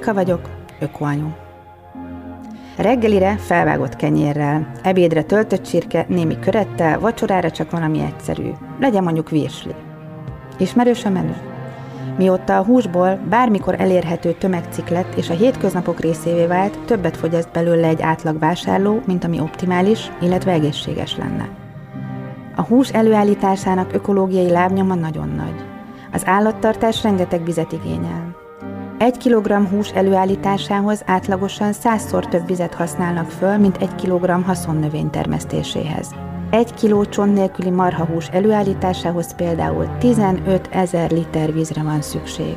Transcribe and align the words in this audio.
Réka 0.00 0.14
vagyok, 0.14 0.48
ökoanyu. 0.80 1.28
Reggelire 2.76 3.36
felvágott 3.36 3.96
kenyérrel, 3.96 4.70
ebédre 4.82 5.22
töltött 5.22 5.62
csirke, 5.62 6.04
némi 6.08 6.38
körettel, 6.38 6.98
vacsorára 7.00 7.50
csak 7.50 7.70
valami 7.70 8.00
egyszerű. 8.00 8.50
Legyen 8.78 9.02
mondjuk 9.02 9.30
virsli. 9.30 9.74
Ismerős 10.58 11.04
a 11.04 11.10
menü? 11.10 11.32
Mióta 12.16 12.56
a 12.56 12.64
húsból 12.64 13.20
bármikor 13.28 13.80
elérhető 13.80 14.32
tömegciklet 14.32 15.14
és 15.16 15.30
a 15.30 15.34
hétköznapok 15.34 16.00
részévé 16.00 16.46
vált, 16.46 16.78
többet 16.84 17.16
fogyaszt 17.16 17.52
belőle 17.52 17.86
egy 17.86 18.02
átlag 18.02 18.38
vásárló, 18.38 19.00
mint 19.06 19.24
ami 19.24 19.40
optimális, 19.40 20.10
illetve 20.20 20.52
egészséges 20.52 21.16
lenne. 21.16 21.48
A 22.56 22.62
hús 22.62 22.88
előállításának 22.88 23.92
ökológiai 23.92 24.50
lábnyoma 24.50 24.94
nagyon 24.94 25.28
nagy. 25.28 25.64
Az 26.12 26.26
állattartás 26.26 27.02
rengeteg 27.02 27.44
vizet 27.44 27.72
igényel. 27.72 28.19
Egy 29.00 29.16
kilogramm 29.16 29.64
hús 29.64 29.88
előállításához 29.88 31.02
átlagosan 31.06 31.72
százszor 31.72 32.28
több 32.28 32.46
vizet 32.46 32.74
használnak 32.74 33.30
föl, 33.30 33.56
mint 33.56 33.76
egy 33.76 33.94
kilogramm 33.94 34.42
haszonnövény 34.42 35.10
termesztéséhez. 35.10 36.14
Egy 36.50 36.74
kiló 36.74 37.04
csont 37.04 37.34
nélküli 37.34 37.70
marhahús 37.70 38.26
előállításához 38.26 39.34
például 39.34 39.96
15 39.98 40.68
ezer 40.72 41.10
liter 41.10 41.52
vízre 41.52 41.82
van 41.82 42.02
szükség. 42.02 42.56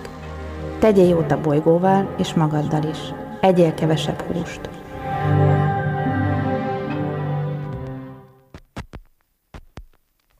Tegyél 0.79 1.07
jót 1.07 1.31
a 1.31 1.41
bolygóval 1.41 2.15
és 2.17 2.33
magaddal 2.33 2.83
is. 2.83 2.99
Egyél 3.41 3.73
kevesebb 3.73 4.21
húst. 4.21 4.69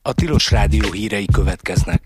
A 0.02 0.14
Tilos 0.14 0.52
Rádió 0.52 0.92
hírei 0.92 1.26
következnek. 1.34 2.02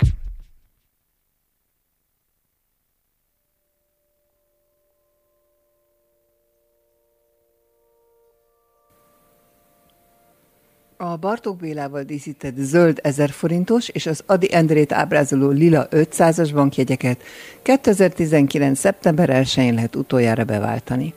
A 11.00 11.16
Bartók 11.18 11.58
Bélával 11.58 12.04
díszített 12.04 12.56
zöld 12.58 13.00
1000 13.04 13.30
forintos 13.30 13.90
és 13.90 14.06
az 14.06 14.24
Adi 14.26 14.54
Endrét 14.54 14.92
ábrázoló 14.92 15.50
lila 15.50 15.88
500-as 15.92 16.50
bankjegyeket 16.54 17.24
2019. 17.62 18.80
szeptember 18.80 19.30
1-én 19.44 19.74
lehet 19.74 19.96
utoljára 19.96 20.44
beváltani. 20.44 21.14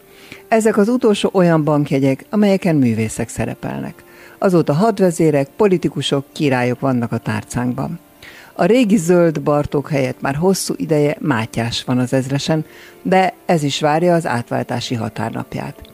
Ezek 0.49 0.77
az 0.77 0.89
utolsó 0.89 1.31
olyan 1.33 1.65
bankjegyek, 1.65 2.25
amelyeken 2.31 2.77
művészek 2.77 3.29
szerepelnek. 3.29 4.05
Azóta 4.39 4.73
hadvezérek, 4.73 5.49
politikusok, 5.57 6.25
királyok 6.33 6.81
vannak 6.81 7.13
a 7.13 7.19
tárcánkban. 7.19 7.99
A 8.53 8.65
régi 8.65 8.97
zöld 8.97 9.43
Bartók 9.43 9.89
helyett 9.89 10.21
már 10.21 10.35
hosszú 10.35 10.75
ideje 10.77 11.17
Mátyás 11.21 11.85
van 11.85 11.99
az 11.99 12.13
ezresen, 12.13 12.65
de 13.03 13.35
ez 13.47 13.63
is 13.63 13.81
várja 13.81 14.15
az 14.15 14.27
átváltási 14.27 14.95
határnapját. 14.95 15.90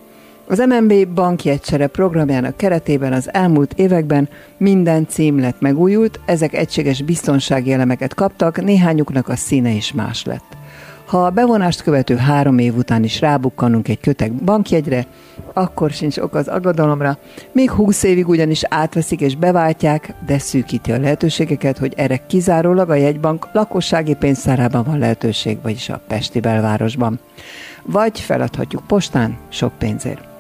Az 0.49 0.59
MNB 0.59 1.09
bankjegysere 1.09 1.87
programjának 1.87 2.57
keretében 2.57 3.13
az 3.13 3.33
elmúlt 3.33 3.73
években 3.77 4.29
minden 4.57 5.07
címlet 5.09 5.61
megújult, 5.61 6.21
ezek 6.27 6.55
egységes 6.55 7.03
biztonsági 7.03 7.73
elemeket 7.73 8.15
kaptak, 8.15 8.63
néhányuknak 8.63 9.29
a 9.29 9.37
színe 9.37 9.71
is 9.71 9.93
más 9.93 10.25
lett. 10.25 10.57
Ha 11.07 11.25
a 11.25 11.31
bevonást 11.31 11.83
követő 11.83 12.17
három 12.17 12.59
év 12.59 12.77
után 12.77 13.05
is 13.05 13.21
rábukkanunk 13.21 13.89
egy 13.89 14.01
kötek 14.01 14.33
bankjegyre, 14.33 15.07
akkor 15.53 15.91
sincs 15.91 16.19
ok 16.19 16.35
az 16.35 16.49
aggodalomra, 16.49 17.19
még 17.53 17.71
húsz 17.71 18.03
évig 18.03 18.29
ugyanis 18.29 18.63
átveszik 18.69 19.21
és 19.21 19.37
beváltják, 19.37 20.15
de 20.27 20.39
szűkíti 20.39 20.93
a 20.93 20.99
lehetőségeket, 20.99 21.79
hogy 21.79 21.93
erre 21.97 22.27
kizárólag 22.27 22.91
a 22.91 22.95
jegybank 22.95 23.49
lakossági 23.53 24.15
pénztárában 24.15 24.85
van 24.85 24.99
lehetőség, 24.99 25.59
vagyis 25.63 25.89
a 25.89 26.01
Pesti 26.09 26.41
belvárosban. 26.41 27.19
Vagy 27.83 28.21
feladhatjuk 28.21 28.87
postán 28.87 29.37
sok 29.49 29.73
pénzért. 29.79 30.36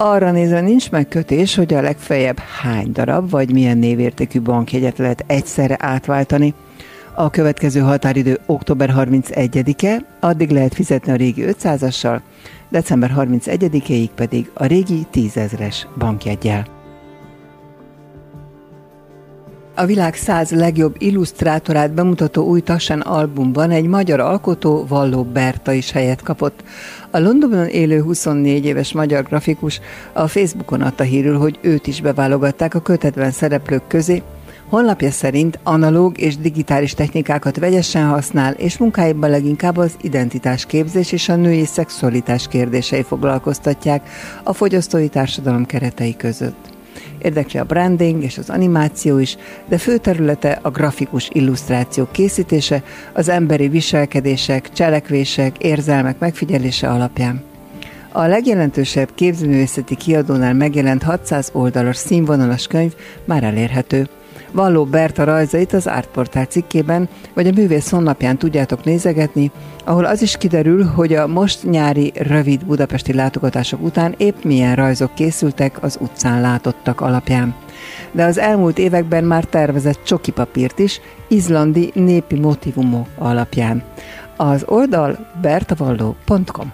Arra 0.00 0.30
nézve 0.30 0.60
nincs 0.60 0.90
megkötés, 0.90 1.54
hogy 1.54 1.74
a 1.74 1.80
legfeljebb 1.80 2.38
hány 2.38 2.92
darab 2.92 3.30
vagy 3.30 3.52
milyen 3.52 3.78
névértékű 3.78 4.40
bankjegyet 4.40 4.98
lehet 4.98 5.24
egyszerre 5.26 5.76
átváltani. 5.80 6.54
A 7.14 7.30
következő 7.30 7.80
határidő 7.80 8.38
október 8.46 8.92
31-e, 8.96 10.04
addig 10.20 10.50
lehet 10.50 10.74
fizetni 10.74 11.12
a 11.12 11.16
régi 11.16 11.44
500-assal, 11.46 12.20
december 12.68 13.12
31-ig 13.16 14.08
pedig 14.14 14.50
a 14.54 14.66
régi 14.66 15.06
10 15.10 15.36
ezres 15.36 15.86
bankjegyel. 15.98 16.77
A 19.78 19.86
világ 19.86 20.14
száz 20.14 20.50
legjobb 20.50 20.94
illusztrátorát 20.98 21.92
bemutató 21.92 22.46
új 22.46 22.60
Tassen 22.60 23.00
albumban 23.00 23.70
egy 23.70 23.86
magyar 23.86 24.20
alkotó, 24.20 24.84
Valló 24.88 25.24
Berta 25.24 25.72
is 25.72 25.90
helyet 25.90 26.22
kapott. 26.22 26.62
A 27.10 27.18
Londonban 27.18 27.66
élő 27.66 28.02
24 28.02 28.64
éves 28.64 28.92
magyar 28.92 29.22
grafikus 29.22 29.80
a 30.12 30.28
Facebookon 30.28 30.80
adta 30.80 31.02
hírül, 31.02 31.38
hogy 31.38 31.58
őt 31.62 31.86
is 31.86 32.00
beválogatták 32.00 32.74
a 32.74 32.80
kötetben 32.80 33.30
szereplők 33.30 33.86
közé, 33.86 34.22
Honlapja 34.68 35.10
szerint 35.10 35.58
analóg 35.62 36.20
és 36.20 36.36
digitális 36.36 36.94
technikákat 36.94 37.58
vegyesen 37.58 38.08
használ, 38.08 38.52
és 38.52 38.78
munkáiban 38.78 39.30
leginkább 39.30 39.76
az 39.76 39.96
identitásképzés 40.00 41.12
és 41.12 41.28
a 41.28 41.36
női 41.36 41.64
szexualitás 41.64 42.48
kérdései 42.48 43.02
foglalkoztatják 43.02 44.08
a 44.42 44.52
fogyasztói 44.52 45.08
társadalom 45.08 45.66
keretei 45.66 46.16
között. 46.16 46.77
Érdekli 47.22 47.58
a 47.58 47.64
branding 47.64 48.22
és 48.22 48.38
az 48.38 48.50
animáció 48.50 49.18
is, 49.18 49.36
de 49.68 49.78
fő 49.78 49.96
területe 49.96 50.58
a 50.62 50.70
grafikus 50.70 51.28
illusztrációk 51.32 52.12
készítése, 52.12 52.82
az 53.12 53.28
emberi 53.28 53.68
viselkedések, 53.68 54.72
cselekvések, 54.72 55.58
érzelmek 55.58 56.18
megfigyelése 56.18 56.88
alapján. 56.88 57.42
A 58.12 58.26
legjelentősebb 58.26 59.08
képzőművészeti 59.14 59.96
kiadónál 59.96 60.54
megjelent 60.54 61.02
600 61.02 61.50
oldalas 61.52 61.96
színvonalas 61.96 62.66
könyv 62.66 62.94
már 63.24 63.42
elérhető. 63.42 64.08
Valló 64.52 64.84
Berta 64.84 65.24
rajzait 65.24 65.72
az 65.72 65.86
Artportál 65.86 66.44
cikkében, 66.44 67.08
vagy 67.34 67.46
a 67.46 67.52
művész 67.52 67.90
honlapján 67.90 68.36
tudjátok 68.36 68.84
nézegetni, 68.84 69.50
ahol 69.84 70.04
az 70.04 70.22
is 70.22 70.36
kiderül, 70.36 70.84
hogy 70.84 71.14
a 71.14 71.26
most 71.26 71.70
nyári 71.70 72.12
rövid 72.14 72.64
budapesti 72.64 73.12
látogatások 73.12 73.82
után 73.82 74.14
épp 74.16 74.42
milyen 74.44 74.74
rajzok 74.74 75.14
készültek 75.14 75.82
az 75.82 75.98
utcán 76.00 76.40
látottak 76.40 77.00
alapján. 77.00 77.54
De 78.12 78.24
az 78.24 78.38
elmúlt 78.38 78.78
években 78.78 79.24
már 79.24 79.44
tervezett 79.44 80.04
csoki 80.04 80.30
papírt 80.30 80.78
is, 80.78 81.00
izlandi 81.28 81.90
népi 81.94 82.38
motivumok 82.38 83.06
alapján. 83.18 83.82
Az 84.36 84.64
oldal 84.66 85.32
bertavalló.com 85.40 86.72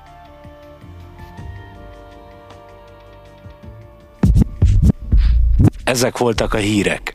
Ezek 5.85 6.19
voltak 6.19 6.55
a 6.55 6.59
hírek. 6.59 7.15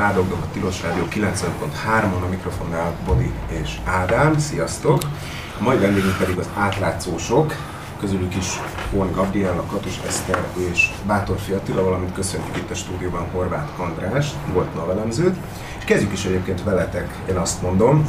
Itt 0.00 0.32
a 0.32 0.46
Tilos 0.52 0.82
Rádió 0.82 1.04
90.3-on, 1.10 2.22
a 2.24 2.28
mikrofonnál 2.30 2.92
Bodi 3.06 3.32
és 3.46 3.78
Ádám. 3.84 4.38
Sziasztok! 4.38 5.02
A 5.58 5.62
mai 5.62 5.76
vendégünk 5.76 6.16
pedig 6.16 6.38
az 6.38 6.48
átlátszósok, 6.56 7.54
közülük 7.98 8.36
is 8.36 8.46
Horn 8.90 9.12
Gabriella, 9.12 9.64
Katus 9.70 10.00
Eszter 10.06 10.46
és 10.70 10.90
Bátorfi 11.06 11.52
Attila, 11.52 11.84
valamint 11.84 12.12
köszöntjük 12.12 12.56
itt 12.56 12.70
a 12.70 12.74
stúdióban 12.74 13.26
Horváth 13.32 13.80
András, 13.80 14.26
volt 14.52 14.74
novelemzőt. 14.74 15.36
És 15.78 15.84
kezdjük 15.84 16.12
is 16.12 16.24
egyébként 16.24 16.62
veletek, 16.62 17.08
én 17.28 17.36
azt 17.36 17.62
mondom. 17.62 18.08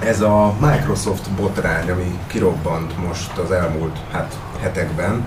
Ez 0.00 0.20
a 0.20 0.54
Microsoft 0.60 1.30
botrány, 1.30 1.90
ami 1.90 2.18
kirobbant 2.26 3.06
most 3.06 3.38
az 3.38 3.50
elmúlt 3.50 3.98
hát, 4.12 4.38
hetekben, 4.60 5.26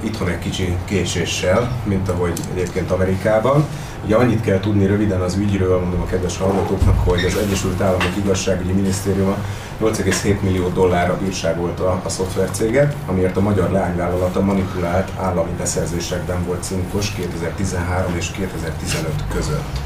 itthon 0.00 0.28
egy 0.28 0.38
kicsi 0.38 0.76
késéssel, 0.84 1.72
mint 1.84 2.08
ahogy 2.08 2.40
egyébként 2.54 2.90
Amerikában. 2.90 3.66
Ugye 4.04 4.16
annyit 4.16 4.40
kell 4.40 4.60
tudni 4.60 4.86
röviden 4.86 5.20
az 5.20 5.36
ügyről, 5.36 5.80
mondom 5.80 6.00
a 6.00 6.06
kedves 6.06 6.38
hallgatóknak, 6.38 6.98
hogy 7.04 7.24
az 7.24 7.36
Egyesült 7.36 7.80
Államok 7.80 8.16
Igazságügyi 8.24 8.72
Minisztériuma 8.72 9.36
8,7 9.80 10.40
millió 10.40 10.68
dollárra 10.68 11.18
bírságolta 11.18 12.00
a 12.04 12.08
szoftvercéget, 12.08 12.94
amiért 13.06 13.36
a 13.36 13.40
magyar 13.40 13.70
leányvállalata 13.70 14.40
manipulált 14.40 15.10
állami 15.18 15.50
beszerzésekben 15.58 16.44
volt 16.44 16.62
cinkos 16.62 17.12
2013 17.12 18.16
és 18.16 18.30
2015 18.30 19.12
között. 19.34 19.78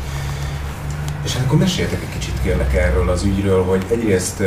És 1.25 1.35
hát 1.37 1.45
akkor 1.45 1.59
meséljetek 1.59 2.03
egy 2.03 2.19
kicsit 2.19 2.43
kérlek 2.43 2.75
erről 2.75 3.09
az 3.09 3.23
ügyről, 3.23 3.65
hogy 3.65 3.85
egyrészt 3.91 4.43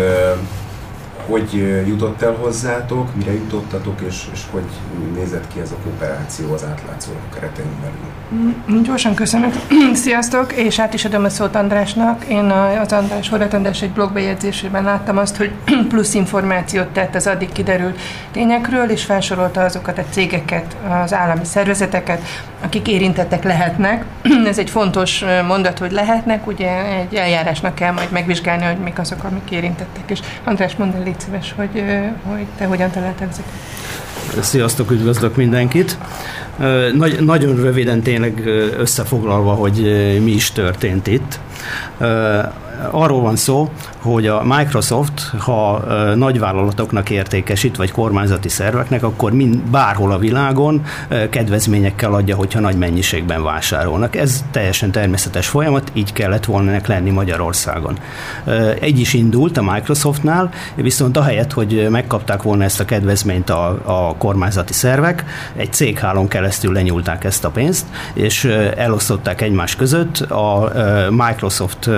hogy 1.30 1.54
jutott 1.88 2.22
el 2.22 2.34
hozzátok, 2.34 3.16
mire 3.16 3.34
jutottatok, 3.34 4.02
és, 4.08 4.28
és 4.34 4.42
hogy 4.52 4.64
nézett 5.16 5.48
ki 5.54 5.60
ez 5.60 5.72
a 5.72 5.76
kooperáció 5.84 6.54
az 6.54 6.64
átlátszó 6.64 7.12
keretein 7.34 7.68
belül? 7.82 8.52
Mm, 8.72 8.82
gyorsan 8.84 9.14
köszönöm. 9.14 9.52
Sziasztok, 9.94 10.54
és 10.54 10.80
át 10.80 10.94
is 10.94 11.06
adom 11.06 11.24
a 11.24 11.30
szót 11.30 11.56
Andrásnak. 11.56 12.26
Én 12.26 12.46
az 12.82 12.92
András 12.92 13.30
Horváth 13.30 13.56
András 13.56 13.82
egy 13.82 13.92
blogbejegyzésében 13.92 14.84
láttam 14.84 15.18
azt, 15.18 15.38
hogy 15.38 15.52
plusz 15.90 16.14
információt 16.14 16.88
tett 16.88 17.16
az 17.16 17.28
addig 17.28 17.52
kiderült 17.52 18.00
tényekről, 18.32 18.90
és 18.90 19.04
felsorolta 19.04 19.62
azokat 19.62 19.98
a 19.98 20.04
cégeket, 20.10 20.76
az 21.04 21.14
állami 21.14 21.46
szervezeteket, 21.46 22.22
akik 22.62 22.88
érintettek 22.88 23.44
lehetnek. 23.44 24.04
Ez 24.46 24.58
egy 24.58 24.70
fontos 24.70 25.24
mondat, 25.48 25.80
hogy 25.80 25.92
lehetnek, 25.92 26.48
ugye 26.48 26.86
egy 26.86 27.16
eljárásnak 27.16 27.76
kell 27.76 27.92
majd 27.92 28.12
megvizsgálni, 28.12 28.64
hogy 28.64 28.78
mik 28.78 29.00
azok, 29.00 29.24
amik 29.24 29.52
érintettek. 29.52 30.04
És 30.06 30.20
András, 30.44 30.76
mondd 30.76 30.96
el, 30.96 31.04
légy 31.04 31.20
szíves, 31.20 31.54
hogy, 31.56 31.84
hogy 32.24 32.46
te 32.58 32.66
hogyan 32.66 32.92
találtál 32.92 33.28
ezeket. 33.28 34.44
Sziasztok, 34.44 34.92
üdvözlök 34.92 35.36
mindenkit! 35.36 35.98
Nagy, 36.94 37.20
nagyon 37.20 37.56
röviden 37.56 38.02
tényleg 38.02 38.46
összefoglalva, 38.78 39.54
hogy 39.54 39.82
mi 40.24 40.32
is 40.32 40.52
történt 40.52 41.08
itt 41.08 41.40
arról 42.92 43.22
van 43.22 43.36
szó, 43.36 43.70
hogy 43.98 44.28
a 44.28 44.44
Microsoft, 44.44 45.34
ha 45.38 45.84
nagyvállalatoknak 46.16 47.10
értékesít, 47.10 47.76
vagy 47.76 47.92
kormányzati 47.92 48.50
szerveknek, 48.50 49.04
akkor 49.04 49.32
mind, 49.32 49.58
bárhol 49.58 50.12
a 50.12 50.18
világon 50.18 50.82
kedvezményekkel 51.30 52.14
adja, 52.14 52.36
hogyha 52.36 52.60
nagy 52.60 52.78
mennyiségben 52.78 53.44
vásárolnak. 53.44 54.16
Ez 54.16 54.44
teljesen 54.52 54.92
természetes 54.92 55.48
folyamat, 55.48 55.92
így 55.94 56.14
kellett 56.14 56.46
volna 56.46 56.70
ennek 56.70 56.88
lenni 56.88 57.10
Magyarországon. 57.10 57.98
Egy 58.80 59.00
is 59.00 59.14
indult 59.14 59.58
a 59.58 59.72
Microsoftnál, 59.74 60.50
viszont 60.76 61.18
ahelyett, 61.18 61.54
hogy 61.54 61.88
megkapták 61.90 62.42
volna 62.42 62.64
ezt 62.64 62.80
a 62.80 62.86
kedvezményt 62.86 63.50
a, 63.50 63.68
a 63.84 64.16
kormányzati 64.18 64.74
szervek, 64.74 65.26
egy 65.56 65.74
céghálón 65.74 66.28
keresztül 66.28 66.74
lenyúlták 66.74 67.24
ezt 67.24 67.46
a 67.46 67.50
pénzt, 67.50 67.86
és 68.14 68.44
elosztották 68.78 69.42
egymás 69.42 69.76
között. 69.76 70.18
A 70.20 70.72
Microsoft 71.10 71.90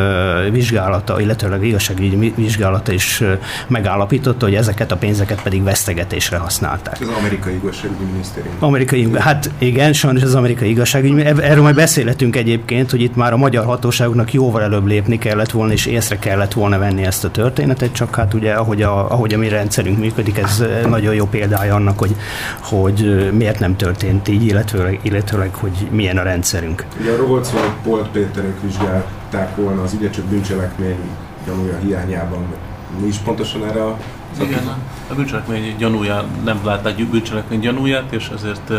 vizsgálata, 0.71 1.21
illetőleg 1.21 1.65
igazságügyi 1.65 2.33
vizsgálata 2.35 2.91
is 2.91 3.23
megállapította, 3.67 4.45
hogy 4.45 4.55
ezeket 4.55 4.91
a 4.91 4.95
pénzeket 4.95 5.41
pedig 5.41 5.63
vesztegetésre 5.63 6.37
használták. 6.37 7.01
Ez 7.01 7.07
az 7.07 7.13
amerikai 7.19 7.53
igazságügyi 7.53 8.03
minisztérium. 8.11 8.53
Amerikai, 8.59 9.09
hát 9.17 9.49
igen, 9.57 9.93
sajnos 9.93 10.23
az 10.23 10.35
amerikai 10.35 10.69
igazságügyi, 10.69 11.25
erről 11.25 11.63
majd 11.63 11.75
beszélhetünk 11.75 12.35
egyébként, 12.35 12.91
hogy 12.91 13.01
itt 13.01 13.15
már 13.15 13.33
a 13.33 13.37
magyar 13.37 13.65
hatóságoknak 13.65 14.33
jóval 14.33 14.61
előbb 14.61 14.85
lépni 14.85 15.17
kellett 15.17 15.51
volna, 15.51 15.73
és 15.73 15.85
észre 15.85 16.19
kellett 16.19 16.53
volna 16.53 16.77
venni 16.77 17.03
ezt 17.03 17.23
a 17.23 17.31
történetet, 17.31 17.91
csak 17.91 18.15
hát 18.15 18.33
ugye 18.33 18.53
ahogy 18.53 18.81
a, 18.81 19.11
ahogy 19.11 19.33
a 19.33 19.37
mi 19.37 19.47
rendszerünk 19.47 19.97
működik, 19.97 20.37
ez 20.37 20.63
nagyon 20.87 21.13
jó 21.13 21.25
példája 21.25 21.75
annak, 21.75 21.99
hogy, 21.99 22.15
hogy 22.61 23.29
miért 23.33 23.59
nem 23.59 23.75
történt 23.75 24.27
így, 24.27 24.45
illetőleg, 24.45 24.99
illetőleg 25.01 25.53
hogy 25.53 25.87
milyen 25.91 26.17
a 26.17 26.23
rendszerünk. 26.23 26.85
Ugye 26.99 27.11
arról 27.11 27.27
volt 27.27 27.45
szó, 27.45 27.57
hogy 27.57 27.73
Polt 27.83 28.07
Péterék 28.07 28.61
vizsgál 28.61 29.05
látták 29.31 29.55
volna 29.55 29.81
az 29.83 29.93
ügyet, 29.93 30.13
csak 30.13 30.25
bűncselekmény 30.25 30.99
gyanúja 31.45 31.77
hiányában. 31.77 32.45
Mi 32.99 33.07
is 33.07 33.17
pontosan 33.17 33.65
erre 33.65 33.85
a 33.85 33.97
Igen, 34.41 34.63
a 35.09 35.13
bűncselekmény 35.13 35.75
gyanúját, 35.77 36.43
nem 36.43 36.59
látták 36.63 37.07
bűncselekmény 37.07 37.59
gyanúját, 37.59 38.11
és 38.11 38.29
ezért 38.29 38.71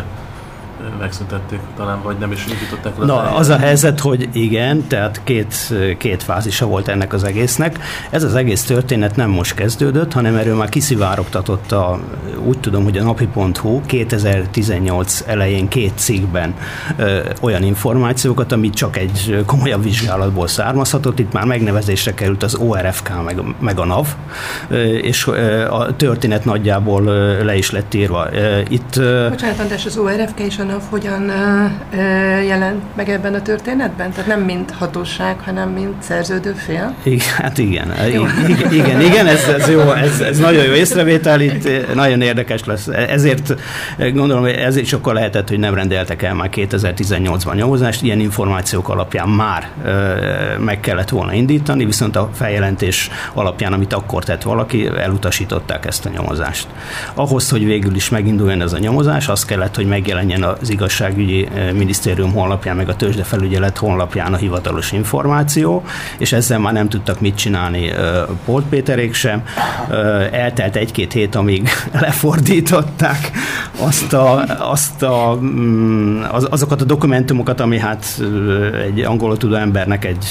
megszüntették 0.98 1.60
talán, 1.76 2.02
vagy 2.02 2.16
nem 2.18 2.32
is 2.32 2.46
indították 2.46 2.98
le. 2.98 3.06
Na, 3.06 3.34
az 3.34 3.48
a 3.48 3.56
helyzet, 3.56 4.00
hogy 4.00 4.28
igen, 4.32 4.86
tehát 4.86 5.20
két, 5.24 5.54
két 5.98 6.22
fázisa 6.22 6.66
volt 6.66 6.88
ennek 6.88 7.12
az 7.12 7.24
egésznek. 7.24 7.78
Ez 8.10 8.22
az 8.22 8.34
egész 8.34 8.62
történet 8.62 9.16
nem 9.16 9.30
most 9.30 9.54
kezdődött, 9.54 10.12
hanem 10.12 10.36
erről 10.36 10.56
már 10.56 10.68
kiszivárogtatott 10.68 11.72
a, 11.72 12.00
úgy 12.44 12.58
tudom, 12.58 12.84
hogy 12.84 12.98
a 12.98 13.02
napi.hu 13.02 13.80
2018 13.86 15.22
elején 15.26 15.68
két 15.68 15.92
cikkben 15.96 16.54
ö, 16.96 17.20
olyan 17.40 17.62
információkat, 17.62 18.52
amit 18.52 18.74
csak 18.74 18.96
egy 18.96 19.42
komolyabb 19.46 19.82
vizsgálatból 19.82 20.46
származhatott. 20.46 21.18
Itt 21.18 21.32
már 21.32 21.44
megnevezésre 21.44 22.14
került 22.14 22.42
az 22.42 22.54
ORFK 22.54 23.24
meg, 23.24 23.42
meg 23.58 23.78
a 23.78 23.84
NAV, 23.84 24.06
ö, 24.68 24.82
és 24.82 25.26
ö, 25.26 25.70
a 25.70 25.96
történet 25.96 26.44
nagyjából 26.44 27.06
ö, 27.06 27.44
le 27.44 27.56
is 27.56 27.70
lett 27.70 27.94
írva. 27.94 28.26
Itt, 28.68 28.96
ö, 28.96 29.26
Bocsánat, 29.28 29.58
András, 29.58 29.86
az 29.86 29.96
ORFK 29.96 30.40
és 30.40 30.58
a 30.58 30.64
NAV 30.72 30.82
hogyan 30.90 31.32
jelent 32.46 32.82
meg 32.96 33.08
ebben 33.08 33.34
a 33.34 33.42
történetben? 33.42 34.10
Tehát 34.10 34.26
nem 34.26 34.40
mint 34.40 34.70
hatóság, 34.70 35.40
hanem 35.44 35.70
mint 35.70 36.02
szerződő 36.02 36.52
fél? 36.52 36.94
Igen, 37.02 37.26
hát 37.36 37.58
igen. 37.58 37.92
Igen, 38.06 38.72
igen, 38.72 39.00
igen 39.00 39.26
ez, 39.26 39.48
ez, 39.48 39.68
jó, 39.68 39.92
ez, 39.92 40.20
ez 40.20 40.38
nagyon 40.38 40.64
jó 40.64 40.72
észrevétel, 40.72 41.40
itt 41.40 41.94
nagyon 41.94 42.20
érdekes 42.20 42.64
lesz. 42.64 42.86
Ezért 42.86 43.54
gondolom, 43.98 44.42
hogy 44.42 44.50
ez 44.50 44.76
is 44.76 44.92
akkor 44.92 45.14
lehetett, 45.14 45.48
hogy 45.48 45.58
nem 45.58 45.74
rendeltek 45.74 46.22
el 46.22 46.34
már 46.34 46.48
2018-ban 46.52 47.54
nyomozást, 47.54 48.02
ilyen 48.02 48.20
információk 48.20 48.88
alapján 48.88 49.28
már 49.28 49.68
meg 50.58 50.80
kellett 50.80 51.08
volna 51.08 51.32
indítani, 51.32 51.84
viszont 51.84 52.16
a 52.16 52.30
feljelentés 52.34 53.10
alapján, 53.34 53.72
amit 53.72 53.92
akkor 53.92 54.24
tett 54.24 54.42
valaki, 54.42 54.86
elutasították 54.86 55.86
ezt 55.86 56.06
a 56.06 56.08
nyomozást. 56.08 56.66
Ahhoz, 57.14 57.50
hogy 57.50 57.64
végül 57.64 57.94
is 57.94 58.08
meginduljon 58.08 58.60
ez 58.60 58.72
a 58.72 58.78
nyomozás, 58.78 59.28
az 59.28 59.44
kellett, 59.44 59.76
hogy 59.76 59.86
megjelenjen 59.86 60.42
a 60.42 60.56
az 60.62 60.70
igazságügyi 60.70 61.48
eh, 61.54 61.72
minisztérium 61.72 62.32
honlapján, 62.32 62.76
meg 62.76 62.88
a 62.88 62.96
tőzsdefelügyelet 62.96 63.78
honlapján 63.78 64.34
a 64.34 64.36
hivatalos 64.36 64.92
információ, 64.92 65.84
és 66.18 66.32
ezzel 66.32 66.58
már 66.58 66.72
nem 66.72 66.88
tudtak 66.88 67.20
mit 67.20 67.34
csinálni 67.34 67.88
eh, 67.88 68.22
Polt 68.44 68.64
Péterék 68.64 69.14
sem. 69.14 69.42
Eh, 69.90 70.32
eltelt 70.32 70.76
egy-két 70.76 71.12
hét, 71.12 71.34
amíg 71.34 71.68
lefordították 72.00 73.30
azt 73.78 74.12
a, 74.12 74.44
azt 74.58 75.02
a, 75.02 75.38
mm, 75.42 76.22
az, 76.22 76.46
azokat 76.50 76.80
a 76.80 76.84
dokumentumokat, 76.84 77.60
ami 77.60 77.78
hát 77.78 78.22
egy 78.84 79.00
angolul 79.00 79.36
tudó 79.36 79.54
embernek 79.54 80.04
egy 80.04 80.26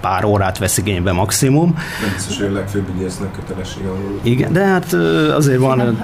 pár 0.00 0.24
órát 0.24 0.58
vesz 0.58 0.78
igénybe 0.78 1.12
maximum. 1.12 1.74
Nem 2.00 2.12
biztos, 2.14 2.36
hogy 2.36 2.46
a 2.46 2.52
legfőbb 2.52 2.88
ügyésznek 2.96 3.30
kötelessége 3.32 3.88
Igen, 4.22 4.52
de 4.52 4.64
hát 4.64 4.92
azért 5.36 5.58
van... 5.58 5.98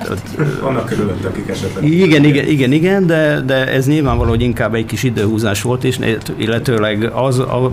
Vannak 0.61 0.87
körülött, 0.87 1.25
akik 1.25 1.49
esetleg... 1.49 1.85
Igen, 1.85 2.25
igen, 2.25 2.47
igen, 2.47 2.73
igen, 2.73 3.07
de, 3.13 3.41
de 3.41 3.73
ez 3.73 3.87
nyilvánvaló, 3.87 4.31
hogy 4.31 4.43
inkább 4.43 4.75
egy 4.75 4.85
kis 4.85 5.03
időhúzás 5.03 5.63
volt, 5.63 5.85
és 5.85 5.99
illetőleg 6.37 7.11
az, 7.15 7.39
a, 7.39 7.71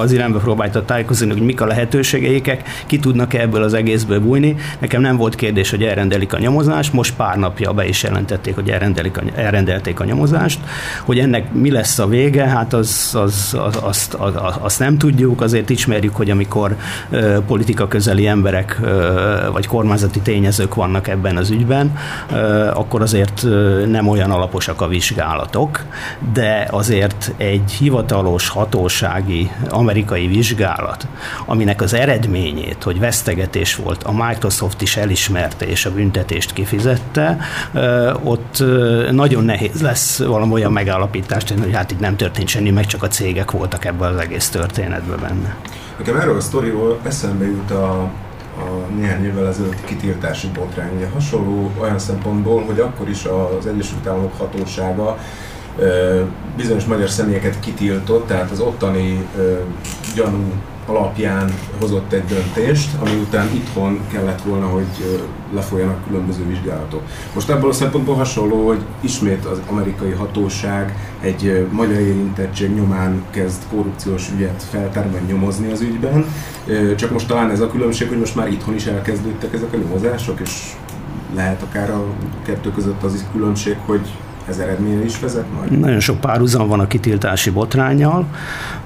az 0.00 0.12
irányba 0.12 0.38
próbálta 0.38 0.84
tájékozni, 0.84 1.30
hogy 1.30 1.42
mik 1.42 1.60
a 1.60 1.66
lehetőségeik, 1.66 2.62
ki 2.86 2.98
tudnak 2.98 3.34
ebből 3.34 3.62
az 3.62 3.74
egészből 3.74 4.20
bújni. 4.20 4.56
Nekem 4.78 5.00
nem 5.00 5.16
volt 5.16 5.34
kérdés, 5.34 5.70
hogy 5.70 5.82
elrendelik 5.82 6.32
a 6.32 6.38
nyomozást, 6.38 6.92
most 6.92 7.14
pár 7.14 7.36
napja 7.36 7.72
be 7.72 7.88
is 7.88 8.02
jelentették, 8.02 8.54
hogy 8.54 8.70
elrendelik 8.70 9.16
a, 9.16 9.22
elrendelték 9.34 10.00
a 10.00 10.04
nyomozást. 10.04 10.60
Hogy 11.04 11.18
ennek 11.18 11.52
mi 11.52 11.70
lesz 11.70 11.98
a 11.98 12.06
vége, 12.06 12.44
hát 12.44 12.72
az, 12.72 13.10
az, 13.14 13.56
az, 13.64 13.78
azt, 13.82 14.14
az, 14.14 14.32
azt 14.60 14.78
nem 14.78 14.98
tudjuk, 14.98 15.40
azért 15.40 15.70
ismerjük, 15.70 16.16
hogy 16.16 16.30
amikor 16.30 16.76
ö, 17.10 17.38
politika 17.46 17.88
közeli 17.88 18.26
emberek 18.26 18.78
ö, 18.82 19.48
vagy 19.52 19.66
kormányzati 19.66 20.20
tényezők 20.20 20.74
vannak 20.74 21.08
ebben 21.08 21.36
az 21.36 21.50
ügyben, 21.50 21.96
ö, 22.32 22.66
akkor 22.66 23.02
azért 23.02 23.46
nem 23.86 24.08
olyan 24.08 24.30
alap 24.30 24.49
alaposak 24.50 24.80
a 24.80 24.86
vizsgálatok, 24.88 25.84
de 26.32 26.66
azért 26.70 27.32
egy 27.36 27.70
hivatalos 27.70 28.48
hatósági 28.48 29.50
amerikai 29.68 30.26
vizsgálat, 30.26 31.06
aminek 31.46 31.82
az 31.82 31.92
eredményét, 31.92 32.82
hogy 32.82 32.98
vesztegetés 32.98 33.76
volt, 33.76 34.02
a 34.02 34.12
Microsoft 34.12 34.82
is 34.82 34.96
elismerte 34.96 35.66
és 35.66 35.86
a 35.86 35.92
büntetést 35.92 36.52
kifizette, 36.52 37.38
ott 38.22 38.62
nagyon 39.10 39.44
nehéz 39.44 39.82
lesz 39.82 40.18
valami 40.18 40.52
olyan 40.52 40.72
megállapítást, 40.72 41.54
hogy 41.58 41.74
hát 41.74 41.90
itt 41.90 42.00
nem 42.00 42.16
történt 42.16 42.48
semmi, 42.48 42.70
meg 42.70 42.86
csak 42.86 43.02
a 43.02 43.08
cégek 43.08 43.50
voltak 43.50 43.84
ebben 43.84 44.12
az 44.12 44.20
egész 44.20 44.48
történetben 44.48 45.18
benne. 45.20 45.56
Nekem 45.98 46.16
erről 46.16 46.36
a 46.36 46.40
sztoriról 46.40 46.98
eszembe 47.02 47.44
jut 47.44 47.70
a 47.70 48.10
a 48.60 48.92
néhány 48.96 49.24
évvel 49.24 49.46
ezelőtti 49.46 49.84
kitiltási 49.84 50.48
botrány. 50.48 50.96
Ugye 50.96 51.08
hasonló 51.14 51.70
olyan 51.80 51.98
szempontból, 51.98 52.64
hogy 52.64 52.80
akkor 52.80 53.08
is 53.08 53.24
az 53.58 53.66
Egyesült 53.66 54.06
Államok 54.06 54.38
hatósága 54.38 55.18
bizonyos 56.56 56.84
magyar 56.84 57.08
személyeket 57.08 57.60
kitiltott, 57.60 58.26
tehát 58.26 58.50
az 58.50 58.60
ottani 58.60 59.28
gyanú 60.14 60.52
alapján 60.90 61.54
hozott 61.80 62.12
egy 62.12 62.24
döntést, 62.24 62.90
ami 63.00 63.10
után 63.10 63.48
itthon 63.54 64.00
kellett 64.12 64.42
volna, 64.42 64.66
hogy 64.66 65.20
lefolyjanak 65.54 66.06
különböző 66.06 66.46
vizsgálatok. 66.46 67.02
Most 67.34 67.50
ebből 67.50 67.70
a 67.70 67.72
szempontból 67.72 68.14
hasonló, 68.14 68.66
hogy 68.66 68.80
ismét 69.00 69.44
az 69.44 69.60
amerikai 69.68 70.10
hatóság 70.10 71.14
egy 71.20 71.66
magyar 71.70 72.00
érintettség 72.00 72.74
nyomán 72.74 73.22
kezd 73.30 73.62
korrupciós 73.70 74.30
ügyet 74.34 74.62
feltárni, 74.70 75.18
nyomozni 75.26 75.72
az 75.72 75.80
ügyben. 75.80 76.24
Csak 76.96 77.10
most 77.10 77.26
talán 77.26 77.50
ez 77.50 77.60
a 77.60 77.70
különbség, 77.70 78.08
hogy 78.08 78.18
most 78.18 78.36
már 78.36 78.48
itthon 78.48 78.74
is 78.74 78.86
elkezdődtek 78.86 79.54
ezek 79.54 79.72
a 79.72 79.76
nyomozások, 79.76 80.40
és 80.40 80.72
lehet 81.34 81.62
akár 81.62 81.90
a 81.90 82.04
kettő 82.44 82.70
között 82.70 83.02
az 83.02 83.14
is 83.14 83.20
különbség, 83.32 83.76
hogy 83.86 84.08
ez 84.50 84.58
eredménye 84.58 85.04
is 85.04 85.20
vezet 85.20 85.44
majd? 85.56 85.78
Nagyon 85.78 86.00
sok 86.00 86.20
párhuzam 86.20 86.68
van 86.68 86.80
a 86.80 86.86
kitiltási 86.86 87.50
botrányjal. 87.50 88.26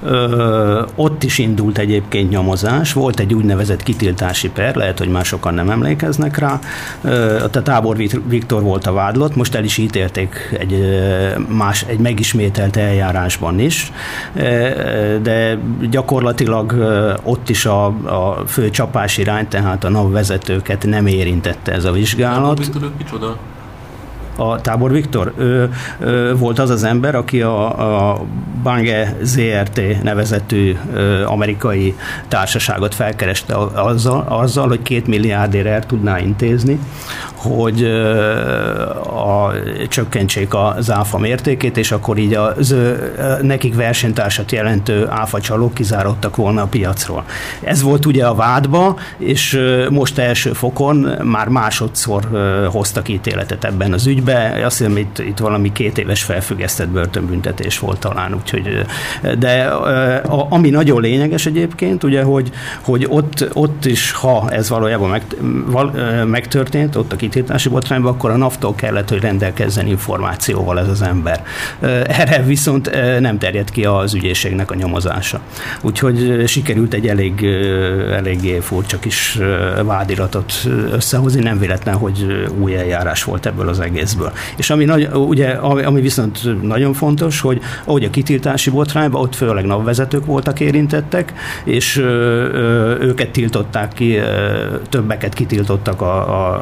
Ö, 0.02 0.82
ott 0.94 1.22
is 1.22 1.38
indult 1.38 1.78
egyébként 1.78 2.30
nyomozás, 2.30 2.92
volt 2.92 3.20
egy 3.20 3.34
úgynevezett 3.34 3.82
kitiltási 3.82 4.50
per, 4.50 4.74
lehet, 4.74 4.98
hogy 4.98 5.08
már 5.08 5.24
sokan 5.24 5.54
nem 5.54 5.70
emlékeznek 5.70 6.38
rá. 6.38 6.58
Ö, 7.02 7.42
a 7.42 7.48
Tábor 7.50 7.96
Viktor 8.28 8.62
volt 8.62 8.86
a 8.86 8.92
vádlott, 8.92 9.36
most 9.36 9.54
el 9.54 9.64
is 9.64 9.78
ítélték 9.78 10.56
egy, 10.58 10.78
más, 11.48 11.84
egy 11.88 11.98
megismételt 11.98 12.76
eljárásban 12.76 13.58
is, 13.58 13.92
de 15.22 15.58
gyakorlatilag 15.90 16.74
ott 17.22 17.48
is 17.48 17.66
a, 17.66 17.86
a 17.86 18.42
fő 18.46 18.70
csapás 18.70 19.18
irány, 19.18 19.48
tehát 19.48 19.84
a 19.84 19.88
NAV 19.88 20.10
vezetőket 20.10 20.86
nem 20.86 21.06
érintette 21.06 21.72
ez 21.72 21.84
a 21.84 21.92
vizsgálat. 21.92 22.40
Tábor 22.40 22.58
Viktor, 22.58 22.90
micsoda? 22.98 23.36
A 24.36 24.60
Tábor 24.60 24.92
Viktor. 24.92 25.32
Ő, 25.36 25.72
ő 25.98 26.34
volt 26.36 26.58
az 26.58 26.70
az 26.70 26.84
ember, 26.84 27.14
aki 27.14 27.42
a, 27.42 28.12
a 28.12 28.24
Bange 28.62 29.16
ZRT 29.22 30.02
nevezetű 30.02 30.76
amerikai 31.26 31.94
társaságot 32.28 32.94
felkereste 32.94 33.56
azzal, 33.74 34.24
azzal, 34.28 34.68
hogy 34.68 34.82
két 34.82 35.06
milliárdért 35.06 35.66
el 35.66 35.86
tudná 35.86 36.18
intézni, 36.18 36.78
hogy 37.34 37.84
a, 39.04 39.52
csökkentsék 39.88 40.54
az 40.54 40.90
áfa 40.90 41.18
mértékét, 41.18 41.76
és 41.76 41.92
akkor 41.92 42.18
így 42.18 42.34
az 42.34 42.74
nekik 43.42 43.74
versenytársat 43.74 44.52
jelentő 44.52 45.06
áfa 45.10 45.40
csalók 45.40 45.74
kizárodtak 45.74 46.36
volna 46.36 46.62
a 46.62 46.66
piacról. 46.66 47.24
Ez 47.62 47.82
volt 47.82 48.06
ugye 48.06 48.26
a 48.26 48.34
vádba, 48.34 48.96
és 49.18 49.60
most 49.90 50.18
első 50.18 50.52
fokon 50.52 51.08
már 51.22 51.48
másodszor 51.48 52.28
hoztak 52.72 53.08
ítéletet 53.08 53.64
ebben 53.64 53.92
az 53.92 54.06
ügyben. 54.06 54.23
Azt 54.64 54.78
hiszem, 54.78 54.96
itt, 54.96 55.18
itt 55.18 55.38
valami 55.38 55.72
két 55.72 55.98
éves 55.98 56.22
felfüggesztett 56.22 56.88
börtönbüntetés 56.88 57.78
volt 57.78 57.98
talán, 57.98 58.34
úgyhogy, 58.34 58.84
de 59.38 59.62
ami 60.48 60.70
nagyon 60.70 61.00
lényeges 61.00 61.46
egyébként, 61.46 62.04
ugye, 62.04 62.22
hogy, 62.22 62.50
hogy 62.80 63.06
ott, 63.08 63.48
ott 63.52 63.84
is, 63.84 64.12
ha 64.12 64.50
ez 64.50 64.68
valójában 64.68 65.10
meg, 65.10 65.22
val, 65.66 65.90
megtörtént, 66.24 66.96
ott 66.96 67.12
a 67.12 67.16
kitiltási 67.16 67.68
botrányban, 67.68 68.12
akkor 68.12 68.30
a 68.30 68.36
NAFTA 68.36 68.74
kellett, 68.74 69.08
hogy 69.08 69.20
rendelkezzen 69.20 69.86
információval 69.86 70.78
ez 70.78 70.88
az 70.88 71.02
ember. 71.02 71.44
Erre 72.06 72.42
viszont 72.42 72.90
nem 73.20 73.38
terjed 73.38 73.70
ki 73.70 73.84
az 73.84 74.14
ügyészségnek 74.14 74.70
a 74.70 74.74
nyomozása. 74.74 75.40
Úgyhogy 75.80 76.44
sikerült 76.46 76.94
egy 76.94 77.08
elég, 77.08 77.44
eléggé 78.12 78.58
furcsa 78.58 78.98
kis 78.98 79.38
vádiratot 79.82 80.52
összehozni, 80.90 81.42
nem 81.42 81.58
véletlen, 81.58 81.94
hogy 81.94 82.48
új 82.58 82.76
eljárás 82.76 83.24
volt 83.24 83.46
ebből 83.46 83.68
az 83.68 83.80
egészből. 84.14 84.32
És 84.56 84.70
ami, 84.70 84.84
nagy, 84.84 85.08
ugye, 85.12 85.48
ami 85.60 86.00
viszont 86.00 86.62
nagyon 86.62 86.92
fontos, 86.92 87.40
hogy 87.40 87.60
ahogy 87.84 88.04
a 88.04 88.10
kitiltási 88.10 88.70
botrányban, 88.70 89.22
ott 89.22 89.34
főleg 89.34 89.64
napvezetők 89.64 90.26
voltak 90.26 90.60
érintettek, 90.60 91.32
és 91.64 91.96
őket 93.00 93.30
tiltották 93.30 93.92
ki, 93.92 94.18
többeket 94.88 95.34
kitiltottak 95.34 96.02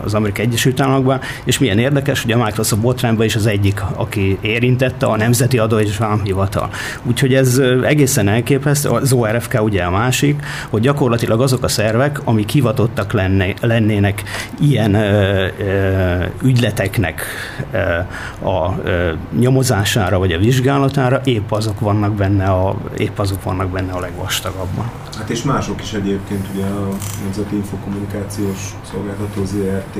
az 0.04 0.14
Amerikai 0.14 0.44
Egyesült 0.44 0.80
Államokban, 0.80 1.20
és 1.44 1.58
milyen 1.58 1.78
érdekes, 1.78 2.22
hogy 2.22 2.32
a 2.32 2.44
Microsoft 2.44 2.82
botrányban 2.82 3.26
is 3.26 3.36
az 3.36 3.46
egyik, 3.46 3.82
aki 3.94 4.38
érintette 4.40 5.06
a 5.06 5.16
Nemzeti 5.16 5.58
Adó 5.58 5.78
és 5.78 5.96
Vámhivatal. 5.96 6.70
Úgyhogy 7.02 7.34
ez 7.34 7.60
egészen 7.82 8.28
elképesztő, 8.28 8.88
az 8.88 9.12
ORFK 9.12 9.62
ugye 9.62 9.82
a 9.82 9.90
másik, 9.90 10.42
hogy 10.68 10.80
gyakorlatilag 10.80 11.40
azok 11.40 11.62
a 11.62 11.68
szervek, 11.68 12.20
amik 12.24 12.48
hivatottak 12.48 13.12
lenne, 13.12 13.46
lennének 13.60 14.22
ilyen 14.60 14.94
ö, 14.94 15.46
ö, 15.58 16.24
ügyleteknek 16.42 17.20
ö, 17.20 17.41
a 18.42 18.78
ö, 18.84 19.12
nyomozására 19.38 20.18
vagy 20.18 20.32
a 20.32 20.38
vizsgálatára, 20.38 21.20
épp 21.24 21.50
azok 21.50 21.80
vannak 21.80 22.12
benne 22.12 22.44
a, 22.44 22.76
épp 22.96 23.18
azok 23.18 23.42
vannak 23.42 23.68
benne 23.68 23.92
a 23.92 24.00
legvastagabban. 24.00 24.90
Hát 25.18 25.30
és 25.30 25.42
mások 25.42 25.82
is 25.82 25.92
egyébként, 25.92 26.46
ugye 26.54 26.64
a 26.64 26.88
Nemzeti 27.22 27.54
Infokommunikációs 27.54 28.74
Szolgáltató 28.90 29.44
ZRT, 29.44 29.98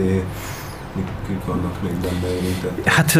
kik 1.27 1.45
vannak 1.47 1.83
még 1.83 1.93
benne 1.93 2.35
érintett? 2.35 2.87
Hát 2.87 3.19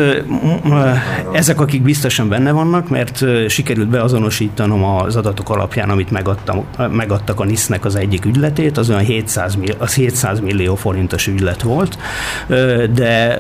ezek, 1.33 1.61
akik 1.61 1.83
biztosan 1.83 2.29
benne 2.29 2.53
vannak, 2.53 2.89
mert 2.89 3.25
sikerült 3.49 3.89
beazonosítanom 3.89 4.85
az 4.85 5.17
adatok 5.17 5.51
alapján, 5.51 5.91
amit 5.91 6.11
megadtam, 6.11 6.65
megadtak 6.91 7.41
a 7.41 7.45
NISZ-nek 7.45 7.85
az 7.85 7.97
egyik 7.97 8.25
ügyletét, 8.25 8.79
az 8.79 8.91
olyan 8.91 9.01
700, 9.01 9.55
millió, 9.55 9.75
az 9.79 9.95
700 9.95 10.41
millió 10.41 10.75
forintos 10.75 11.27
ügylet 11.27 11.63
volt, 11.63 11.99
de 12.93 13.39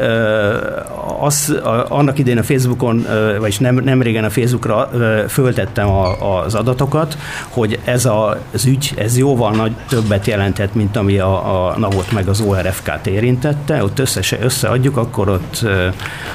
az, 1.20 1.60
annak 1.88 2.18
idén 2.18 2.38
a 2.38 2.42
Facebookon, 2.42 3.06
vagyis 3.38 3.58
nem, 3.58 3.74
nem 3.74 4.02
régen 4.02 4.24
a 4.24 4.30
Facebookra 4.30 4.90
föltettem 5.28 5.88
a, 5.88 6.42
az 6.42 6.54
adatokat, 6.54 7.18
hogy 7.48 7.78
ez 7.84 8.04
a, 8.04 8.38
az 8.52 8.64
ügy, 8.64 8.92
ez 8.96 9.18
jóval 9.18 9.52
nagy 9.52 9.72
többet 9.88 10.26
jelentett, 10.26 10.74
mint 10.74 10.96
ami 10.96 11.18
a, 11.18 11.68
a 11.68 11.78
NAVOT 11.78 12.12
meg 12.12 12.28
az 12.28 12.40
ORFK-t 12.40 13.06
érintette, 13.06 13.82
ott 13.82 13.98
össze 13.98 14.21
össze, 14.22 14.44
összeadjuk, 14.44 14.96
akkor 14.96 15.28
ott, 15.28 15.66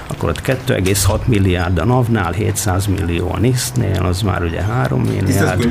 akkor 0.07 0.29
ott 0.29 0.41
2,6 0.41 1.25
milliárd 1.25 1.77
a 1.77 1.85
NAV-nál, 1.85 2.31
700 2.31 2.85
millió 2.85 3.31
a 3.33 3.39
NISZ-nél, 3.39 4.01
az 4.01 4.21
már 4.21 4.43
ugye 4.43 4.61
3 4.61 5.01
milliárd. 5.01 5.67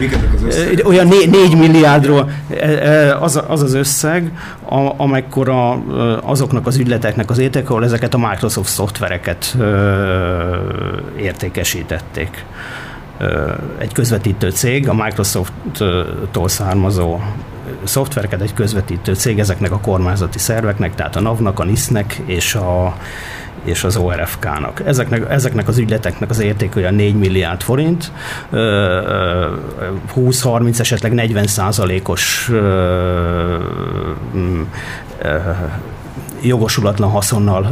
Az 0.49 0.83
Olyan 0.85 1.07
4, 1.07 1.31
4 1.31 1.57
milliárdról 1.57 2.31
az 3.21 3.43
az, 3.49 3.63
az 3.63 3.75
összeg, 3.75 4.33
amekkora 4.97 5.71
azoknak 6.23 6.67
az 6.67 6.77
ügyleteknek 6.77 7.31
az 7.31 7.39
értéke, 7.39 7.69
ahol 7.69 7.85
ezeket 7.85 8.15
a 8.15 8.19
Microsoft 8.19 8.71
szoftvereket 8.71 9.57
értékesítették 11.17 12.45
egy 13.79 13.93
közvetítő 13.93 14.51
cég, 14.51 14.89
a 14.89 14.95
Microsoft-tól 14.95 16.49
származó 16.49 17.21
szoftvereket 17.87 18.41
egy 18.41 18.55
közvetítő 18.55 19.15
cég 19.15 19.39
ezeknek 19.39 19.73
a 19.73 19.79
kormányzati 19.79 20.39
szerveknek, 20.39 20.95
tehát 20.95 21.17
a 21.17 21.21
NAV-nak, 21.21 21.59
a 21.59 21.65
NISZ-nek 21.65 22.23
és 22.27 22.55
a 22.55 22.97
és 23.65 23.85
az 23.85 23.97
ORFK-nak. 23.97 24.83
Ezeknek, 24.85 25.31
ezeknek 25.31 25.69
az 25.69 25.79
ügyleteknek 25.79 26.31
az 26.31 26.39
érték 26.39 26.77
olyan 26.77 26.95
4 26.95 27.15
milliárd 27.15 27.63
forint, 27.63 28.13
20-30, 28.53 30.79
esetleg 30.79 31.13
40 31.13 31.47
százalékos 31.47 32.51
jogosulatlan 36.43 37.11
haszonnal, 37.11 37.67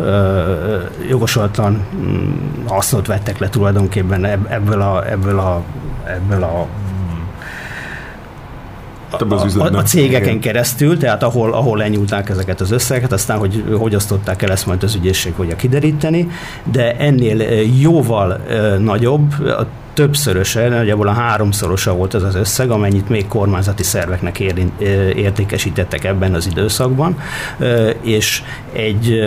jogosulatlan 1.08 1.86
mm, 1.96 2.32
hasznot 2.66 3.06
vettek 3.06 3.38
le 3.38 3.48
tulajdonképpen 3.48 4.24
ebből 4.24 4.80
a, 4.80 5.10
ebből 5.10 5.38
a, 5.38 5.62
ebből 6.04 6.42
a 6.42 6.66
a, 9.10 9.24
a, 9.58 9.76
a 9.76 9.82
cégeken 9.82 10.22
Igen. 10.22 10.40
keresztül, 10.40 10.98
tehát 10.98 11.22
ahol, 11.22 11.52
ahol 11.52 11.78
lenyúlták 11.78 12.28
ezeket 12.28 12.60
az 12.60 12.70
összegeket, 12.70 13.12
aztán 13.12 13.38
hogy 13.38 13.64
hogy 13.78 13.94
osztották 13.94 14.42
el, 14.42 14.50
ezt 14.50 14.66
majd 14.66 14.82
az 14.82 14.94
ügyészség 14.94 15.32
fogja 15.32 15.56
kideríteni, 15.56 16.28
de 16.72 16.96
ennél 16.96 17.40
jóval 17.80 18.40
nagyobb, 18.78 19.32
a 19.42 19.66
többszöröse, 19.94 20.68
nagyjából 20.68 21.08
a 21.08 21.12
háromszorosa 21.12 21.94
volt 21.94 22.14
ez 22.14 22.22
az 22.22 22.34
összeg, 22.34 22.70
amennyit 22.70 23.08
még 23.08 23.26
kormányzati 23.28 23.82
szerveknek 23.82 24.40
értékesítettek 25.16 26.04
ebben 26.04 26.34
az 26.34 26.46
időszakban, 26.46 27.18
és 28.00 28.42
egy 28.72 29.18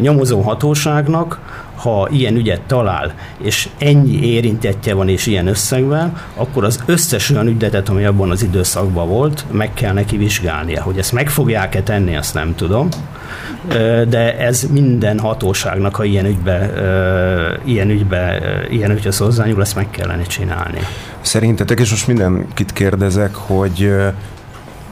nyomozó 0.00 0.40
hatóságnak 0.40 1.40
ha 1.86 2.08
ilyen 2.10 2.36
ügyet 2.36 2.60
talál, 2.60 3.14
és 3.42 3.68
ennyi 3.78 4.26
érintettje 4.26 4.94
van, 4.94 5.08
és 5.08 5.26
ilyen 5.26 5.46
összegben, 5.46 6.16
akkor 6.34 6.64
az 6.64 6.82
összes 6.86 7.30
olyan 7.30 7.46
ügyletet, 7.46 7.88
ami 7.88 8.04
abban 8.04 8.30
az 8.30 8.42
időszakban 8.42 9.08
volt, 9.08 9.44
meg 9.50 9.74
kell 9.74 9.92
neki 9.92 10.16
vizsgálnia. 10.16 10.82
Hogy 10.82 10.98
ezt 10.98 11.12
meg 11.12 11.30
fogják-e 11.30 11.82
tenni, 11.82 12.16
azt 12.16 12.34
nem 12.34 12.54
tudom, 12.54 12.88
de 14.08 14.38
ez 14.38 14.66
minden 14.72 15.18
hatóságnak, 15.18 15.94
ha 15.94 16.04
ilyen 16.04 16.24
ügybe, 16.24 16.72
ilyen 17.64 17.90
ügybe, 17.90 18.40
ilyen 18.70 18.90
ügyhöz 18.90 19.18
hozzányúl, 19.18 19.60
ezt 19.60 19.74
meg 19.74 19.90
kellene 19.90 20.22
csinálni. 20.22 20.78
Szerintetek, 21.20 21.80
és 21.80 21.90
most 21.90 22.06
mindenkit 22.06 22.72
kérdezek, 22.72 23.34
hogy 23.34 23.94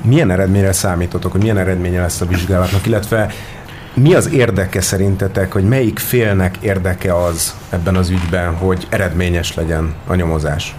milyen 0.02 0.30
eredményre 0.30 0.72
számítotok, 0.72 1.32
hogy 1.32 1.40
milyen 1.40 1.58
eredménye 1.58 2.00
lesz 2.00 2.20
a 2.20 2.26
vizsgálatnak, 2.26 2.86
illetve 2.86 3.30
mi 3.94 4.14
az 4.14 4.32
érdeke 4.32 4.80
szerintetek, 4.80 5.52
hogy 5.52 5.64
melyik 5.64 5.98
félnek 5.98 6.56
érdeke 6.60 7.24
az 7.24 7.54
ebben 7.70 7.96
az 7.96 8.10
ügyben, 8.10 8.54
hogy 8.54 8.86
eredményes 8.88 9.54
legyen 9.54 9.94
a 10.06 10.14
nyomozás? 10.14 10.74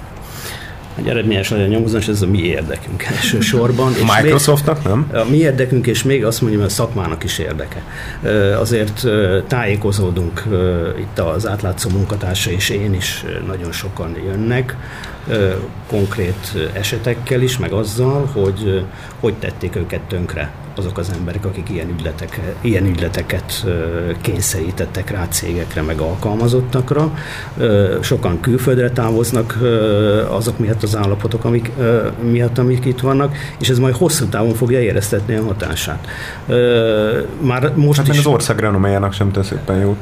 Hogy 0.95 1.07
eredményes 1.07 1.49
legyen 1.49 1.65
a 1.65 1.69
nyomozás, 1.69 2.07
ez 2.07 2.21
a 2.21 2.27
mi 2.27 2.39
érdekünk 2.41 3.03
elsősorban. 3.15 3.91
És 3.91 4.21
Microsoftnak, 4.21 4.83
nem? 4.83 5.11
A 5.13 5.23
mi 5.29 5.37
érdekünk, 5.37 5.87
és 5.87 6.03
még 6.03 6.25
azt 6.25 6.41
mondjam, 6.41 6.63
a 6.63 6.69
szakmának 6.69 7.23
is 7.23 7.37
érdeke. 7.37 7.81
Azért 8.59 9.07
tájékozódunk 9.47 10.43
itt 10.99 11.19
az 11.19 11.47
átlátszó 11.47 11.89
munkatársa, 11.89 12.51
és 12.51 12.69
én 12.69 12.93
is 12.93 13.25
nagyon 13.47 13.71
sokan 13.71 14.15
jönnek, 14.25 14.75
konkrét 15.87 16.69
esetekkel 16.73 17.41
is, 17.41 17.57
meg 17.57 17.71
azzal, 17.71 18.29
hogy 18.33 18.85
hogy 19.19 19.33
tették 19.33 19.75
őket 19.75 20.01
tönkre 20.01 20.51
azok 20.77 20.97
az 20.97 21.11
emberek, 21.19 21.45
akik 21.45 21.69
ilyen, 21.69 21.89
ügyletek, 21.89 22.55
ilyen 22.61 22.85
ügyleteket 22.85 23.65
kényszerítettek 24.21 25.09
rá 25.09 25.27
cégekre, 25.27 25.81
meg 25.81 25.99
alkalmazottakra. 25.99 27.11
Sokan 28.01 28.39
külföldre 28.39 28.89
távoznak 28.89 29.57
azok 30.29 30.59
miatt 30.59 30.83
az 30.83 30.95
állapotok, 30.95 31.45
amik, 31.45 31.71
miatt, 32.21 32.57
amik 32.57 32.85
itt 32.85 32.99
vannak, 32.99 33.35
és 33.59 33.69
ez 33.69 33.79
majd 33.79 33.95
hosszú 33.95 34.25
távon 34.25 34.53
fogja 34.53 34.79
éreztetni 34.79 35.35
a 35.35 35.43
hatását. 35.43 36.07
Már 37.39 37.71
most 37.75 37.99
hát 37.99 38.07
is... 38.07 38.17
az 38.17 38.25
ország 38.25 38.59
renoméjának 38.59 39.13
sem 39.13 39.31
tesz 39.31 39.51
éppen 39.51 39.77
jót. 39.77 39.97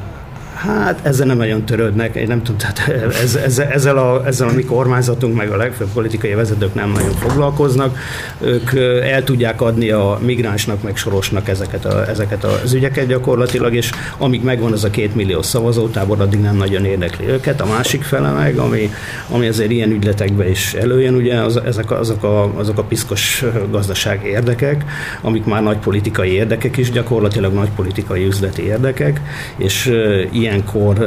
Hát 0.63 0.99
ezzel 1.03 1.25
nem 1.25 1.37
nagyon 1.37 1.65
törődnek, 1.65 2.15
én 2.15 2.27
nem 2.27 2.43
tudom, 2.43 2.57
tehát 2.57 2.87
ez, 3.21 3.35
ezzel, 3.35 3.67
ezzel, 3.67 3.97
a, 3.97 4.21
ezzel 4.25 4.47
a 4.47 4.51
mi 4.51 4.63
kormányzatunk, 4.63 5.35
meg 5.35 5.51
a 5.51 5.55
legfőbb 5.55 5.87
politikai 5.93 6.33
vezetők 6.33 6.73
nem 6.73 6.91
nagyon 6.91 7.11
foglalkoznak. 7.11 7.97
Ők 8.41 8.73
el 9.03 9.23
tudják 9.23 9.61
adni 9.61 9.89
a 9.89 10.19
migránsnak, 10.21 10.83
meg 10.83 10.97
sorosnak 10.97 11.49
ezeket, 11.49 11.85
a, 11.85 12.09
ezeket 12.09 12.43
az 12.43 12.73
ügyeket 12.73 13.07
gyakorlatilag, 13.07 13.75
és 13.75 13.91
amíg 14.17 14.43
megvan 14.43 14.71
az 14.71 14.83
a 14.83 14.89
két 14.89 15.15
millió 15.15 15.41
szavazótábor, 15.41 16.21
addig 16.21 16.39
nem 16.39 16.55
nagyon 16.55 16.85
érdekli 16.85 17.27
őket. 17.27 17.61
A 17.61 17.65
másik 17.65 18.03
fele 18.03 18.31
meg, 18.31 18.57
ami, 18.57 18.89
ami 19.29 19.47
azért 19.47 19.71
ilyen 19.71 19.91
ügyletekbe 19.91 20.49
is 20.49 20.73
előjön, 20.73 21.15
ugye 21.15 21.35
az, 21.35 21.57
ezek, 21.65 21.91
azok, 21.91 22.23
a, 22.23 22.57
azok 22.57 22.77
a 22.77 22.83
piszkos 22.83 23.43
gazdaság 23.71 24.25
érdekek, 24.25 24.85
amik 25.21 25.45
már 25.45 25.63
nagy 25.63 25.77
politikai 25.77 26.31
érdekek 26.31 26.77
is, 26.77 26.91
gyakorlatilag 26.91 27.53
nagy 27.53 27.69
politikai 27.75 28.25
üzleti 28.25 28.63
érdekek, 28.63 29.21
és 29.57 29.91
ilyen 30.31 30.52
ilyenkor 30.53 30.99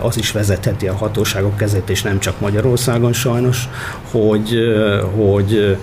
az 0.00 0.18
is 0.18 0.32
vezetheti 0.32 0.88
a 0.88 0.94
hatóságok 0.94 1.56
kezét, 1.56 1.90
és 1.90 2.02
nem 2.02 2.18
csak 2.18 2.40
Magyarországon 2.40 3.12
sajnos, 3.12 3.68
hogy, 4.10 4.56
hogy 5.16 5.76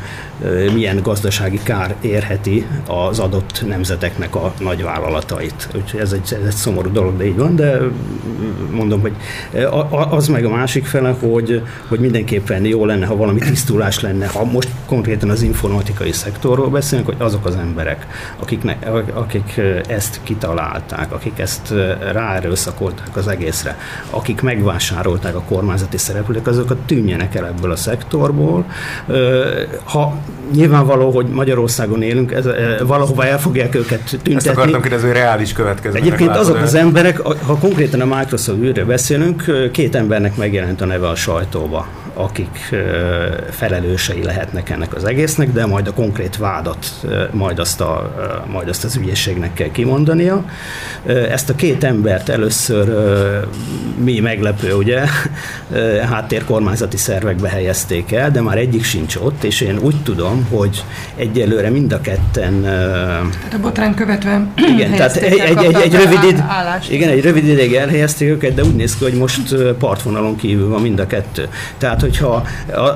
milyen 0.74 1.00
gazdasági 1.02 1.60
kár 1.64 1.96
érheti 2.02 2.68
az 2.88 3.20
adott 3.20 3.64
nemzeteknek 3.68 4.36
a 4.36 4.54
nagyvállalatait. 4.60 5.70
Úgyhogy 5.76 6.00
ez 6.00 6.12
egy, 6.12 6.22
ez 6.42 6.46
egy 6.46 6.56
szomorú 6.56 6.92
dolog, 6.92 7.18
de 7.18 7.26
így 7.26 7.38
van, 7.38 7.56
de 7.56 7.80
mondom, 8.72 9.02
hogy 9.02 9.16
az 10.10 10.28
meg 10.28 10.46
a 10.46 10.50
másik 10.50 10.86
fele, 10.86 11.16
hogy, 11.20 11.64
hogy 11.88 12.00
mindenképpen 12.00 12.66
jó 12.66 12.86
lenne, 12.86 13.06
ha 13.06 13.16
valami 13.16 13.40
tisztulás 13.40 14.00
lenne, 14.00 14.28
ha 14.28 14.44
most 14.44 14.70
konkrétan 14.86 15.30
az 15.30 15.42
informatikai 15.42 16.12
szektorról 16.12 16.70
beszélünk, 16.70 17.08
hogy 17.08 17.18
azok 17.20 17.46
az 17.46 17.56
emberek, 17.56 18.08
akiknek, 18.40 18.88
akik 19.14 19.62
ezt 19.88 20.20
kitalálták, 20.24 21.12
akik 21.12 21.40
ezt 21.40 21.74
ráerőszakolták 22.12 23.18
az 23.18 23.28
egészre, 23.28 23.78
akik 24.10 24.42
megvásárolták 24.42 25.36
a 25.36 25.42
kormányzati 25.42 25.98
szereplők, 25.98 26.48
azokat 26.48 26.78
tűnjenek 26.78 27.36
el 27.36 27.46
ebből 27.46 27.72
a 27.72 27.76
szektorból. 27.76 28.66
Ha 29.84 30.18
nyilvánvaló, 30.54 31.12
hogy 31.12 31.26
Magyarországon 31.26 32.02
élünk, 32.02 32.32
ez, 32.32 32.46
valahova 32.88 33.26
el 33.26 33.40
fogják 33.40 33.76
őket 33.76 34.04
tüntetni. 34.10 34.36
Ezt 34.36 34.48
akartam 34.48 34.82
kérdezni, 34.82 35.08
hogy 35.08 35.18
reális 35.18 35.54
következmények 35.54 36.08
Egyébként 36.08 36.38
azok 36.38 36.58
az 36.58 36.74
emberek, 36.74 37.20
ha 37.20 37.58
konkrétan 37.58 38.02
a 38.02 38.16
Microsoft 38.18 38.60
űrre 38.62 38.86
beszélünk, 38.86 39.70
két 39.72 39.96
embernek 39.96 40.36
megjelent 40.36 40.82
a 40.82 40.86
neve 40.86 41.08
a 41.08 41.16
sajtóba 41.16 41.88
akik 42.20 42.76
felelősei 43.50 44.24
lehetnek 44.24 44.70
ennek 44.70 44.96
az 44.96 45.06
egésznek, 45.06 45.52
de 45.52 45.66
majd 45.66 45.88
a 45.88 45.94
konkrét 45.94 46.38
vádat, 46.38 47.08
majd 47.32 47.60
azt, 47.60 47.82
a, 47.82 48.16
majd 48.52 48.70
azt 48.70 48.84
az 48.84 48.96
ügyességnek 48.96 49.54
kell 49.54 49.72
kimondania. 49.72 50.46
Ezt 51.06 51.50
a 51.50 51.56
két 51.56 51.84
embert 51.84 52.30
először 52.30 52.88
mi 54.04 54.20
meglepő, 54.20 54.74
ugye, 54.74 55.04
háttérkormányzati 56.12 56.98
szervekbe 56.98 57.50
helyezték 57.50 58.12
el, 58.12 58.32
de 58.32 58.42
már 58.42 58.58
egyik 58.58 58.84
sincs 58.84 59.16
ott, 59.16 59.44
és 59.44 59.62
én 59.62 59.78
úgy 59.78 60.04
tudom, 60.04 60.48
hogy 60.50 60.84
egyelőre 61.16 61.70
mind 61.70 61.92
a 61.92 62.02
ketten... 62.02 62.62
Tehát 62.62 63.54
a 63.54 63.60
botrány 63.60 63.94
követve 63.94 64.48
Igen, 64.76 64.92
tehát 64.92 65.16
egy, 65.16 65.40
egy, 65.40 65.58
egy, 65.58 65.76
egy, 65.76 65.94
rövid 65.94 66.24
id, 66.30 66.44
igen, 66.90 67.10
egy 67.10 67.22
rövid 67.22 67.48
ideig 67.48 67.74
elhelyezték 67.74 68.30
őket, 68.30 68.54
de 68.54 68.64
úgy 68.64 68.76
néz 68.76 68.96
ki, 68.96 69.04
hogy 69.04 69.14
most 69.14 69.56
partvonalon 69.80 70.36
kívül 70.36 70.70
van 70.70 70.82
mind 70.82 71.00
a 71.00 71.08
kettő. 71.08 71.48
Tehát, 71.78 72.02
hogyha 72.10 72.44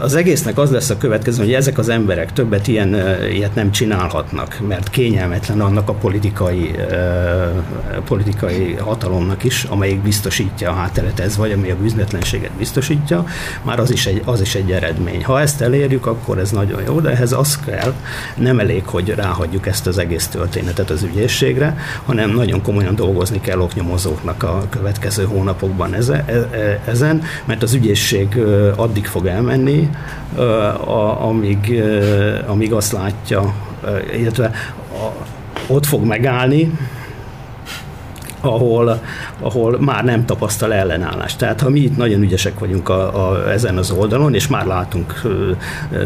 az 0.02 0.16
egésznek 0.16 0.58
az 0.58 0.72
lesz 0.72 0.90
a 0.90 0.98
következő, 0.98 1.44
hogy 1.44 1.54
ezek 1.54 1.78
az 1.78 1.90
emberek 1.90 2.34
többet 2.34 2.68
ilyen, 2.68 2.96
ilyet 3.32 3.56
nem 3.56 3.72
csinálhatnak, 3.72 4.60
mert 4.68 4.90
kényelmetlen 4.90 5.62
annak 5.62 5.90
a 5.90 5.94
politikai, 5.94 6.76
politikai 8.06 8.74
hatalomnak 8.74 9.44
is, 9.44 9.64
amelyik 9.64 10.02
biztosítja 10.02 10.70
a 10.70 10.74
hátteret 10.74 11.20
ez, 11.20 11.38
vagy 11.38 11.52
ami 11.52 11.70
a 11.70 11.76
bűnetlenséget 11.76 12.52
biztosítja, 12.52 13.26
már 13.62 13.80
az 13.80 13.92
is, 13.92 14.06
egy, 14.06 14.22
az 14.26 14.42
is 14.42 14.56
egy 14.56 14.72
eredmény. 14.72 15.24
Ha 15.24 15.42
ezt 15.42 15.62
elérjük, 15.62 16.06
akkor 16.06 16.38
ez 16.38 16.52
nagyon 16.52 16.82
jó, 16.86 17.00
de 17.00 17.10
ehhez 17.10 17.32
az 17.32 17.60
kell, 17.66 17.94
nem 18.36 18.60
elég, 18.60 18.86
hogy 18.86 19.14
ráhagyjuk 19.16 19.68
ezt 19.68 19.88
az 19.88 19.98
egész 19.98 20.28
történetet 20.28 20.90
az 20.90 21.04
ügyészségre, 21.04 21.78
hanem 22.06 22.30
nagyon 22.30 22.62
komolyan 22.62 22.96
dolgozni 22.96 23.42
kell 23.42 23.60
oknyomozóknak 23.60 24.44
a 24.44 24.64
következő 24.70 25.24
hónapokban 25.24 25.94
e, 25.94 25.98
e, 26.12 26.82
ezen, 26.86 27.22
mert 27.46 27.64
az 27.64 27.74
ügyészség 27.74 28.38
addig 28.76 29.03
addig 29.04 29.12
fog 29.12 29.26
elmenni, 29.26 29.90
amíg, 31.20 31.84
amíg 32.48 32.74
azt 32.74 32.92
látja, 32.92 33.54
illetve 34.18 34.52
ott 35.68 35.86
fog 35.86 36.06
megállni, 36.06 36.72
ahol, 38.46 39.02
ahol 39.40 39.78
már 39.80 40.04
nem 40.04 40.26
tapasztal 40.26 40.74
ellenállást. 40.74 41.38
Tehát 41.38 41.62
ha 41.62 41.70
mi 41.70 41.80
itt 41.80 41.98
nagyon 41.98 42.22
ügyesek 42.22 42.60
vagyunk 42.60 42.90
a, 42.90 43.30
a, 43.30 43.52
ezen 43.52 43.78
az 43.78 43.92
oldalon, 43.92 44.34
és 44.34 44.48
már 44.48 44.66
látunk 44.66 45.22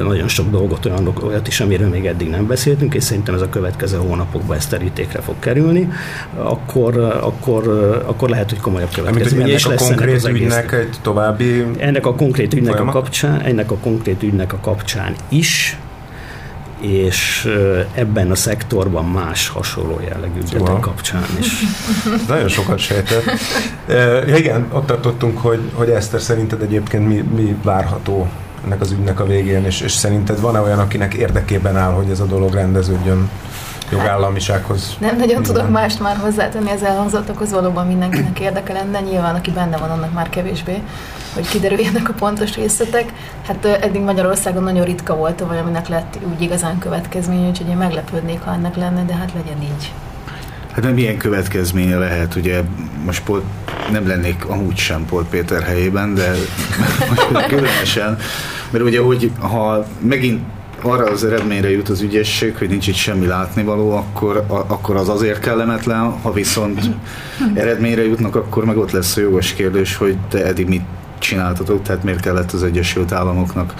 nagyon 0.03 0.27
sok 0.27 0.49
dolgot, 0.49 0.85
olyan, 0.85 1.13
olyat 1.23 1.47
is, 1.47 1.59
amiről 1.59 1.89
még 1.89 2.05
eddig 2.05 2.29
nem 2.29 2.47
beszéltünk, 2.47 2.93
és 2.93 3.03
szerintem 3.03 3.33
ez 3.33 3.41
a 3.41 3.49
következő 3.49 3.97
hónapokban 3.97 4.57
ezt 4.57 4.69
terítékre 4.69 5.21
fog 5.21 5.35
kerülni, 5.39 5.91
akkor, 6.37 6.97
akkor, 7.21 7.67
akkor 8.05 8.29
lehet, 8.29 8.49
hogy 8.49 8.59
komolyabb 8.59 8.91
következménye 8.93 9.53
is 9.53 9.67
lesz 9.67 9.89
ennek 9.89 10.15
az 10.15 10.25
ügynek 10.25 10.71
egy 10.71 10.95
további 11.01 11.65
Ennek 11.77 12.05
a 12.05 12.15
konkrét 12.15 12.53
ügynek 12.53 12.71
folyamat? 12.71 12.95
a 12.95 12.99
kapcsán, 12.99 13.41
ennek 13.41 13.71
a 13.71 13.77
konkrét 13.77 14.23
ügynek 14.23 14.53
a 14.53 14.57
kapcsán 14.61 15.15
is 15.29 15.77
és 16.79 17.49
ebben 17.93 18.31
a 18.31 18.35
szektorban 18.35 19.05
más 19.05 19.47
hasonló 19.47 19.99
jellegű 20.09 20.39
szóval. 20.51 20.79
kapcsán 20.79 21.25
is. 21.39 21.63
Nagyon 22.27 22.47
sokat 22.47 22.79
sejtett. 22.79 23.23
Ja, 24.27 24.37
igen, 24.37 24.67
ott 24.71 24.85
tartottunk, 24.85 25.37
hogy, 25.37 25.61
hogy 25.73 25.89
Eszter 25.89 26.21
szerinted 26.21 26.61
egyébként 26.61 27.07
mi, 27.07 27.15
mi 27.35 27.55
várható 27.63 28.27
ennek 28.65 28.81
az 28.81 28.91
ügynek 28.91 29.19
a 29.19 29.25
végén, 29.25 29.65
és, 29.65 29.81
és 29.81 29.91
szerinted 29.91 30.41
van-e 30.41 30.59
olyan, 30.59 30.79
akinek 30.79 31.13
érdekében 31.13 31.77
áll, 31.77 31.91
hogy 31.91 32.09
ez 32.09 32.19
a 32.19 32.25
dolog 32.25 32.53
rendeződjön? 32.53 33.29
Jogállamisághoz. 33.91 34.95
Nem 34.99 35.17
nagyon 35.17 35.27
minden. 35.27 35.53
tudok 35.53 35.69
mást 35.69 35.99
már 35.99 36.17
hozzátenni 36.17 36.71
az 36.71 36.83
elhangzottakhoz, 36.83 37.51
valóban 37.51 37.87
mindenkinek 37.87 38.39
érdeke 38.39 38.73
lenne, 38.73 38.99
nyilván 38.99 39.35
aki 39.35 39.51
benne 39.51 39.77
van, 39.77 39.89
annak 39.89 40.13
már 40.13 40.29
kevésbé, 40.29 40.81
hogy 41.33 41.47
kiderüljenek 41.47 42.09
a 42.09 42.13
pontos 42.13 42.55
részletek. 42.55 43.13
Hát 43.47 43.65
eddig 43.65 44.01
Magyarországon 44.01 44.63
nagyon 44.63 44.85
ritka 44.85 45.15
volt, 45.15 45.39
vagy 45.39 45.57
aminek 45.57 45.87
lett 45.87 46.19
úgy 46.33 46.41
igazán 46.41 46.77
következménye, 46.77 47.47
úgyhogy 47.47 47.69
én 47.69 47.77
meglepődnék, 47.77 48.41
ha 48.41 48.53
ennek 48.53 48.75
lenne, 48.75 49.03
de 49.03 49.15
hát 49.15 49.33
legyen 49.33 49.61
így. 49.61 49.91
Hát 50.71 50.85
nem 50.85 50.93
milyen 50.93 51.17
következménye 51.17 51.97
lehet, 51.97 52.35
ugye 52.35 52.61
most 53.05 53.23
Pol, 53.23 53.43
nem 53.91 54.07
lennék 54.07 54.45
amúgy 54.45 54.77
sem 54.77 55.05
Pol 55.05 55.25
Péter 55.29 55.63
helyében, 55.63 56.13
de 56.13 56.33
most 57.09 57.47
különösen, 57.47 58.17
mert 58.69 58.83
ugye, 58.83 58.99
hogy 58.99 59.31
ha 59.39 59.85
megint 59.99 60.41
arra 60.81 61.05
az 61.05 61.23
eredményre 61.23 61.71
jut 61.71 61.89
az 61.89 62.01
ügyesség, 62.01 62.57
hogy 62.57 62.69
nincs 62.69 62.87
itt 62.87 62.95
semmi 62.95 63.25
látnivaló, 63.25 63.91
akkor, 63.91 64.37
a, 64.47 64.53
akkor 64.53 64.95
az 64.95 65.09
azért 65.09 65.39
kellemetlen, 65.39 66.11
ha 66.21 66.31
viszont 66.33 66.89
eredményre 67.53 68.05
jutnak, 68.05 68.35
akkor 68.35 68.65
meg 68.65 68.77
ott 68.77 68.91
lesz 68.91 69.17
a 69.17 69.21
jogos 69.21 69.53
kérdés, 69.53 69.95
hogy 69.95 70.17
te 70.29 70.45
eddig 70.45 70.67
mit 70.67 70.81
csináltatok, 71.19 71.83
tehát 71.83 72.03
miért 72.03 72.19
kellett 72.19 72.51
az 72.51 72.63
Egyesült 72.63 73.11
Államoknak 73.11 73.73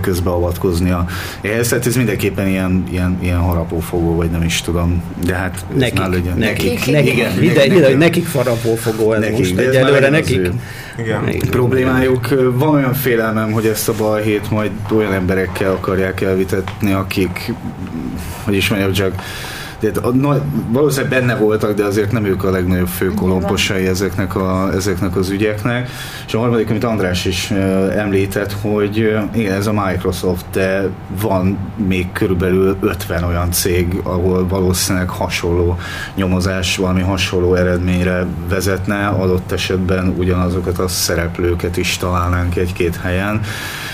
közbeavatkoznia. 0.00 1.06
Ehhez, 1.40 1.68
tehát 1.68 1.86
ez 1.86 1.96
mindenképpen 1.96 2.48
ilyen, 2.48 2.84
ilyen, 2.90 3.18
ilyen 3.22 3.38
harapófogó, 3.38 4.14
vagy 4.14 4.30
nem 4.30 4.42
is 4.42 4.60
tudom, 4.60 5.02
de 5.24 5.34
hát 5.34 5.54
ez 5.54 5.78
nekik, 5.78 5.98
már 5.98 6.10
legyen. 6.10 6.38
Nekik, 6.38 6.64
nekik, 6.64 6.92
nekik, 6.92 7.12
igen, 7.12 7.42
ide, 7.42 7.54
nekik, 7.54 7.76
ide, 7.76 7.96
nekik 7.96 8.26
farapófogó 8.26 9.12
ez 9.12 9.20
nekik, 9.20 9.38
most 9.38 9.56
egyelőre 9.56 10.08
nekik. 10.08 10.50
Igen. 10.98 11.28
Igen. 11.28 11.50
Problémájuk, 11.50 12.28
van 12.52 12.74
olyan 12.74 12.94
félelmem, 12.94 13.52
hogy 13.52 13.66
ezt 13.66 13.88
a 13.88 13.94
balhét 13.98 14.50
majd 14.50 14.70
olyan 14.92 15.12
emberekkel 15.12 15.72
akarják 15.72 16.20
elvitetni, 16.20 16.92
akik, 16.92 17.52
hogy 18.44 18.54
is 18.54 18.68
mondjam, 18.68 18.92
csak 18.92 19.22
de 19.80 19.90
a, 20.02 20.08
na, 20.08 20.40
valószínűleg 20.68 21.20
benne 21.20 21.36
voltak, 21.36 21.74
de 21.74 21.84
azért 21.84 22.12
nem 22.12 22.24
ők 22.24 22.44
a 22.44 22.50
legnagyobb 22.50 22.88
főkolomposai 22.88 23.86
ezeknek, 23.86 24.36
a, 24.36 24.70
ezeknek 24.74 25.16
az 25.16 25.30
ügyeknek. 25.30 25.90
És 26.26 26.34
a 26.34 26.38
harmadik, 26.38 26.70
amit 26.70 26.84
András 26.84 27.24
is 27.24 27.50
említett, 27.96 28.52
hogy 28.60 28.96
igen, 29.34 29.52
ez 29.52 29.66
a 29.66 29.72
Microsoft, 29.72 30.44
de 30.52 30.88
van 31.20 31.58
még 31.88 32.12
körülbelül 32.12 32.76
50 32.80 33.24
olyan 33.24 33.50
cég, 33.50 34.00
ahol 34.02 34.48
valószínűleg 34.48 35.08
hasonló 35.08 35.78
nyomozás, 36.14 36.76
valami 36.76 37.00
hasonló 37.00 37.54
eredményre 37.54 38.26
vezetne, 38.48 39.06
adott 39.06 39.52
esetben 39.52 40.14
ugyanazokat 40.18 40.78
a 40.78 40.88
szereplőket 40.88 41.76
is 41.76 41.96
találnánk 41.96 42.56
egy-két 42.56 42.96
helyen. 42.96 43.40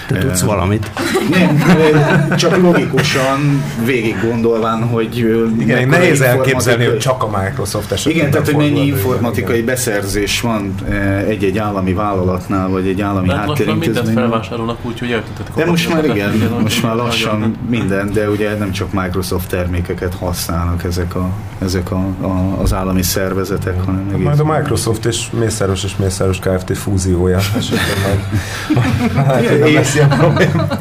Te 0.08 0.18
tudsz 0.18 0.40
valamit? 0.40 0.90
Nem, 1.30 2.36
csak 2.36 2.56
logikusan 2.56 3.62
végig 3.84 4.16
gondolván, 4.22 4.82
hogy 4.82 5.16
igen, 5.58 5.73
én 5.80 5.88
nehéz 5.88 6.20
elképzelni, 6.20 6.84
hogy 6.84 6.98
csak 6.98 7.22
a 7.22 7.42
Microsoft 7.42 7.92
esetében 7.92 8.18
Igen, 8.18 8.30
tehát 8.30 8.46
hogy 8.46 8.56
mennyi 8.56 8.86
informatikai 8.86 9.54
igen. 9.54 9.66
beszerzés 9.66 10.40
van 10.40 10.74
egy-egy 11.26 11.58
állami 11.58 11.92
vállalatnál, 11.92 12.68
vagy 12.68 12.86
egy 12.86 13.00
állami 13.00 13.28
háttérintézménynél. 13.28 13.74
Most 13.74 13.86
mindent 13.86 14.18
felvásárolnak 14.18 14.78
úgy, 14.82 14.98
hogy 14.98 15.10
eltüntetik 15.10 15.54
De 15.54 15.64
most 15.64 15.92
már 15.92 16.04
igen, 16.04 16.34
igen 16.34 16.50
most 16.50 16.82
már 16.82 16.94
lassan 16.94 17.56
minden, 17.68 18.12
de 18.12 18.30
ugye 18.30 18.54
nem 18.54 18.72
csak 18.72 18.92
Microsoft 18.92 19.48
termékeket 19.48 20.14
használnak 20.14 20.84
ezek, 20.84 21.14
a, 21.14 21.28
ezek 21.58 21.90
a, 21.90 22.04
a, 22.20 22.60
az 22.60 22.72
állami 22.72 23.02
szervezetek, 23.02 23.84
hanem 23.84 24.10
egész. 24.12 24.24
Majd 24.24 24.40
a 24.40 24.44
Microsoft 24.44 25.04
és 25.04 25.26
Mészáros 25.30 25.84
és 25.84 25.96
Mészáros 25.96 26.38
Kft. 26.38 26.76
fúziója 26.76 27.38
esetleg 27.56 27.96
majd. 28.02 28.22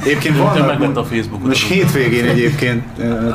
Egyébként 0.03 0.37
vannak, 0.37 1.43
most 1.43 1.67
hétvégén 1.67 2.25
egyébként, 2.25 2.83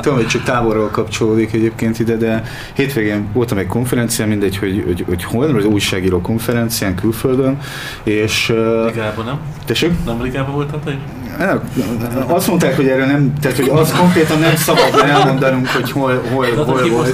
tudom, 0.00 0.16
hogy 0.16 0.26
csak 0.26 0.42
távolról 0.42 0.88
kapcsolódik 0.88 1.47
egyébként 1.52 1.98
ide, 1.98 2.16
de 2.16 2.42
hétvégén 2.72 3.26
voltam 3.32 3.58
egy 3.58 3.66
konferencián, 3.66 4.28
mindegy, 4.28 4.56
hogy, 4.56 4.82
hogy, 4.86 5.04
hogy 5.06 5.24
hol, 5.24 5.56
az 5.56 5.64
újságíró 5.64 6.20
konferencián 6.20 6.94
külföldön, 6.94 7.58
és... 8.02 8.52
Ligában, 8.86 9.24
nem? 9.24 9.38
Tessék? 9.64 9.90
Nem 10.04 10.22
Ligában 10.22 10.54
voltál 10.54 10.80
te 10.84 10.96
azt 12.26 12.48
mondták, 12.48 12.76
hogy 12.76 12.86
erre 12.86 13.06
nem, 13.06 13.32
tehát 13.40 13.56
hogy 13.56 13.68
az 13.68 13.92
konkrétan 13.98 14.38
nem 14.38 14.56
szabad 14.56 15.04
elmondanunk, 15.04 15.68
hogy 15.68 15.90
hol, 15.90 16.22
hol, 16.32 16.46
hol, 16.54 16.64
hol 16.64 16.88
volt. 16.88 17.12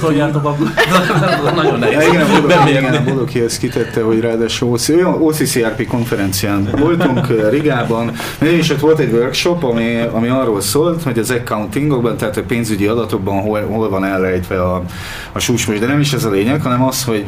Nagyon 1.55 1.79
nehéz. 1.79 2.07
Igen, 2.07 2.21
a 2.21 2.67
igen, 2.69 2.93
a 2.93 3.03
Bodoki 3.03 3.39
ezt 3.39 3.57
kitette, 3.57 4.01
hogy 4.01 4.19
ráadásul 4.19 4.77
OCCRP 5.19 5.87
konferencián 5.87 6.69
voltunk 6.77 7.49
Rigában, 7.49 8.11
és 8.39 8.69
ott 8.69 8.79
volt 8.79 8.99
egy 8.99 9.11
workshop, 9.11 9.63
ami, 9.63 10.01
ami 10.11 10.27
arról 10.27 10.61
szólt, 10.61 11.03
hogy 11.03 11.19
az 11.19 11.31
accountingokban, 11.31 12.17
tehát 12.17 12.37
a 12.37 12.43
pénzügyi 12.43 12.85
adatokban 12.85 13.41
hol, 13.41 13.61
hol 13.61 13.89
van 13.89 14.03
elrejtve 14.25 14.61
a, 14.61 14.83
a 15.31 15.39
súsmos, 15.39 15.79
de 15.79 15.85
nem 15.85 15.99
is 15.99 16.13
ez 16.13 16.23
a 16.23 16.29
lényeg, 16.29 16.61
hanem 16.61 16.83
az, 16.83 17.03
hogy 17.03 17.25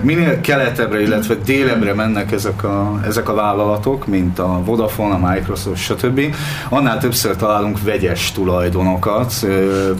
minél 0.00 0.40
keletebbre, 0.40 1.00
illetve 1.00 1.34
délebre 1.34 1.94
mennek 1.94 2.32
ezek 2.32 2.64
a, 2.64 3.00
ezek 3.06 3.28
a 3.28 3.34
vállalatok, 3.34 4.06
mint 4.06 4.38
a 4.38 4.62
Vodafone, 4.64 5.14
a 5.14 5.30
Microsoft, 5.32 5.82
stb., 5.82 6.34
annál 6.68 6.98
többször 6.98 7.36
találunk 7.36 7.82
vegyes 7.82 8.32
tulajdonokat. 8.32 9.32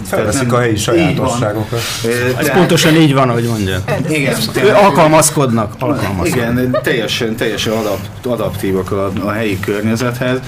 Felveszik 0.04 0.52
a 0.52 0.58
helyi 0.58 0.76
sajátosságokat. 0.76 1.78
Ez 2.04 2.34
tehát, 2.36 2.52
pontosan 2.52 2.94
így 2.94 3.14
van, 3.14 3.28
ahogy 3.28 3.48
mondja. 3.48 3.78
Igen. 4.08 4.34
Alkalmazkodnak. 4.82 5.74
alkalmazkodnak. 5.78 6.26
Igen, 6.26 6.76
teljesen, 6.82 7.36
teljesen 7.36 7.72
adapt, 7.72 8.26
adaptívak 8.26 8.90
a, 8.90 9.10
a 9.24 9.30
helyi 9.30 9.60
környezethez. 9.60 10.38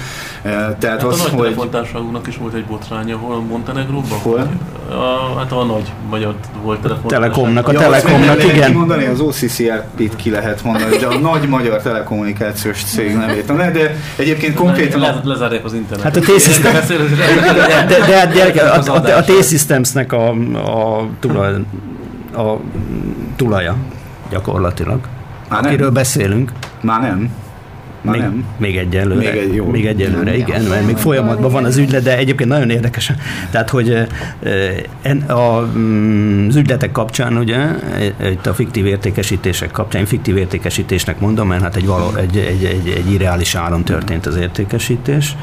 Tehát 0.43 0.83
hát 0.83 1.03
az, 1.03 1.19
a 1.19 1.35
nagy 1.35 1.55
hogy... 1.55 2.27
is 2.27 2.37
volt 2.37 2.53
egy 2.53 2.65
botránya, 2.65 3.17
hol 3.17 3.41
Montenegróban? 3.41 4.19
Hol? 4.19 4.49
A, 4.89 5.37
hát 5.37 5.51
a 5.51 5.63
nagy 5.75 5.91
magyar 6.09 6.35
volt 6.63 6.79
telefontársaság. 6.79 7.31
Telekomnak, 7.31 7.67
a 7.67 7.71
ja, 7.71 7.79
Telekomnak, 7.79 8.43
igen. 8.43 8.71
mondani, 8.71 9.05
az 9.05 9.19
OCCRP-t 9.19 10.15
ki 10.15 10.29
lehet 10.29 10.63
mondani, 10.63 10.97
de 10.97 11.05
a 11.05 11.17
nagy 11.17 11.47
magyar 11.47 11.81
telekommunikációs 11.81 12.83
cég 12.83 13.15
nevét. 13.15 13.45
De, 13.45 13.71
de 13.71 13.95
egyébként 14.15 14.55
konkrétan... 14.55 14.99
Le, 14.99 15.21
lezárják 15.23 15.65
az 15.65 15.73
internet. 15.73 16.03
Hát 16.03 16.15
a 16.15 16.19
T-Systems... 16.19 16.87
de, 16.87 16.95
de, 17.87 18.25
de, 18.33 18.51
de 18.51 18.61
a, 18.61 18.95
a, 18.95 19.17
a 19.17 19.23
T-Systemsnek 19.23 20.13
a, 20.13 20.29
a, 20.53 21.07
tulaj, 21.19 21.53
a 22.35 22.59
tulaja 23.35 23.75
gyakorlatilag. 24.29 24.99
Már 25.49 25.65
akiről 25.65 25.85
nem. 25.85 25.93
beszélünk. 25.93 26.51
Már 26.81 27.01
nem. 27.01 27.29
Még, 28.11 28.21
nem. 28.21 28.45
még 28.57 28.77
egyelőre. 28.77 29.31
Még, 29.31 29.41
egy, 29.41 29.53
jó. 29.53 29.65
még 29.65 29.85
egyelőre, 29.85 30.23
nem, 30.23 30.33
igen, 30.33 30.63
mert 30.63 30.85
még 30.85 30.97
folyamatban 30.97 31.51
van 31.51 31.63
az 31.63 31.77
ügylet, 31.77 32.03
de 32.03 32.17
egyébként 32.17 32.49
nagyon 32.49 32.69
érdekes. 32.69 33.11
Tehát, 33.51 33.69
hogy 33.69 34.07
mm, 35.77 36.47
az 36.47 36.55
ügyletek 36.55 36.91
kapcsán, 36.91 37.37
ugye, 37.37 37.57
itt 38.31 38.45
a 38.45 38.53
fiktív 38.53 38.85
értékesítések 38.85 39.71
kapcsán, 39.71 40.05
fiktív 40.05 40.37
értékesítésnek 40.37 41.19
mondom, 41.19 41.47
mert 41.47 41.61
hát 41.61 41.75
egy, 41.75 41.85
való, 41.85 42.15
egy, 42.15 42.37
egy, 42.37 42.63
egy, 42.63 42.93
egy 42.97 43.11
irreális 43.11 43.55
áron 43.55 43.83
történt 43.83 44.25
az 44.25 44.35
értékesítés. 44.35 45.35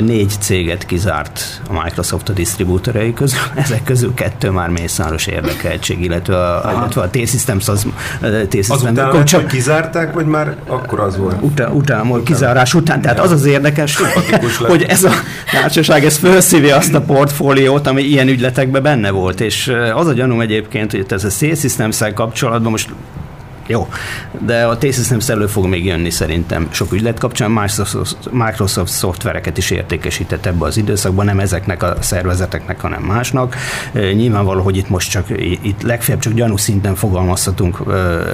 Négy 0.00 0.32
céget 0.40 0.86
kizárt 0.86 1.62
a 1.68 1.82
Microsoft 1.82 2.28
a 2.28 2.32
disztribútorei 2.32 3.12
közül, 3.12 3.38
ezek 3.64 3.82
közül 3.82 4.14
kettő 4.14 4.50
már 4.50 4.68
mészáros 4.68 5.26
érdekeltség, 5.26 6.00
illetve 6.04 6.36
a, 6.36 6.72
illetve 6.72 7.00
a 7.00 7.10
T-Systems 7.10 7.68
az... 7.68 7.86
T-Systems, 8.48 8.68
Azután, 8.68 9.24
csak 9.24 9.46
kizárták, 9.46 10.12
vagy 10.12 10.26
már 10.26 10.56
akkor 10.66 11.00
az 11.00 11.16
volt? 11.16 11.36
Utána, 11.40 11.72
utána 11.72 11.93
után, 12.02 12.24
kizárás 12.24 12.74
után. 12.74 13.00
Tehát 13.00 13.20
az 13.20 13.30
az 13.30 13.44
érdekes, 13.44 13.98
hogy 14.58 14.82
ez 14.88 15.04
a 15.04 15.12
társaság 15.50 16.04
ez 16.04 16.16
felszívja 16.16 16.76
azt 16.76 16.94
a 16.94 17.00
portfóliót, 17.00 17.86
ami 17.86 18.02
ilyen 18.02 18.28
ügyletekben 18.28 18.82
benne 18.82 19.10
volt. 19.10 19.40
És 19.40 19.72
az 19.94 20.06
a 20.06 20.12
gyanúm 20.12 20.40
egyébként, 20.40 20.90
hogy 20.90 21.06
ez 21.08 21.24
a 21.24 21.30
systems 21.30 22.02
kapcsolatban 22.14 22.70
most 22.70 22.88
jó, 23.66 23.88
de 24.38 24.64
a 24.64 24.78
T-Systems 24.78 25.28
elő 25.28 25.46
fog 25.46 25.66
még 25.66 25.84
jönni 25.84 26.10
szerintem 26.10 26.68
sok 26.70 26.92
ügylet 26.92 27.18
kapcsán. 27.18 27.50
Microsoft, 27.50 28.16
Microsoft 28.30 28.92
szoftvereket 28.92 29.58
is 29.58 29.70
értékesített 29.70 30.46
ebbe 30.46 30.64
az 30.64 30.76
időszakban, 30.76 31.24
nem 31.24 31.40
ezeknek 31.40 31.82
a 31.82 31.96
szervezeteknek, 32.00 32.80
hanem 32.80 33.02
másnak. 33.02 33.56
Nyilvánvaló, 33.92 34.62
hogy 34.62 34.76
itt 34.76 34.88
most 34.88 35.10
csak, 35.10 35.26
itt 35.62 35.82
legfeljebb 35.82 36.22
csak 36.22 36.32
gyanú 36.32 36.56
szinten 36.56 36.94
fogalmazhatunk 36.94 37.82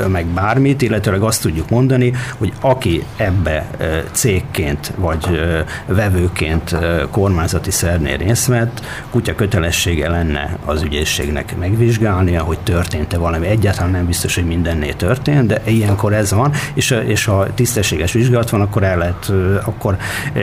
meg 0.08 0.26
bármit, 0.26 0.82
illetőleg 0.82 1.22
azt 1.22 1.42
tudjuk 1.42 1.68
mondani, 1.70 2.12
hogy 2.38 2.52
aki 2.60 3.04
ebbe 3.16 3.70
cégként 4.12 4.92
vagy 4.96 5.40
vevőként 5.86 6.76
kormányzati 7.10 7.70
szernél 7.70 8.16
részt 8.16 8.46
vett, 8.46 8.84
kutya 9.10 9.34
kötelessége 9.34 10.08
lenne 10.08 10.58
az 10.64 10.82
ügyészségnek 10.82 11.56
megvizsgálnia, 11.58 12.42
hogy 12.42 12.58
történt-e 12.58 13.18
valami. 13.18 13.46
Egyáltalán 13.46 13.90
nem 13.90 14.06
biztos, 14.06 14.34
hogy 14.34 14.46
mindennél 14.46 14.96
történt 14.96 15.19
történt, 15.22 15.46
de 15.46 15.62
ilyenkor 15.70 16.12
ez 16.12 16.32
van, 16.32 16.52
és, 16.74 16.90
és 17.06 17.24
ha 17.24 17.46
tisztességes 17.54 18.12
vizsgálat 18.12 18.50
van, 18.50 18.60
akkor 18.60 18.82
el 18.82 18.98
lehet, 18.98 19.32
akkor 19.64 19.96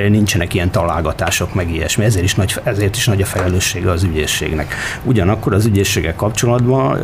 nincsenek 0.10 0.54
ilyen 0.54 0.72
találgatások, 0.72 1.54
meg 1.54 1.74
ilyesmi. 1.74 2.04
Ezért 2.04 2.24
is 2.24 2.36
nagy, 2.36 2.56
ezért 2.64 2.96
is 2.96 3.06
nagy 3.06 3.22
a 3.22 3.26
felelőssége 3.26 3.92
az 3.92 4.04
ügyészségnek. 4.04 4.74
Ugyanakkor 5.04 5.54
az 5.54 5.66
ügyészségek 5.66 6.16
kapcsolatban 6.16 7.00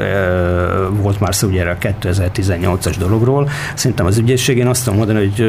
volt 1.02 1.20
már 1.20 1.36
szó 1.36 1.48
ugye 1.48 1.64
a 1.64 1.78
2018-as 1.78 2.96
dologról, 3.00 3.50
szerintem 3.74 4.06
az 4.06 4.18
ügyészségén 4.18 4.68
azt 4.68 4.84
tudom 4.84 4.98
mondani, 4.98 5.20
hogy 5.20 5.46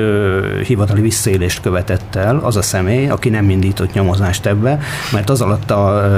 hivatali 0.67 1.01
visszaélést 1.01 1.61
követett 1.61 2.15
el 2.15 2.37
az 2.37 2.57
a 2.57 2.63
személy, 2.63 3.09
aki 3.09 3.29
nem 3.29 3.51
indított 3.51 3.93
nyomozást 3.93 4.47
ebbe, 4.47 4.79
mert 5.13 5.31
az 5.31 5.41
alatt 5.41 5.71
a 5.71 6.11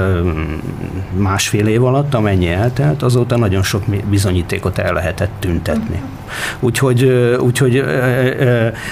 másfél 1.17 1.67
év 1.67 1.83
alatt, 1.83 2.13
amennyi 2.13 2.47
eltelt, 2.47 3.03
azóta 3.03 3.37
nagyon 3.37 3.63
sok 3.63 3.83
bizonyítékot 4.09 4.77
el 4.77 4.93
lehetett 4.93 5.31
tüntetni 5.39 5.96
csinálni. 5.97 6.15
Úgyhogy, 6.59 7.03
úgyhogy 7.39 7.83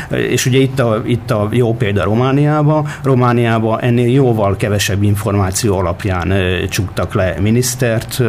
és 0.09 0.45
ugye 0.45 0.57
itt 0.59 0.79
a, 0.79 1.01
itt 1.05 1.31
a 1.31 1.47
jó 1.51 1.75
példa 1.75 2.03
Romániában, 2.03 2.87
Romániában 3.03 3.81
ennél 3.81 4.11
jóval 4.11 4.55
kevesebb 4.55 5.03
információ 5.03 5.77
alapján 5.77 6.33
csuktak 6.69 7.13
le 7.13 7.35
minisztert, 7.41 8.21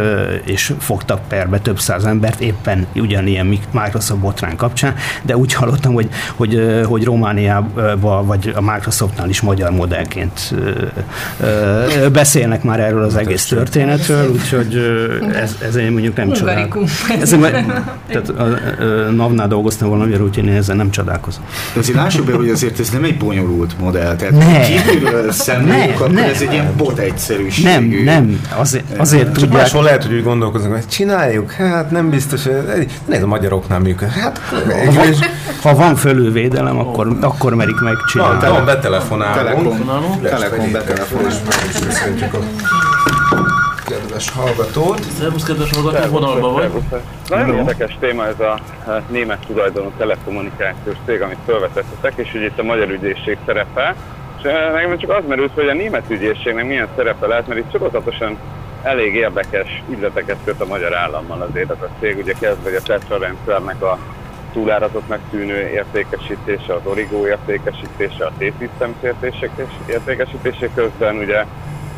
és 0.44 0.72
fogtak 0.78 1.20
perbe 1.28 1.58
több 1.58 1.78
száz 1.78 2.04
embert, 2.04 2.40
éppen 2.40 2.86
ugyanilyen 2.94 3.46
Microsoft 3.70 4.20
botrán 4.20 4.56
kapcsán, 4.56 4.94
de 5.22 5.36
úgy 5.36 5.52
hallottam, 5.52 5.94
hogy, 5.94 6.08
hogy, 6.34 6.82
hogy 6.84 7.04
Romániában, 7.04 8.26
vagy 8.26 8.52
a 8.54 8.60
Microsoftnál 8.60 9.28
is 9.28 9.40
magyar 9.40 9.70
modellként 9.70 10.54
beszélnek 12.12 12.62
már 12.62 12.80
erről 12.80 13.02
az 13.02 13.16
egész 13.16 13.44
történetről, 13.44 14.30
úgyhogy 14.30 14.76
ez, 15.34 15.56
ez 15.62 15.76
én 15.76 15.92
mondjuk 15.92 16.16
nem 16.16 16.32
csodálkozom. 16.32 16.88
Ez, 17.20 17.30
tehát 18.06 18.32
NAV-nál 19.10 19.48
dolgoztam 19.48 19.88
valamiért, 19.88 20.20
úgyhogy 20.20 20.44
én 20.44 20.52
ezzel 20.52 20.76
nem 20.76 20.90
csodálkozom. 20.90 21.42
Azért 21.76 21.96
lássuk 21.96 22.26
be, 22.26 22.32
hogy 22.32 22.48
azért 22.48 22.80
ez 22.80 22.90
nem 22.90 23.04
egy 23.04 23.16
bonyolult 23.16 23.78
modell. 23.78 24.16
Tehát 24.16 24.38
ne. 24.38 24.60
kívülről 24.60 25.32
szemléljük, 25.32 25.94
akkor 25.94 26.10
ne. 26.10 26.24
ez 26.24 26.40
egy 26.40 26.52
ilyen 26.52 26.72
bot 26.76 26.98
egyszerűség. 26.98 27.64
Nem, 27.64 27.84
nem. 28.04 28.40
Azért, 28.56 28.98
azért 28.98 29.24
Csak 29.24 29.32
tudják... 29.32 29.62
máshol 29.62 29.82
lehet, 29.82 30.04
hogy 30.04 30.14
úgy 30.14 30.22
gondolkoznak, 30.22 30.72
hogy 30.72 30.88
csináljuk, 30.88 31.52
hát 31.52 31.90
nem 31.90 32.10
biztos, 32.10 32.44
hogy 32.44 32.90
ez 33.08 33.22
a 33.22 33.26
magyaroknál 33.26 33.78
működik. 33.78 34.14
Hát, 34.14 34.38
ha, 34.38 34.92
van, 34.92 35.14
ha 35.62 35.74
van 35.74 35.96
fölülvédelem, 35.96 36.78
akkor, 36.78 37.16
akkor 37.20 37.54
merik 37.54 37.80
megcsinálni. 37.80 38.46
Van, 38.46 38.64
betelefonálunk. 38.64 39.46
Telefonálunk. 39.46 40.22
Telefon 40.22 40.72
betelefonálunk 40.72 42.94
kedves 44.16 44.30
hallgatót. 44.30 45.00
Szervusz, 45.00 45.44
kedves 45.44 45.70
hallgató, 45.70 46.10
vonalban 46.10 46.52
vagy. 46.52 46.70
Nagyon 47.28 47.46
no. 47.46 47.56
érdekes 47.56 47.96
téma 48.00 48.26
ez 48.26 48.40
a 48.40 48.58
német 49.08 49.46
tulajdonú 49.46 49.90
telekommunikációs 49.96 50.96
cég, 51.06 51.20
amit 51.20 51.38
felvetettetek, 51.46 52.12
és 52.16 52.32
hogy 52.32 52.42
itt 52.42 52.58
a 52.58 52.62
magyar 52.62 52.90
ügyészség 52.90 53.38
szerepe. 53.46 53.94
És 54.36 54.42
nekem 54.72 54.98
csak 54.98 55.10
az 55.10 55.24
merült, 55.28 55.52
hogy 55.54 55.68
a 55.68 55.72
német 55.72 56.04
ügyészségnek 56.08 56.66
milyen 56.66 56.88
szerepe 56.96 57.26
lehet, 57.26 57.46
mert 57.46 57.60
itt 57.60 57.70
sorozatosan 57.70 58.38
elég 58.82 59.14
érdekes 59.14 59.82
ügyleteket 59.90 60.36
köt 60.44 60.60
a 60.60 60.66
magyar 60.66 60.94
állammal 60.94 61.46
azért 61.50 61.70
ez 61.70 61.82
a 61.82 61.88
cég. 62.00 62.18
Ugye 62.18 62.34
kezdve 62.40 62.76
a 62.76 62.82
Tetra 62.82 63.18
rendszernek 63.18 63.82
a 63.82 63.98
túlárazotnak 64.52 65.20
tűnő 65.30 65.68
értékesítése, 65.68 66.74
az 66.74 66.80
origó 66.84 67.26
értékesítése, 67.26 68.24
a 68.24 68.32
T-Systems 68.38 69.72
értékesítése 69.86 70.68
közben 70.74 71.16
ugye 71.16 71.44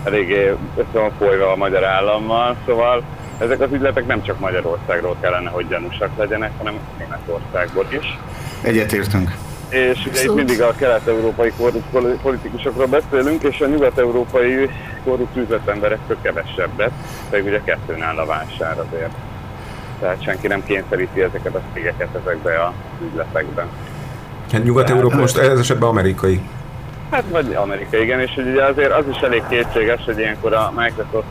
eléggé 0.04 0.54
össze 0.76 0.98
van 0.98 1.12
folyva 1.18 1.52
a 1.52 1.56
magyar 1.56 1.84
állammal, 1.84 2.56
szóval 2.66 3.02
ezek 3.38 3.60
az 3.60 3.72
ügyletek 3.72 4.06
nem 4.06 4.22
csak 4.22 4.40
Magyarországról 4.40 5.16
kellene, 5.20 5.50
hogy 5.50 5.68
gyanúsak 5.68 6.10
legyenek, 6.16 6.50
hanem 6.58 6.74
Németországból 6.98 7.86
is. 7.88 8.18
Egyetértünk. 8.62 9.30
És 9.68 10.06
ugye 10.06 10.22
itt 10.22 10.34
mindig 10.34 10.62
a 10.62 10.74
kelet-európai 10.76 11.52
korrupt 11.56 12.20
politikusokról 12.22 12.86
beszélünk, 12.86 13.42
és 13.42 13.60
a 13.60 13.66
nyugat-európai 13.66 14.70
korrupt 15.04 15.36
üzletemberektől 15.36 16.16
kevesebbet, 16.22 16.90
pedig 17.30 17.46
ugye 17.46 17.60
kettőn 17.64 18.02
áll 18.02 18.16
a 18.16 18.26
vásár 18.26 18.78
azért. 18.78 19.12
Tehát 20.00 20.22
senki 20.22 20.46
nem 20.46 20.64
kényszeríti 20.64 21.20
ezeket 21.22 21.54
a 21.54 21.60
cégeket 21.74 22.08
ezekbe 22.22 22.54
a 22.54 22.72
ügyletekben. 23.02 23.66
Hát 24.52 24.64
Nyugat-Európa 24.64 25.16
most 25.16 25.38
ez 25.38 25.58
esetben 25.58 25.88
amerikai 25.88 26.40
Hát 27.10 27.24
vagy 27.30 27.54
Amerika, 27.54 27.96
igen, 27.96 28.20
és 28.20 28.36
ugye 28.36 28.64
azért 28.64 28.92
az 28.92 29.04
is 29.10 29.20
elég 29.20 29.42
kétséges, 29.48 30.04
hogy 30.04 30.18
ilyenkor 30.18 30.52
a 30.52 30.72
Microsoft, 30.76 31.28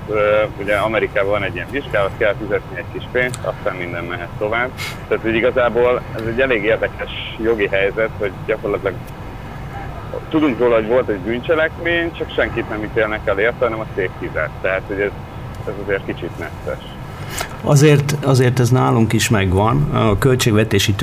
ugye 0.60 0.76
Amerikában 0.76 1.32
van 1.32 1.44
egy 1.44 1.56
ilyen 1.56 1.68
vizsgálat, 1.72 2.12
kell 2.18 2.36
fizetni 2.40 2.78
egy 2.78 2.86
kis 2.94 3.04
pénzt, 3.12 3.40
aztán 3.42 3.76
minden 3.76 4.04
mehet 4.04 4.30
tovább. 4.38 4.70
Tehát 5.08 5.24
hogy 5.24 5.36
igazából 5.36 6.02
ez 6.16 6.22
egy 6.28 6.42
elég 6.42 6.64
érdekes 6.64 7.12
jogi 7.44 7.68
helyzet, 7.68 8.10
hogy 8.18 8.32
gyakorlatilag 8.46 8.94
tudunk 10.30 10.60
róla, 10.60 10.76
hogy 10.76 10.88
volt 10.88 11.10
egy 11.10 11.20
bűncselekmény, 11.20 12.12
csak 12.14 12.32
senkit 12.32 12.70
nem 12.70 12.84
ítélnek 12.84 13.28
el 13.28 13.40
érte, 13.40 13.66
hanem 13.66 13.80
a 13.80 13.86
cég 13.96 14.10
fizet. 14.20 14.50
Tehát, 14.62 14.82
hogy 14.88 15.00
ez, 15.00 15.12
ez 15.68 15.74
azért 15.86 16.06
kicsit 16.06 16.38
necces. 16.38 16.97
Azért, 17.62 18.18
azért 18.24 18.60
ez 18.60 18.70
nálunk 18.70 19.14
is 19.14 19.30
megvan. 19.30 19.90
A 19.94 20.18
költségvetési 20.18 20.96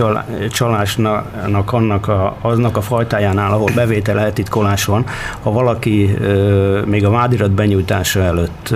csalásnak 0.50 1.72
annak 1.72 2.08
a, 2.08 2.36
aznak 2.40 2.76
a 2.76 2.80
fajtájánál, 2.80 3.52
ahol 3.52 3.70
bevétel 3.74 4.18
eltitkolás 4.18 4.84
van, 4.84 5.04
ha 5.42 5.52
valaki 5.52 6.18
még 6.84 7.04
a 7.04 7.10
vádirat 7.10 7.50
benyújtása 7.50 8.20
előtt 8.20 8.74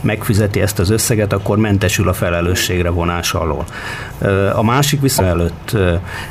megfizeti 0.00 0.60
ezt 0.60 0.78
az 0.78 0.90
összeget, 0.90 1.32
akkor 1.32 1.58
mentesül 1.58 2.08
a 2.08 2.12
felelősségre 2.12 2.90
vonás 2.90 3.34
alól. 3.34 3.64
A 4.54 4.62
másik 4.62 5.00
viszont 5.00 5.28
előtt 5.28 5.76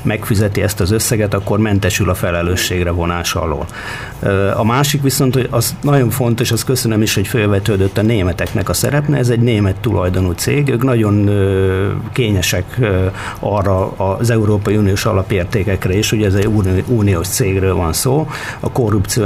megfizeti 0.01 0.61
ezt 0.61 0.79
az 0.79 0.91
összeget, 0.91 1.33
akkor 1.33 1.59
mentesül 1.59 2.09
a 2.09 2.13
felelősségre 2.13 2.91
vonás 2.91 3.35
alól. 3.35 3.65
A 4.55 4.63
másik 4.63 5.01
viszont, 5.01 5.33
hogy 5.33 5.47
az 5.51 5.75
nagyon 5.81 6.09
fontos, 6.09 6.51
az 6.51 6.63
köszönöm 6.63 7.01
is, 7.01 7.15
hogy 7.15 7.27
felvetődött 7.27 7.97
a 7.97 8.01
németeknek 8.01 8.69
a 8.69 8.73
szerepne, 8.73 9.17
ez 9.17 9.29
egy 9.29 9.39
német 9.39 9.75
tulajdonú 9.75 10.31
cég, 10.31 10.52
ők 10.53 10.83
nagyon 10.83 11.29
kényesek 12.11 12.79
arra 13.39 13.91
az 13.91 14.29
Európai 14.29 14.77
Uniós 14.77 15.05
alapértékekre 15.05 15.97
is, 15.97 16.11
ugye 16.11 16.25
ez 16.25 16.33
egy 16.33 16.49
uniós 16.87 17.27
cégről 17.27 17.75
van 17.75 17.93
szó, 17.93 18.27
a 18.59 18.71
korrupció 18.71 19.25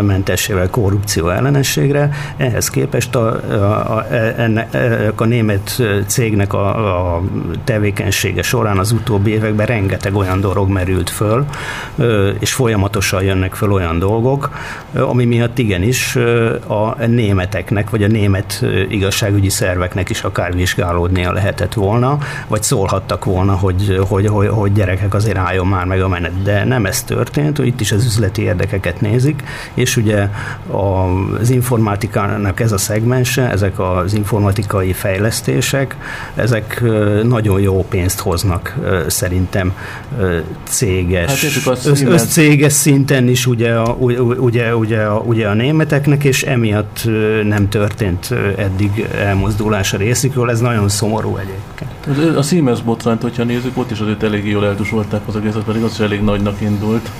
mentessével 0.00 0.70
korrupció 0.70 1.28
ellenességre. 1.28 2.10
Ehhez 2.36 2.70
képest 2.70 3.14
a, 3.14 3.40
a, 3.50 3.96
a, 3.96 4.06
ennek, 4.36 4.74
a 5.20 5.24
német 5.24 5.82
cégnek 6.06 6.52
a, 6.52 7.16
a 7.16 7.22
tevékenysége 7.64 8.42
során 8.42 8.78
az 8.78 8.92
utóbbi 8.92 9.30
években 9.30 9.66
rengeteg 9.66 10.14
olyan 10.14 10.40
dolog 10.40 10.68
merült 10.68 11.10
föl, 11.10 11.44
és 12.38 12.52
folyamatosan 12.52 13.22
jönnek 13.22 13.54
föl 13.54 13.72
olyan 13.72 13.98
dolgok, 13.98 14.50
ami 14.92 15.24
miatt 15.24 15.58
igenis 15.58 16.16
a 16.66 17.06
németeknek, 17.06 17.90
vagy 17.90 18.02
a 18.02 18.06
német 18.06 18.64
igazságügyi 18.88 19.48
szerveknek 19.48 20.10
is 20.10 20.24
akár 20.26 20.54
vizsgálódnia 20.54 21.32
lehetett 21.32 21.74
volna, 21.74 22.18
vagy 22.46 22.62
szólhattak 22.62 23.24
volna, 23.24 23.52
hogy, 23.52 23.98
hogy, 24.08 24.26
hogy, 24.26 24.48
hogy 24.48 24.72
gyerekek 24.72 25.14
azért 25.14 25.36
álljon 25.36 25.66
már 25.66 25.84
meg 25.84 26.02
a 26.02 26.08
menet. 26.08 26.42
De 26.42 26.64
nem 26.64 26.86
ez 26.86 27.02
történt, 27.02 27.58
itt 27.58 27.80
is 27.80 27.92
az 27.92 28.04
üzleti 28.04 28.42
érdekeket 28.42 29.00
nézik, 29.00 29.42
és 29.74 29.96
ugye 29.96 30.28
az 30.70 31.50
informatikának 31.50 32.60
ez 32.60 32.72
a 32.72 32.78
szegmense, 32.78 33.50
ezek 33.50 33.78
az 33.78 34.14
informatikai 34.14 34.92
fejlesztések, 34.92 35.96
ezek 36.34 36.82
nagyon 37.22 37.60
jó 37.60 37.84
pénzt 37.88 38.20
hoznak 38.20 38.74
szerintem 39.06 39.72
céges, 40.64 41.64
hát 41.64 41.86
össz, 41.86 42.02
összcéges 42.02 42.72
szinten 42.72 43.28
is 43.28 43.46
ugye 43.46 43.74
a, 43.74 43.92
ugye, 43.92 44.76
ugye, 44.76 45.02
a, 45.02 45.18
ugye 45.18 45.48
a 45.48 45.54
németeknek, 45.54 46.24
és 46.24 46.42
emiatt 46.42 47.08
nem 47.44 47.68
történt 47.68 48.30
eddig 48.56 49.08
elmozdulás 49.18 49.92
a 49.92 49.96
részükről, 50.16 50.50
ez 50.50 50.60
nagyon 50.60 50.88
szomorú 50.88 51.36
egyébként. 51.36 52.36
A 52.36 52.42
Siemens 52.42 52.82
botrányt, 52.82 53.22
hogyha 53.22 53.44
nézzük, 53.44 53.78
ott 53.78 53.90
is 53.90 54.00
azért 54.00 54.22
eléggé 54.22 54.50
jól 54.50 54.66
eltusolták 54.66 55.20
az 55.26 55.36
egészet, 55.36 55.62
pedig 55.62 55.82
az 55.82 55.90
is 55.92 55.98
elég 55.98 56.22
nagynak 56.22 56.60
indult. 56.60 57.10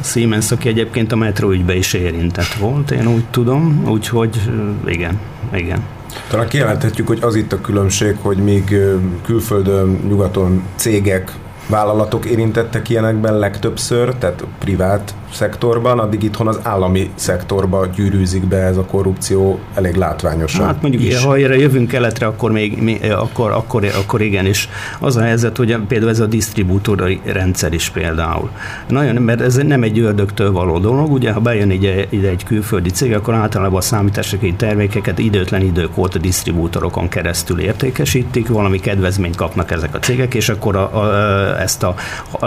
A 0.00 0.04
Siemens, 0.04 0.50
aki 0.50 0.68
egyébként 0.68 1.12
a 1.12 1.16
metro 1.16 1.52
ügybe 1.52 1.76
is 1.76 1.92
érintett 1.92 2.54
volt, 2.54 2.90
én 2.90 3.06
úgy 3.06 3.24
tudom, 3.30 3.84
úgyhogy 3.88 4.40
igen, 4.86 5.20
igen. 5.52 5.82
Talán 6.28 6.48
kijelenthetjük, 6.48 7.06
hogy 7.06 7.18
az 7.22 7.34
itt 7.34 7.52
a 7.52 7.60
különbség, 7.60 8.16
hogy 8.20 8.36
míg 8.36 8.76
külföldön, 9.24 10.00
nyugaton 10.08 10.62
cégek, 10.76 11.32
vállalatok 11.66 12.24
érintettek 12.24 12.88
ilyenekben 12.88 13.38
legtöbbször, 13.38 14.14
tehát 14.14 14.44
privát 14.58 15.14
szektorban, 15.34 15.98
addig 15.98 16.22
itthon 16.22 16.48
az 16.48 16.58
állami 16.62 17.10
szektorba 17.14 17.86
gyűrűzik 17.86 18.44
be 18.44 18.56
ez 18.56 18.76
a 18.76 18.84
korrupció 18.84 19.58
elég 19.74 19.94
látványosan. 19.94 20.66
Hát 20.66 20.82
mondjuk, 20.82 21.02
is. 21.02 21.22
ha 21.22 21.36
erre 21.36 21.56
jövünk 21.56 21.88
keletre, 21.88 22.26
akkor 22.26 22.52
még, 22.52 22.82
még 22.82 23.12
akkor, 23.12 23.50
akkor, 23.50 23.84
akkor 23.84 24.20
igen, 24.20 24.46
és 24.46 24.68
az 25.00 25.16
a 25.16 25.20
helyzet, 25.20 25.56
hogy 25.56 25.76
például 25.88 26.10
ez 26.10 26.20
a 26.20 26.26
disztribútori 26.26 27.20
rendszer 27.24 27.72
is 27.72 27.88
például. 27.88 28.50
Nagyon, 28.88 29.22
mert 29.22 29.40
ez 29.40 29.54
nem 29.54 29.82
egy 29.82 29.98
ördögtől 29.98 30.52
való 30.52 30.78
dolog, 30.78 31.12
ugye, 31.12 31.32
ha 31.32 31.40
bejön 31.40 31.70
ide, 31.70 32.06
ide 32.08 32.28
egy 32.28 32.44
külföldi 32.44 32.90
cég, 32.90 33.14
akkor 33.14 33.34
általában 33.34 33.78
a 33.78 33.80
számításokai 33.80 34.52
termékeket 34.52 35.18
időtlen 35.18 35.60
idők 35.60 35.98
óta 35.98 36.18
disztribútorokon 36.18 37.08
keresztül 37.08 37.60
értékesítik, 37.60 38.48
valami 38.48 38.80
kedvezményt 38.80 39.36
kapnak 39.36 39.70
ezek 39.70 39.94
a 39.94 39.98
cégek, 39.98 40.34
és 40.34 40.48
akkor 40.48 40.76
a, 40.76 41.00
a, 41.00 41.60
ezt 41.60 41.82
a, 41.82 41.94
a, 42.30 42.46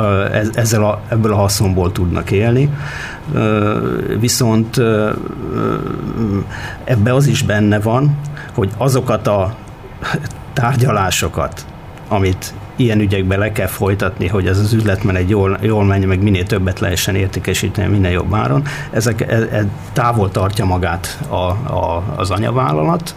ezzel 0.53 0.83
a, 0.83 1.01
ebből 1.09 1.31
a 1.31 1.35
haszonból 1.35 1.91
tudnak 1.91 2.31
élni. 2.31 2.69
Viszont 4.19 4.77
ebbe 6.83 7.13
az 7.13 7.27
is 7.27 7.43
benne 7.43 7.79
van, 7.79 8.17
hogy 8.53 8.69
azokat 8.77 9.27
a 9.27 9.55
tárgyalásokat, 10.53 11.65
amit 12.07 12.53
ilyen 12.77 12.99
ügyekben 12.99 13.39
le 13.39 13.51
kell 13.51 13.67
folytatni, 13.67 14.27
hogy 14.27 14.47
ez 14.47 14.59
az 14.59 14.73
üzletmenet 14.73 15.29
jól, 15.29 15.57
jól 15.61 15.83
menjen, 15.83 16.07
meg 16.07 16.23
minél 16.23 16.45
többet 16.45 16.79
lehessen 16.79 17.15
értékesíteni, 17.15 17.91
minél 17.91 18.11
jobb 18.11 18.33
áron. 18.33 18.63
Ezek 18.91 19.21
e, 19.21 19.35
e, 19.35 19.65
távol 19.93 20.31
tartja 20.31 20.65
magát 20.65 21.19
a, 21.27 21.35
a, 21.35 22.03
az 22.15 22.31
anyavállalat, 22.31 23.15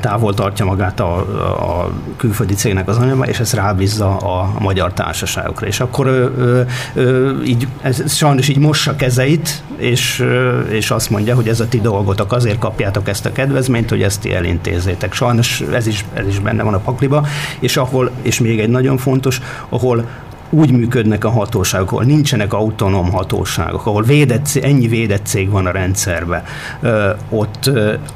távol 0.00 0.34
tartja 0.34 0.64
magát 0.64 1.00
a, 1.00 1.16
a 1.16 1.90
külföldi 2.16 2.54
cégnek 2.54 2.88
az 2.88 2.96
anyama, 2.96 3.24
és 3.24 3.38
ezt 3.38 3.54
rábízza 3.54 4.16
a 4.16 4.52
magyar 4.58 4.92
társaságokra. 4.92 5.66
És 5.66 5.80
akkor 5.80 6.06
ö, 6.06 6.60
ö, 6.94 7.32
így, 7.42 7.68
ez 7.82 8.14
sajnos 8.14 8.48
így 8.48 8.58
mossa 8.58 8.96
kezeit, 8.96 9.62
és, 9.76 10.20
ö, 10.20 10.60
és 10.60 10.90
azt 10.90 11.10
mondja, 11.10 11.34
hogy 11.34 11.48
ez 11.48 11.60
a 11.60 11.68
ti 11.68 11.80
dolgotok, 11.80 12.32
azért 12.32 12.58
kapjátok 12.58 13.08
ezt 13.08 13.26
a 13.26 13.32
kedvezményt, 13.32 13.88
hogy 13.88 14.02
ezt 14.02 14.20
ti 14.20 14.34
elintézzétek. 14.34 15.12
Sajnos 15.12 15.60
ez 15.60 15.86
is, 15.86 16.04
ez 16.14 16.26
is 16.26 16.38
benne 16.38 16.62
van 16.62 16.74
a 16.74 16.78
pakliba, 16.78 17.26
és 17.60 17.76
ahol, 17.76 18.10
és 18.22 18.40
még 18.40 18.60
egy 18.60 18.68
nagyon 18.78 18.98
fontos, 18.98 19.40
ahol 19.68 20.06
úgy 20.50 20.72
működnek 20.72 21.24
a 21.24 21.30
hatóságok, 21.30 21.92
ahol 21.92 22.04
nincsenek 22.04 22.52
autonóm 22.52 23.10
hatóságok, 23.10 23.86
ahol 23.86 24.02
védett, 24.02 24.48
ennyi 24.62 24.88
védett 24.88 25.26
cég 25.26 25.50
van 25.50 25.66
a 25.66 25.70
rendszerben, 25.70 26.42
ott, 27.28 27.70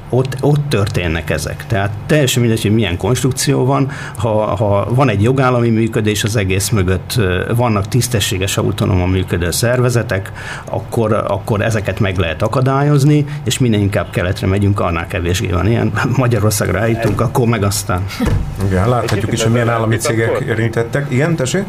ott, 0.09 0.37
ott 0.41 0.69
történnek 0.69 1.31
ezek. 1.31 1.67
Tehát 1.67 1.91
teljesen 2.07 2.43
mindegy, 2.43 2.63
hogy 2.63 2.75
milyen 2.75 2.97
konstrukció 2.97 3.65
van, 3.65 3.91
ha, 4.17 4.57
ha 4.57 4.95
van 4.95 5.09
egy 5.09 5.23
jogállami 5.23 5.69
működés 5.69 6.25
az 6.25 6.37
egész 6.37 6.69
mögött, 6.69 7.21
vannak 7.57 7.89
tisztességes 7.89 8.57
autonóman 8.57 9.09
működő 9.09 9.51
szervezetek, 9.51 10.33
akkor, 10.65 11.13
akkor 11.13 11.63
ezeket 11.63 12.01
meg 12.01 12.17
lehet 12.17 12.43
akadályozni, 12.43 13.25
és 13.45 13.59
minél 13.59 13.81
inkább 13.81 14.11
keletre 14.11 14.47
megyünk, 14.47 14.81
annál 14.81 15.07
kevésbé 15.07 15.47
van 15.47 15.67
ilyen. 15.67 15.93
Magyarországra 16.17 16.79
eljutunk, 16.79 17.21
akkor 17.21 17.47
meg 17.47 17.63
aztán. 17.63 18.05
Igen, 18.67 18.89
láthatjuk 18.89 19.33
is, 19.33 19.43
hogy 19.43 19.53
milyen 19.53 19.69
állami 19.69 19.97
cégek 19.97 20.45
érintettek. 20.47 21.07
Igen, 21.11 21.37
tessék? 21.37 21.65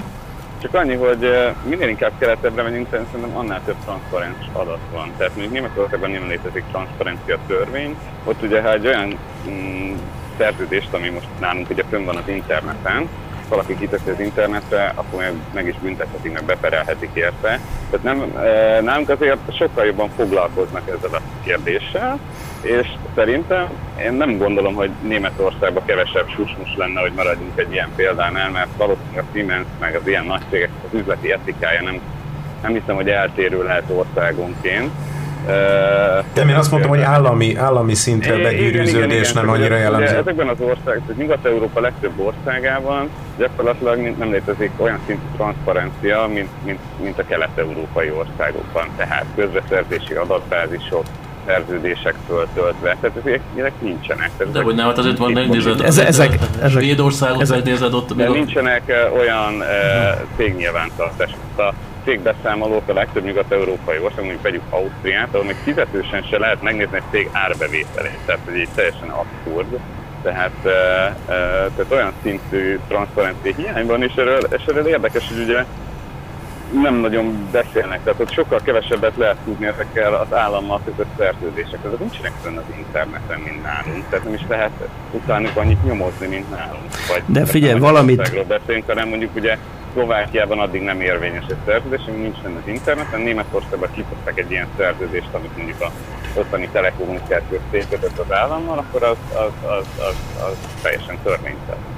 Csak 0.63 0.73
annyi, 0.73 0.95
hogy 0.95 1.29
minél 1.63 1.87
inkább 1.87 2.11
keletebbre 2.17 2.61
megyünk, 2.63 2.87
szerintem 2.91 3.37
annál 3.37 3.61
több 3.65 3.75
transzparens 3.83 4.45
adat 4.53 4.79
van. 4.91 5.11
Tehát 5.17 5.35
mondjuk 5.35 5.53
Németországban 5.53 6.11
nem 6.11 6.27
létezik 6.27 6.63
transzparencia 6.71 7.37
törvény. 7.47 7.95
Ott 8.23 8.41
ugye, 8.41 8.61
ha 8.61 8.73
egy 8.73 8.87
olyan 8.87 9.17
mm, 9.49 9.93
szerződést, 10.37 10.93
ami 10.93 11.09
most 11.09 11.27
nálunk 11.39 11.69
ugye 11.69 11.83
fönn 11.89 12.05
van 12.05 12.15
az 12.15 12.27
interneten, 12.27 13.09
valaki 13.49 13.77
kiteszi 13.77 14.09
az 14.09 14.19
internetre, 14.19 14.91
akkor 14.95 15.31
meg, 15.53 15.67
is 15.67 15.75
büntethetik, 15.81 16.33
meg 16.33 16.43
beperelhetik 16.43 17.11
érte. 17.13 17.59
Tehát 17.89 18.03
nem, 18.03 18.33
nálunk 18.83 19.09
azért 19.09 19.55
sokkal 19.57 19.85
jobban 19.85 20.09
foglalkoznak 20.15 20.87
ezzel 20.87 21.17
a 21.17 21.21
kérdéssel, 21.43 22.19
és 22.63 22.87
szerintem 23.15 23.67
én 24.03 24.13
nem 24.13 24.37
gondolom, 24.37 24.73
hogy 24.73 24.89
Németországban 25.01 25.85
kevesebb 25.85 26.29
susmus 26.29 26.75
lenne, 26.75 27.01
hogy 27.01 27.11
maradjunk 27.15 27.59
egy 27.59 27.71
ilyen 27.71 27.89
példánál, 27.95 28.49
mert 28.49 28.69
valószínűleg 28.77 29.23
a 29.23 29.27
Siemens 29.33 29.65
meg 29.79 29.95
az 29.95 30.07
ilyen 30.07 30.25
nagy 30.25 30.41
cégek 30.49 30.69
az 30.85 30.99
üzleti 30.99 31.31
etikája 31.31 31.81
nem, 31.81 31.99
nem 32.61 32.73
hiszem, 32.73 32.95
hogy 32.95 33.09
eltérő 33.09 33.63
lehet 33.63 33.83
országonként. 33.87 34.91
De 36.33 36.41
én 36.49 36.55
azt 36.55 36.71
mondtam, 36.71 36.91
hogy 36.91 37.01
állami, 37.01 37.55
állami 37.55 37.93
szintre 37.93 38.37
begyűrűződés 38.37 39.33
nem 39.33 39.49
annyira 39.49 39.77
jellemző. 39.77 40.17
Ezekben 40.17 40.47
az 40.47 40.59
országban, 40.59 41.15
Nyugat-Európa 41.17 41.79
legtöbb 41.79 42.19
országában 42.19 43.09
gyakorlatilag 43.37 44.17
nem 44.17 44.31
létezik 44.31 44.71
olyan 44.77 44.99
szintű 45.05 45.25
transzparencia, 45.35 46.27
mint, 46.33 46.49
mint, 46.65 46.79
mint 47.01 47.19
a 47.19 47.25
kelet-európai 47.25 48.11
országokban. 48.11 48.87
Tehát 48.95 49.25
közbeszerzési 49.35 50.13
adatbázisok, 50.13 51.03
szerződésektől 51.45 52.47
töltve. 52.53 52.97
Tehát 53.01 53.17
ezek, 53.23 53.41
ezek 53.55 53.81
nincsenek. 53.81 54.31
Tehát 54.37 54.53
de 54.53 54.61
hogy 54.61 54.75
nem, 54.75 54.85
hát 54.85 54.97
azért 54.97 55.17
van 55.17 55.31
nézed, 55.31 55.81
ez, 55.81 55.97
ezek, 55.97 56.39
ezek, 56.61 56.71
Svédországot 56.71 57.41
ezek, 57.41 57.57
megnézed 57.57 57.93
ott. 57.93 58.13
De 58.13 58.27
nincsenek 58.27 58.83
uh, 58.87 59.17
olyan 59.19 59.53
uh, 59.53 59.65
cégnyilvántartások. 60.37 61.37
A 61.57 61.73
cégbeszámolók 62.03 62.89
a 62.89 62.93
legtöbb 62.93 63.23
nyugat-európai 63.23 63.99
ország, 63.99 64.19
mondjuk 64.19 64.41
vegyük 64.41 64.61
Ausztriát, 64.69 65.27
ahol 65.31 65.45
még 65.45 65.55
fizetősen 65.63 66.23
se 66.29 66.37
lehet 66.37 66.61
megnézni 66.61 66.95
egy 66.95 67.03
cég 67.11 67.29
árbevételét. 67.31 68.17
Tehát 68.25 68.41
ez 68.47 68.53
egy 68.53 68.69
teljesen 68.75 69.09
abszurd. 69.09 69.79
Tehát, 70.23 70.51
uh, 70.63 70.71
uh, 70.71 71.35
tehát 71.75 71.91
olyan 71.91 72.11
szintű 72.23 72.79
transzparencia 72.87 73.53
hiány 73.55 73.85
van, 73.85 74.03
és 74.03 74.13
erről, 74.15 74.41
és 74.57 74.63
erről 74.67 74.87
érdekes, 74.87 75.27
hogy 75.27 75.43
ugye 75.43 75.65
nem 76.81 76.95
nagyon 76.95 77.47
beszélnek, 77.51 78.03
tehát 78.03 78.19
ott 78.19 78.31
sokkal 78.31 78.59
kevesebbet 78.63 79.17
lehet 79.17 79.37
tudni 79.45 79.65
ezekkel 79.65 80.13
az 80.13 80.33
állammal 80.33 80.81
között 80.85 81.11
szerződésekkel. 81.17 81.87
Ezek 81.87 81.99
nincsenek 81.99 82.31
fönn 82.41 82.57
az 82.57 82.63
interneten, 82.77 83.39
mint 83.39 83.61
nálunk, 83.63 84.09
tehát 84.09 84.25
nem 84.25 84.33
is 84.33 84.45
lehet 84.47 84.71
utánuk 85.11 85.55
annyit 85.55 85.83
nyomozni, 85.83 86.27
mint 86.27 86.49
nálunk. 86.49 86.83
Vagy 87.07 87.23
De 87.25 87.45
figyelj, 87.45 87.79
valamit... 87.79 88.47
beszélünk, 88.47 88.85
hanem 88.87 89.07
mondjuk 89.07 89.35
ugye 89.35 89.57
Szlovákiában 89.93 90.59
addig 90.59 90.81
nem 90.81 91.01
érvényes 91.01 91.45
egy 91.49 91.55
szerződés, 91.65 92.01
ami 92.07 92.17
nincs 92.17 92.37
fenn 92.43 92.55
az 92.55 92.67
interneten. 92.67 93.21
Németországban 93.21 93.89
kihoztak 93.93 94.39
egy 94.39 94.51
ilyen 94.51 94.67
szerződést, 94.77 95.29
amit 95.31 95.57
mondjuk 95.57 95.81
a 95.81 95.91
ottani 96.33 96.69
telekommunikációs 96.71 97.61
cég 97.71 97.85
az 98.01 98.31
állammal, 98.31 98.77
akkor 98.77 99.03
az, 99.03 99.17
az, 99.29 99.69
az, 99.69 99.87
az, 99.97 100.15
az 100.43 100.55
teljesen 100.81 101.17
törvényszerű 101.23 101.92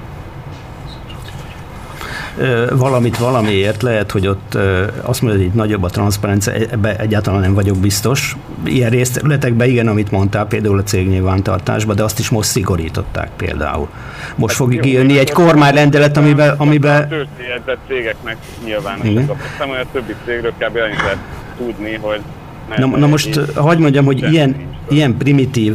valamit 2.70 3.18
valamiért, 3.18 3.82
lehet, 3.82 4.10
hogy 4.10 4.26
ott 4.26 4.58
azt 5.02 5.22
mondod, 5.22 5.40
hogy 5.40 5.48
itt 5.48 5.54
nagyobb 5.54 5.82
a 5.82 5.88
transzparencia, 5.88 6.52
e, 6.52 6.66
ebbe 6.70 6.96
egyáltalán 6.96 7.40
nem 7.40 7.54
vagyok 7.54 7.76
biztos. 7.76 8.36
Ilyen 8.64 8.90
részletekben 8.90 9.68
igen, 9.68 9.88
amit 9.88 10.10
mondtál, 10.10 10.46
például 10.46 10.78
a 10.78 10.82
cégnyilvántartásban, 10.82 11.96
de 11.96 12.02
azt 12.02 12.18
is 12.18 12.28
most 12.28 12.48
szigorították 12.48 13.30
például. 13.36 13.88
Most 14.34 14.58
hát 14.58 14.66
fog 14.66 14.80
kijönni 14.80 15.18
egy 15.18 15.32
kormányrendelet, 15.32 16.16
amiben... 16.16 16.54
amiben... 16.58 17.08
A 17.66 17.76
cégeknek 17.88 18.36
nyilvánosak 18.64 19.30
a 19.58 19.62
a 19.62 19.84
többi 19.92 20.14
cégről 20.24 20.52
kb. 20.52 20.76
annyit 20.76 21.02
lehet 21.02 21.18
tudni, 21.56 21.94
hogy 21.94 22.20
Na, 22.78 22.86
na 22.86 23.06
most 23.06 23.40
hagyd 23.54 23.80
mondjam, 23.80 24.04
hogy 24.04 24.32
ilyen, 24.32 24.56
ilyen 24.88 25.16
primitív 25.16 25.74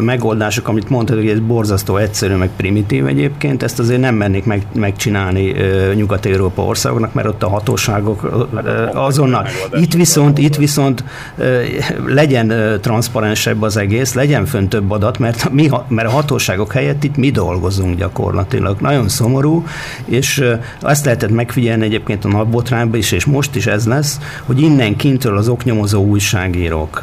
megoldások, 0.00 0.68
amit 0.68 0.88
mondtad, 0.88 1.16
hogy 1.16 1.28
ez 1.28 1.38
borzasztó 1.38 1.96
egyszerű, 1.96 2.34
meg 2.34 2.50
primitív 2.56 3.06
egyébként, 3.06 3.62
ezt 3.62 3.78
azért 3.78 4.00
nem 4.00 4.14
mennék 4.14 4.44
meg, 4.44 4.66
megcsinálni 4.74 5.54
Nyugat-Európa 5.94 6.62
országoknak, 6.62 7.12
mert 7.14 7.28
ott 7.28 7.42
a 7.42 7.48
hatóságok 7.48 8.48
azonnal. 8.92 9.46
Itt 9.72 9.92
viszont, 9.92 10.38
itt 10.38 10.56
viszont 10.56 11.04
legyen 12.06 12.78
transzparensebb 12.80 13.62
az 13.62 13.76
egész, 13.76 14.14
legyen 14.14 14.46
fönn 14.46 14.68
több 14.68 14.90
adat, 14.90 15.18
mert, 15.18 15.50
mi, 15.50 15.68
mert 15.88 16.08
a 16.08 16.10
hatóságok 16.10 16.72
helyett 16.72 17.04
itt 17.04 17.16
mi 17.16 17.30
dolgozunk 17.30 17.96
gyakorlatilag. 17.96 18.80
Nagyon 18.80 19.08
szomorú, 19.08 19.64
és 20.04 20.44
ezt 20.82 21.04
lehetett 21.04 21.30
megfigyelni 21.30 21.84
egyébként 21.84 22.24
a 22.24 22.28
nagybotrányban 22.28 22.98
is, 22.98 23.12
és 23.12 23.24
most 23.24 23.56
is 23.56 23.66
ez 23.66 23.86
lesz, 23.86 24.18
hogy 24.44 24.60
innen 24.60 24.96
kintről 24.96 25.36
az 25.36 25.48
oknyomozó 25.48 26.02
újságírók, 26.18 27.02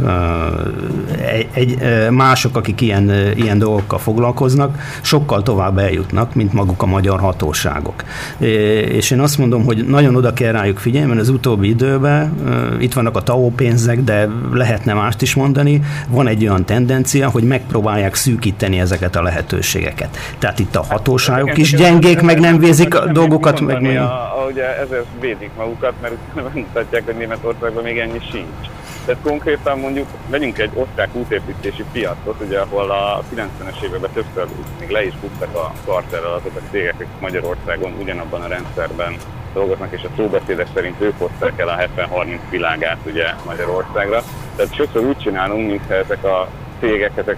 egy, 1.26 1.48
egy, 1.54 2.10
mások, 2.10 2.58
akik 2.58 2.82
ilyen, 2.82 3.12
ilyen 3.36 3.58
dolgokkal 3.58 4.00
foglalkoznak, 4.00 4.78
sokkal 5.02 5.44
tovább 5.44 5.78
eljutnak, 5.78 6.34
mint 6.34 6.54
maguk 6.54 6.82
a 6.82 6.86
magyar 6.86 7.20
hatóságok. 7.20 8.04
És 8.38 9.12
én 9.12 9.20
azt 9.20 9.38
mondom, 9.38 9.64
hogy 9.64 9.86
nagyon 9.88 10.16
oda 10.16 10.34
kell 10.34 10.52
rájuk 10.52 10.78
figyelni, 10.78 11.08
mert 11.08 11.20
az 11.20 11.30
utóbbi 11.30 11.68
időben 11.68 12.34
itt 12.80 12.94
vannak 12.94 13.16
a 13.18 13.22
TAO 13.22 13.50
pénzek, 13.50 14.04
de 14.04 14.30
lehetne 14.54 14.94
mást 14.94 15.22
is 15.22 15.36
mondani, 15.36 15.82
van 16.08 16.28
egy 16.28 16.48
olyan 16.48 16.66
tendencia, 16.66 17.30
hogy 17.30 17.44
megpróbálják 17.44 18.16
szűkíteni 18.16 18.80
ezeket 18.80 19.16
a 19.16 19.22
lehetőségeket. 19.22 20.18
Tehát 20.40 20.60
itt 20.60 20.76
a 20.76 20.84
hatóságok 20.84 21.58
is 21.58 21.74
gyengék, 21.74 22.22
meg 22.22 22.40
nem 22.40 22.60
vézik 22.60 22.96
a 22.96 23.06
dolgokat. 23.06 23.62
Meg 23.62 23.82
mi... 23.82 23.96
a, 23.96 24.46
ugye 24.52 24.80
ezért 24.80 25.06
védik 25.20 25.50
magukat, 25.58 25.94
mert 26.02 26.16
mutatják, 26.54 27.06
hogy 27.06 27.16
Németországban 27.16 27.84
még 27.84 27.98
ennyi 27.98 28.20
sincs. 28.32 28.68
Tehát 29.06 29.22
konkrétan 29.24 29.80
mondjuk 29.80 30.08
vegyünk 30.30 30.58
egy 30.58 30.72
osztrák 30.74 31.16
útépítési 31.16 31.84
piacot, 31.92 32.42
ugye, 32.42 32.60
ahol 32.60 32.92
a 32.92 33.24
90-es 33.36 33.84
években 33.84 34.10
többször 34.14 34.48
még 34.80 34.90
le 34.90 35.06
is 35.06 35.14
futtak 35.22 35.56
a 35.56 35.74
karterrel 35.86 36.34
azok 36.34 36.56
a 36.56 36.70
cégek, 36.72 36.94
akik 36.94 37.08
Magyarországon 37.20 37.94
ugyanabban 38.00 38.42
a 38.42 38.48
rendszerben 38.48 39.16
dolgoznak, 39.54 39.92
és 39.92 40.04
a 40.04 40.10
szóbeszédek 40.16 40.68
szerint 40.74 41.02
ők 41.02 41.18
hozták 41.18 41.60
el 41.60 41.68
a 41.68 41.78
70-30 41.98 42.40
világát 42.50 42.98
ugye 43.06 43.26
Magyarországra. 43.46 44.24
Tehát 44.56 44.76
sokszor 44.76 45.02
úgy 45.02 45.18
csinálunk, 45.18 45.70
mintha 45.70 45.94
ezek 45.94 46.24
a 46.24 46.48
cégek, 46.80 47.12
ezek, 47.16 47.38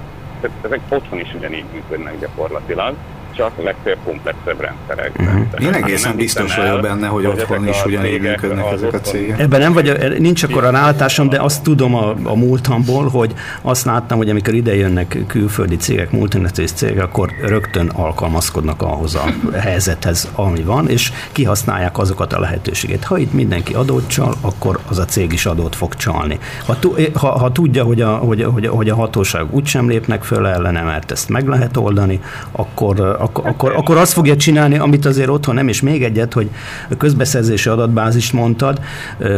ezek 0.61 0.79
otthon 0.89 1.19
is 1.19 1.33
ugyanígy 1.33 1.65
működnek 1.73 2.19
gyakorlatilag 2.19 2.95
csak 3.37 3.63
legfeljebb 3.63 3.99
komplexebb 4.03 4.61
rendszerek. 4.61 5.11
Uh-huh. 5.19 5.61
Én 5.61 5.73
egészen 5.73 6.15
biztos 6.15 6.55
vagyok 6.55 6.81
benne, 6.81 7.07
hogy 7.07 7.25
otthon 7.25 7.67
is 7.67 7.85
ugyanígy 7.85 8.21
működnek 8.21 8.71
ezek 8.71 8.93
a 8.93 8.99
cégek. 8.99 9.39
Ebben 9.39 9.59
nem 9.59 9.73
vagy, 9.73 10.19
nincs 10.19 10.43
akkor 10.43 10.63
a 10.63 10.69
rálátásom, 10.69 11.29
de 11.29 11.41
azt 11.41 11.63
tudom 11.63 11.95
a, 11.95 12.15
a 12.23 12.35
múltamból, 12.35 13.07
hogy 13.07 13.33
azt 13.61 13.85
láttam, 13.85 14.17
hogy 14.17 14.29
amikor 14.29 14.53
ide 14.53 14.75
jönnek 14.75 15.17
külföldi 15.27 15.75
cégek, 15.75 16.11
multinacionális 16.11 16.71
cégek, 16.71 17.03
akkor 17.03 17.31
rögtön 17.41 17.87
alkalmazkodnak 17.87 18.81
ahhoz 18.81 19.15
a 19.15 19.25
helyzethez, 19.67 20.31
ami 20.35 20.61
van, 20.61 20.89
és 20.89 21.11
kihasználják 21.31 21.97
azokat 21.97 22.33
a 22.33 22.39
lehetőséget. 22.39 23.03
Ha 23.03 23.17
itt 23.17 23.33
mindenki 23.33 23.73
adót 23.73 24.07
csal, 24.07 24.35
akkor 24.41 24.79
az 24.89 24.99
a 24.99 25.05
cég 25.05 25.33
is 25.33 25.45
adót 25.45 25.75
fog 25.75 25.95
csalni. 25.95 26.39
Ha, 26.65 26.75
ha, 27.13 27.27
ha 27.39 27.51
tudja, 27.51 27.83
hogy 27.83 28.01
a, 28.01 28.15
hogy, 28.15 28.43
hogy, 28.43 28.67
hogy 28.67 28.89
a 28.89 28.95
hatóság 28.95 29.53
úgysem 29.53 29.89
lépnek 29.89 30.23
föl 30.23 30.47
ellene, 30.47 30.81
mert 30.81 31.11
ezt 31.11 31.29
meg 31.29 31.47
lehet 31.47 31.77
oldani, 31.77 32.19
akkor, 32.51 33.15
akkor, 33.27 33.47
akkor, 33.47 33.73
akkor 33.75 33.97
azt 33.97 34.13
fogja 34.13 34.35
csinálni, 34.35 34.77
amit 34.77 35.05
azért 35.05 35.29
otthon 35.29 35.55
nem, 35.55 35.67
és 35.67 35.81
még 35.81 36.03
egyet, 36.03 36.33
hogy 36.33 36.49
a 36.89 36.97
közbeszerzési 36.97 37.69
adatbázist 37.69 38.33
mondtad, 38.33 38.79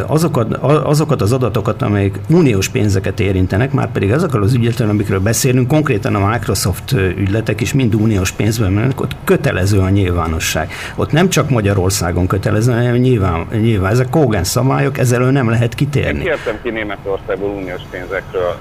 azokat, 0.07 0.53
azokat 0.63 1.21
az 1.21 1.31
adatokat, 1.31 1.81
amelyek 1.81 2.19
uniós 2.29 2.69
pénzeket 2.69 3.19
érintenek, 3.19 3.71
már 3.71 3.91
pedig 3.91 4.11
azokkal 4.11 4.43
az 4.43 4.53
ügyetől, 4.53 4.89
amikről 4.89 5.19
beszélünk, 5.19 5.67
konkrétan 5.67 6.15
a 6.15 6.27
Microsoft 6.29 6.91
ügyletek 6.91 7.61
is 7.61 7.73
mind 7.73 7.95
uniós 7.95 8.31
pénzben 8.31 8.71
mennek, 8.71 9.01
ott 9.01 9.15
kötelező 9.23 9.79
a 9.79 9.89
nyilvánosság. 9.89 10.71
Ott 10.95 11.11
nem 11.11 11.29
csak 11.29 11.49
Magyarországon 11.49 12.27
kötelező, 12.27 12.71
hanem 12.71 12.95
nyilván, 12.95 13.47
nyilván 13.51 13.91
ezek 13.91 14.09
Kogan 14.09 14.43
szabályok, 14.43 14.97
ezzel 14.97 15.31
nem 15.31 15.49
lehet 15.49 15.73
kitérni. 15.75 16.23
Kértem 16.23 16.55
ki 16.63 16.69
Németországból 16.69 17.49
uniós 17.49 17.81
pénzekről 17.91 18.55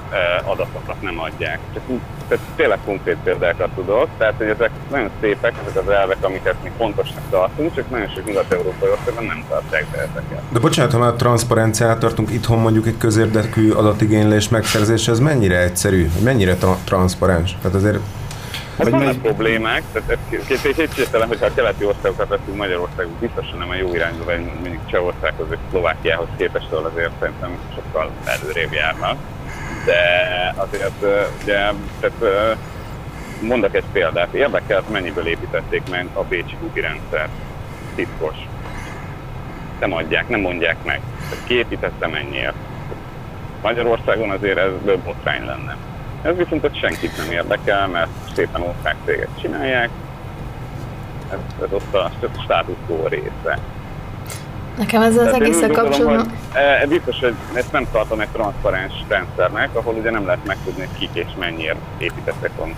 adatokat 0.45 1.03
nem 1.03 1.21
adják. 1.21 1.59
Csak 1.75 1.83
tehát 2.29 2.45
tényleg 2.57 2.79
konkrét 2.85 3.17
példákat 3.25 3.69
tudok, 3.75 4.09
tehát 4.19 4.35
hogy 4.37 4.47
ezek 4.47 4.71
nagyon 4.91 5.11
szépek, 5.21 5.55
ezek 5.67 5.83
az 5.83 5.89
elvek, 5.89 6.17
amiket 6.21 6.55
mi 6.63 6.71
fontosnak 6.77 7.23
tartunk, 7.31 7.75
csak 7.75 7.91
nagyon 7.91 8.09
sok 8.09 8.25
nyugat-európai 8.27 8.89
országban 8.91 9.25
nem 9.25 9.45
tartják 9.49 9.87
be 9.87 9.99
ezeket. 9.99 10.43
De 10.53 10.59
bocsánat, 10.59 10.93
ha 10.93 10.99
már 10.99 11.13
transzparenciát 11.13 11.99
tartunk, 11.99 12.31
itthon 12.31 12.59
mondjuk 12.59 12.87
egy 12.87 12.99
közérdekű 12.99 13.71
adatigénylés 13.71 14.49
megszerzése, 14.49 15.11
ez 15.11 15.21
mennyire 15.21 15.59
egyszerű, 15.59 16.11
mennyire 16.25 16.55
tra- 16.55 16.85
transzparens? 16.85 17.57
Tehát 17.63 17.77
azért 17.77 17.99
Hát 18.79 18.89
vannak 18.89 19.07
meg... 19.07 19.17
problémák, 19.17 19.83
tehát 19.93 20.19
kétségtelen, 20.77 21.29
hogyha 21.29 21.47
a 21.47 21.55
keleti 21.55 21.85
országokat 21.85 22.29
veszünk 22.29 22.57
Magyarországon, 22.57 23.13
biztosan 23.21 23.59
nem 23.59 23.69
a 23.69 23.75
jó 23.75 23.95
irányba, 23.95 24.25
vagy 24.25 24.51
mondjuk 24.61 24.91
Csehországhoz 24.91 25.49
vagy 25.49 25.59
Szlovákiához 25.71 26.27
képest, 26.37 26.73
ahol 26.73 26.91
azért 26.95 27.11
szerintem 27.21 27.59
sokkal 27.75 28.11
előrébb 28.25 28.73
járnak. 28.73 29.17
De 29.85 30.01
azért 30.57 31.05
ugye, 31.43 31.73
tehát 32.01 32.49
mondok 33.41 33.75
egy 33.75 33.85
példát, 33.93 34.35
érdekelt, 34.35 34.91
mennyiből 34.91 35.27
építették 35.27 35.83
meg 35.91 36.07
a 36.13 36.23
Bécsi 36.23 36.57
Gugi 36.61 36.81
rendszer. 36.81 37.29
Titkos. 37.95 38.37
Nem 39.81 39.93
adják, 39.93 40.29
nem 40.29 40.41
mondják 40.41 40.85
meg. 40.85 41.01
ki 41.47 41.55
építette 41.55 42.07
mennyiért. 42.07 42.55
Magyarországon 43.63 44.31
azért 44.31 44.59
ez 44.59 44.71
botrány 45.05 45.45
lenne. 45.45 45.77
Ez 46.23 46.37
viszont 46.37 46.65
ott 46.65 46.77
senkit 46.77 47.17
nem 47.17 47.31
érdekel, 47.31 47.87
mert 47.87 48.11
szépen 48.35 48.63
országcégek 48.63 49.29
csinálják, 49.41 49.91
ez, 51.33 51.39
ez 51.63 51.73
ott 51.73 51.95
a, 51.95 52.11
quo 52.87 53.07
része. 53.07 53.59
Nekem 54.79 55.03
ez 55.03 55.17
az 55.17 55.33
egész 55.33 55.61
kapcsolatban... 55.73 56.33
E, 56.53 56.87
biztos, 56.87 57.21
hogy 57.21 57.35
ezt 57.53 57.73
nem 57.73 57.87
tartom 57.93 58.21
egy 58.21 58.29
transzparens 58.29 58.93
rendszernek, 59.09 59.69
ahol 59.73 59.95
ugye 59.95 60.11
nem 60.11 60.25
lehet 60.25 60.47
megtudni, 60.47 60.87
hogy 60.87 60.99
kik 60.99 61.25
és 61.25 61.33
mennyire 61.39 61.77
építettek 61.99 62.51
valamit 62.57 62.77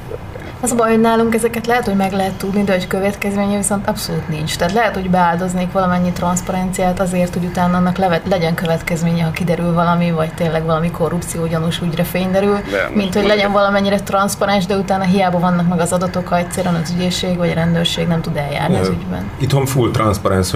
az 0.63 0.71
a 0.71 0.75
baj, 0.75 0.91
hogy 0.91 1.01
nálunk 1.01 1.35
ezeket 1.35 1.67
lehet, 1.67 1.85
hogy 1.85 1.97
meg 1.97 2.13
lehet 2.13 2.33
tudni, 2.33 2.63
de 2.63 2.73
hogy 2.73 2.87
következménye 2.87 3.57
viszont 3.57 3.89
abszolút 3.89 4.29
nincs. 4.29 4.57
Tehát 4.57 4.73
lehet, 4.73 4.95
hogy 4.95 5.11
beáldoznék 5.11 5.73
valamennyi 5.73 6.13
transzparenciát 6.13 7.01
azért, 7.01 7.35
hogy 7.35 7.45
utána 7.45 7.77
annak 7.77 7.97
levet, 7.97 8.29
legyen 8.29 8.55
következménye, 8.55 9.25
ha 9.25 9.31
kiderül 9.31 9.73
valami, 9.73 10.11
vagy 10.11 10.35
tényleg 10.35 10.65
valami 10.65 10.91
korrupció 10.91 11.47
gyanús 11.47 11.81
ügyre 11.81 12.05
fényderül, 12.05 12.59
de, 12.71 12.91
mint 12.95 13.15
hogy 13.15 13.27
legyen 13.27 13.53
valamennyire 13.53 14.01
transzparens, 14.01 14.67
de 14.67 14.77
utána 14.77 15.05
hiába 15.05 15.39
vannak 15.39 15.69
meg 15.69 15.81
az 15.81 15.93
adatok, 15.93 16.29
ha 16.29 16.37
egyszerűen 16.37 16.75
az 16.75 16.93
ügyészség 16.97 17.37
vagy 17.37 17.51
a 17.51 17.55
rendőrség 17.55 18.07
nem 18.07 18.21
tud 18.21 18.37
eljárni 18.37 18.79
az 18.79 18.89
ügyben. 18.89 19.31
Itthon 19.39 19.67
full 19.67 19.91
transzparens, 19.91 20.55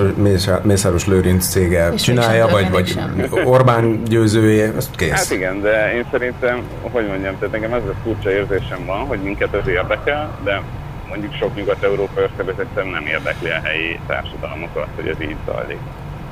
Mészáros 0.63 1.07
Lőrinc 1.07 1.34
cége 1.41 1.91
és 1.93 2.03
csinálja, 2.03 2.47
vagy, 2.47 2.71
vagy 2.71 2.99
Orbán 3.45 4.03
győzője, 4.05 4.73
ezt 4.77 4.97
kész. 4.97 5.11
Hát 5.11 5.31
igen, 5.31 5.61
de 5.61 5.95
én 5.95 6.05
szerintem, 6.11 6.63
hogy 6.81 7.07
mondjam, 7.07 7.39
tehát 7.39 7.55
nekem 7.55 7.73
ez 7.73 7.83
a 7.83 7.95
furcsa 8.03 8.31
érzésem 8.31 8.85
van, 8.87 8.99
hogy 8.99 9.19
minket 9.19 9.55
ez 9.55 9.69
érdekel, 9.69 10.39
de 10.45 10.63
mondjuk 11.09 11.35
sok 11.35 11.55
nyugat-európai 11.55 12.23
országvezetően 12.23 12.87
nem 12.87 13.07
érdekli 13.07 13.51
a 13.51 13.61
helyi 13.63 13.99
társadalmakat, 14.07 14.89
hogy 14.97 15.09
ez 15.09 15.21
így 15.21 15.37
zajlik. 15.47 15.79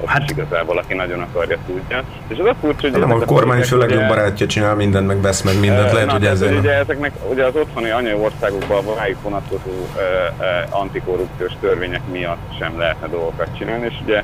Ott 0.03 0.09
hát, 0.09 0.31
igazából, 0.31 0.79
aki 0.79 0.95
nagyon 0.95 1.21
akarja, 1.21 1.59
tudja. 1.67 2.03
És 2.29 2.39
az 2.39 2.47
a 2.47 2.55
furcsa, 2.61 2.91
hogy... 2.91 3.01
Nem, 3.01 3.13
a 3.13 3.25
kormány 3.25 3.61
is 3.61 3.73
a 3.73 3.77
legjobb 3.77 4.09
barátja 4.09 4.47
csinál 4.47 4.75
mindent, 4.75 5.07
meg 5.07 5.21
vesz 5.21 5.43
meg 5.43 5.61
mindent, 5.61 5.89
e, 5.89 5.93
lehet, 5.93 6.07
na, 6.07 6.13
hogy 6.13 6.27
ezért... 6.27 6.59
Ugye 6.59 6.73
ezeknek 6.73 7.13
ugye 7.31 7.45
az 7.45 7.55
otthoni 7.57 7.91
anyai 7.91 8.15
országokban 8.15 8.87
a 8.87 8.95
rájuk 8.99 9.23
vonatkozó 9.23 9.87
e, 9.97 10.01
e, 10.45 10.67
antikorrupciós 10.71 11.53
törvények 11.61 12.01
miatt 12.11 12.57
sem 12.59 12.79
lehetne 12.79 13.07
dolgokat 13.07 13.49
csinálni, 13.59 13.87
és 13.87 13.95
ugye 14.03 14.23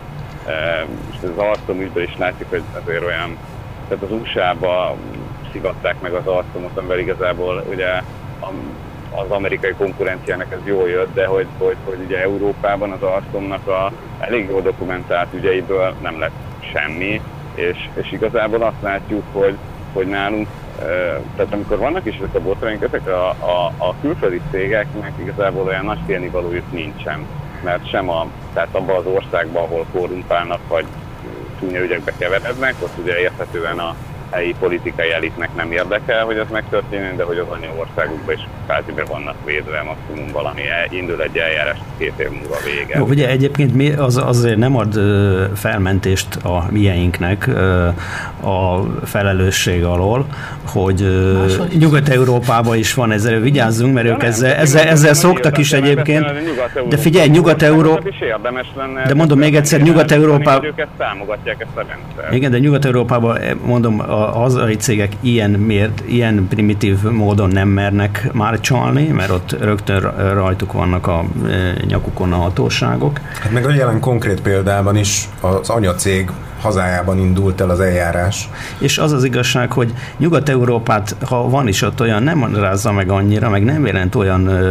most 1.06 1.22
az 1.22 1.36
Alstom 1.36 1.80
ügyben 1.80 2.02
is 2.02 2.16
látszik, 2.16 2.46
hogy 2.50 2.62
azért 2.84 3.04
olyan, 3.04 3.36
tehát 3.88 4.04
az 4.04 4.12
USA-ba 4.12 4.96
szivatták 5.52 6.00
meg 6.00 6.12
az 6.12 6.26
Alstomot, 6.26 6.76
amivel 6.76 6.98
igazából 6.98 7.64
ugye 7.68 8.02
az 9.10 9.30
amerikai 9.30 9.72
konkurenciának 9.78 10.52
ez 10.52 10.58
jól 10.64 10.88
jött, 10.88 11.14
de 11.14 11.26
hogy, 11.26 11.46
hogy, 11.58 11.76
hogy 11.84 11.98
ugye 12.04 12.22
Európában 12.22 12.90
az 12.92 13.02
Alstomnak 13.02 13.66
a 13.66 13.92
elég 14.18 14.48
jó 14.50 14.60
dokumentált 14.60 15.34
ügyeiből 15.34 15.94
nem 16.02 16.18
lett 16.18 16.36
semmi, 16.72 17.20
és, 17.54 17.88
és 17.94 18.12
igazából 18.12 18.62
azt 18.62 18.82
látjuk, 18.82 19.22
hogy, 19.32 19.56
hogy 19.92 20.06
nálunk, 20.06 20.48
tehát 21.36 21.52
amikor 21.52 21.78
vannak 21.78 22.06
is 22.06 22.16
ezek 22.16 22.34
a 22.34 22.40
botrányok, 22.40 22.82
ezek 22.82 23.06
a, 23.06 23.28
a, 23.28 23.72
a 23.76 23.94
külföldi 24.00 24.40
cégeknek 24.50 25.12
igazából 25.20 25.66
olyan 25.66 25.84
nagy 25.84 25.98
félnivalójuk 26.06 26.72
nincsen 26.72 27.26
mert 27.62 27.88
sem 27.88 28.08
a, 28.08 28.26
tehát 28.52 28.74
abban 28.74 28.96
az 28.96 29.06
országban, 29.06 29.62
ahol 29.62 29.86
korrumpálnak, 29.92 30.60
vagy 30.68 30.84
csúnya 31.60 31.80
ügyekbe 31.80 32.12
keverednek, 32.18 32.74
ott 32.80 32.98
ugye 32.98 33.18
érthetően 33.18 33.78
a 33.78 33.94
helyi 34.30 34.54
politikai 34.58 35.12
elitnek 35.12 35.48
nem 35.56 35.72
érdekel, 35.72 36.24
hogy 36.24 36.36
ez 36.36 36.46
megtörténjen, 36.52 37.16
de 37.16 37.24
hogy 37.24 37.38
az 37.38 37.46
anyaországokban 37.48 38.34
is 38.34 38.46
kvázi 38.66 38.92
be 38.92 39.04
vannak 39.04 39.34
védve, 39.44 39.82
maximum 39.82 40.32
valami 40.32 40.60
indul 40.90 41.22
egy 41.22 41.36
eljárás, 41.38 41.76
két 41.98 42.12
év 42.16 42.30
múlva 42.30 42.56
vége. 42.64 42.98
Jó, 42.98 43.04
ugye 43.04 43.28
egyébként 43.28 43.74
mi 43.74 43.92
az, 43.92 44.16
azért 44.16 44.56
nem 44.56 44.76
ad 44.76 45.00
felmentést 45.54 46.36
a 46.36 46.66
mieinknek 46.70 47.48
a 48.42 48.80
felelősség 49.04 49.84
alól, 49.84 50.26
hogy 50.64 51.06
Nyugat-Európában 51.78 52.76
is 52.76 52.94
van 52.94 53.12
ezzel, 53.12 53.40
vigyázzunk, 53.40 53.94
mert 53.94 54.06
ők 54.06 54.22
ezzel, 54.22 54.54
ezzel, 54.54 54.86
ezzel 54.86 55.14
szoktak 55.14 55.58
is 55.58 55.72
egyébként. 55.72 56.26
De 56.88 56.96
figyelj, 56.96 57.28
Nyugat-Európa... 57.28 58.02
De 59.06 59.14
mondom 59.14 59.38
még 59.38 59.56
egyszer, 59.56 59.80
Nyugat-Európában... 59.80 60.64
Őket 60.64 60.88
támogatják 60.96 61.60
ezt 61.60 61.76
a 61.76 61.84
rendszert. 61.88 62.34
Igen, 62.34 62.50
de 62.50 62.58
Nyugat-Európában 62.58 63.38
mondom, 63.64 64.02
az 64.26 64.52
hazai 64.52 64.76
cégek 64.76 65.12
ilyen, 65.20 65.50
mért, 65.50 66.02
ilyen 66.06 66.46
primitív 66.48 67.02
módon 67.02 67.48
nem 67.48 67.68
mernek 67.68 68.28
már 68.32 68.60
csalni, 68.60 69.06
mert 69.06 69.30
ott 69.30 69.56
rögtön 69.60 70.00
rajtuk 70.34 70.72
vannak 70.72 71.06
a 71.06 71.24
nyakukon 71.86 72.32
a 72.32 72.36
hatóságok. 72.36 73.20
Hát 73.40 73.52
meg 73.52 73.66
a 73.66 73.70
jelen 73.70 74.00
konkrét 74.00 74.40
példában 74.40 74.96
is 74.96 75.28
az 75.40 75.68
anyacég 75.68 76.30
hazájában 76.60 77.18
indult 77.18 77.60
el 77.60 77.70
az 77.70 77.80
eljárás. 77.80 78.48
És 78.78 78.98
az 78.98 79.12
az 79.12 79.24
igazság, 79.24 79.72
hogy 79.72 79.92
Nyugat-Európát, 80.16 81.16
ha 81.24 81.48
van 81.48 81.68
is 81.68 81.82
ott 81.82 82.00
olyan, 82.00 82.22
nem 82.22 82.54
rázza 82.54 82.92
meg 82.92 83.10
annyira, 83.10 83.48
meg 83.48 83.64
nem 83.64 83.86
jelent 83.86 84.14
olyan 84.14 84.46
ö, 84.46 84.62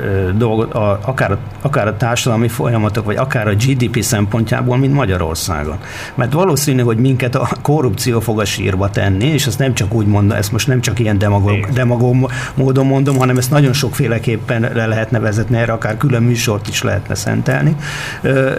ö, 0.00 0.30
dolgot, 0.36 0.74
a, 0.74 0.98
akár, 1.02 1.36
akár 1.60 1.86
a 1.88 1.96
társadalmi 1.96 2.48
folyamatok, 2.48 3.04
vagy 3.04 3.16
akár 3.16 3.48
a 3.48 3.54
GDP 3.54 4.02
szempontjából, 4.02 4.76
mint 4.76 4.94
Magyarországon. 4.94 5.78
Mert 6.14 6.32
valószínű, 6.32 6.82
hogy 6.82 6.96
minket 6.96 7.34
a 7.34 7.48
korrupció 7.62 8.20
fog 8.20 8.40
a 8.40 8.44
sírba 8.44 8.90
tenni, 8.90 9.24
és 9.24 9.46
ezt 9.46 9.58
nem 9.58 9.74
csak 9.74 9.94
úgy 9.94 10.06
mondom, 10.06 10.36
ezt 10.36 10.52
most 10.52 10.66
nem 10.66 10.80
csak 10.80 10.98
ilyen 10.98 11.18
demagóg, 11.18 11.68
demagóg 11.72 12.30
módon 12.54 12.86
mondom, 12.86 13.16
hanem 13.16 13.36
ezt 13.36 13.50
nagyon 13.50 13.72
sokféleképpen 13.72 14.70
le 14.74 14.86
lehetne 14.86 15.18
vezetni, 15.18 15.56
erre 15.56 15.72
akár 15.72 15.96
külön 15.96 16.22
műsort 16.22 16.68
is 16.68 16.82
lehetne 16.82 17.14
szentelni. 17.14 17.76
Ö, 18.22 18.50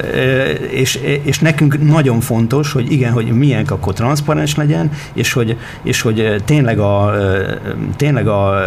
és, 0.72 0.96
és 1.24 1.40
nekünk 1.40 1.61
nekünk 1.62 1.92
nagyon 1.92 2.20
fontos, 2.20 2.72
hogy 2.72 2.92
igen, 2.92 3.12
hogy 3.12 3.26
milyen 3.26 3.66
akkor 3.70 3.94
transzparens 3.94 4.56
legyen, 4.56 4.92
és 5.14 5.34
hogy, 5.34 5.58
és 5.84 6.02
hogy 6.02 6.36
tényleg, 6.46 6.80
a, 6.80 7.14
tényleg 7.96 8.28
a, 8.28 8.58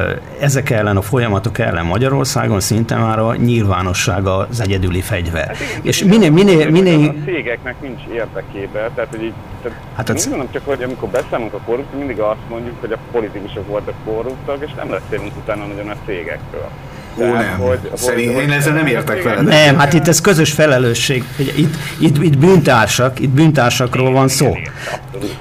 ezek 0.41 0.71
ellen, 0.71 0.97
a 0.97 1.03
folyamatok 1.03 1.59
ellen 1.59 1.87
Magyarországon 1.87 2.61
szinte 2.61 2.97
már 2.97 3.19
a 3.19 3.35
nyilvánosság 3.35 4.27
az 4.27 4.61
egyedüli 4.61 5.01
fegyver. 5.01 5.47
Hát 5.47 5.61
igen, 5.61 5.81
és 5.83 6.05
minél, 6.05 6.31
minél, 6.31 6.71
minél... 6.71 7.09
A 7.09 7.25
cégeknek 7.25 7.81
nincs 7.81 8.01
érdekében, 8.13 8.91
tehát 8.95 9.11
hogy 9.11 9.23
így, 9.23 9.33
tehát 9.63 9.79
hát 9.95 10.09
az... 10.09 10.27
mondom 10.27 10.49
csak, 10.53 10.63
hogy 10.65 10.83
amikor 10.83 11.09
beszámolunk 11.09 11.55
a 11.55 11.59
korrupció, 11.59 11.99
mindig 11.99 12.19
azt 12.19 12.49
mondjuk, 12.49 12.81
hogy 12.81 12.93
a 12.93 12.99
politikusok 13.13 13.67
voltak 13.67 13.95
korruptak, 14.05 14.65
és 14.67 14.75
nem 14.77 14.89
beszélünk 14.89 15.37
utána 15.37 15.67
nagyon 15.67 15.89
a 15.89 15.97
cégekről. 16.07 16.69
Ó, 17.17 17.25
nem. 17.25 17.59
Hogy, 17.59 17.79
Szerint 17.95 18.39
én 18.39 18.51
ezzel 18.51 18.73
nem 18.75 18.87
értek 18.87 19.23
vele. 19.23 19.41
Nem, 19.41 19.79
hát 19.79 19.93
itt 19.93 20.09
ez 20.09 20.21
közös 20.21 20.53
felelősség. 20.53 21.25
Itt, 21.37 21.75
itt, 21.99 22.23
itt 22.23 22.39
bűntársak, 22.39 23.21
itt 23.21 23.31
bűntársakról 23.31 24.13
van 24.13 24.29
szó. 24.29 24.57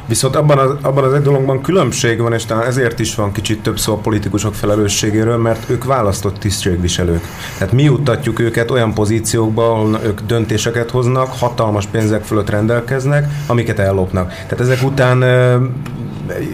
Viszont 0.06 0.36
abban 0.36 0.58
az, 0.58 0.72
abban 0.82 1.04
az 1.04 1.14
egy 1.14 1.22
dologban 1.22 1.62
különbség 1.62 2.20
van, 2.22 2.34
és 2.34 2.46
talán 2.46 2.66
ezért 2.66 3.00
is 3.00 3.16
van 3.16 3.32
kicsit 3.32 3.62
több 3.62 3.80
szó 3.80 3.94
a 3.94 3.98
politikusok 3.98 4.56
felelősségéről, 4.56 5.38
mert 5.38 5.70
ők 5.70 5.84
választott 5.84 6.40
tisztségviselők. 6.40 7.22
Tehát 7.58 7.74
mi 7.74 7.84
juttatjuk 7.84 8.40
őket 8.40 8.72
olyan 8.72 8.94
pozíciókba, 8.94 9.72
ahol 9.72 10.00
ők 10.04 10.22
döntéseket 10.22 10.90
hoznak, 10.90 11.34
hatalmas 11.40 11.86
pénzek 11.86 12.24
fölött 12.24 12.50
rendelkeznek, 12.50 13.28
amiket 13.48 13.80
ellopnak. 13.80 14.28
Tehát 14.30 14.60
ezek 14.60 14.84
után 14.84 15.24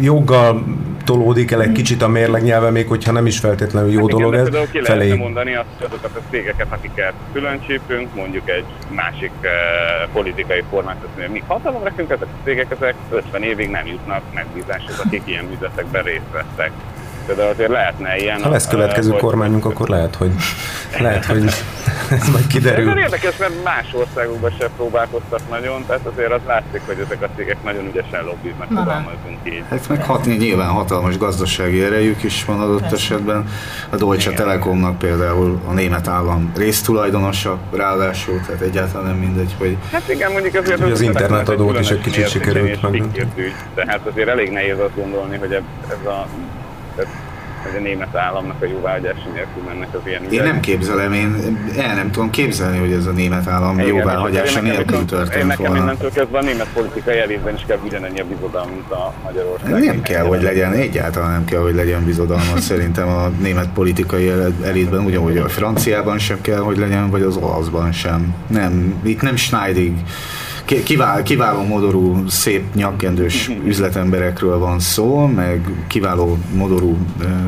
joggal 0.01 0.63
tolódik 1.09 1.51
el 1.51 1.61
egy 1.61 1.71
kicsit 1.71 2.01
a 2.01 2.07
mérleg 2.07 2.43
nyelve, 2.43 2.69
még 2.69 2.87
hogyha 2.87 3.11
nem 3.11 3.25
is 3.25 3.39
feltétlenül 3.39 3.91
jó 3.91 3.99
Hát 3.99 4.09
dolog 4.09 4.33
igen, 4.33 4.45
ez. 4.45 4.49
például 4.49 4.71
ki 4.71 4.81
Felé. 4.83 5.15
mondani 5.15 5.55
azt, 5.55 5.67
hogy 5.77 5.87
azokat 5.91 6.15
a 6.15 6.21
cégeket, 6.29 6.67
akiket 6.69 7.13
külön 7.33 7.59
csípünk, 7.67 8.15
mondjuk 8.15 8.49
egy 8.49 8.65
másik 8.89 9.31
uh, 9.41 9.49
politikai 10.13 10.63
formát, 10.69 10.97
mondja, 11.07 11.31
míg 11.31 11.43
hatalomra 11.47 11.91
ezek 11.97 12.21
a 12.21 12.43
cégek 12.43 12.71
ezek 12.71 12.95
50 13.09 13.43
évig 13.43 13.69
nem 13.69 13.85
jutnak 13.85 14.21
megbízáshoz, 14.33 14.99
akik 15.05 15.21
ilyen 15.25 15.45
üzletekben 15.53 16.03
részt 16.03 16.31
vettek. 16.31 16.71
Például 17.29 17.49
azért 17.49 17.69
lehetne 17.69 18.17
ilyen... 18.17 18.41
Ha 18.43 18.49
lesz 18.49 18.67
következő 18.67 19.11
hogy- 19.11 19.19
kormányunk, 19.19 19.65
akkor 19.65 19.87
lehet, 19.89 20.15
hogy, 20.15 20.31
lehet, 20.99 21.25
hogy 21.25 21.43
ez 22.11 22.27
majd 22.29 22.43
Ez 22.43 22.47
kiderül. 22.47 22.97
érdekes, 22.97 23.37
mert 23.37 23.63
más 23.63 23.85
országokban 23.93 24.51
sem 24.59 24.69
próbálkoztak 24.75 25.39
nagyon, 25.49 25.83
tehát 25.87 26.05
azért 26.13 26.31
az 26.31 26.39
látszik, 26.47 26.81
hogy 26.85 26.97
ezek 27.05 27.21
a 27.21 27.27
cégek 27.35 27.63
nagyon 27.63 27.85
ügyesen 27.85 28.23
lobbiznak, 28.23 28.69
Na, 28.69 28.73
na. 28.75 28.79
fogalmazunk 28.79 29.37
így. 29.43 29.63
Hát 29.69 29.89
meg 29.89 30.03
hatni 30.05 30.35
nyilván 30.35 30.67
hatalmas 30.69 31.17
gazdasági 31.17 31.83
erejük 31.83 32.23
is 32.23 32.45
van 32.45 32.59
adott 32.59 32.79
Persze. 32.79 32.95
esetben. 32.95 33.47
A 33.89 33.95
Deutsche 33.95 34.31
Telekomnak 34.31 34.97
például 34.97 35.61
a 35.67 35.71
német 35.73 36.07
állam 36.07 36.51
résztulajdonosa 36.55 37.57
ráadásul, 37.73 38.39
tehát 38.45 38.61
egyáltalán 38.61 39.07
nem 39.07 39.17
mindegy, 39.17 39.55
hogy 39.57 39.77
Hát 39.91 40.09
igen, 40.09 40.31
mondjuk 40.31 40.55
azért... 40.55 40.77
Ugye 40.77 40.85
az 40.85 40.91
ez 40.91 41.01
internetadót 41.01 41.79
is 41.79 41.89
egy 41.89 42.01
kicsit 42.01 42.29
sikerült 42.29 42.81
meg. 42.81 43.03
Tehát 43.75 43.99
azért 44.11 44.27
elég 44.27 44.51
nehéz 44.51 44.79
azt 44.79 44.95
gondolni, 44.95 45.37
hogy 45.37 45.53
ez 45.53 46.05
a, 46.05 46.27
ez, 46.99 47.07
hogy 47.63 47.75
a 47.77 47.81
német 47.83 48.15
államnak 48.15 48.61
a 48.61 48.65
jóváhagyása 48.65 49.29
nélkül 49.33 49.63
mennek 49.67 49.87
az 49.93 49.99
ilyen 50.05 50.23
én 50.23 50.29
ügyek. 50.29 50.43
nem 50.45 50.59
képzelem, 50.59 51.13
én 51.13 51.57
el 51.77 51.95
nem 51.95 52.11
tudom 52.11 52.29
képzelni, 52.29 52.77
hogy 52.77 52.91
ez 52.91 53.05
a 53.05 53.11
német 53.11 53.47
állam 53.47 53.79
Igen, 53.79 53.87
jóváhagyása 53.95 54.61
nélkül 54.61 54.97
Én 54.97 55.05
történt 55.05 55.47
nekem 55.47 55.65
volna. 55.65 55.83
innentől 55.83 56.11
kezdve 56.11 56.37
a 56.37 56.41
német 56.41 56.67
politikai 56.73 57.17
elitben 57.17 57.55
is 57.55 57.61
kell 57.67 57.77
ugyanennyi 57.85 58.19
a 58.19 58.25
bizodalom, 58.25 58.69
mint 58.69 58.91
a 58.91 59.13
Magyarország. 59.23 59.83
Nem 59.83 60.01
kell, 60.01 60.25
hogy 60.25 60.41
legyen, 60.41 60.71
egyáltalán 60.73 61.31
nem 61.31 61.45
kell, 61.45 61.61
hogy 61.61 61.75
legyen 61.75 62.05
bizodalmat 62.05 62.59
szerintem 62.59 63.07
a 63.07 63.27
német 63.27 63.69
politikai 63.73 64.29
el- 64.29 64.53
elitben, 64.63 64.99
ugyanúgy 65.05 65.37
a 65.37 65.49
franciában 65.49 66.17
sem 66.19 66.41
kell, 66.41 66.59
hogy 66.59 66.77
legyen, 66.77 67.09
vagy 67.09 67.21
az 67.21 67.35
olaszban 67.35 67.91
sem. 67.91 68.35
Nem, 68.47 68.99
itt 69.03 69.21
nem 69.21 69.35
Schneidig 69.35 69.93
kivál, 70.83 71.23
kiváló 71.23 71.63
modorú, 71.63 72.27
szép 72.27 72.73
nyakkendős 72.73 73.51
üzletemberekről 73.65 74.59
van 74.59 74.79
szó, 74.79 75.25
meg 75.25 75.85
kiváló 75.87 76.37
modorú 76.53 76.97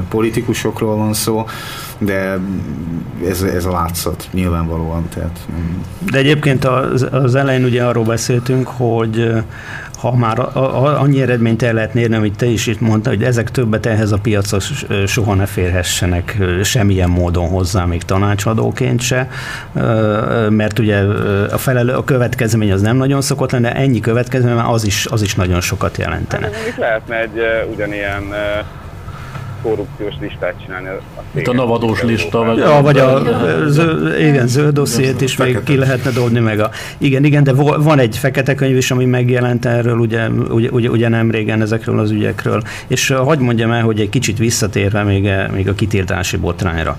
politikusokról 0.10 0.96
van 0.96 1.14
szó, 1.14 1.46
de 1.98 2.40
ez, 3.28 3.42
ez 3.42 3.66
a 3.66 3.72
látszat 3.72 4.28
nyilvánvalóan. 4.32 5.10
Tehát, 5.14 5.40
De 6.12 6.18
egyébként 6.18 6.66
az, 6.66 7.08
az 7.12 7.36
elején 7.36 7.64
ugye 7.64 7.84
arról 7.84 8.04
beszéltünk, 8.04 8.68
hogy 8.68 9.32
ha 10.02 10.16
már 10.16 10.40
a, 10.40 10.52
a, 10.56 11.00
annyi 11.02 11.22
eredményt 11.22 11.64
el 11.64 11.74
lehet 11.74 11.96
érni, 11.96 12.16
amit 12.16 12.38
te 12.38 12.46
is 12.46 12.68
itt 12.68 12.80
mondtad, 12.80 13.14
hogy 13.14 13.24
ezek 13.24 13.52
többet 13.52 13.86
ehhez 13.86 14.12
a 14.12 14.18
piachoz 14.18 14.86
soha 15.06 15.34
ne 15.34 15.46
férhessenek 15.46 16.38
semmilyen 16.64 17.10
módon 17.10 17.48
hozzá, 17.48 17.86
még 17.86 18.04
tanácsadóként 18.04 19.02
se, 19.02 19.30
mert 20.50 20.80
ugye 20.80 20.98
a, 21.52 21.58
felelő, 21.58 21.94
a 21.94 22.04
következmény 22.04 22.72
az 22.72 22.82
nem 22.82 22.96
nagyon 22.96 23.22
szokott 23.22 23.52
lenni, 23.52 23.64
de 23.64 23.76
ennyi 23.76 24.00
következmény, 24.00 24.54
az 24.54 24.86
is, 24.86 25.06
az 25.06 25.22
is 25.22 25.36
nagyon 25.36 25.62
sokat 25.62 25.98
jelentene. 25.98 26.44
Hát 26.44 26.54
mondjuk 26.54 26.78
lehetne 26.78 27.20
egy 27.20 27.42
ugyanilyen 27.72 28.24
korrupciós 29.62 30.14
listát 30.20 30.54
csinálni. 30.64 30.88
A 30.88 31.22
Mint 31.32 31.48
a 31.48 31.54
navadós 31.54 32.02
lista, 32.02 32.44
vagy 32.44 32.58
Ja, 32.58 32.82
vagy 32.82 32.98
a 32.98 33.22
zöld, 33.68 34.20
igen, 34.20 34.48
zöld 34.48 34.74
dossziét 34.74 35.22
is 35.22 35.38
még 35.38 35.64
ki 35.64 35.78
lehetne 35.78 36.12
dobni 36.12 36.40
meg. 36.40 36.60
A, 36.60 36.70
igen, 36.98 37.24
igen, 37.24 37.44
de 37.44 37.54
van 37.54 38.00
egy 38.00 38.18
fekete 38.18 38.56
könyv 38.56 38.78
is, 38.78 38.92
ami 38.92 39.06
megjelent 39.06 39.66
erről, 39.66 39.98
ugye, 39.98 40.28
ugye, 40.30 40.70
ugye, 40.70 40.90
ugye 40.90 41.08
nem 41.10 41.32
régen 41.32 41.62
ezekről 41.62 42.00
az 42.00 42.12
ügyekről. 42.12 42.62
És 42.88 43.10
hagyd 43.10 43.42
mondjam 43.42 43.72
el, 43.72 43.84
hogy 43.84 44.00
egy 44.00 44.10
kicsit 44.10 44.38
visszatérve 44.38 45.04
még, 45.04 45.26
eh, 45.26 45.48
még 45.50 45.68
a 45.68 45.74
kitiltási 45.74 46.38
botrányra. 46.38 46.98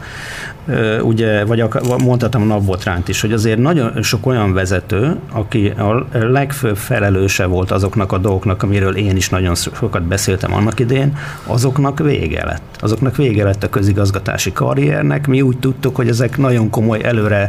Ugye, 1.03 1.45
vagy 1.45 1.61
a, 1.61 1.69
mondhatom 2.05 2.43
a 2.43 2.45
napbotrányt 2.45 3.09
is, 3.09 3.21
hogy 3.21 3.33
azért 3.33 3.59
nagyon 3.59 4.03
sok 4.03 4.27
olyan 4.27 4.53
vezető, 4.53 5.17
aki 5.33 5.69
a 5.69 6.07
legfőbb 6.13 6.77
felelőse 6.77 7.47
volt 7.47 7.71
azoknak 7.71 8.13
a 8.13 8.19
dolgoknak, 8.19 8.63
amiről 8.63 8.97
én 8.97 9.17
is 9.17 9.29
nagyon 9.29 9.55
sokat 9.55 10.03
beszéltem 10.03 10.55
annak 10.55 10.81
idén, 10.81 11.17
azoknak 11.47 11.99
vége 11.99 12.45
lett. 12.45 12.63
Azoknak 12.79 13.17
vége 13.17 13.45
lett 13.45 13.63
a 13.63 13.69
közigazgatási 13.69 14.53
karriernek. 14.53 15.27
Mi 15.27 15.43
úgy 15.43 15.59
tudtuk, 15.59 15.97
hogy 15.97 16.09
ezek 16.09 16.39
nagyon 16.39 16.71
komoly 16.71 17.01
előre 17.03 17.49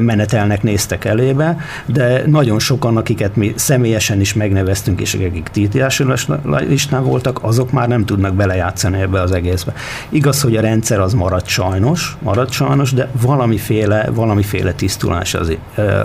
menetelnek 0.00 0.62
néztek 0.62 1.04
elébe, 1.04 1.58
de 1.86 2.22
nagyon 2.26 2.58
sokan, 2.58 2.96
akiket 2.96 3.36
mi 3.36 3.52
személyesen 3.56 4.20
is 4.20 4.34
megneveztünk, 4.34 5.00
és 5.00 5.14
akik 5.14 5.48
tiltási 5.52 6.04
listán 6.68 7.04
voltak, 7.04 7.38
azok 7.42 7.72
már 7.72 7.88
nem 7.88 8.04
tudnak 8.04 8.34
belejátszani 8.34 9.00
ebbe 9.00 9.20
az 9.20 9.32
egészbe. 9.32 9.72
Igaz, 10.08 10.40
hogy 10.40 10.56
a 10.56 10.60
rendszer 10.60 11.00
az 11.00 11.12
maradt 11.12 11.46
sajnos, 11.46 11.84
maradt 12.18 12.50
sajnos, 12.50 12.92
de 12.92 13.08
valamiféle, 13.20 14.10
valamiféle 14.14 14.72
tisztulás 14.72 15.34
az, 15.34 15.56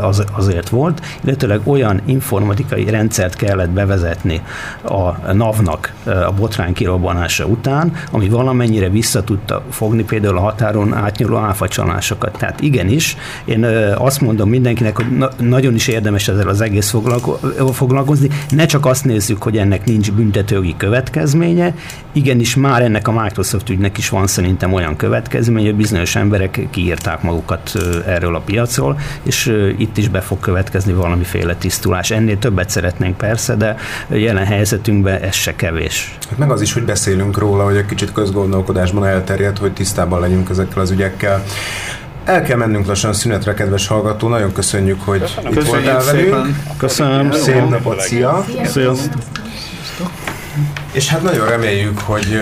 az, 0.01 0.23
azért 0.31 0.69
volt, 0.69 1.01
illetőleg 1.23 1.61
olyan 1.63 2.01
informatikai 2.05 2.89
rendszert 2.89 3.35
kellett 3.35 3.69
bevezetni 3.69 4.41
a 4.83 5.33
NAV-nak 5.33 5.93
a 6.05 6.31
botrány 6.31 6.73
kirobbanása 6.73 7.45
után, 7.45 7.93
ami 8.11 8.29
valamennyire 8.29 8.89
vissza 8.89 9.23
tudta 9.23 9.63
fogni 9.69 10.03
például 10.03 10.37
a 10.37 10.41
határon 10.41 10.93
átnyúló 10.93 11.37
áfacsalásokat. 11.37 12.37
Tehát 12.37 12.61
igenis, 12.61 13.17
én 13.45 13.63
azt 13.95 14.21
mondom 14.21 14.49
mindenkinek, 14.49 14.95
hogy 14.95 15.17
na, 15.17 15.29
nagyon 15.39 15.73
is 15.73 15.87
érdemes 15.87 16.27
ezzel 16.27 16.47
az 16.47 16.61
egész 16.61 16.89
foglalko- 16.89 17.73
foglalkozni, 17.73 18.29
ne 18.49 18.65
csak 18.65 18.85
azt 18.85 19.05
nézzük, 19.05 19.43
hogy 19.43 19.57
ennek 19.57 19.85
nincs 19.85 20.11
büntetőgi 20.11 20.75
következménye, 20.77 21.73
igenis 22.11 22.55
már 22.55 22.81
ennek 22.81 23.07
a 23.07 23.21
Microsoft 23.21 23.69
ügynek 23.69 23.97
is 23.97 24.09
van 24.09 24.27
szerintem 24.27 24.73
olyan 24.73 24.95
következménye, 24.95 25.70
bizonyos 25.75 26.15
emberek 26.15 26.67
kiírták 26.69 27.21
magukat 27.21 27.71
erről 28.07 28.35
a 28.35 28.39
piacról, 28.39 28.99
és 29.23 29.57
itt 29.77 29.97
is 29.97 30.07
be 30.09 30.21
fog 30.21 30.39
következni 30.39 30.93
valamiféle 30.93 31.55
tisztulás. 31.55 32.11
Ennél 32.11 32.39
többet 32.39 32.69
szeretnénk 32.69 33.17
persze, 33.17 33.55
de 33.55 33.75
jelen 34.07 34.45
helyzetünkben 34.45 35.21
ez 35.21 35.35
se 35.35 35.55
kevés. 35.55 36.17
Hát 36.29 36.37
meg 36.37 36.51
az 36.51 36.61
is, 36.61 36.73
hogy 36.73 36.83
beszélünk 36.83 37.37
róla, 37.37 37.63
hogy 37.63 37.75
egy 37.75 37.85
kicsit 37.85 38.11
közgondolkodásban 38.11 39.05
elterjedt, 39.05 39.57
hogy 39.57 39.71
tisztában 39.73 40.19
legyünk 40.19 40.49
ezekkel 40.49 40.81
az 40.81 40.91
ügyekkel. 40.91 41.43
El 42.25 42.41
kell 42.41 42.57
mennünk 42.57 42.85
lassan 42.85 43.13
szünetre, 43.13 43.53
kedves 43.53 43.87
hallgató. 43.87 44.27
Nagyon 44.27 44.51
köszönjük, 44.53 45.01
hogy 45.01 45.19
Köszönöm. 45.19 45.51
itt 45.51 45.57
Köszönjük 45.57 45.83
voltál 45.85 46.03
velünk. 46.05 46.23
szépen. 46.23 46.63
Köszönöm. 46.77 47.31
Szép 47.31 47.69
napot, 47.69 47.99
szia! 47.99 48.45
Sziasztok! 48.65 49.21
És 50.91 51.07
hát 51.07 51.23
nagyon 51.23 51.47
reméljük, 51.47 51.99
hogy, 51.99 52.41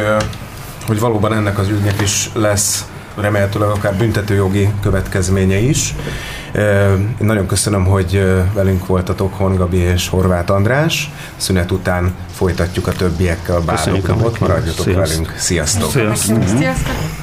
hogy 0.87 0.99
valóban 0.99 1.33
ennek 1.33 1.57
az 1.57 1.67
ügynek 1.67 2.01
is 2.01 2.29
lesz 2.33 2.85
remélhetőleg 3.21 3.69
akár 3.69 3.95
büntetőjogi 3.95 4.69
következménye 4.81 5.57
is. 5.57 5.95
Én 7.21 7.27
nagyon 7.27 7.47
köszönöm, 7.47 7.85
hogy 7.85 8.23
velünk 8.53 8.85
voltatok 8.87 9.33
Horn 9.33 9.55
Gabi 9.55 9.77
és 9.77 10.07
Horváth 10.07 10.51
András. 10.51 11.11
Szünet 11.37 11.71
után 11.71 12.13
folytatjuk 12.31 12.87
a 12.87 12.91
többiekkel 12.91 13.55
a 13.55 13.61
meghívást. 13.65 14.39
Maradjatok 14.39 14.85
Sziasztok. 14.85 14.95
velünk. 14.95 15.33
Sziasztok! 15.37 15.91
Sziasztok! 15.91 16.43
Sziasztok! 16.57 17.18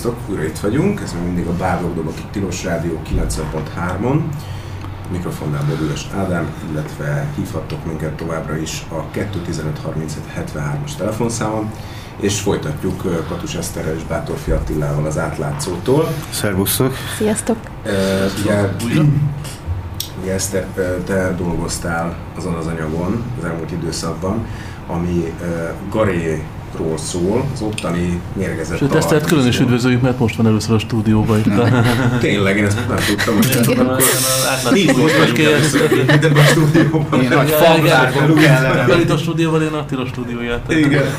Sziasztok, 0.00 0.28
újra 0.30 0.44
itt 0.44 0.58
vagyunk, 0.58 1.00
ez 1.00 1.12
még 1.12 1.22
mindig 1.22 1.46
a 1.46 1.56
Bárdogdobok 1.56 2.18
itt 2.18 2.30
Tilos 2.30 2.64
Rádió 2.64 3.00
90.3-on. 3.14 4.20
Mikrofonnál 5.10 5.64
Bodulas 5.68 6.06
Ádám, 6.16 6.54
illetve 6.70 7.26
hívhattok 7.36 7.84
minket 7.86 8.12
továbbra 8.12 8.56
is 8.56 8.86
a 8.88 9.10
215 9.10 9.80
as 10.84 10.94
telefonszámon, 10.96 11.72
és 12.20 12.40
folytatjuk 12.40 13.04
uh, 13.04 13.26
Katus 13.28 13.54
Eszterrel 13.54 13.94
és 13.94 14.02
Bátorfi 14.02 14.50
Attilával 14.50 15.06
az 15.06 15.18
átlátszótól. 15.18 16.08
Szervusztok! 16.30 16.94
Sziasztok! 17.16 17.56
Uh, 17.84 17.92
ugye, 18.42 18.68
ugye 20.22 20.32
Eszter, 20.32 20.66
te 21.04 21.34
dolgoztál 21.34 22.16
azon 22.36 22.54
az 22.54 22.66
anyagon 22.66 23.24
az 23.38 23.44
elmúlt 23.44 23.72
időszakban, 23.72 24.46
ami 24.86 25.34
uh, 25.40 25.70
Garé 25.90 26.44
ról 26.76 26.98
szól, 26.98 27.44
az 27.52 27.60
ottani 27.62 28.20
mérgezett 28.32 28.78
Sőt, 28.78 28.94
ezt 28.94 29.08
tehát 29.08 29.26
külön 29.26 29.46
is 29.46 29.60
üdvözöljük, 29.60 30.00
mert 30.00 30.18
most 30.18 30.36
van 30.36 30.46
először 30.46 30.74
a 30.74 30.78
stúdióban 30.78 31.38
itt. 31.38 31.52
Tényleg, 32.20 32.56
én 32.56 32.64
ezt 32.64 32.88
nem 32.88 32.96
tudtam, 33.06 33.34
hogy 33.34 33.48
ezt 33.50 33.68
akkor 33.68 34.96
most 34.96 35.18
vagy 35.18 35.32
kérdeztem 35.32 36.36
a 36.36 36.42
stúdióban. 36.42 37.22
Én 37.22 37.28
nagy 37.28 37.52
kellene. 38.34 39.00
Itt 39.00 39.10
a 39.10 39.16
stúdióban, 39.16 39.62
én 39.62 39.72
Attila 39.72 40.06
stúdióját. 40.06 40.72
Igen. 40.72 41.04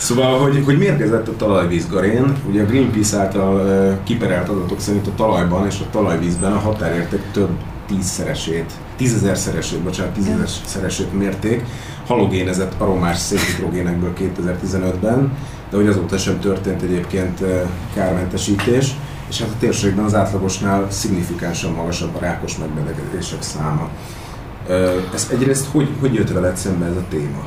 Szóval, 0.00 0.38
hogy, 0.38 0.62
hogy 0.64 0.78
mérgezett 0.78 1.28
a 1.28 1.36
talajvíz 1.36 1.88
garén, 1.88 2.36
ugye 2.48 2.62
a 2.62 2.66
Greenpeace 2.66 3.18
által 3.18 3.54
uh, 3.54 4.04
kiperelt 4.04 4.48
adatok 4.48 4.80
szerint 4.80 5.06
a 5.06 5.14
talajban 5.16 5.66
és 5.66 5.80
a 5.80 5.90
talajvízben 5.90 6.52
a 6.52 6.58
határérték 6.58 7.22
több 7.32 7.50
tízszeresét, 7.86 8.72
tízezerszeresét, 8.96 9.80
bocsánat, 9.80 10.12
tízezerszeresét 10.12 11.18
mérték, 11.18 11.64
halogénezett 12.10 12.74
aromás 12.78 13.18
szénhidrogénekből 13.18 14.12
2015-ben, 14.18 15.36
de 15.70 15.76
hogy 15.76 15.86
azóta 15.86 16.18
sem 16.18 16.40
történt 16.40 16.82
egyébként 16.82 17.44
kármentesítés, 17.94 18.94
és 19.28 19.40
hát 19.40 19.48
a 19.48 19.58
térségben 19.58 20.04
az 20.04 20.14
átlagosnál 20.14 20.86
szignifikánsan 20.90 21.72
magasabb 21.72 22.14
a 22.14 22.18
rákos 22.18 22.56
megbetegedések 22.56 23.42
száma. 23.42 23.88
Ez 25.14 25.28
egyrészt 25.32 25.66
hogy, 25.70 25.88
hogy 26.00 26.14
jött 26.14 26.32
veled 26.32 26.56
szembe 26.56 26.86
ez 26.86 26.96
a 26.96 27.04
téma? 27.08 27.44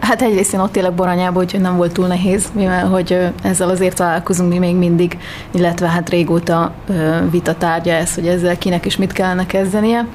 Hát 0.00 0.22
egyrészt 0.22 0.52
én 0.52 0.60
ott 0.60 0.76
élek 0.76 0.92
Baranyában, 0.92 1.42
úgyhogy 1.42 1.60
nem 1.60 1.76
volt 1.76 1.92
túl 1.92 2.06
nehéz, 2.06 2.46
mivel 2.52 2.86
hogy 2.86 3.18
ezzel 3.42 3.68
azért 3.68 3.96
találkozunk 3.96 4.52
mi 4.52 4.58
még 4.58 4.76
mindig, 4.76 5.18
illetve 5.50 5.88
hát 5.88 6.08
régóta 6.08 6.72
vita 7.30 7.54
tárgya 7.54 7.92
ez, 7.92 8.14
hogy 8.14 8.26
ezzel 8.26 8.58
kinek 8.58 8.86
is 8.86 8.96
mit 8.96 9.12
kellene 9.12 9.46
kezdenie. 9.46 10.06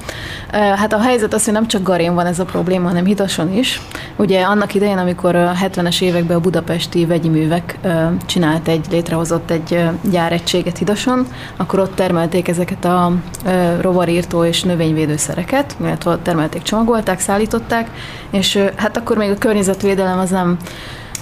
Hát 0.52 0.94
a 0.94 1.00
helyzet 1.00 1.34
az, 1.34 1.44
hogy 1.44 1.54
nem 1.54 1.68
csak 1.68 1.84
Garén 1.84 2.14
van 2.14 2.26
ez 2.26 2.40
a 2.40 2.46
probléma, 2.46 2.88
hanem 2.88 3.06
Hitason 3.06 3.54
is. 3.54 3.82
Ugye 4.16 4.42
annak 4.42 4.74
idején, 4.74 4.98
amikor 4.98 5.36
a 5.36 5.52
70-es 5.64 6.02
években 6.02 6.38
a 6.38 6.40
budapesti 6.40 7.06
vegyi 7.06 7.30
művek 7.30 7.80
csinált 8.26 8.68
egy, 8.68 8.86
létrehozott 8.90 9.52
egy 9.52 9.90
gyáregységet 10.02 10.78
Hitason, 10.78 11.26
akkor 11.58 11.80
ott 11.80 11.96
termelték 11.96 12.48
ezeket 12.48 12.86
a 12.86 13.12
rovarírtó 13.82 14.44
és 14.44 14.64
növényvédőszereket, 14.64 15.76
illetve 15.82 16.18
termelték, 16.22 16.62
csomagolták, 16.62 17.20
szállították, 17.20 17.90
és 18.30 18.60
hát 18.76 18.98
akkor 18.98 19.18
még 19.18 19.32
környezetvédelem 19.42 20.20
az 20.20 20.30
nem 20.30 20.58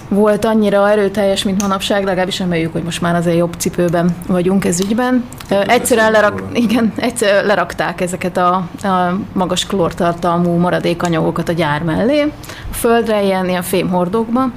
volt 0.09 0.45
annyira 0.45 0.89
erőteljes, 0.89 1.43
mint 1.43 1.61
manapság, 1.61 2.03
legalábbis 2.03 2.39
reméljük, 2.39 2.71
hogy 2.71 2.83
most 2.83 3.01
már 3.01 3.15
azért 3.15 3.37
jobb 3.37 3.53
cipőben 3.57 4.15
vagyunk 4.27 4.65
ez 4.65 4.79
ügyben. 4.79 5.23
Egyszerűen 5.49 6.11
lerak, 6.11 6.43
igen, 6.53 6.93
egyszer 6.95 7.45
lerakták 7.45 8.01
ezeket 8.01 8.37
a, 8.37 8.53
a 8.83 9.19
magas 9.33 9.65
klórtartalmú 9.65 10.57
maradékanyagokat 10.57 11.49
a 11.49 11.53
gyár 11.53 11.83
mellé, 11.83 12.21
a 12.71 12.73
földre, 12.73 13.23
ilyen, 13.23 13.49
ilyen 13.49 13.61
fémhordókba, 13.61 14.51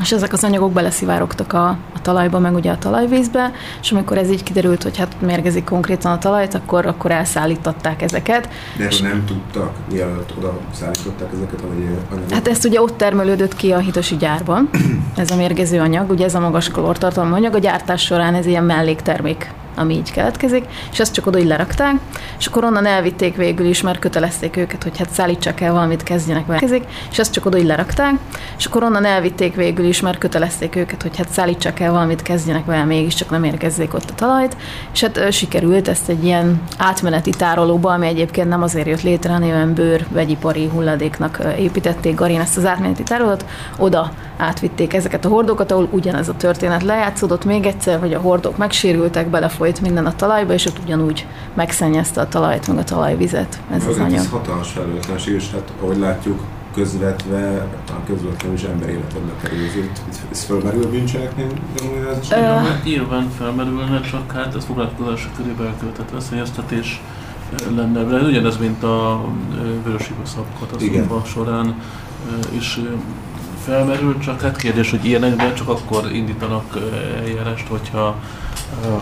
és 0.00 0.12
ezek 0.12 0.32
az 0.32 0.44
anyagok 0.44 0.72
beleszivárogtak 0.72 1.52
a, 1.52 1.68
a 1.68 2.00
talajba, 2.02 2.38
meg 2.38 2.54
ugye 2.54 2.70
a 2.70 2.78
talajvízbe, 2.78 3.52
és 3.80 3.92
amikor 3.92 4.18
ez 4.18 4.30
így 4.30 4.42
kiderült, 4.42 4.82
hogy 4.82 4.96
hát 4.96 5.20
mérgezik 5.20 5.64
konkrétan 5.64 6.12
a 6.12 6.18
talajt, 6.18 6.54
akkor, 6.54 6.86
akkor 6.86 7.10
elszállították 7.10 8.02
ezeket. 8.02 8.48
De 8.76 8.86
és 8.86 9.00
nem 9.00 9.24
tudtak, 9.24 9.72
mielőtt 9.92 10.36
oda 10.38 10.58
szállították 10.72 11.28
ezeket 11.32 11.60
a 11.60 11.66
anyagokat? 11.66 12.32
Hát 12.32 12.48
ezt 12.48 12.64
ugye 12.64 12.80
ott 12.80 12.96
termelődött 12.96 13.56
ki 13.56 13.72
a 13.72 13.78
hitosi 13.78 14.16
gyárban, 14.16 14.70
ez 15.16 15.30
a 15.30 15.36
mérgező 15.36 15.80
anyag, 15.80 16.10
ugye 16.10 16.24
ez 16.24 16.34
a 16.34 16.40
magas 16.40 16.68
klórtartalmú 16.68 17.34
anyag, 17.34 17.54
a 17.54 17.58
gyártás 17.58 18.02
során 18.02 18.34
ez 18.34 18.46
ilyen 18.46 18.64
melléktermék 18.64 19.50
ami 19.78 19.94
így 19.94 20.10
keletkezik, 20.10 20.64
és 20.92 21.00
ezt 21.00 21.12
csak 21.12 21.26
oda 21.26 21.38
így 21.38 21.46
lerakták, 21.46 21.94
és 22.38 22.46
akkor 22.46 22.64
onnan 22.64 22.86
elvitték 22.86 23.36
végül 23.36 23.66
is, 23.66 23.82
mert 23.82 23.98
kötelezték 23.98 24.56
őket, 24.56 24.82
hogy 24.82 24.98
hát 24.98 25.10
szállítsak 25.10 25.60
el 25.60 25.72
valamit, 25.72 26.02
kezdjenek 26.02 26.46
vele, 26.46 26.60
és 27.10 27.18
ezt 27.18 27.32
csak 27.32 27.46
oda 27.46 27.58
így 27.58 27.64
lerakták, 27.64 28.14
és 28.58 28.66
akkor 28.66 28.82
onnan 28.82 29.04
elvitték 29.04 29.54
végül 29.54 29.84
is, 29.86 30.00
mert 30.00 30.18
kötelezték 30.18 30.76
őket, 30.76 31.02
hogy 31.02 31.16
hát 31.16 31.28
szállítsak 31.28 31.80
el 31.80 31.92
valamit, 31.92 32.22
kezdjenek 32.22 32.64
vele, 32.64 32.84
mégiscsak 32.84 33.30
nem 33.30 33.44
érkezzék 33.44 33.94
ott 33.94 34.10
a 34.10 34.14
talajt, 34.14 34.56
és 34.92 35.00
hát 35.00 35.32
sikerült 35.32 35.88
ezt 35.88 36.08
egy 36.08 36.24
ilyen 36.24 36.62
átmeneti 36.78 37.30
tárolóba, 37.30 37.92
ami 37.92 38.06
egyébként 38.06 38.48
nem 38.48 38.62
azért 38.62 38.86
jött 38.86 39.02
létre, 39.02 39.32
hanem 39.32 39.74
bőr 39.74 40.06
vegyipari 40.08 40.68
hulladéknak 40.68 41.38
építették 41.58 42.14
Garin 42.14 42.40
ezt 42.40 42.56
az 42.56 42.64
átmeneti 42.64 43.02
tárolót, 43.02 43.44
oda 43.76 44.12
átvitték 44.38 44.94
ezeket 44.94 45.24
a 45.24 45.28
hordókat, 45.28 45.72
ahol 45.72 45.88
ugyanez 45.90 46.28
a 46.28 46.34
történet 46.36 46.82
lejátszódott 46.82 47.44
még 47.44 47.66
egyszer, 47.66 48.00
hogy 48.00 48.14
a 48.14 48.20
hordók 48.20 48.56
megsérültek, 48.56 49.28
belefolyt 49.28 49.80
minden 49.80 50.06
a 50.06 50.16
talajba, 50.16 50.52
és 50.52 50.66
ott 50.66 50.78
ugyanúgy 50.84 51.26
megszennyezte 51.54 52.20
a 52.20 52.28
talajt, 52.28 52.68
meg 52.68 52.78
a 52.78 52.84
talajvizet. 52.84 53.60
Ez 53.70 53.82
az, 53.82 53.88
az 53.88 53.98
anyag. 53.98 54.18
Ez 54.18 54.28
hatalmas 54.28 54.70
felelőtlenség, 54.70 55.34
és 55.34 55.50
hát 55.50 55.72
ahogy 55.80 55.98
látjuk, 55.98 56.40
közvetve, 56.74 57.66
talán 57.86 58.04
közvetlenül 58.06 58.56
is 58.56 58.62
ember 58.62 58.88
életedbe 58.88 59.32
kerül. 59.42 59.58
Ez 60.30 60.44
fölmerül 60.44 60.84
a 60.84 60.88
bűncselekmény 60.88 61.60
gyanújázás? 61.76 62.30
Uh, 62.30 62.84
nyilván 62.84 63.28
felmerülne, 63.38 64.00
csak 64.00 64.32
hát 64.32 64.54
ez 64.54 64.64
foglalkozásra 64.64 65.30
körében 65.36 65.66
elköltett 65.66 66.10
veszélyeztetés 66.10 67.02
lenne. 67.76 68.04
De 68.04 68.16
ugyanez, 68.16 68.58
mint 68.58 68.82
a 68.82 69.24
vörös 69.84 70.10
katasztrófa 70.58 71.24
során 71.24 71.74
is 72.50 72.80
felmerül, 73.64 74.18
csak 74.18 74.40
hát 74.40 74.56
kérdés, 74.56 74.90
hogy 74.90 75.04
ilyenekben 75.04 75.54
csak 75.54 75.68
akkor 75.68 76.12
indítanak 76.12 76.78
eljárást, 77.18 77.66
hogyha 77.66 78.16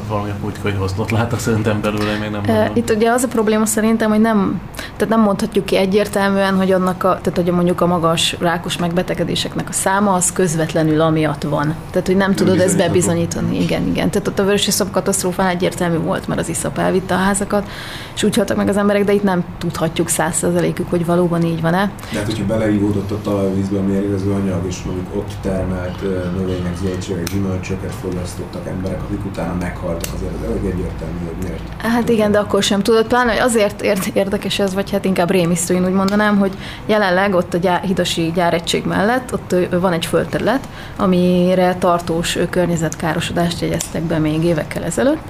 valami 0.08 0.30
politikai 0.40 0.72
hasznot 0.72 1.10
láttak 1.10 1.38
szerintem 1.38 1.80
belőle, 1.80 2.18
még 2.18 2.30
nem 2.30 2.40
mondom. 2.46 2.70
Itt 2.74 2.90
ugye 2.90 3.10
az 3.10 3.22
a 3.22 3.28
probléma 3.28 3.66
szerintem, 3.66 4.10
hogy 4.10 4.20
nem, 4.20 4.60
tehát 4.96 5.08
nem 5.08 5.20
mondhatjuk 5.20 5.64
ki 5.64 5.76
egyértelműen, 5.76 6.56
hogy 6.56 6.72
annak 6.72 7.04
a, 7.04 7.18
tehát 7.22 7.34
hogy 7.34 7.50
mondjuk 7.50 7.80
a 7.80 7.86
magas 7.86 8.36
rákos 8.40 8.76
megbetegedéseknek 8.76 9.68
a 9.68 9.72
száma 9.72 10.12
az 10.12 10.32
közvetlenül 10.32 11.00
amiatt 11.00 11.42
van. 11.42 11.74
Tehát, 11.90 12.06
hogy 12.06 12.16
nem, 12.16 12.34
tudod 12.34 12.60
ezt 12.60 12.76
bebizonyítani. 12.76 13.60
Igen, 13.60 13.86
igen. 13.86 14.10
Tehát 14.10 14.28
ott 14.28 14.38
a 14.38 14.44
vörös 14.44 14.66
iszap 14.66 14.90
katasztrófán 14.90 15.46
egyértelmű 15.46 15.98
volt, 15.98 16.28
mert 16.28 16.40
az 16.40 16.48
iszap 16.48 16.78
elvitte 16.78 17.14
a 17.14 17.18
házakat, 17.18 17.68
és 18.14 18.22
úgy 18.22 18.36
haltak 18.36 18.56
meg 18.56 18.68
az 18.68 18.76
emberek, 18.76 19.04
de 19.04 19.12
itt 19.12 19.22
nem 19.22 19.44
tudhatjuk 19.58 20.08
százszerzelékük, 20.08 20.90
hogy 20.90 21.06
valóban 21.06 21.42
így 21.42 21.60
van-e. 21.60 21.90
De 22.12 22.18
hát, 22.18 22.26
hogyha 22.26 22.44
beleívódott 22.44 23.10
a 23.10 23.20
talajvízbe 23.22 23.78
a 23.78 23.82
mérgező 23.82 24.32
anyag, 24.32 24.66
és 24.66 24.82
mondjuk 24.84 25.06
ott 25.16 25.32
termelt 25.40 26.02
növények, 26.36 26.76
zöldségek, 26.82 27.24
gyümölcsöket 27.32 27.94
fogyasztottak 28.02 28.66
emberek, 28.66 29.02
akik 29.02 29.24
utána 29.24 29.55
meghaltak, 29.60 30.14
az 30.14 30.20
elég 30.44 30.64
egyértelmű, 30.64 31.18
hogy 31.26 31.36
miért. 31.42 31.82
Hát 31.82 32.08
igen, 32.08 32.30
de 32.30 32.38
akkor 32.38 32.62
sem 32.62 32.82
tudod. 32.82 33.06
Pláne, 33.06 33.30
hogy 33.30 33.40
azért 33.40 33.82
érdekes 34.14 34.58
ez, 34.58 34.74
vagy 34.74 34.90
hát 34.90 35.04
inkább 35.04 35.30
rémisztő, 35.30 35.74
én 35.74 35.84
úgy 35.84 35.92
mondanám, 35.92 36.38
hogy 36.38 36.52
jelenleg 36.86 37.34
ott 37.34 37.54
a 37.54 37.58
gyár, 37.58 37.80
hidasi 37.80 38.32
gyáregység 38.34 38.84
mellett 38.84 39.32
ott 39.32 39.54
van 39.80 39.92
egy 39.92 40.06
földterület, 40.06 40.68
amire 40.96 41.74
tartós 41.74 42.38
környezetkárosodást 42.50 43.60
jegyeztek 43.60 44.02
be 44.02 44.18
még 44.18 44.44
évekkel 44.44 44.84
ezelőtt, 44.84 45.22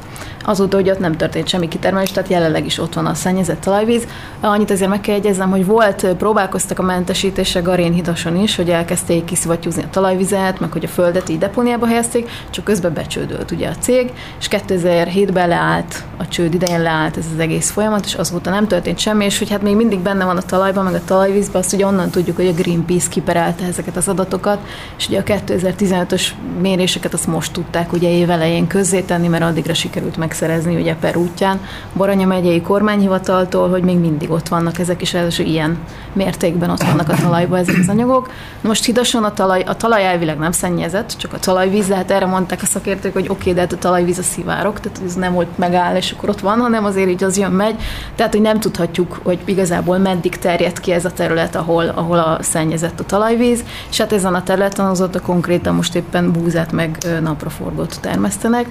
azóta, 0.47 0.77
hogy 0.77 0.91
ott 0.91 0.99
nem 0.99 1.17
történt 1.17 1.49
semmi 1.49 1.69
kitermelés, 1.69 2.11
tehát 2.11 2.31
jelenleg 2.31 2.67
is 2.67 2.79
ott 2.79 2.95
van 2.95 3.07
a 3.07 3.15
szennyezett 3.15 3.61
talajvíz. 3.61 4.07
Annyit 4.41 4.71
azért 4.71 4.91
meg 4.91 5.01
kell 5.01 5.15
jegyeznem, 5.15 5.51
hogy 5.51 5.67
volt, 5.67 6.07
próbálkoztak 6.19 6.79
a 6.79 6.83
mentesítése 6.83 7.61
Garén 7.61 7.93
hidason 7.93 8.37
is, 8.37 8.57
hogy 8.57 8.71
elkezdték 8.71 9.25
kiszivattyúzni 9.25 9.83
a 9.83 9.91
talajvizet, 9.91 10.61
meg 10.61 10.73
hogy 10.73 10.85
a 10.85 10.89
földet 10.89 11.29
így 11.29 11.39
depóniába 11.39 11.87
helyezték, 11.87 12.31
csak 12.51 12.65
közben 12.65 12.93
becsődölt 12.93 13.51
ugye 13.51 13.69
a 13.69 13.75
cég, 13.81 14.13
és 14.39 14.49
2007-ben 14.51 15.49
leállt, 15.49 16.05
a 16.17 16.29
csőd 16.29 16.55
idején 16.55 16.83
leállt 16.83 17.17
ez 17.17 17.25
az 17.35 17.39
egész 17.39 17.71
folyamat, 17.71 18.05
és 18.05 18.15
azóta 18.15 18.51
nem 18.51 18.67
történt 18.67 18.99
semmi, 18.99 19.25
és 19.25 19.39
hogy 19.39 19.51
hát 19.51 19.63
még 19.63 19.77
mindig 19.77 19.99
benne 19.99 20.25
van 20.25 20.37
a 20.37 20.43
talajban, 20.43 20.85
meg 20.85 20.95
a 20.95 21.05
talajvízben, 21.05 21.61
azt 21.61 21.73
ugye 21.73 21.87
onnan 21.87 22.11
tudjuk, 22.11 22.37
hogy 22.37 22.47
a 22.47 22.53
Greenpeace 22.53 23.09
kiperelte 23.09 23.65
ezeket 23.65 23.97
az 23.97 24.09
adatokat, 24.09 24.59
és 24.99 25.09
ugye 25.09 25.19
a 25.19 25.23
2015-ös 25.23 26.23
méréseket 26.61 27.13
azt 27.13 27.27
most 27.27 27.53
tudták 27.53 27.93
ugye 27.93 28.11
évelején 28.11 28.67
közzétenni, 28.67 29.29
mert 29.29 29.45
addigra 29.45 29.75
sikerült 29.75 30.17
meg 30.17 30.33
megszerezni 30.37 30.81
ugye 30.81 30.95
per 30.95 31.17
útján. 31.17 31.61
Baranya 31.95 32.27
megyei 32.27 32.61
kormányhivataltól, 32.61 33.69
hogy 33.69 33.83
még 33.83 33.99
mindig 33.99 34.31
ott 34.31 34.49
vannak 34.49 34.79
ezek 34.79 35.03
is, 35.03 35.15
első 35.15 35.43
ilyen 35.43 35.79
mértékben 36.13 36.71
ott 36.71 36.83
vannak 36.83 37.09
a 37.09 37.15
talajban 37.23 37.59
ezek 37.59 37.77
az 37.81 37.89
anyagok. 37.89 38.31
Most 38.61 38.85
hidason 38.85 39.25
a 39.25 39.33
talaj, 39.33 39.63
a 39.67 39.77
talaj 39.77 40.07
elvileg 40.07 40.39
nem 40.39 40.53
szennyezett, 40.53 41.15
csak 41.17 41.33
a 41.33 41.39
talajvíz, 41.39 41.91
hát 41.91 42.11
erre 42.11 42.27
mondták 42.27 42.63
a 42.63 42.67
szakértők, 42.67 43.13
hogy 43.13 43.29
oké, 43.29 43.41
okay, 43.41 43.53
de 43.53 43.61
hát 43.61 43.73
a 43.73 43.79
talajvíz 43.79 44.19
a 44.19 44.23
szivárok, 44.23 44.81
tehát 44.81 45.01
ez 45.07 45.15
nem 45.15 45.37
ott 45.37 45.59
megáll, 45.59 45.97
és 45.97 46.11
akkor 46.13 46.29
ott 46.29 46.41
van, 46.41 46.59
hanem 46.59 46.85
azért 46.85 47.09
így 47.09 47.25
az 47.25 47.39
jön, 47.39 47.53
megy. 47.53 47.77
Tehát, 48.15 48.33
hogy 48.33 48.43
nem 48.43 48.61
tudhatjuk, 48.61 49.21
hogy 49.23 49.39
igazából 49.45 49.99
meddig 49.99 50.39
terjed 50.39 50.81
ki 50.81 50.93
ez 50.93 51.05
a 51.05 51.13
terület, 51.13 51.55
ahol, 51.55 51.89
ahol 51.95 52.19
a 52.19 52.39
szennyezett 52.41 53.01
a 53.01 53.05
talajvíz, 53.05 53.65
és 53.91 53.99
hát 53.99 54.13
ezen 54.13 54.35
a 54.35 54.43
területen 54.43 54.87
azóta 54.87 55.21
konkrétan 55.21 55.75
most 55.75 55.95
éppen 55.95 56.33
búzát 56.33 56.73
meg 56.73 56.99
napraforgót 57.23 58.01
termesztenek. 58.01 58.67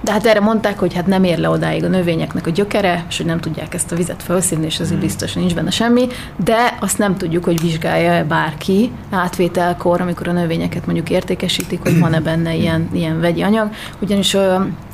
De 0.00 0.12
hát 0.12 0.26
erre 0.26 0.40
mondták, 0.40 0.78
hogy 0.78 0.94
hát 0.94 1.06
nem 1.06 1.24
ér 1.24 1.38
le 1.38 1.48
odáig 1.48 1.84
a 1.84 1.88
növényeknek 1.88 2.46
a 2.46 2.50
gyökere, 2.50 3.04
és 3.08 3.16
hogy 3.16 3.26
nem 3.26 3.40
tudják 3.40 3.74
ezt 3.74 3.92
a 3.92 3.96
vizet 3.96 4.22
felszívni, 4.22 4.66
és 4.66 4.80
azért 4.80 4.98
mm. 4.98 5.00
biztos 5.00 5.32
nincs 5.32 5.54
benne 5.54 5.70
semmi, 5.70 6.06
de 6.44 6.76
azt 6.80 6.98
nem 6.98 7.16
tudjuk, 7.16 7.44
hogy 7.44 7.60
vizsgálja-e 7.60 8.24
bárki 8.24 8.90
átvételkor, 9.10 10.00
amikor 10.00 10.28
a 10.28 10.32
növényeket 10.32 10.86
mondjuk 10.86 11.10
értékesítik, 11.10 11.82
hogy 11.82 11.98
van-e 11.98 12.20
benne 12.20 12.54
ilyen, 12.54 12.88
ilyen 12.92 13.20
vegyi 13.20 13.42
anyag, 13.42 13.70
ugyanis 13.98 14.36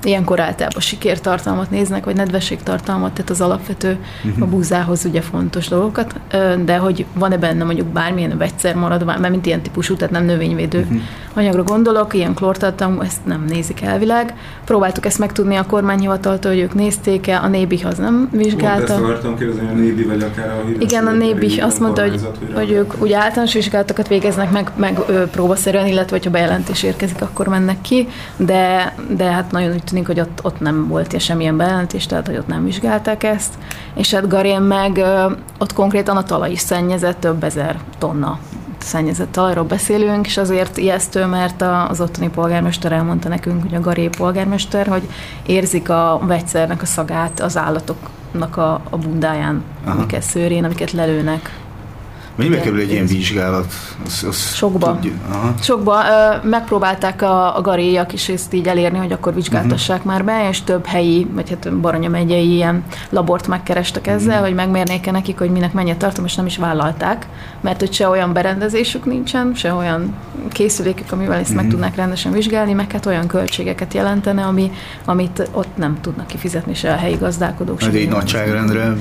ilyenkor 0.02 0.40
általában 0.40 0.80
sikértartalmat 0.80 1.70
néznek, 1.70 2.04
vagy 2.04 2.16
nedvességtartalmat, 2.16 3.12
tehát 3.12 3.30
az 3.30 3.40
alapvető 3.40 3.98
uh-huh. 4.24 4.42
a 4.42 4.46
búzához 4.46 5.04
ugye 5.04 5.20
fontos 5.20 5.68
dolgokat, 5.68 6.14
de 6.64 6.76
hogy 6.76 7.06
van-e 7.14 7.36
benne 7.36 7.64
mondjuk 7.64 7.86
bármilyen 7.86 8.38
vegyszer 8.38 8.74
maradvány, 8.74 9.18
mert 9.18 9.32
mint 9.32 9.46
ilyen 9.46 9.62
típusú, 9.62 9.94
tehát 9.96 10.12
nem 10.12 10.24
növényvédő 10.24 10.80
uh-huh. 10.80 11.00
anyagra 11.34 11.62
gondolok, 11.62 12.14
ilyen 12.14 12.34
klórtartalmú, 12.34 13.00
ezt 13.00 13.24
nem 13.24 13.44
nézik 13.48 13.82
elvileg. 13.82 14.34
Próbáltuk 14.96 15.22
ezt 15.22 15.36
megtudni 15.36 15.56
a 15.56 15.66
kormányhivataltól, 15.66 16.50
hogy 16.50 16.60
ők 16.60 16.74
nézték-e, 16.74 17.40
a 17.42 17.48
Nébi 17.48 17.80
az 17.84 17.98
nem 17.98 18.28
vizsgálta. 18.32 18.92
Ezt 18.92 19.02
akartam 19.02 19.36
kérdezni, 19.36 19.68
a 19.68 19.72
Nébi 19.72 20.02
vagy 20.02 20.22
akár 20.22 20.48
a 20.48 20.62
Igen, 20.78 21.06
a 21.06 21.12
Nébi 21.12 21.60
azt 21.60 21.80
mondta, 21.80 22.02
hogy, 22.02 22.20
hogy 22.54 22.70
ők 22.70 23.00
ugye 23.00 23.16
általános 23.16 23.52
vizsgálatokat 23.52 24.08
végeznek 24.08 24.50
meg, 24.50 24.70
meg 24.76 25.00
próbaszerűen, 25.30 25.86
illetve 25.86 26.16
hogyha 26.16 26.30
bejelentés 26.30 26.82
érkezik, 26.82 27.22
akkor 27.22 27.48
mennek 27.48 27.80
ki, 27.80 28.08
de, 28.36 28.94
de 29.16 29.24
hát 29.24 29.50
nagyon 29.50 29.72
úgy 29.72 29.84
tűnik, 29.84 30.06
hogy 30.06 30.20
ott, 30.20 30.38
ott 30.42 30.60
nem 30.60 30.88
volt 30.88 31.20
semmilyen 31.20 31.56
bejelentés, 31.56 32.06
tehát 32.06 32.26
hogy 32.26 32.36
ott 32.36 32.46
nem 32.46 32.64
vizsgálták 32.64 33.24
ezt, 33.24 33.54
és 33.94 34.14
hát 34.14 34.28
Garén 34.28 34.60
meg 34.60 35.04
ott 35.58 35.72
konkrétan 35.72 36.16
a 36.16 36.22
talaj 36.22 36.50
is 36.50 36.60
szennyezett, 36.60 37.20
több 37.20 37.44
ezer 37.44 37.78
tonna 37.98 38.38
szennyezett 38.86 39.32
talajról 39.32 39.64
beszélünk, 39.64 40.26
és 40.26 40.36
azért 40.36 40.76
ijesztő, 40.76 41.24
mert 41.24 41.64
az 41.88 42.00
ottani 42.00 42.28
polgármester 42.28 42.92
elmondta 42.92 43.28
nekünk, 43.28 43.62
hogy 43.62 43.74
a 43.74 43.80
Garé 43.80 44.08
polgármester, 44.08 44.86
hogy 44.86 45.08
érzik 45.46 45.88
a 45.88 46.20
vegyszernek 46.22 46.82
a 46.82 46.86
szagát 46.86 47.40
az 47.40 47.56
állatoknak 47.56 48.56
a, 48.56 48.80
a 48.90 48.96
bundáján, 48.96 49.62
Aha. 49.84 49.96
amiket 49.96 50.22
szőrén, 50.22 50.64
amiket 50.64 50.92
lelőnek. 50.92 51.65
Mennyibe 52.36 52.60
kerül 52.60 52.80
egy 52.80 52.90
ilyen 52.90 53.06
vizsgálat? 53.06 53.72
Az, 54.06 54.24
az 54.28 54.54
Sokba. 54.54 54.94
Tudja, 54.94 55.12
aha. 55.30 55.54
Sokba. 55.60 56.02
Ö, 56.42 56.48
megpróbálták 56.48 57.22
a, 57.22 57.56
a 57.56 57.60
garéjak 57.60 58.12
is 58.12 58.28
ezt 58.28 58.54
így 58.54 58.66
elérni, 58.66 58.98
hogy 58.98 59.12
akkor 59.12 59.34
vizsgáltassák 59.34 59.96
uh-huh. 59.96 60.12
már 60.12 60.24
be, 60.24 60.48
és 60.48 60.62
több 60.62 60.86
helyi, 60.86 61.26
vagy 61.34 61.50
hát 61.50 61.76
Baranya 61.76 62.08
megyei 62.08 62.52
ilyen 62.52 62.84
labort 63.10 63.46
megkerestek 63.46 64.06
ezzel, 64.06 64.28
uh-huh. 64.28 64.46
hogy 64.46 64.54
megmérnék 64.54 65.10
nekik, 65.10 65.38
hogy 65.38 65.50
minek 65.50 65.72
mennyi 65.72 65.90
a 65.90 65.96
tartom, 65.96 66.24
és 66.24 66.34
nem 66.34 66.46
is 66.46 66.56
vállalták, 66.56 67.26
mert 67.60 67.80
hogy 67.80 67.92
se 67.92 68.08
olyan 68.08 68.32
berendezésük 68.32 69.04
nincsen, 69.04 69.54
se 69.54 69.72
olyan 69.72 70.14
készülékük, 70.52 71.12
amivel 71.12 71.38
ezt 71.38 71.42
uh-huh. 71.42 71.56
meg 71.56 71.64
mhm. 71.64 71.72
tudnák 71.72 71.96
rendesen 71.96 72.32
vizsgálni, 72.32 72.72
meg 72.72 72.92
hát 72.92 73.06
olyan 73.06 73.26
költségeket 73.26 73.94
jelentene, 73.94 74.44
ami, 74.44 74.70
amit 75.04 75.48
ott 75.52 75.76
nem 75.76 75.98
tudnak 76.00 76.26
kifizetni 76.26 76.74
se 76.74 76.92
a 76.92 76.96
helyi 76.96 77.16
gazdálkodók. 77.16 77.82
De 77.82 77.98
egy 77.98 78.08
nagyságrendre 78.08 78.96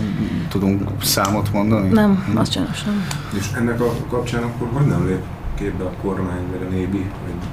tudunk 0.49 0.89
számot 1.03 1.51
mondani? 1.53 1.89
Nem, 1.89 2.11
uh-huh. 2.11 2.39
azt 2.39 2.51
sajnos 2.51 2.83
nem. 2.83 3.07
És 3.38 3.51
ennek 3.57 3.81
a 3.81 3.93
kapcsán 4.09 4.43
akkor 4.43 4.67
hogy 4.73 4.86
nem 4.86 5.07
lép 5.07 5.23
képbe 5.57 5.83
a 5.83 5.91
kormány, 6.01 6.43
vagy 6.51 6.67
a 6.67 6.69
nébi, 6.69 7.11
vagy 7.23 7.47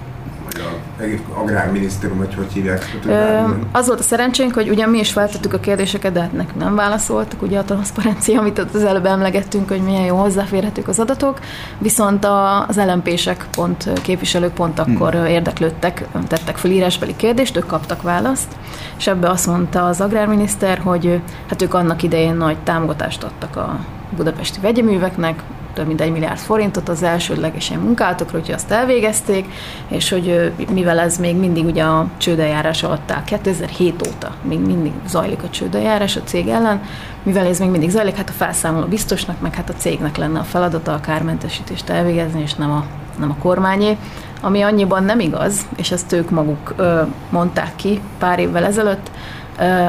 vagy 0.45 0.61
a 0.61 1.03
egész 1.03 1.20
agrárminisztérium, 1.35 2.18
vagy 2.18 2.35
hogy 2.35 2.53
hívják? 2.53 2.99
Ö, 3.07 3.39
az 3.72 3.87
volt 3.87 3.99
a 3.99 4.03
szerencsénk, 4.03 4.55
hogy 4.55 4.68
ugyan 4.68 4.91
mi 4.91 4.99
is 4.99 5.12
feltettük 5.12 5.53
a 5.53 5.59
kérdéseket, 5.59 6.12
de 6.12 6.20
hát 6.20 6.33
nekünk 6.33 6.59
nem 6.59 6.74
válaszoltak, 6.74 7.43
ugye 7.43 7.59
a 7.59 7.64
transzparencia, 7.64 8.41
amit 8.41 8.59
az 8.59 8.85
előbb 8.85 9.07
emlegettünk, 9.07 9.68
hogy 9.68 9.80
milyen 9.80 10.05
jó 10.05 10.16
hozzáférhetők 10.16 10.89
az 10.89 10.99
adatok, 10.99 11.39
viszont 11.78 12.26
az 12.68 12.76
LMP-sek 12.76 13.47
pont, 13.51 14.01
képviselők 14.03 14.53
pont 14.53 14.78
hmm. 14.78 14.95
akkor 14.95 15.12
hmm. 15.12 15.26
érdeklődtek, 15.26 16.05
tettek 16.28 16.57
fel 16.57 16.70
írásbeli 16.70 17.16
kérdést, 17.16 17.57
ők 17.57 17.66
kaptak 17.66 18.03
választ, 18.03 18.57
és 18.99 19.07
ebbe 19.07 19.30
azt 19.30 19.47
mondta 19.47 19.85
az 19.85 20.01
agrárminiszter, 20.01 20.78
hogy 20.78 21.20
hát 21.49 21.62
ők 21.62 21.74
annak 21.74 22.03
idején 22.03 22.35
nagy 22.35 22.59
támogatást 22.59 23.22
adtak 23.22 23.57
a 23.57 23.78
budapesti 24.16 24.61
vegyeműveknek, 24.61 25.43
több 25.75 25.87
mint 25.87 26.01
egy 26.01 26.11
milliárd 26.11 26.39
forintot 26.39 26.89
az 26.89 27.03
elsődlegesen 27.03 27.79
munkáltokra, 27.79 28.39
hogy 28.39 28.53
azt 28.53 28.70
elvégezték, 28.70 29.47
és 29.89 30.11
hogy 30.11 30.53
mivel 30.73 30.99
ez 30.99 31.18
még 31.18 31.37
mindig 31.37 31.64
ugye 31.64 31.83
a 31.83 32.07
csődeljárás 32.16 32.83
alatt 32.83 33.11
áll, 33.11 33.25
2007 33.25 34.07
óta 34.07 34.35
még 34.43 34.59
mindig 34.59 34.93
zajlik 35.07 35.43
a 35.43 35.51
csődeljárás 35.51 36.16
a 36.16 36.23
cég 36.25 36.49
ellen, 36.49 36.83
mivel 37.23 37.47
ez 37.47 37.59
még 37.59 37.68
mindig 37.68 37.91
zajlik, 37.91 38.16
hát 38.16 38.29
a 38.29 38.33
felszámoló 38.33 38.87
biztosnak, 38.87 39.41
meg 39.41 39.55
hát 39.55 39.68
a 39.68 39.75
cégnek 39.77 40.16
lenne 40.16 40.39
a 40.39 40.45
feladata 40.45 40.93
a 40.93 41.01
kármentesítést 41.01 41.89
elvégezni, 41.89 42.41
és 42.43 42.55
nem 42.55 42.70
a, 42.70 42.85
nem 43.18 43.31
a 43.31 43.43
kormányé, 43.43 43.97
ami 44.41 44.62
annyiban 44.62 45.05
nem 45.05 45.20
igaz, 45.20 45.66
és 45.77 45.91
ezt 45.91 46.12
ők 46.12 46.31
maguk 46.31 46.75
ö, 46.77 47.03
mondták 47.31 47.77
ki 47.77 48.01
pár 48.18 48.39
évvel 48.39 48.64
ezelőtt, 48.64 49.11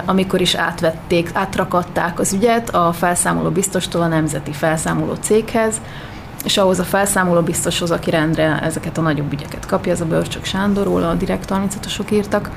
amikor 0.05 0.41
is 0.41 0.55
átvették, 0.55 1.29
átrakadták 1.33 2.19
az 2.19 2.33
ügyet 2.33 2.69
a 2.69 2.93
felszámoló 2.93 3.49
biztostól 3.49 4.01
a 4.01 4.07
nemzeti 4.07 4.51
felszámoló 4.51 5.13
céghez, 5.13 5.81
és 6.43 6.57
ahhoz 6.57 6.79
a 6.79 6.83
felszámoló 6.83 7.41
biztoshoz, 7.41 7.91
aki 7.91 8.09
rendre 8.09 8.59
ezeket 8.63 8.97
a 8.97 9.01
nagyobb 9.01 9.33
ügyeket 9.33 9.65
kapja, 9.65 9.91
ez 9.91 10.01
a 10.01 10.05
Börcsök 10.05 10.45
Sándorról, 10.45 11.03
a 11.03 11.13
direkt 11.13 11.49
35 11.49 12.11
írtak 12.11 12.49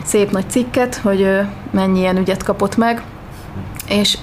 egy 0.00 0.06
szép 0.06 0.30
nagy 0.30 0.50
cikket, 0.50 0.96
hogy 0.96 1.40
mennyi 1.70 1.98
ilyen 1.98 2.16
ügyet 2.16 2.42
kapott 2.42 2.76
meg, 2.76 3.02
és 3.88 4.18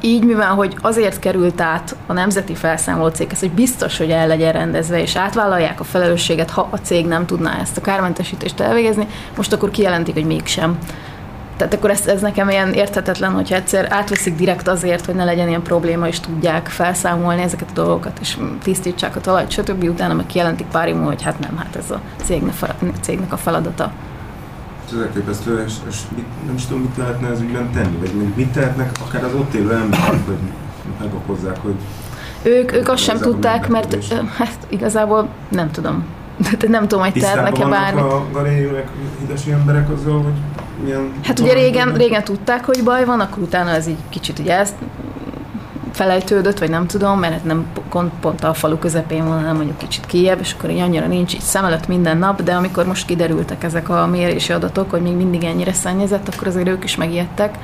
így, 0.00 0.24
mivel 0.24 0.54
hogy 0.54 0.76
azért 0.80 1.18
került 1.18 1.60
át 1.60 1.96
a 2.06 2.12
nemzeti 2.12 2.54
felszámoló 2.54 3.08
céghez, 3.08 3.40
hogy 3.40 3.50
biztos, 3.50 3.98
hogy 3.98 4.10
el 4.10 4.26
legyen 4.26 4.52
rendezve, 4.52 5.00
és 5.00 5.16
átvállalják 5.16 5.80
a 5.80 5.84
felelősséget, 5.84 6.50
ha 6.50 6.68
a 6.70 6.76
cég 6.76 7.06
nem 7.06 7.26
tudná 7.26 7.60
ezt 7.60 7.76
a 7.76 7.80
kármentesítést 7.80 8.60
elvégezni, 8.60 9.06
most 9.36 9.52
akkor 9.52 9.70
kijelentik, 9.70 10.14
hogy 10.14 10.26
mégsem. 10.26 10.78
Tehát 11.56 11.74
akkor 11.74 11.90
ez, 11.90 12.06
ez 12.06 12.20
nekem 12.20 12.48
ilyen 12.48 12.72
érthetetlen, 12.72 13.32
hogyha 13.32 13.54
egyszer 13.54 13.86
átveszik 13.90 14.36
direkt 14.36 14.68
azért, 14.68 15.06
hogy 15.06 15.14
ne 15.14 15.24
legyen 15.24 15.48
ilyen 15.48 15.62
probléma, 15.62 16.08
és 16.08 16.20
tudják 16.20 16.68
felszámolni 16.68 17.42
ezeket 17.42 17.68
a 17.70 17.74
dolgokat, 17.74 18.18
és 18.20 18.38
tisztítsák 18.62 19.16
a 19.16 19.20
talajt, 19.20 19.50
stb. 19.50 19.82
Utána 19.82 20.14
meg 20.14 20.26
kijelentik 20.26 20.66
pár 20.66 20.88
imó, 20.88 21.06
hogy 21.06 21.22
hát 21.22 21.38
nem, 21.38 21.56
hát 21.56 21.76
ez 21.76 21.90
a 21.90 22.00
cégnek, 22.24 22.54
cégnek 23.00 23.32
a 23.32 23.36
feladata. 23.36 23.92
Ez 24.86 24.98
elképesztő, 25.00 25.64
és, 25.66 25.72
és 25.88 25.96
mit, 26.16 26.26
nem 26.46 26.54
is 26.54 26.66
tudom, 26.66 26.82
mit 26.82 26.96
lehetne 26.96 27.28
ez 27.28 27.40
ügyben 27.40 27.70
tenni, 27.72 27.96
vagy 27.96 28.12
mit 28.34 28.52
tehetnek 28.52 28.90
akár 29.06 29.24
az 29.24 29.34
ott 29.34 29.54
élő 29.54 29.72
emberek, 29.72 30.26
hogy 30.26 30.36
megokozzák, 31.00 31.58
hogy 31.62 31.74
ők, 32.42 32.72
ők 32.72 32.88
azt 32.88 33.02
sem 33.02 33.18
tudták, 33.18 33.68
mert 33.68 34.04
hát 34.36 34.58
igazából 34.68 35.28
nem 35.48 35.70
tudom. 35.70 36.04
Tehát 36.42 36.68
nem 36.68 36.88
tudom, 36.88 37.04
hogy 37.04 37.20
tehetnek-e 37.20 37.66
bármit. 37.66 38.02
a 38.02 38.26
hidesi 39.20 39.50
emberek 39.50 39.90
azzal, 39.90 40.22
hogy 40.22 40.32
milyen... 40.84 41.12
Hát 41.22 41.38
ugye 41.38 41.52
régen, 41.52 41.94
régen 41.94 42.24
tudták, 42.24 42.64
hogy 42.64 42.80
baj 42.84 43.04
van, 43.04 43.20
akkor 43.20 43.42
utána 43.42 43.70
ez 43.70 43.86
így 43.86 43.98
kicsit 44.08 44.38
ugye 44.38 44.58
ezt 44.58 44.74
felejtődött, 45.92 46.58
vagy 46.58 46.70
nem 46.70 46.86
tudom, 46.86 47.18
mert 47.18 47.44
nem 47.44 47.66
pont, 47.88 48.12
pont 48.20 48.44
a 48.44 48.54
falu 48.54 48.78
közepén 48.78 49.24
van, 49.24 49.38
hanem 49.38 49.56
mondjuk 49.56 49.78
kicsit 49.78 50.06
kijebb, 50.06 50.40
és 50.40 50.54
akkor 50.58 50.70
így 50.70 50.78
annyira 50.78 51.06
nincs 51.06 51.34
így 51.34 51.40
szem 51.40 51.64
előtt 51.64 51.88
minden 51.88 52.18
nap, 52.18 52.42
de 52.42 52.54
amikor 52.54 52.86
most 52.86 53.06
kiderültek 53.06 53.64
ezek 53.64 53.88
a 53.88 54.06
mérési 54.06 54.52
adatok, 54.52 54.90
hogy 54.90 55.02
még 55.02 55.12
mindig 55.12 55.44
ennyire 55.44 55.72
szennyezett, 55.72 56.34
akkor 56.34 56.46
azért 56.46 56.68
ők 56.68 56.84
is 56.84 56.96
megijedtek, 56.96 57.58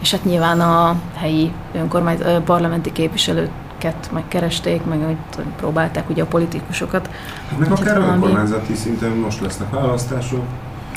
és 0.00 0.10
hát 0.10 0.24
nyilván 0.24 0.60
a 0.60 0.96
helyi 1.14 1.52
önkormány, 1.74 2.18
parlamenti 2.44 2.92
képviselőket 2.92 4.10
megkeresték, 4.12 4.84
meg 4.84 4.98
hogy 5.04 5.44
próbálták 5.56 6.10
ugye 6.10 6.22
a 6.22 6.26
politikusokat. 6.26 7.10
Hát 7.50 7.58
meg 7.58 7.72
akár 7.72 7.96
önkormányzati 7.96 8.74
szinten 8.74 9.10
most 9.10 9.40
lesznek 9.40 9.70
választások, 9.70 10.44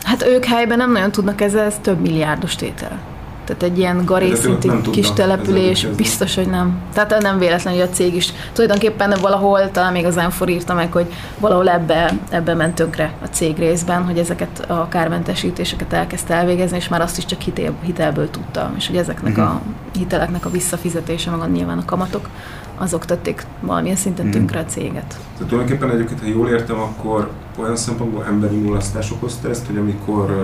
Hát 0.05 0.25
ők 0.27 0.45
helyben 0.45 0.77
nem 0.77 0.91
nagyon 0.91 1.11
tudnak 1.11 1.41
ezzel, 1.41 1.65
ez 1.65 1.77
több 1.81 1.99
milliárdos 1.99 2.55
tétel. 2.55 2.99
Tehát 3.45 3.63
egy 3.63 3.77
ilyen 3.77 4.05
garészintű 4.05 4.69
kis 4.91 5.11
település, 5.11 5.85
biztos, 5.85 6.35
hogy 6.35 6.47
nem. 6.47 6.77
Tehát 6.93 7.21
nem 7.21 7.39
véletlen, 7.39 7.73
hogy 7.73 7.81
a 7.81 7.89
cég 7.89 8.15
is 8.15 8.33
tulajdonképpen 8.53 9.13
valahol, 9.21 9.71
talán 9.71 9.91
még 9.91 10.05
az 10.05 10.17
Enfor 10.17 10.49
írta 10.49 10.73
meg, 10.73 10.91
hogy 10.91 11.13
valahol 11.39 11.69
ebbe, 11.69 12.13
ebbe 12.29 12.53
ment 12.53 12.75
tönkre 12.75 13.13
a 13.23 13.25
cég 13.25 13.57
részben, 13.57 14.05
hogy 14.05 14.17
ezeket 14.17 14.65
a 14.67 14.87
kármentesítéseket 14.87 15.93
elkezdte 15.93 16.33
elvégezni, 16.33 16.77
és 16.77 16.87
már 16.87 17.01
azt 17.01 17.17
is 17.17 17.25
csak 17.25 17.41
hitel, 17.41 17.73
hitelből 17.83 18.29
tudta, 18.29 18.71
és 18.77 18.87
hogy 18.87 18.97
ezeknek 18.97 19.37
uh-huh. 19.37 19.53
a 19.53 19.61
hiteleknek 19.97 20.45
a 20.45 20.49
visszafizetése, 20.49 21.31
meg 21.31 21.39
a 21.39 21.45
nyilván 21.45 21.77
a 21.77 21.85
kamatok, 21.85 22.29
azok 22.77 23.05
tették 23.05 23.45
valamilyen 23.61 23.95
szinten 23.95 24.25
mhm. 24.25 24.35
tönkre 24.35 24.59
a 24.59 24.65
céget. 24.65 25.19
Tehát 25.37 25.49
tulajdonképpen 25.49 25.89
egyébként, 25.89 26.19
ha 26.19 26.27
jól 26.27 26.49
értem, 26.49 26.79
akkor 26.79 27.29
olyan 27.59 27.75
szempontból 27.75 28.25
emberi 28.25 28.55
mulasztás 28.55 29.11
okozta 29.11 29.49
ezt, 29.49 29.65
hogy 29.65 29.77
amikor 29.77 30.35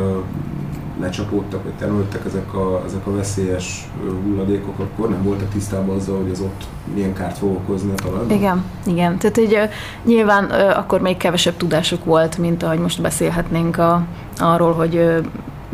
lecsapódtak, 1.02 1.64
vagy 1.64 1.74
terültek 1.74 2.26
ezek 2.26 2.54
a, 2.54 2.82
ezek 2.86 3.08
a 3.08 3.16
veszélyes 3.16 3.90
hulladékok, 4.24 4.80
akkor 4.80 5.10
nem 5.10 5.24
voltak 5.24 5.50
tisztában 5.50 5.96
azzal, 5.96 6.22
hogy 6.22 6.32
az 6.32 6.40
ott 6.40 6.64
milyen 6.94 7.14
kárt 7.14 7.38
fog 7.38 7.52
okozni 7.56 7.92
a 7.92 7.96
talajban? 7.96 8.38
Igen, 8.38 8.64
igen. 8.86 9.18
Tehát 9.18 9.38
így 9.38 9.58
nyilván 10.06 10.46
akkor 10.70 11.02
még 11.02 11.18
kevesebb 11.18 11.58
tudásuk 11.58 12.06
volt, 12.06 12.38
mint 12.38 12.64
ahogy 12.64 12.80
most 12.80 13.02
beszélhetnénk 13.02 13.78
a, 13.78 14.06
arról, 14.38 14.74
hogy 14.74 15.22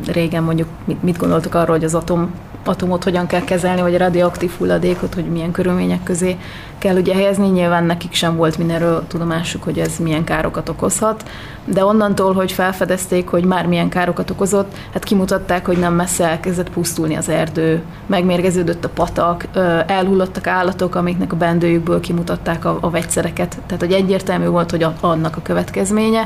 régen 0.06 0.44
mondjuk 0.44 0.68
mit, 0.86 1.04
mit 1.04 1.18
gondoltak 1.18 1.56
arról, 1.56 1.76
hogy 1.76 1.86
az 1.86 1.96
atom 1.96 2.32
atomot 2.68 3.04
hogyan 3.04 3.28
kell 3.28 3.44
kezelni, 3.44 3.82
vagy 3.82 3.96
a 3.96 3.98
radioaktív 3.98 4.52
hulladékot, 4.58 5.14
hogy 5.14 5.26
milyen 5.26 5.52
körülmények 5.52 6.04
közé 6.04 6.38
kell 6.78 6.96
ugye 6.96 7.14
helyezni. 7.14 7.48
Nyilván 7.48 7.84
nekik 7.84 8.14
sem 8.14 8.36
volt 8.36 8.58
mindenről 8.58 9.08
tudomásuk, 9.08 9.64
hogy 9.64 9.80
ez 9.80 9.98
milyen 9.98 10.24
károkat 10.24 10.70
okozhat, 10.70 11.30
de 11.66 11.86
onnantól, 11.86 12.34
hogy 12.34 12.52
felfedezték, 12.52 13.28
hogy 13.28 13.46
már 13.46 13.66
milyen 13.66 13.90
károkat 13.90 14.30
okozott, 14.30 14.76
hát 14.94 15.04
kimutatták, 15.04 15.66
hogy 15.66 15.78
nem 15.78 15.94
messze 15.94 16.28
elkezdett 16.28 16.70
pusztulni 16.70 17.16
az 17.16 17.30
erdő, 17.30 17.82
megmérgeződött 18.06 18.86
a 18.86 18.90
patak, 18.90 19.46
elhullottak 19.88 20.48
állatok, 20.48 20.96
amiknek 20.96 21.34
a 21.34 21.36
bendőjükből 21.36 22.00
kimutatták 22.00 22.66
a, 22.66 22.78
a 22.82 22.90
vegyszereket. 22.90 23.58
Tehát, 23.66 23.82
hogy 23.82 23.94
egyértelmű 23.94 24.46
volt, 24.48 24.72
hogy 24.72 24.86
annak 25.00 25.38
a 25.38 25.42
következménye. 25.42 26.26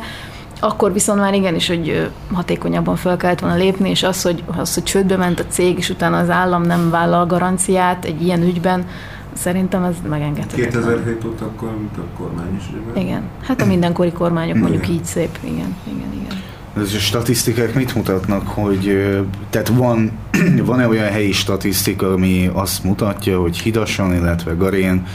Akkor 0.63 0.93
viszont 0.93 1.19
már 1.19 1.33
igenis, 1.33 1.67
hogy 1.67 2.09
hatékonyabban 2.33 2.95
fel 2.95 3.17
kellett 3.17 3.39
volna 3.39 3.55
lépni, 3.55 3.89
és 3.89 4.03
az, 4.03 4.21
hogy, 4.21 4.43
az, 4.57 4.73
hogy 4.73 4.83
csődbe 4.83 5.15
ment 5.15 5.39
a 5.39 5.45
cég, 5.49 5.77
és 5.77 5.89
utána 5.89 6.17
az 6.17 6.29
állam 6.29 6.61
nem 6.61 6.89
vállal 6.89 7.25
garanciát 7.25 8.05
egy 8.05 8.21
ilyen 8.21 8.41
ügyben, 8.41 8.85
Szerintem 9.33 9.83
ez 9.83 9.95
megengedhetetlen. 10.09 10.83
2007 10.83 11.25
óta 11.25 11.45
akkor 11.45 11.77
több 11.95 12.07
kormány 12.17 12.55
is. 12.57 12.63
Ugye? 12.91 13.01
Igen, 13.01 13.23
hát 13.41 13.61
a 13.61 13.65
mindenkori 13.65 14.11
kormányok 14.11 14.57
mondjuk 14.57 14.89
így 14.89 15.05
szép, 15.05 15.37
igen, 15.43 15.75
igen, 15.87 16.13
igen. 16.13 16.41
Ez 16.77 16.93
a 16.93 16.99
statisztikák 16.99 17.73
mit 17.73 17.95
mutatnak, 17.95 18.47
hogy 18.47 19.09
tehát 19.49 19.67
van, 19.67 20.11
van-e 20.65 20.87
olyan 20.87 21.09
helyi 21.09 21.31
statisztika, 21.31 22.11
ami 22.11 22.49
azt 22.53 22.83
mutatja, 22.83 23.39
hogy 23.39 23.59
Hidasan, 23.59 24.15
illetve 24.15 24.53
Garén 24.53 25.05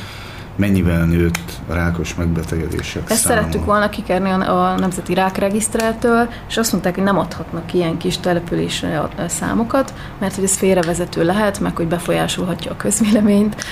mennyivel 0.57 1.05
nőtt 1.05 1.53
a 1.69 1.73
rákos 1.73 2.15
megbetegedések 2.15 3.11
Ezt 3.11 3.21
száma. 3.21 3.35
szerettük 3.35 3.65
volna 3.65 3.89
kikerni 3.89 4.31
a 4.31 4.75
Nemzeti 4.79 5.15
Rákregisztrátől, 5.15 6.29
és 6.49 6.57
azt 6.57 6.73
mondták, 6.73 6.95
hogy 6.95 7.05
nem 7.05 7.19
adhatnak 7.19 7.75
ilyen 7.75 7.97
kis 7.97 8.19
településre 8.19 9.01
a 9.01 9.11
számokat, 9.29 9.95
mert 10.19 10.35
hogy 10.35 10.45
ez 10.45 10.57
félrevezető 10.57 11.25
lehet, 11.25 11.61
meg 11.61 11.77
hogy 11.77 11.87
befolyásolhatja 11.87 12.71
a 12.71 12.77
közvéleményt, 12.77 13.65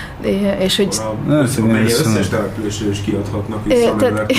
és 0.59 0.77
hogy... 0.77 0.97
A, 1.29 1.33
összes 1.85 2.29
településre 2.29 2.89
is 2.89 3.01
kiadhatnak, 3.01 3.61
és 3.65 3.79
tehát, 3.99 4.33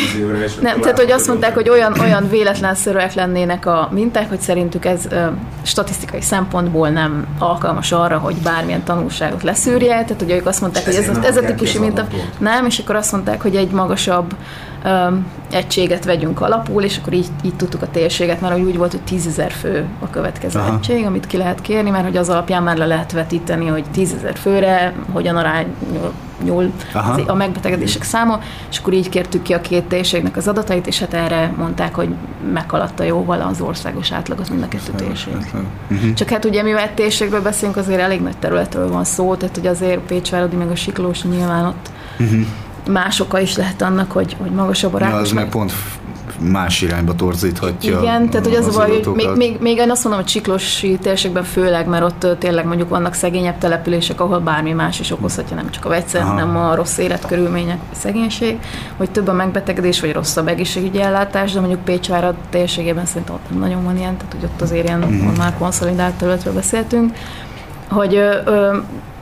Nem, 0.62 0.80
tehát 0.80 1.00
hogy 1.00 1.12
azt 1.12 1.28
mondták, 1.28 1.54
hogy 1.54 1.70
olyan, 1.70 2.00
olyan 2.00 2.30
véletlenszerűek 2.30 3.14
lennének 3.14 3.66
a 3.66 3.90
minták, 3.94 4.30
hogy 4.30 4.40
szerintük 4.40 4.86
ez 4.86 5.06
ö, 5.10 5.26
statisztikai 5.64 6.22
szempontból 6.22 6.90
nem 6.90 7.28
alkalmas 7.40 7.92
arra, 7.92 8.18
hogy 8.18 8.36
bármilyen 8.36 8.84
tanulságot 8.84 9.44
leszűrje, 9.44 9.90
tehát 9.90 10.22
hogy 10.22 10.32
ők 10.32 10.46
azt 10.46 10.62
mondták, 10.62 10.86
hogy 10.86 10.96
ez, 10.96 11.18
ez 11.24 11.38
a 11.38 11.42
típusú 11.42 11.80
minta 11.80 12.08
nem, 12.40 12.66
és 12.66 12.80
akkor 12.80 12.96
azt 12.96 13.12
mondták, 13.12 13.42
hogy 13.42 13.56
egy 13.56 13.72
magasabb 13.72 14.36
um, 14.86 15.26
egységet 15.52 16.06
vegyünk 16.06 16.42
alapul, 16.42 16.84
és 16.84 16.98
akkor 16.98 17.14
így, 17.14 17.28
így 17.44 17.56
tudtuk 17.56 17.82
a 17.82 17.88
térséget, 17.92 18.42
mert 18.42 18.60
úgy 18.60 18.78
volt, 18.78 18.92
hogy 18.92 19.02
tízezer 19.02 19.52
fő 19.52 19.86
a 20.00 20.10
következő 20.10 20.60
Aha. 20.60 20.74
egység, 20.74 21.06
amit 21.06 21.28
ki 21.28 21.38
lehet 21.38 21.62
kérni, 21.62 21.90
mert 21.90 22.04
hogy 22.04 22.18
az 22.18 22.30
alapján 22.30 22.64
már 22.64 22.78
le 22.78 22.86
lehet 22.86 23.12
vetíteni, 23.12 23.66
hogy 23.66 23.84
tízezer 23.92 24.38
főre 24.38 24.94
hogyan 25.12 25.36
arányul 25.36 26.72
a 27.28 27.34
megbetegedések 27.34 28.04
száma, 28.04 28.40
és 28.70 28.78
akkor 28.78 28.94
így 28.94 29.10
kértük 29.10 29.42
ki 29.42 29.54
a 29.54 29.62
két 29.62 29.84
térségnek 29.84 30.38
az 30.38 30.48
adatait, 30.48 30.88
és 30.88 31.00
hát 31.00 31.14
erre 31.14 31.54
mondták, 31.58 31.96
hogy 31.96 32.10
meghaladta 32.54 33.04
jóval 33.04 33.42
az 33.42 33.62
országos 33.62 34.12
átlagot 34.12 34.50
mind 34.50 34.64
a 34.64 34.68
kettő 34.68 34.92
térség. 34.96 35.34
Uh-huh. 35.34 36.14
Csak 36.14 36.30
hát 36.30 36.46
ugye 36.46 36.64
mivel 36.64 36.94
térségről 36.94 37.42
beszélünk, 37.42 37.78
azért 37.78 38.00
elég 38.00 38.22
nagy 38.22 38.38
területről 38.38 38.90
van 38.90 39.04
szó, 39.04 39.36
tehát 39.36 39.56
hogy 39.56 39.68
azért 39.68 40.00
Pécsvárodi 40.00 40.56
meg 40.56 40.70
a 40.70 40.76
Siklós 40.76 41.24
nyilván 41.24 41.66
ott 41.66 41.90
uh-huh. 42.20 42.46
más 42.90 43.20
oka 43.20 43.40
is 43.40 43.56
lehet 43.56 43.82
annak, 43.82 44.12
hogy, 44.12 44.36
hogy 44.42 44.52
magasabb 44.52 44.94
a 44.94 44.98
rákos. 44.98 45.16
Ja, 45.16 45.22
az 45.22 45.32
meg 45.32 45.50
pont 45.50 45.74
más 46.40 46.82
irányba 46.82 47.16
torzíthatja. 47.16 48.00
Igen, 48.00 48.30
tehát 48.30 48.46
hogy 48.46 48.56
az, 48.56 48.68
az 48.68 48.76
baj, 48.76 48.90
hogy 48.90 49.16
még, 49.16 49.30
még, 49.36 49.58
még 49.60 49.78
én 49.78 49.92
azt 49.92 50.04
mondom, 50.04 50.22
hogy 50.22 50.32
Csiklosi 50.32 50.98
térségben 51.02 51.44
főleg, 51.44 51.88
mert 51.88 52.04
ott 52.04 52.40
tényleg 52.40 52.66
mondjuk 52.66 52.90
vannak 52.90 53.14
szegényebb 53.14 53.58
települések, 53.58 54.22
ahol 54.22 54.40
bármi 54.40 54.72
más 54.72 55.00
is 55.00 55.12
okozhatja, 55.12 55.56
nem 55.56 55.70
csak 55.72 55.86
a 55.86 55.90
vegyszer, 55.90 56.22
Aha. 56.22 56.32
hanem 56.32 56.58
a 56.58 56.76
rossz 56.76 56.98
életkörülmények, 56.98 57.78
a 57.92 57.96
szegénység, 57.96 58.58
hogy 58.98 59.12
több 59.12 59.28
a 59.28 59.34
megbetegedés, 59.34 60.02
vagy 60.02 60.14
rosszabb 60.14 60.48
egészségügyi 60.48 61.02
ellátás, 61.02 61.52
de 61.52 61.60
mondjuk 61.60 61.84
Pécsvárad 61.84 62.36
térségében 62.50 63.06
szerintem 63.06 63.36
ott 63.36 63.50
nem 63.50 63.60
nagyon 63.60 63.84
van 63.84 63.98
ilyen, 63.98 64.18
tehát 64.18 64.34
hogy 64.34 64.44
ott 64.44 64.62
azért 64.62 64.84
ilyen 64.84 65.04
uh-huh. 65.04 65.38
már 65.38 65.54
konszolidált 65.58 66.14
területről 66.14 66.54
beszéltünk, 66.54 67.16
hogy 67.90 68.16
ö, 68.16 68.36
ö, 68.46 68.78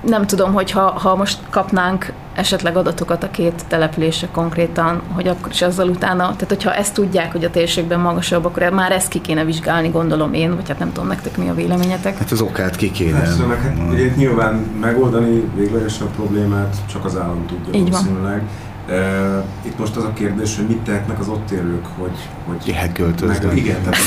nem 0.05 0.25
tudom, 0.25 0.53
hogy 0.53 0.71
ha, 0.71 0.81
ha 0.81 1.15
most 1.15 1.39
kapnánk 1.49 2.13
esetleg 2.33 2.77
adatokat 2.77 3.23
a 3.23 3.31
két 3.31 3.63
településre 3.67 4.27
konkrétan, 4.31 5.01
hogy 5.11 5.27
akkor 5.27 5.51
is 5.51 5.61
azzal 5.61 5.87
utána, 5.87 6.23
tehát 6.23 6.47
hogyha 6.47 6.73
ezt 6.73 6.93
tudják, 6.93 7.31
hogy 7.31 7.43
a 7.43 7.49
térségben 7.49 7.99
magasabb, 7.99 8.45
akkor 8.45 8.69
már 8.69 8.91
ezt 8.91 9.07
ki 9.07 9.21
kéne 9.21 9.45
vizsgálni, 9.45 9.89
gondolom 9.89 10.33
én, 10.33 10.55
vagy 10.55 10.67
hát 10.67 10.79
nem 10.79 10.91
tudom 10.91 11.07
nektek 11.07 11.37
mi 11.37 11.49
a 11.49 11.53
véleményetek. 11.53 12.17
Hát 12.17 12.31
az 12.31 12.41
okát 12.41 12.75
ki 12.75 12.91
kéne. 12.91 13.17
Hát, 13.17 13.27
szóval, 13.27 13.55
hát, 13.55 13.77
ugye, 13.89 14.13
nyilván 14.15 14.53
megoldani 14.81 15.51
véglegesen 15.55 16.07
a 16.07 16.09
problémát 16.09 16.75
csak 16.91 17.05
az 17.05 17.17
állam 17.17 17.45
tudja 17.45 17.79
Így 17.79 17.89
valószínűleg. 17.89 18.41
Uh, 18.87 19.43
itt 19.61 19.79
most 19.79 19.95
az 19.95 20.03
a 20.03 20.13
kérdés, 20.13 20.55
hogy 20.55 20.67
mit 20.67 20.77
tehetnek 20.77 21.19
az 21.19 21.27
ott 21.27 21.51
élők, 21.51 21.85
hogy... 21.97 22.17
hogy 22.45 22.75
Elköltöznek. 22.75 23.55
Igen, 23.55 23.81
tehát 23.81 23.99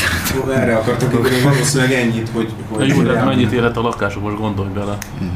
erre 0.54 0.76
akartak, 0.76 1.12
hogy 1.12 1.42
valószínűleg 1.42 1.92
ennyit, 1.92 2.28
hogy... 2.28 2.52
hogy 2.68 2.88
jó, 2.88 3.02
de 3.02 3.24
mennyit 3.24 3.52
érhet 3.52 3.76
a 3.76 3.80
lakások, 3.80 4.22
most 4.22 4.38
gondolj 4.38 4.68
bele. 4.74 4.98
Uh-huh. 5.14 5.30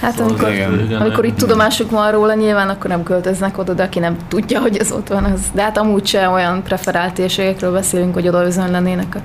Hát 0.00 0.12
szóval 0.12 0.28
amikor, 0.28 0.52
igen, 0.52 0.80
igen, 0.80 1.00
amikor 1.00 1.24
itt 1.24 1.36
tudomásuk 1.36 1.90
van 1.90 2.12
róla, 2.12 2.34
nyilván 2.34 2.68
akkor 2.68 2.90
nem 2.90 3.02
költöznek 3.02 3.58
oda, 3.58 3.72
de 3.72 3.82
aki 3.82 3.98
nem 3.98 4.16
tudja, 4.28 4.60
hogy 4.60 4.76
ez 4.76 4.92
ott 4.92 5.08
van, 5.08 5.24
az. 5.24 5.40
De 5.52 5.62
hát 5.62 5.78
amúgy 5.78 6.06
se 6.06 6.28
olyan 6.28 6.62
preferált 6.62 7.14
térségekről 7.14 7.72
beszélünk, 7.72 8.14
hogy 8.14 8.28
oda 8.28 8.42
lennének 8.56 9.14
a, 9.14 9.18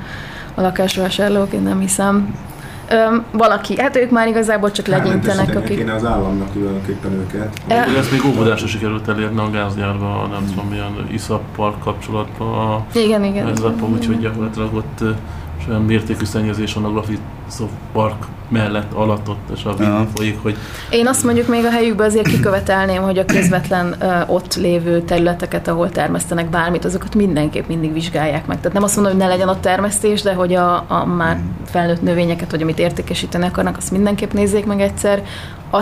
a 0.55 0.61
lakásvásárlók, 0.61 1.53
én 1.53 1.61
nem 1.61 1.79
hiszem. 1.79 2.35
Öm, 2.89 3.23
valaki, 3.31 3.81
hát 3.81 3.95
ők 3.95 4.09
már 4.09 4.27
igazából 4.27 4.71
csak 4.71 4.87
hát, 4.87 4.97
legyintenek, 4.97 5.55
akik... 5.55 5.77
Kéne 5.77 5.93
az 5.93 6.05
államnak 6.05 6.51
különképpen 6.51 7.11
őket. 7.11 7.53
E... 7.67 7.75
Ezt 7.97 8.11
még 8.11 8.25
óvodásra 8.25 8.67
sikerült 8.67 9.07
elérni 9.07 9.39
a 9.39 9.49
gázgyárba, 9.49 10.27
nem 10.31 10.45
tudom 10.49 10.67
milyen 10.69 11.07
iszappal 11.11 11.75
kapcsolatban. 11.83 12.71
A, 12.71 12.85
igen, 12.93 13.23
igen. 13.23 13.47
Ez 13.47 13.63
úgyhogy 13.93 14.19
gyakorlatilag 14.19 14.73
ott 14.73 15.03
olyan 15.69 15.81
mértékű 15.81 16.26
szennyezés 16.26 16.73
van 16.73 16.84
a 16.84 16.91
Graphisoft 16.91 17.73
Park 17.91 18.26
mellett, 18.49 18.94
alatt 18.94 19.30
ott 19.30 19.49
és 19.56 19.64
a 19.64 19.76
ja. 19.80 20.07
folyik, 20.15 20.41
hogy... 20.41 20.57
Én 20.90 21.07
azt 21.07 21.23
mondjuk 21.23 21.48
még 21.48 21.65
a 21.65 21.69
helyükben 21.69 22.07
azért 22.07 22.27
kikövetelném, 22.27 23.02
hogy 23.02 23.18
a 23.18 23.26
közvetlen 23.26 23.95
uh, 24.02 24.34
ott 24.34 24.56
lévő 24.56 25.02
területeket, 25.02 25.68
ahol 25.68 25.90
termesztenek 25.90 26.49
bármit, 26.49 26.85
azokat 26.85 27.15
mindenképp 27.15 27.68
mindig 27.68 27.94
vizsgálják 27.94 28.45
meg. 28.45 28.57
Tehát 28.57 28.73
nem 28.73 28.84
azt 28.84 28.95
mondom, 28.95 29.14
hogy 29.14 29.22
ne 29.22 29.27
legyen 29.27 29.49
ott 29.49 29.61
termesztés, 29.61 30.22
de 30.22 30.34
hogy 30.34 30.53
a, 30.53 30.85
a 30.88 31.06
már 31.06 31.40
felnőtt 31.65 32.02
növényeket, 32.02 32.52
vagy 32.52 32.61
amit 32.61 32.80
értékesíteni 32.80 33.45
akarnak, 33.45 33.77
azt 33.77 33.91
mindenképp 33.91 34.31
nézzék 34.31 34.65
meg 34.65 34.81
egyszer. 34.81 35.23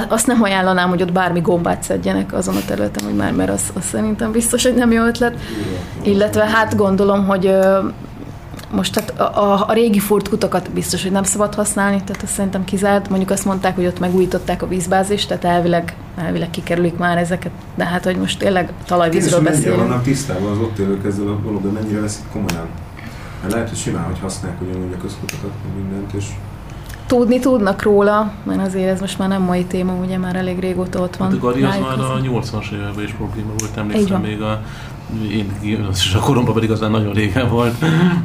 Azt 0.07 0.27
nem 0.27 0.43
ajánlanám, 0.43 0.89
hogy 0.89 1.01
ott 1.01 1.11
bármi 1.11 1.39
gombát 1.39 1.83
szedjenek 1.83 2.33
azon 2.33 2.55
a 2.55 2.65
területen, 2.67 3.03
hogy 3.03 3.15
már, 3.15 3.33
mert 3.33 3.49
az, 3.49 3.71
az 3.73 3.83
szerintem 3.83 4.31
biztos, 4.31 4.63
hogy 4.63 4.75
nem 4.75 4.91
jó 4.91 5.03
ötlet. 5.03 5.37
Illetve 6.01 6.45
hát 6.45 6.75
gondolom, 6.75 7.25
hogy 7.25 7.55
most 8.71 8.93
tehát 8.93 9.19
a, 9.19 9.43
a, 9.43 9.65
a 9.67 9.73
régi 9.73 10.01
kutakat 10.29 10.71
biztos, 10.71 11.01
hogy 11.01 11.11
nem 11.11 11.23
szabad 11.23 11.55
használni, 11.55 12.01
tehát 12.05 12.23
azt 12.23 12.33
szerintem 12.33 12.63
kizárt. 12.63 13.09
Mondjuk 13.09 13.29
azt 13.29 13.45
mondták, 13.45 13.75
hogy 13.75 13.85
ott 13.85 13.99
megújították 13.99 14.61
a 14.61 14.67
vízbázist, 14.67 15.27
tehát 15.27 15.43
elvileg, 15.43 15.95
elvileg 16.17 16.49
kikerülik 16.49 16.97
már 16.97 17.17
ezeket, 17.17 17.51
de 17.75 17.85
hát, 17.85 18.03
hogy 18.03 18.17
most 18.17 18.39
tényleg 18.39 18.71
talajvízről 18.85 19.41
beszélünk. 19.41 19.65
Mennyire 19.65 19.87
vannak 19.87 20.03
tisztában 20.03 20.51
az 20.51 20.57
ott 20.57 20.77
élők 20.77 21.05
ezzel 21.05 21.27
a 21.27 21.39
dologgal, 21.43 21.71
mennyire 21.71 21.99
veszik 21.99 22.23
komolyan? 22.31 22.67
Mert 23.41 23.53
lehet, 23.53 23.69
hogy 23.69 23.77
simán, 23.77 24.03
hogy 24.03 24.19
használják 24.19 24.61
ugyanúgy 24.61 24.93
a 24.97 25.01
közkutakat, 25.01 25.51
mindent, 25.75 26.13
és 26.13 26.25
tudni 27.07 27.39
tudnak 27.39 27.81
róla, 27.81 28.31
mert 28.43 28.61
azért 28.67 28.89
ez 28.89 28.99
most 28.99 29.17
már 29.17 29.27
nem 29.27 29.41
mai 29.41 29.65
téma, 29.65 29.93
ugye 29.93 30.17
már 30.17 30.35
elég 30.35 30.59
régóta 30.59 30.99
ott 30.99 31.15
van. 31.15 31.27
Hát 31.27 31.37
a 31.37 31.39
Gari 31.39 31.63
az 31.63 31.77
már 31.79 31.99
a 31.99 32.19
80-as 32.23 32.71
években 32.71 33.03
is 33.03 33.11
probléma 33.11 33.51
volt, 33.59 33.77
emlékszem 33.77 34.21
még 34.21 34.41
a 34.41 34.61
én 35.63 35.87
és 35.93 36.13
a 36.13 36.19
koromban 36.19 36.53
pedig 36.53 36.71
aztán 36.71 36.91
nagyon 36.91 37.13
régen 37.13 37.49
volt, 37.49 37.75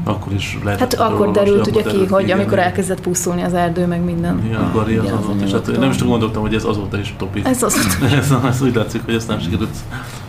akkor 0.04 0.32
is 0.32 0.58
lehet. 0.64 0.78
Hát 0.80 0.94
akkor 0.94 1.30
derült 1.30 1.66
ugye 1.66 1.82
ki, 1.82 2.06
hogy 2.06 2.22
igen, 2.22 2.38
amikor 2.38 2.58
elkezdett 2.58 3.00
pusztulni 3.00 3.42
az 3.42 3.54
erdő, 3.54 3.86
meg 3.86 4.04
minden. 4.04 4.42
Igen, 4.44 4.60
a 4.60 4.70
Gari 4.72 4.96
az, 4.96 5.06
az, 5.06 5.12
az, 5.12 5.42
és 5.44 5.52
hát 5.52 5.78
nem 5.78 5.90
is 5.90 5.96
tudom, 5.96 6.10
gondoltam, 6.10 6.42
hogy 6.42 6.54
ez 6.54 6.64
azóta 6.64 6.98
is 6.98 7.14
topik. 7.18 7.46
Ez 7.46 7.62
az. 7.62 7.98
ez, 8.18 8.34
ez 8.48 8.62
úgy 8.62 8.74
látszik, 8.74 9.02
hogy 9.04 9.14
ezt 9.14 9.28
nem 9.28 9.40
sikerült. 9.40 9.76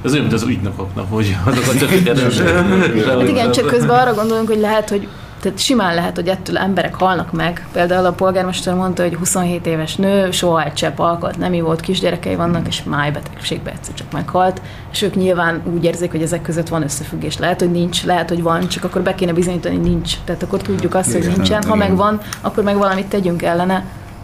Ez 0.03 0.11
olyan, 0.11 0.23
mint 0.23 0.35
az 0.35 0.43
ügynökoknak, 0.43 1.05
hogy 1.09 1.37
azokat 1.45 1.77
csak 1.79 1.89
Hát 3.07 3.27
igen, 3.27 3.51
csak 3.51 3.65
közben 3.65 3.99
arra 3.99 4.13
gondolunk, 4.13 4.47
hogy 4.47 4.59
lehet, 4.59 4.89
hogy 4.89 5.07
Tehát 5.41 5.59
simán 5.59 5.95
lehet, 5.95 6.15
hogy 6.15 6.27
ettől 6.27 6.57
emberek 6.57 6.95
halnak 6.95 7.31
meg. 7.31 7.67
Például 7.71 8.05
a 8.05 8.11
polgármester 8.11 8.73
mondta, 8.73 9.03
hogy 9.03 9.15
27 9.15 9.65
éves 9.65 9.95
nő, 9.95 10.31
soha 10.31 10.63
egy 10.63 10.73
csepp 10.73 10.99
alkat 10.99 11.37
nem 11.37 11.51
volt, 11.51 11.79
kisgyerekei 11.79 12.35
vannak, 12.35 12.67
és 12.67 12.83
májbetegségbe 12.83 13.71
egyszer 13.71 13.93
csak 13.93 14.11
meghalt. 14.11 14.61
És 14.91 15.01
ők 15.01 15.15
nyilván 15.15 15.61
úgy 15.73 15.83
érzik, 15.83 16.11
hogy 16.11 16.21
ezek 16.21 16.41
között 16.41 16.67
van 16.67 16.83
összefüggés. 16.83 17.37
Lehet, 17.37 17.59
hogy 17.59 17.71
nincs, 17.71 18.03
lehet, 18.03 18.29
hogy 18.29 18.41
van, 18.41 18.67
csak 18.67 18.83
akkor 18.83 19.01
be 19.01 19.15
kéne 19.15 19.33
bizonyítani, 19.33 19.75
hogy 19.75 19.83
nincs. 19.83 20.13
Tehát 20.25 20.43
akkor 20.43 20.61
tudjuk 20.61 20.95
azt, 20.95 21.11
hogy 21.11 21.27
nincsen. 21.35 21.63
Ha 21.63 21.75
meg 21.75 21.95
van, 21.95 22.19
akkor 22.41 22.63
meg 22.63 22.77
valamit 22.77 23.07
tegyünk 23.07 23.41
ellene. 23.41 23.83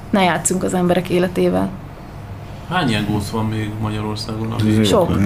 Ne 0.10 0.23
játszunk 0.23 0.64
az 0.64 0.73
emberek 0.73 1.10
életével. 1.10 1.69
Hány 2.69 2.90
ilyen 2.90 3.06
góc 3.06 3.30
van 3.30 3.45
még 3.45 3.72
Magyarországon? 3.81 4.56
Sok. 4.84 5.19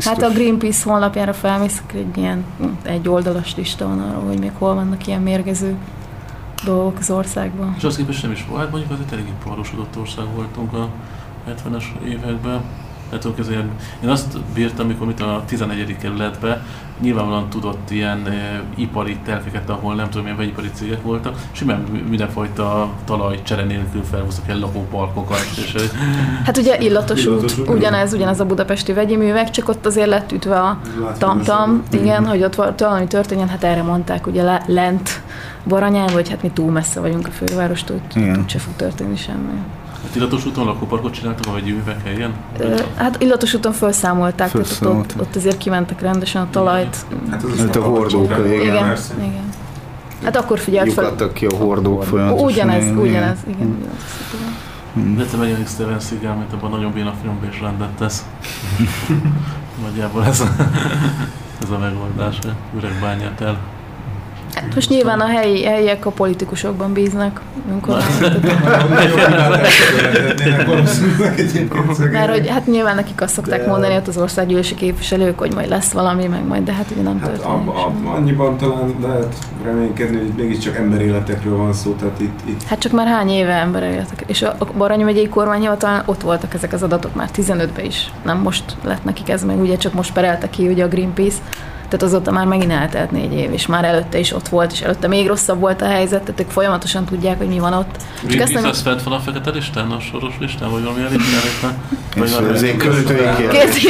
Hát 0.00 0.22
a 0.22 0.30
Greenpeace 0.30 0.90
honlapjára 0.90 1.32
felmész, 1.32 1.82
egy 1.94 2.16
ilyen 2.16 2.44
egy 2.82 3.08
oldalas 3.08 3.56
lista 3.56 3.86
van 3.86 4.00
arról, 4.00 4.22
hogy 4.26 4.38
még 4.38 4.50
hol 4.58 4.74
vannak 4.74 5.06
ilyen 5.06 5.22
mérgező 5.22 5.76
dolgok 6.64 6.98
az 6.98 7.10
országban. 7.10 7.74
És 7.76 7.84
azt 7.84 7.96
képest 7.96 8.22
nem 8.22 8.32
is 8.32 8.46
volt, 8.48 8.60
hát 8.60 8.70
mondjuk 8.70 8.92
az 8.92 8.98
egy 9.06 9.12
eléggé 9.12 9.32
parosodott 9.44 9.98
ország 9.98 10.24
voltunk 10.34 10.72
a 10.72 10.88
70-es 11.48 11.84
években. 12.04 12.60
Hát 13.10 13.24
azért 13.24 13.64
én 14.02 14.08
azt 14.08 14.38
bírtam, 14.54 14.86
amikor 14.86 15.06
mit 15.06 15.20
a 15.20 15.42
11. 15.46 15.96
kerületbe 16.00 16.62
nyilvánvalóan 17.00 17.48
tudott 17.48 17.90
ilyen 17.90 18.26
e, 18.26 18.62
ipari 18.74 19.16
telkeket, 19.24 19.70
ahol 19.70 19.94
nem 19.94 20.06
tudom 20.06 20.22
milyen 20.22 20.38
vegyipari 20.38 20.70
cégek 20.74 21.02
voltak, 21.02 21.36
simán 21.52 21.80
mindenfajta 22.08 22.88
talajcsere 23.04 23.64
nélkül 23.64 24.02
felhoztak 24.10 24.48
el 24.48 24.58
lakóparkokat. 24.58 25.46
És, 25.56 25.74
hát 26.44 26.56
ugye 26.56 26.78
illatos, 26.78 27.24
illatos 27.24 27.58
út, 27.58 27.68
ugyanez, 27.68 28.12
ugyanez 28.12 28.40
a 28.40 28.46
budapesti 28.46 28.92
vegyi 28.92 29.16
művek, 29.16 29.50
csak 29.50 29.68
ott 29.68 29.86
azért 29.86 30.08
lett 30.08 30.32
ütve 30.32 30.60
a 30.60 30.80
tamtam, 31.18 31.82
igen, 31.90 32.26
hogy 32.26 32.42
ott 32.42 32.54
valami 32.54 33.06
történjen, 33.06 33.48
hát 33.48 33.64
erre 33.64 33.82
mondták, 33.82 34.26
ugye 34.26 34.42
le, 34.42 34.62
lent 34.66 35.22
Baranyán, 35.68 36.12
vagy 36.12 36.28
hát 36.28 36.42
mi 36.42 36.50
túl 36.50 36.70
messze 36.70 37.00
vagyunk 37.00 37.26
a 37.26 37.30
fővárostól, 37.30 38.00
ott 38.16 38.48
se 38.48 38.58
fog 38.58 38.76
történni 38.76 39.16
semmi. 39.16 39.62
Hát 40.16 40.24
illatos 40.24 40.46
úton 40.46 40.64
lakóparkot 40.64 41.12
csináltak, 41.12 41.52
vagy 41.52 41.66
jövőbe 41.66 41.96
helyen? 42.04 42.34
Hát 42.96 43.22
illatos 43.22 43.54
úton 43.54 43.72
felszámolták, 43.72 44.50
tehát 44.50 44.78
ott, 44.82 45.20
ott 45.20 45.36
azért 45.36 45.58
kimentek 45.58 46.00
rendesen 46.00 46.42
a 46.42 46.50
talajt. 46.50 46.96
Hát 47.30 47.42
az 47.42 47.76
a 47.76 47.80
hordók, 47.80 48.30
igen. 48.30 48.60
Igen, 48.60 48.96
igen. 49.18 49.48
Hát 50.22 50.36
akkor 50.36 50.58
figyelt 50.58 50.92
fel. 50.92 51.04
Lyukadtak 51.04 51.32
ki 51.32 51.46
a 51.46 51.56
hordók 51.56 52.04
folyamatosan. 52.04 52.46
Ugyanez, 52.46 52.90
ugyanez, 52.98 53.38
igen. 53.46 53.78
Hmm. 54.94 55.16
De 55.16 55.24
te 55.24 55.36
megyen 55.36 55.64
Steven 55.66 56.00
Seagal, 56.00 56.34
mint 56.34 56.52
abban 56.52 56.70
nagyon 56.70 56.92
béna 56.92 57.14
filmben 57.22 57.50
is 57.50 57.60
rendet 57.60 57.88
tesz. 57.88 58.24
Nagyjából 59.84 60.24
ez 60.24 60.40
a, 60.40 60.48
ez 61.62 61.70
a 61.70 61.78
megoldás, 61.78 62.38
üregbányát 62.76 63.40
el 63.40 63.58
Hát 64.56 64.74
most 64.74 64.88
nyilván 64.88 65.20
a 65.20 65.26
helyi, 65.26 65.64
helyiek 65.64 66.06
a 66.06 66.10
politikusokban 66.10 66.92
bíznak. 66.92 67.40
Mert 72.12 72.30
hogy 72.30 72.48
hát 72.48 72.66
nyilván 72.66 72.94
nekik 72.94 73.20
azt 73.20 73.34
szokták 73.34 73.66
mondani 73.66 73.94
ott 73.94 74.08
az 74.08 74.16
országgyűlési 74.16 74.74
képviselők, 74.74 75.38
hogy 75.38 75.54
majd 75.54 75.68
lesz 75.68 75.92
valami, 75.92 76.26
meg 76.26 76.46
majd, 76.46 76.64
de 76.64 76.72
hát 76.72 76.90
ugye 76.90 77.02
nem 77.02 77.20
hát 77.20 77.28
történik. 77.28 77.54
Abba, 77.54 77.84
abba, 77.84 78.10
annyiban 78.10 78.56
talán 78.56 78.94
lehet 79.02 79.34
reménykedni, 79.64 80.16
hogy 80.16 80.32
mégiscsak 80.36 80.76
emberéletekről 80.76 81.56
van 81.56 81.72
szó, 81.72 81.92
tehát 81.92 82.20
itt, 82.20 82.40
itt... 82.44 82.62
Hát 82.62 82.78
csak 82.78 82.92
már 82.92 83.06
hány 83.06 83.28
éve 83.28 83.52
emberéletek. 83.52 84.24
És 84.26 84.42
a, 84.42 84.56
Baranyi 84.76 85.02
megyei 85.02 85.28
kormányhivatal 85.28 86.02
ott 86.06 86.22
voltak 86.22 86.54
ezek 86.54 86.72
az 86.72 86.82
adatok 86.82 87.14
már 87.14 87.28
15-ben 87.34 87.84
is. 87.84 88.12
Nem 88.24 88.38
most 88.38 88.76
lett 88.82 89.04
nekik 89.04 89.28
ez 89.28 89.44
meg, 89.44 89.60
ugye 89.60 89.76
csak 89.76 89.92
most 89.92 90.12
perelte 90.12 90.50
ki 90.50 90.68
ugye 90.68 90.84
a 90.84 90.88
Greenpeace 90.88 91.38
tehát 91.88 92.02
azóta 92.02 92.30
már 92.30 92.46
megint 92.46 92.72
eltelt 92.72 93.10
négy 93.10 93.32
év, 93.32 93.52
és 93.52 93.66
már 93.66 93.84
előtte 93.84 94.18
is 94.18 94.32
ott 94.32 94.48
volt, 94.48 94.72
és 94.72 94.80
előtte 94.80 95.08
még 95.08 95.26
rosszabb 95.26 95.60
volt 95.60 95.82
a 95.82 95.86
helyzet, 95.86 96.22
tehát 96.22 96.40
ők 96.40 96.50
folyamatosan 96.50 97.04
tudják, 97.04 97.38
hogy 97.38 97.48
mi 97.48 97.58
van 97.58 97.72
ott. 97.72 97.96
Csak 98.28 98.40
ezt 98.40 98.52
nem... 98.52 98.72
fent 98.72 99.02
van 99.02 99.12
a 99.12 99.18
fekete 99.18 99.50
listán, 99.50 99.90
a 99.90 100.00
soros 100.00 100.34
listán, 100.40 100.70
vagy 100.70 100.82
valami 100.82 101.00
listán? 101.10 102.52
Ez 102.52 102.62
egy 102.62 102.76
költői 102.76 103.48
kérdés. 103.48 103.86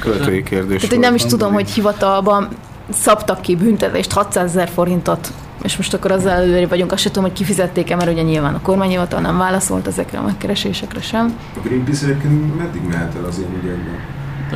Költői 0.00 0.42
kérdés. 0.42 0.76
Tehát, 0.76 0.90
hogy 0.90 1.04
nem 1.04 1.14
is 1.14 1.24
tudom, 1.24 1.52
hogy 1.52 1.70
hivatalban 1.70 2.48
szabtak 2.92 3.40
ki 3.40 3.56
büntetést 3.56 4.12
600 4.12 4.44
ezer 4.44 4.68
forintot 4.68 5.32
és 5.62 5.76
most 5.76 5.94
akkor 5.94 6.10
azzal 6.10 6.30
előre 6.30 6.66
vagyunk, 6.66 6.92
azt 6.92 7.02
sem 7.02 7.12
tudom, 7.12 7.28
hogy 7.28 7.38
kifizették-e, 7.38 7.96
mert 7.96 8.10
ugye 8.10 8.22
nyilván 8.22 8.54
a 8.54 8.60
kormányhivatal 8.60 9.20
nem 9.20 9.38
válaszolt 9.38 9.86
ezekre 9.86 10.18
a 10.18 10.22
megkeresésekre 10.22 11.00
sem. 11.00 11.38
A 11.56 11.60
Greenpeace 11.64 12.04
egyébként 12.04 12.58
meddig 12.58 12.82
mehet 12.82 13.14
el 13.14 13.24
az 13.24 13.38
én 13.38 13.58
ügyekben? 13.62 13.98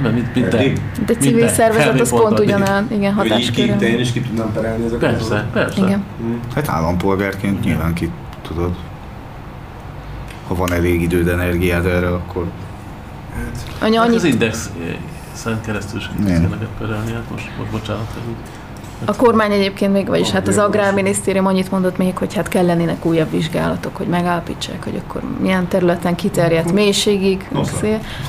De, 0.02 0.08
mint, 0.08 0.34
mint 0.34 0.48
te, 0.48 0.72
De 1.06 1.14
civil 1.14 1.36
mint 1.36 1.50
szervezet 1.50 2.00
az 2.00 2.10
pont 2.10 2.38
ugyanolyan, 2.38 2.88
igen, 2.90 3.12
hatáskörön. 3.12 3.78
Te 3.78 3.88
én 3.88 4.00
is 4.00 4.12
ki 4.12 4.20
tudnám 4.20 4.52
perelni 4.52 4.84
ezeket? 4.84 5.10
Persze, 5.10 5.46
persze. 5.52 5.84
Igen. 5.84 6.04
Hát 6.54 6.68
állampolgárként 6.68 7.64
nyilván 7.64 7.94
ki 7.94 8.10
tudod. 8.42 8.74
Ha 10.48 10.54
van 10.54 10.72
elég 10.72 11.02
időd, 11.02 11.28
energiád 11.28 11.86
erre, 11.86 12.08
akkor... 12.08 12.44
Hát, 13.34 13.88
Anya, 13.88 14.00
hát 14.00 14.14
az 14.14 14.24
index 14.24 14.70
szent 15.32 15.60
keresztül 15.60 16.00
sem 16.00 16.14
tudsz 16.16 16.66
perelni, 16.78 17.12
hát 17.12 17.30
most, 17.30 17.50
most 17.58 17.70
bocsánat. 17.70 18.06
A 19.04 19.16
kormány 19.16 19.52
egyébként 19.52 19.92
még, 19.92 20.06
vagyis 20.06 20.30
hát 20.30 20.48
az 20.48 20.58
Agrárminisztérium 20.58 21.46
annyit 21.46 21.70
mondott 21.70 21.96
még, 21.98 22.16
hogy 22.16 22.34
hát 22.34 22.48
kellenének 22.48 23.04
újabb 23.04 23.30
vizsgálatok, 23.30 23.96
hogy 23.96 24.06
megállapítsák, 24.06 24.84
hogy 24.84 25.02
akkor 25.06 25.22
milyen 25.40 25.68
területen 25.68 26.14
kiterjedt 26.14 26.72
mélységig. 26.72 27.48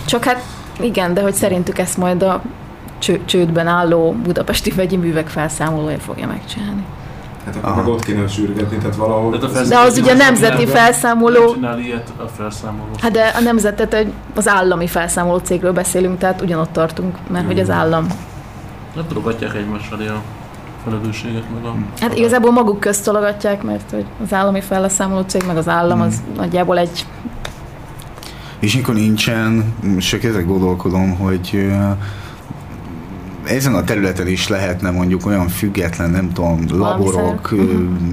Csak 0.05 0.23
hát 0.23 0.43
igen, 0.79 1.13
de 1.13 1.21
hogy 1.21 1.33
szerintük 1.33 1.77
ezt 1.77 1.97
majd 1.97 2.23
a 2.23 2.41
cső, 2.99 3.21
csődben 3.25 3.67
álló 3.67 4.11
budapesti 4.23 4.71
vegyi 4.71 4.97
művek 4.97 5.27
felszámolója 5.27 5.97
fogja 5.97 6.27
megcsinálni. 6.27 6.85
Hát 7.45 7.55
akkor 7.55 7.75
meg 7.75 7.87
ott 7.87 8.05
kéne 8.05 8.27
sürgetni, 8.27 8.77
tehát 8.77 8.95
valahol... 8.95 9.39
Tehát 9.39 9.67
de 9.67 9.77
az 9.77 9.97
ugye 9.97 10.13
nemzeti 10.13 10.65
felszámoló... 10.65 11.55
ilyet 11.83 12.11
a 12.17 12.27
felszámoló. 12.27 12.89
Hát 13.01 13.11
de 13.11 13.33
a 13.35 13.39
nemzetet, 13.39 14.05
az 14.35 14.47
állami 14.47 14.87
felszámoló 14.87 15.37
cégről 15.37 15.73
beszélünk, 15.73 16.17
tehát 16.17 16.41
ugyanott 16.41 16.71
tartunk, 16.71 17.17
mert 17.27 17.45
hogy 17.45 17.59
az 17.59 17.69
állam... 17.69 18.07
Nem 18.95 19.05
progatják 19.07 19.55
egymással 19.55 19.99
a 19.99 20.21
felelősséget 20.83 21.43
meg 21.53 21.65
a... 21.65 21.75
Hát 21.99 22.17
igazából 22.17 22.51
maguk 22.51 22.79
közt 22.79 23.03
tologatják, 23.03 23.63
mert 23.63 23.91
hogy 23.91 24.05
az 24.23 24.33
állami 24.33 24.61
felszámoló 24.61 25.21
cég 25.21 25.43
meg 25.47 25.57
az 25.57 25.67
állam 25.67 26.01
az 26.01 26.21
hmm. 26.25 26.35
nagyjából 26.35 26.77
egy 26.77 27.05
és 28.59 28.75
mikor 28.75 28.95
nincsen, 28.95 29.73
csak 29.99 30.23
ezek 30.23 30.45
gondolkodom, 30.45 31.15
hogy 31.15 31.69
ezen 33.45 33.73
a 33.73 33.83
területen 33.83 34.27
is 34.27 34.47
lehetne 34.47 34.89
mondjuk 34.91 35.25
olyan 35.25 35.47
független, 35.47 36.09
nem 36.09 36.31
tudom, 36.33 36.65
laborok, 36.71 37.55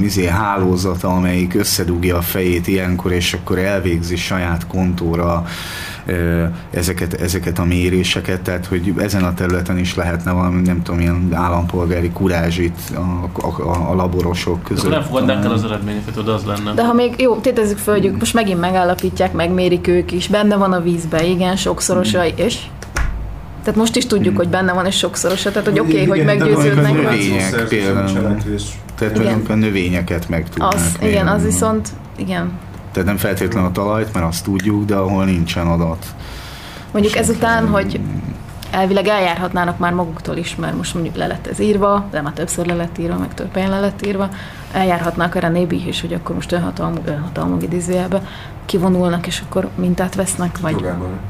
izé, 0.01 0.27
hálózata, 0.27 1.09
amelyik 1.09 1.55
összedugja 1.55 2.17
a 2.17 2.23
fejét 2.23 2.67
ilyenkor, 2.67 3.13
és 3.13 3.33
akkor 3.33 3.59
elvégzi 3.59 4.17
saját 4.17 4.67
kontóra 4.67 5.45
ezeket, 6.71 7.15
ezeket 7.15 7.59
a 7.59 7.65
méréseket, 7.65 8.41
tehát 8.41 8.67
hogy 8.67 8.93
ezen 8.99 9.25
a 9.25 9.35
területen 9.35 9.79
is 9.79 9.95
lehetne 9.95 10.33
valami, 10.33 10.61
nem 10.61 10.83
tudom, 10.83 11.01
ilyen 11.01 11.29
állampolgári 11.33 12.11
kurázsit 12.11 12.79
a, 12.95 13.41
a, 13.63 13.91
a 13.91 13.95
laborosok 13.95 14.63
között. 14.63 14.91
De 14.91 14.97
nem 14.97 15.05
fogadnánk 15.05 15.45
el 15.45 15.53
az 15.53 15.65
eredményeket, 15.65 16.15
hogy 16.15 16.29
az 16.29 16.45
lenne. 16.45 16.73
De 16.75 16.85
ha 16.85 16.93
még, 16.93 17.15
jó, 17.21 17.37
tétezzük 17.37 17.79
föl, 17.79 18.01
hogy 18.01 18.13
most 18.19 18.35
megint 18.35 18.61
megállapítják, 18.61 19.33
megmérik 19.33 19.87
ők 19.87 20.13
is, 20.13 20.29
benne 20.29 20.57
van 20.57 20.73
a 20.73 20.81
vízbe, 20.81 21.25
igen, 21.25 21.57
sokszorosa, 21.57 22.23
mm. 22.23 22.29
és 22.37 22.59
tehát 23.63 23.79
most 23.79 23.97
is 23.97 24.07
tudjuk, 24.07 24.35
mm. 24.35 24.37
hogy 24.37 24.49
benne 24.49 24.73
van, 24.73 24.87
és 24.87 24.97
sokszorosa, 24.97 25.51
tehát 25.51 25.69
hogy 25.69 25.81
oké, 25.81 25.93
okay, 25.93 26.07
hogy 26.07 26.25
meggyőződnek. 26.25 26.91
A 26.91 26.95
növények 26.95 27.65
például. 27.69 28.37
Tehát 28.99 29.19
a 29.49 29.55
növényeket 29.55 30.29
meg 30.29 30.49
tudnak. 30.49 30.73
Az, 30.75 30.99
igen, 31.01 31.27
az 31.27 31.43
viszont, 31.43 31.89
igen, 32.17 32.51
tehát 32.95 33.09
nem 33.09 33.17
feltétlenül 33.17 33.69
a 33.69 33.73
talajt, 33.73 34.13
mert 34.13 34.27
azt 34.27 34.45
tudjuk, 34.45 34.85
de 34.85 34.95
ahol 34.95 35.25
nincsen 35.25 35.67
adat. 35.67 36.07
Mondjuk 36.93 37.17
ezután, 37.17 37.69
hogy 37.69 38.01
elvileg 38.71 39.07
eljárhatnának 39.07 39.79
már 39.79 39.93
maguktól 39.93 40.37
is, 40.37 40.57
mert 40.57 40.77
most 40.77 40.95
mondjuk 40.95 41.17
le 41.17 41.27
lett 41.27 41.47
ez 41.47 41.59
írva, 41.59 42.05
de 42.11 42.21
már 42.21 42.33
többször 42.33 42.67
le 42.67 42.75
lett 42.75 42.99
írva, 42.99 43.19
meg 43.19 43.35
több 43.35 43.55
helyen 43.55 43.71
le 43.71 43.81
lett 43.81 44.07
írva, 44.07 44.29
eljárhatnák 44.73 45.35
erre 45.35 45.49
nébi 45.49 45.89
is, 45.89 46.01
hogy 46.01 46.13
akkor 46.13 46.35
most 46.35 46.53
önhatalmú, 46.53 46.99
önhatalmú 47.05 47.57
idézőjelbe 47.61 48.23
kivonulnak, 48.65 49.27
és 49.27 49.43
akkor 49.47 49.69
mintát 49.75 50.15
vesznek, 50.15 50.59
vagy, 50.59 50.87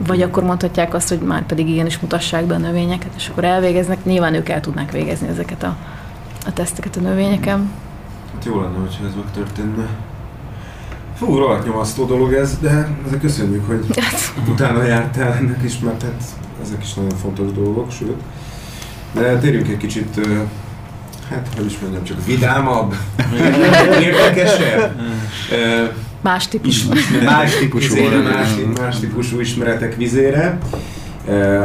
vagy 0.06 0.22
akkor 0.22 0.42
mondhatják 0.42 0.94
azt, 0.94 1.08
hogy 1.08 1.18
már 1.18 1.46
pedig 1.46 1.68
igenis 1.68 1.98
mutassák 1.98 2.44
be 2.44 2.54
a 2.54 2.58
növényeket, 2.58 3.10
és 3.16 3.28
akkor 3.28 3.44
elvégeznek, 3.44 4.04
nyilván 4.04 4.34
ők 4.34 4.48
el 4.48 4.60
tudnák 4.60 4.90
végezni 4.90 5.28
ezeket 5.28 5.62
a, 5.62 5.76
a 6.46 6.52
teszteket 6.52 6.96
a 6.96 7.00
növényeken. 7.00 7.70
Hát 8.34 8.44
jó 8.44 8.60
lenne, 8.60 8.78
hogyha 8.78 9.06
ez 9.06 9.14
megtörténne. 9.14 9.86
Fú, 11.18 11.36
rohadt 11.38 11.66
nyomasztó 11.66 12.04
dolog 12.04 12.32
ez, 12.32 12.58
de 12.60 12.88
ezek 13.06 13.20
köszönjük, 13.20 13.66
hogy 13.66 13.86
utána 14.48 14.82
jártál 14.82 15.32
ennek 15.32 15.62
is, 15.64 15.78
mert 15.78 16.02
hát 16.02 16.22
ezek 16.62 16.82
is 16.82 16.94
nagyon 16.94 17.16
fontos 17.22 17.52
dolgok, 17.52 17.92
sőt. 17.92 18.20
De 19.12 19.38
térjünk 19.38 19.68
egy 19.68 19.76
kicsit, 19.76 20.20
hát 21.30 21.48
hogy 21.56 21.66
is 21.66 21.78
mondjam, 21.78 22.04
csak 22.04 22.24
vidámabb, 22.24 22.94
érdekesebb. 24.00 25.00
Más 26.20 26.48
típusú. 26.48 26.88
Más 27.24 27.54
típusú, 27.54 27.94
más, 28.22 28.48
más 28.78 28.98
típusú 28.98 29.40
ismeretek 29.40 29.96
vizére. 29.96 30.58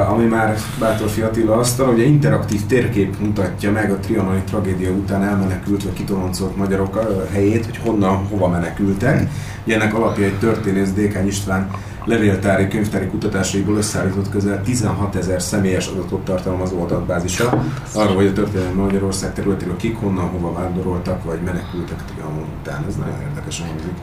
Ami 0.10 0.26
már 0.26 0.58
Bátorfi 0.80 1.22
Attila 1.22 1.56
asztal, 1.56 1.94
ugye 1.94 2.04
interaktív 2.04 2.66
térkép 2.66 3.20
mutatja 3.20 3.72
meg 3.72 3.92
a 3.92 4.00
trianoni 4.00 4.42
tragédia 4.46 4.92
után 4.92 5.24
elmenekült 5.24 5.84
vagy 5.84 5.94
kitoloncolt 5.94 6.56
magyarok 6.56 7.00
helyét, 7.32 7.66
hogy 7.66 7.78
honnan, 7.78 8.28
hova 8.28 8.48
menekültek. 8.48 9.30
Ugye 9.66 9.76
ennek 9.76 9.94
alapja 9.94 10.26
egy 10.26 10.40
történész 10.40 10.92
Dékány 10.92 11.28
István 11.28 11.70
levéltári, 12.06 12.68
könyvtári 12.68 13.06
kutatásaiból 13.06 13.78
összeállított 13.78 14.30
közel 14.30 14.62
16 14.62 15.16
ezer 15.16 15.42
személyes 15.42 15.88
adatot 15.88 16.26
tartalmazó 16.26 16.82
adatbázisa, 16.82 17.64
arról, 17.94 18.16
hogy 18.16 18.28
a 18.28 18.34
történelmi 18.34 18.82
Magyarország 18.82 19.34
területéről 19.34 19.76
kik 19.76 19.98
honnan, 19.98 20.26
hova 20.26 20.54
vándoroltak, 20.54 21.24
vagy 21.24 21.40
menekültek 21.46 22.06
Trianon 22.06 22.46
után. 22.62 22.86
Ez 22.88 22.96
nagyon 22.96 23.22
érdekesen 23.30 23.68
hangzik. 23.68 23.94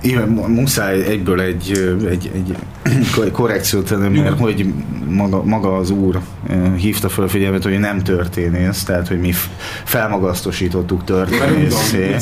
Igen, 0.00 0.28
muszáj 0.28 1.04
egyből 1.04 1.40
egy, 1.40 1.96
egy, 2.08 2.30
egy 2.34 2.56
korrekciót 3.32 3.88
tenni, 3.88 4.20
mert 4.20 4.38
hogy 4.38 4.72
maga, 5.08 5.42
maga 5.44 5.76
az 5.76 5.90
úr 5.90 6.20
hívta 6.76 7.08
fel 7.08 7.24
a 7.24 7.28
figyelmet, 7.28 7.62
hogy 7.62 7.78
nem 7.78 8.02
történész, 8.02 8.82
tehát 8.82 9.08
hogy 9.08 9.20
mi 9.20 9.32
felmagasztosítottuk 9.84 11.04
történészé. 11.04 12.16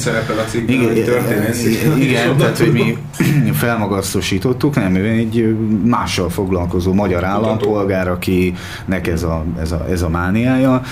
Igen, 1.71 1.99
igen, 1.99 2.37
tehát 2.39 2.59
hogy 2.59 2.73
mi 2.73 2.99
felmagasztosítottuk, 3.53 4.75
nem, 4.75 4.95
egy 4.95 5.57
mással 5.85 6.31
foglalkozó 6.31 6.93
magyar 6.93 7.25
állampolgár, 7.25 8.09
akinek 8.09 9.07
ez 9.07 9.23
a, 9.23 9.45
ez 9.61 9.73
a, 9.73 9.87
ez 9.91 10.03
a 10.03 10.09
mániája 10.09 10.83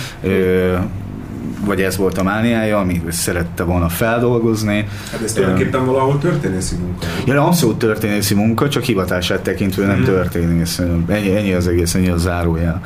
vagy 1.65 1.83
ez 1.83 1.97
volt 1.97 2.19
a 2.19 2.23
mániája, 2.23 2.79
amit 2.79 3.13
szerette 3.13 3.63
volna 3.63 3.89
feldolgozni. 3.89 4.87
Hát 5.13 5.23
ez 5.23 5.33
tulajdonképpen 5.33 5.87
valahol 5.87 6.19
történészi 6.19 6.77
munka. 6.77 7.07
Ja, 7.27 7.47
abszolút 7.47 7.79
történészi 7.79 8.35
munka, 8.35 8.69
csak 8.69 8.83
hivatását 8.83 9.41
tekintve 9.41 9.87
nem 9.87 9.97
mhm. 9.97 10.05
történész. 10.05 10.81
Ennyi, 11.09 11.37
ennyi 11.37 11.53
az 11.53 11.69
egész, 11.69 11.95
ennyi 11.95 12.09
a 12.09 12.17
zárójel. 12.17 12.81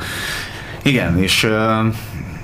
Igen, 0.83 1.21
és 1.21 1.47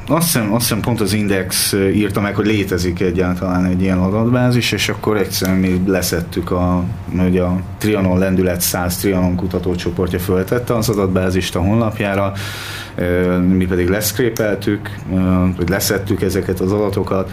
azt 0.07 0.25
hiszem, 0.25 0.53
azt 0.53 0.61
hiszem 0.61 0.79
pont 0.79 1.01
az 1.01 1.13
Index 1.13 1.73
írta 1.73 2.21
meg, 2.21 2.35
hogy 2.35 2.45
létezik 2.45 2.99
egyáltalán 2.99 3.65
egy 3.65 3.81
ilyen 3.81 3.97
adatbázis, 3.97 4.71
és 4.71 4.89
akkor 4.89 5.17
egyszerűen 5.17 5.57
mi 5.57 5.81
leszettük, 5.85 6.51
a, 6.51 6.83
hogy 7.17 7.37
a 7.37 7.59
Trianon 7.77 8.17
Lendület 8.17 8.61
100 8.61 8.97
Trianon 8.97 9.35
kutatócsoportja 9.35 10.19
föltette 10.19 10.75
az 10.75 10.89
adatbázist 10.89 11.55
a 11.55 11.59
honlapjára, 11.59 12.33
mi 13.47 13.65
pedig 13.65 13.89
leszkrépeltük, 13.89 14.89
vagy 15.57 15.69
leszettük 15.69 16.21
ezeket 16.21 16.59
az 16.59 16.71
adatokat, 16.71 17.31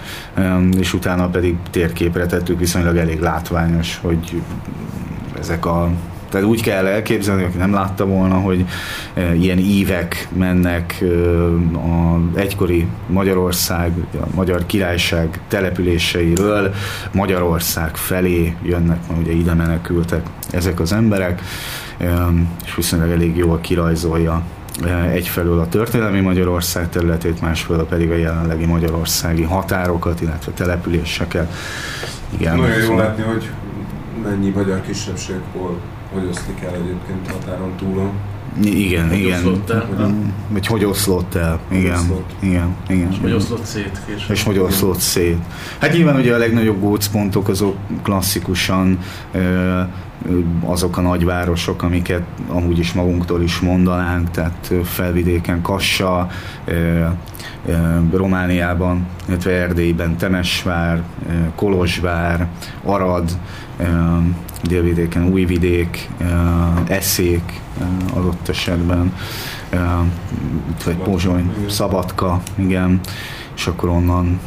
és 0.79 0.95
utána 0.95 1.29
pedig 1.29 1.57
térképre 1.71 2.27
tettük, 2.27 2.59
viszonylag 2.59 2.97
elég 2.97 3.21
látványos, 3.21 3.99
hogy 4.03 4.43
ezek 5.39 5.67
a 5.67 5.91
tehát 6.33 6.47
úgy 6.47 6.63
kell 6.63 6.87
elképzelni, 6.87 7.45
aki 7.45 7.57
nem 7.57 7.73
látta 7.73 8.07
volna, 8.07 8.35
hogy 8.35 8.65
e, 9.15 9.35
ilyen 9.35 9.59
ívek 9.59 10.29
mennek 10.37 10.99
e, 11.01 11.07
a 11.79 12.21
egykori 12.35 12.87
Magyarország, 13.07 13.93
a 14.15 14.27
Magyar 14.35 14.67
Királyság 14.67 15.41
településeiről 15.49 16.75
Magyarország 17.13 17.97
felé 17.97 18.57
jönnek, 18.63 18.99
mert 19.09 19.21
ugye 19.21 19.33
ide 19.33 19.55
menekültek 19.55 20.27
ezek 20.51 20.81
az 20.81 20.93
emberek, 20.93 21.43
e, 21.99 22.27
és 22.65 22.75
viszonylag 22.75 23.11
elég 23.11 23.37
jól 23.37 23.61
kirajzolja 23.61 24.43
egyfelől 25.13 25.61
a 25.61 25.69
történelmi 25.69 26.21
Magyarország 26.21 26.89
területét, 26.89 27.41
másfelől 27.41 27.87
pedig 27.87 28.11
a 28.11 28.17
jelenlegi 28.17 28.65
magyarországi 28.65 29.43
határokat, 29.43 30.21
illetve 30.21 30.53
településeket. 30.53 31.53
Igen, 32.29 32.57
Nagyon 32.57 32.83
jó 32.83 32.97
látni, 32.97 33.23
hogy 33.23 33.51
mennyi 34.23 34.51
magyar 34.51 34.81
kisebbség 34.81 35.41
hol 35.53 35.81
hogy 36.13 36.29
oszlik 36.31 36.61
el 36.63 36.75
egyébként 36.75 37.31
határon 37.31 37.77
túlon? 37.77 38.11
Igen, 38.63 39.09
hogy 39.09 39.19
igen. 39.19 39.39
Oszlott 39.39 39.71
el, 39.71 40.15
Vagy 40.49 40.67
hogy 40.67 40.85
oszlott 40.85 41.35
el, 41.35 41.61
igen. 41.71 41.99
Oszlott. 41.99 42.31
igen, 42.41 42.77
igen. 42.89 43.11
És 43.11 43.19
hogy 43.21 43.33
oszlott 43.33 43.65
szét 43.65 44.01
később. 44.07 44.31
És 44.31 44.43
hogy 44.43 44.59
oszlott 44.59 44.99
szét. 44.99 45.39
Hát 45.79 45.93
nyilván 45.93 46.17
ugye 46.17 46.35
a 46.35 46.39
legnagyobb 46.39 46.81
gócpontok 46.81 47.49
azok 47.49 47.77
klasszikusan 48.03 48.99
azok 50.65 50.97
a 50.97 51.01
nagyvárosok, 51.01 51.83
amiket 51.83 52.23
amúgy 52.49 52.79
is 52.79 52.93
magunktól 52.93 53.43
is 53.43 53.59
mondanánk, 53.59 54.31
tehát 54.31 54.73
felvidéken 54.85 55.63
Kassa, 55.63 56.29
Romániában, 58.13 59.07
illetve 59.29 59.51
Erdélyben 59.51 60.17
Temesvár, 60.17 61.03
Kolozsvár, 61.55 62.47
Arad, 62.85 63.31
délvidéken 64.63 65.25
Újvidék, 65.25 66.09
Eszék 66.87 67.61
adott 68.15 68.49
esetben, 68.49 69.13
vagy 70.85 70.97
Pozsony, 70.97 71.53
Szabadka, 71.69 72.41
igen, 72.55 73.01
és 73.57 73.67
akkor 73.67 73.89
onnan 73.89 74.41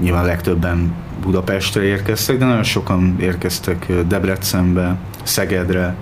nyilván 0.00 0.24
legtöbben 0.24 0.94
Budapestre 1.22 1.82
érkeztek, 1.82 2.38
de 2.38 2.44
nagyon 2.44 2.62
sokan 2.62 3.16
érkeztek 3.20 3.92
Debrecenbe, 4.06 4.96
Szegedre, 5.22 5.94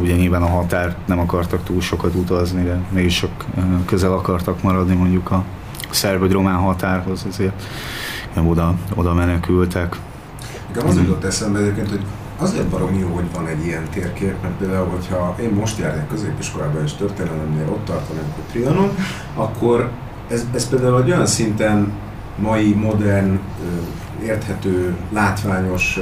ugye 0.00 0.14
nyilván 0.16 0.42
a 0.42 0.46
határ 0.46 0.96
nem 1.06 1.18
akartak 1.18 1.64
túl 1.64 1.80
sokat 1.80 2.14
utazni, 2.14 2.62
de 2.62 2.78
mégis 2.90 3.14
sok 3.14 3.44
közel 3.84 4.12
akartak 4.12 4.62
maradni 4.62 4.94
mondjuk 4.94 5.30
a 5.30 5.44
szerb 5.90 6.20
vagy 6.20 6.32
román 6.32 6.56
határhoz, 6.56 7.24
ezért 7.28 7.62
oda, 8.44 8.74
oda 8.94 9.14
menekültek. 9.14 9.96
Nekem 10.76 10.90
az 10.90 10.96
jutott 10.96 11.24
eszembe 11.24 11.58
egyébként, 11.58 11.88
hogy 11.88 12.04
azért 12.38 12.66
barom 12.66 12.98
jó, 12.98 13.08
hogy 13.08 13.24
van 13.32 13.46
egy 13.46 13.66
ilyen 13.66 13.84
térkép, 13.90 14.34
mert 14.42 14.54
például, 14.54 14.86
hogyha 14.86 15.36
én 15.40 15.50
most 15.50 15.78
járnék 15.78 16.08
középiskolában 16.08 16.82
és 16.84 16.92
történelemnél 16.92 17.68
ott 17.68 17.84
tartanánk, 17.84 18.34
hogy 18.34 18.44
Trianon, 18.50 18.90
akkor 19.34 19.90
ez, 20.30 20.46
ez 20.54 20.68
például 20.68 21.02
egy 21.02 21.10
olyan 21.10 21.26
szinten 21.26 21.92
mai, 22.36 22.74
modern, 22.74 23.38
érthető, 24.22 24.96
látványos 25.12 25.98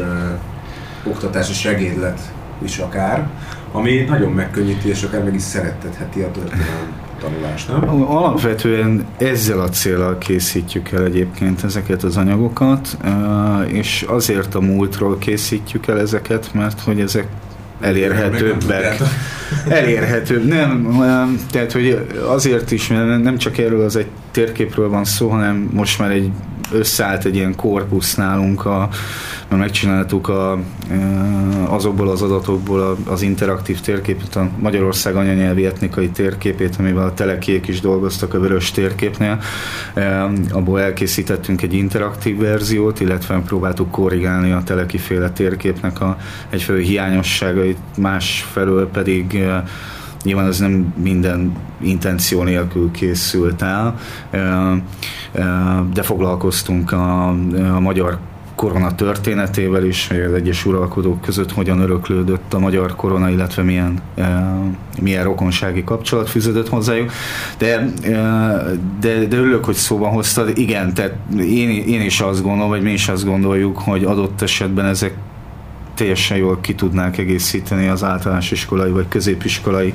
oktatási 1.05 1.53
segédlet 1.53 2.33
is 2.63 2.79
akár, 2.79 3.29
ami 3.73 4.05
nagyon 4.09 4.33
megkönnyíti 4.33 4.89
és 4.89 5.03
akár 5.03 5.25
meg 5.25 5.35
is 5.35 5.43
szerettetheti 5.43 6.21
a 6.21 6.31
történelem 6.31 7.04
tanulás, 7.21 7.67
nem? 7.67 8.03
Alapvetően 8.11 9.07
ezzel 9.17 9.61
a 9.61 9.69
célral 9.69 10.19
készítjük 10.19 10.91
el 10.91 11.05
egyébként 11.05 11.65
ezeket 11.65 12.03
az 12.03 12.17
anyagokat, 12.17 12.97
és 13.67 14.05
azért 14.09 14.55
a 14.55 14.61
múltról 14.61 15.19
készítjük 15.19 15.87
el 15.87 16.01
ezeket, 16.01 16.51
mert 16.53 16.81
hogy 16.81 17.01
ezek 17.01 17.27
elérhetőbbek. 17.81 18.97
Elérhetőbb. 19.69 20.45
Nem, 20.45 20.99
tehát 21.51 21.73
hogy 21.73 22.07
azért 22.27 22.71
is, 22.71 22.89
mert 22.89 23.23
nem 23.23 23.39
csak 23.39 23.59
erről 23.59 23.85
az 23.85 23.97
egy 23.97 24.09
térképről 24.31 24.89
van 24.89 25.05
szó, 25.05 25.29
hanem 25.29 25.69
most 25.73 25.99
már 25.99 26.11
egy 26.11 26.31
összeállt 26.73 27.25
egy 27.25 27.37
ilyen 27.37 27.55
korpusz 27.57 28.15
nálunk, 28.15 28.65
a, 28.65 28.89
mert 29.55 29.67
megcsináltuk 29.67 30.29
a, 30.29 30.59
azokból 31.69 32.09
az 32.09 32.23
adatokból 32.23 32.97
az 33.07 33.23
interaktív 33.23 33.81
térképet, 33.81 34.37
a 34.37 34.49
Magyarország 34.59 35.17
anyanyelvi 35.17 35.67
etnikai 35.67 36.09
térképét, 36.09 36.77
amivel 36.79 37.07
a 37.07 37.15
telekék 37.15 37.67
is 37.69 37.81
dolgoztak 37.81 38.35
a 38.35 38.41
vörös 38.41 38.71
térképnél. 38.71 39.41
Abból 40.51 40.81
elkészítettünk 40.81 41.63
egy 41.63 41.75
interaktív 41.75 42.39
verziót, 42.39 43.01
illetve 43.01 43.43
próbáltuk 43.47 43.91
korrigálni 43.91 44.53
a 44.53 44.63
telekiféle 44.63 45.31
térképnek 45.31 46.01
a 46.01 46.17
egyfelől 46.51 46.83
hiányosságait, 46.83 47.79
másfelől 47.97 48.89
pedig 48.89 49.45
Nyilván 50.23 50.47
ez 50.47 50.59
nem 50.59 50.95
minden 50.97 51.57
intenció 51.81 52.43
nélkül 52.43 52.91
készült 52.91 53.63
el, 53.63 53.95
de 55.93 56.03
foglalkoztunk 56.03 56.93
a, 56.93 57.29
a 57.75 57.81
magyar 57.81 58.19
korona 58.55 58.95
történetével 58.95 59.85
is, 59.85 60.09
hogy 60.09 60.21
az 60.21 60.33
egyes 60.33 60.65
uralkodók 60.67 61.21
között 61.21 61.53
hogyan 61.53 61.81
öröklődött 61.81 62.55
a 62.55 62.59
magyar 62.59 62.97
korona, 62.97 63.31
illetve 63.31 63.63
milyen, 63.63 64.03
milyen 65.01 65.25
rokonsági 65.25 65.85
kapcsolat 65.85 66.31
fűződött 66.31 66.69
hozzájuk. 66.69 67.13
De, 67.59 67.93
de, 69.01 69.27
de 69.27 69.37
örülök, 69.37 69.65
hogy 69.65 69.75
szóba 69.75 70.09
hoztad. 70.09 70.59
Igen, 70.59 70.95
tehát 70.95 71.15
én, 71.39 71.71
én 71.71 72.01
is 72.01 72.21
azt 72.21 72.43
gondolom, 72.43 72.69
vagy 72.69 72.83
mi 72.83 72.93
is 72.93 73.09
azt 73.09 73.25
gondoljuk, 73.25 73.79
hogy 73.79 74.05
adott 74.05 74.43
esetben 74.43 74.85
ezek 74.85 75.15
teljesen 75.95 76.37
jól 76.37 76.59
ki 76.61 76.75
tudnák 76.75 77.19
egészíteni 77.19 77.89
az 77.89 78.05
általános 78.05 78.51
iskolai 78.51 78.91
vagy 78.91 79.09
középiskolai 79.09 79.95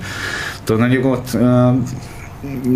tananyagot. 0.64 1.38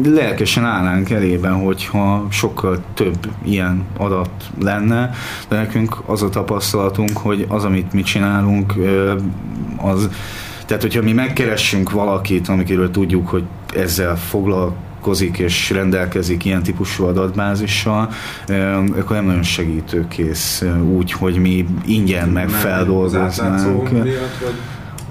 Lelkesen 0.03 0.65
állnánk 0.65 1.09
elében, 1.09 1.53
hogyha 1.53 2.27
sokkal 2.29 2.83
több 2.93 3.27
ilyen 3.43 3.85
adat 3.97 4.29
lenne, 4.61 5.09
de 5.47 5.55
nekünk 5.55 5.97
az 6.05 6.23
a 6.23 6.29
tapasztalatunk, 6.29 7.17
hogy 7.17 7.45
az, 7.49 7.63
amit 7.63 7.93
mi 7.93 8.01
csinálunk, 8.01 8.73
az 9.77 10.09
tehát, 10.65 10.81
hogyha 10.81 11.01
mi 11.01 11.13
megkeressünk 11.13 11.91
valakit, 11.91 12.47
amikről 12.47 12.91
tudjuk, 12.91 13.27
hogy 13.27 13.43
ezzel 13.75 14.17
foglalkozik, 14.17 15.37
és 15.37 15.69
rendelkezik 15.69 16.45
ilyen 16.45 16.63
típusú 16.63 17.03
adatbázissal, 17.03 18.09
akkor 18.99 19.15
nem 19.15 19.25
nagyon 19.25 19.43
segítőkész 19.43 20.63
úgy, 20.95 21.11
hogy 21.11 21.35
mi 21.35 21.65
ingyen 21.85 22.29
meg 22.29 22.49
feldolgoznánk. 22.49 23.89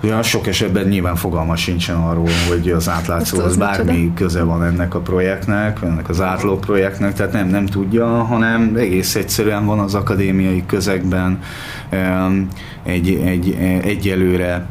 Ja, 0.02 0.22
sok 0.22 0.46
esetben 0.46 0.86
nyilván 0.86 1.16
fogalma 1.16 1.56
sincsen 1.56 1.96
arról, 1.96 2.28
hogy 2.48 2.70
az 2.70 2.88
átlátszóhoz 2.88 3.56
bármi 3.56 4.12
köze 4.14 4.42
van 4.42 4.64
ennek 4.64 4.94
a 4.94 5.00
projektnek, 5.00 5.78
ennek 5.82 6.08
az 6.08 6.20
átló 6.20 6.58
projektnek, 6.58 7.14
tehát 7.14 7.32
nem, 7.32 7.48
nem 7.48 7.66
tudja, 7.66 8.06
hanem 8.06 8.72
egész 8.76 9.14
egyszerűen 9.14 9.66
van 9.66 9.78
az 9.78 9.94
akadémiai 9.94 10.64
közegben 10.66 11.38
egy, 12.82 13.20
egy, 13.24 13.58
egyelőre 13.82 14.66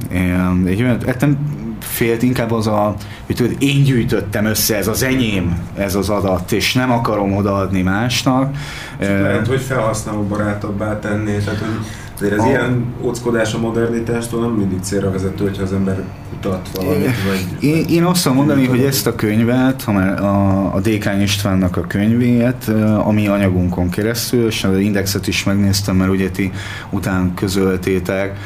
egy 0.65 0.81
olyan, 0.81 0.97
hát 1.05 1.21
nem 1.21 1.37
félt 1.79 2.21
inkább 2.21 2.51
az 2.51 2.67
a, 2.67 2.95
hogy 3.25 3.35
tudod, 3.35 3.55
én 3.59 3.83
gyűjtöttem 3.83 4.45
össze, 4.45 4.77
ez 4.77 4.87
az 4.87 5.03
enyém, 5.03 5.69
ez 5.77 5.95
az 5.95 6.09
adat, 6.09 6.51
és 6.51 6.73
nem 6.73 6.91
akarom 6.91 7.35
odaadni 7.35 7.81
másnak. 7.81 8.55
Lehet, 8.99 9.47
hogy 9.47 9.61
felhasználó 9.61 10.23
barátabbá 10.23 10.99
tenni, 10.99 11.37
tehát 11.37 11.59
hogy 11.59 11.85
Azért 12.21 12.39
ez 12.39 12.45
a... 12.45 12.47
ilyen 12.47 12.85
óckodás 13.01 13.53
a 13.53 13.59
modernitástól 13.59 14.41
nem 14.41 14.51
mindig 14.51 14.79
célra 14.81 15.11
vezető, 15.11 15.43
hogyha 15.43 15.63
az 15.63 15.73
ember 15.73 16.03
kutat 16.29 16.69
valamit, 16.73 17.05
vagy... 17.05 17.63
Én, 17.63 17.85
én 17.89 18.03
azt 18.03 18.23
tudom 18.23 18.37
mondani, 18.37 18.65
hogy 18.65 18.83
ezt 18.83 19.07
a 19.07 19.15
könyvet, 19.15 19.83
ha 19.83 19.91
már 19.91 20.21
a, 20.21 20.73
a 20.75 20.79
Dékány 20.79 21.21
Istvánnak 21.21 21.77
a 21.77 21.81
könyvét, 21.81 22.67
a 23.05 23.11
mi 23.11 23.27
anyagunkon 23.27 23.89
keresztül, 23.89 24.47
és 24.47 24.63
az 24.63 24.77
indexet 24.77 25.27
is 25.27 25.43
megnéztem, 25.43 25.95
mert 25.95 26.11
ugye 26.11 26.29
ti 26.29 26.51
után 26.89 27.33
közöltétek, 27.33 28.37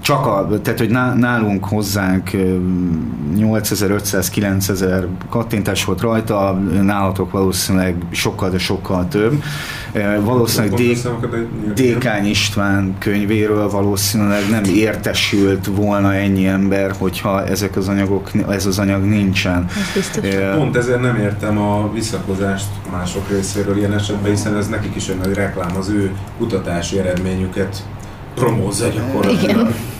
csak 0.00 0.26
a, 0.26 0.48
tehát, 0.62 0.78
hogy 0.78 0.90
nálunk 1.16 1.64
hozzánk 1.64 2.30
8500-9000 3.36 5.06
kattintás 5.28 5.84
volt 5.84 6.00
rajta, 6.00 6.52
nálatok 6.82 7.30
valószínűleg 7.30 7.96
sokkal, 8.10 8.50
de 8.50 8.58
sokkal 8.58 9.08
több. 9.08 9.42
Valószínűleg 10.20 10.98
Dékány 11.74 12.26
István 12.26 12.94
könyvéről 12.98 13.70
valószínűleg 13.70 14.42
nem 14.50 14.64
értesült 14.64 15.66
volna 15.66 16.14
ennyi 16.14 16.46
ember, 16.46 16.92
hogyha 16.98 17.44
ezek 17.44 17.76
az 17.76 17.88
anyagok, 17.88 18.30
ez 18.48 18.66
az 18.66 18.78
anyag 18.78 19.04
nincsen. 19.04 19.66
Pont 20.54 20.76
ezért 20.76 21.00
nem 21.00 21.16
értem 21.16 21.58
a 21.58 21.92
visszakozást 21.92 22.68
mások 22.90 23.28
részéről 23.28 23.76
ilyen 23.76 23.92
esetben, 23.92 24.30
hiszen 24.30 24.56
ez 24.56 24.68
nekik 24.68 24.94
is 24.96 25.08
egy 25.08 25.18
nagy 25.18 25.34
reklám, 25.34 25.76
az 25.76 25.88
ő 25.88 26.12
kutatási 26.38 26.98
eredményüket 26.98 27.84
promózza 28.34 28.88
gyakorlatilag. 28.88 29.50
Igen. 29.50 29.93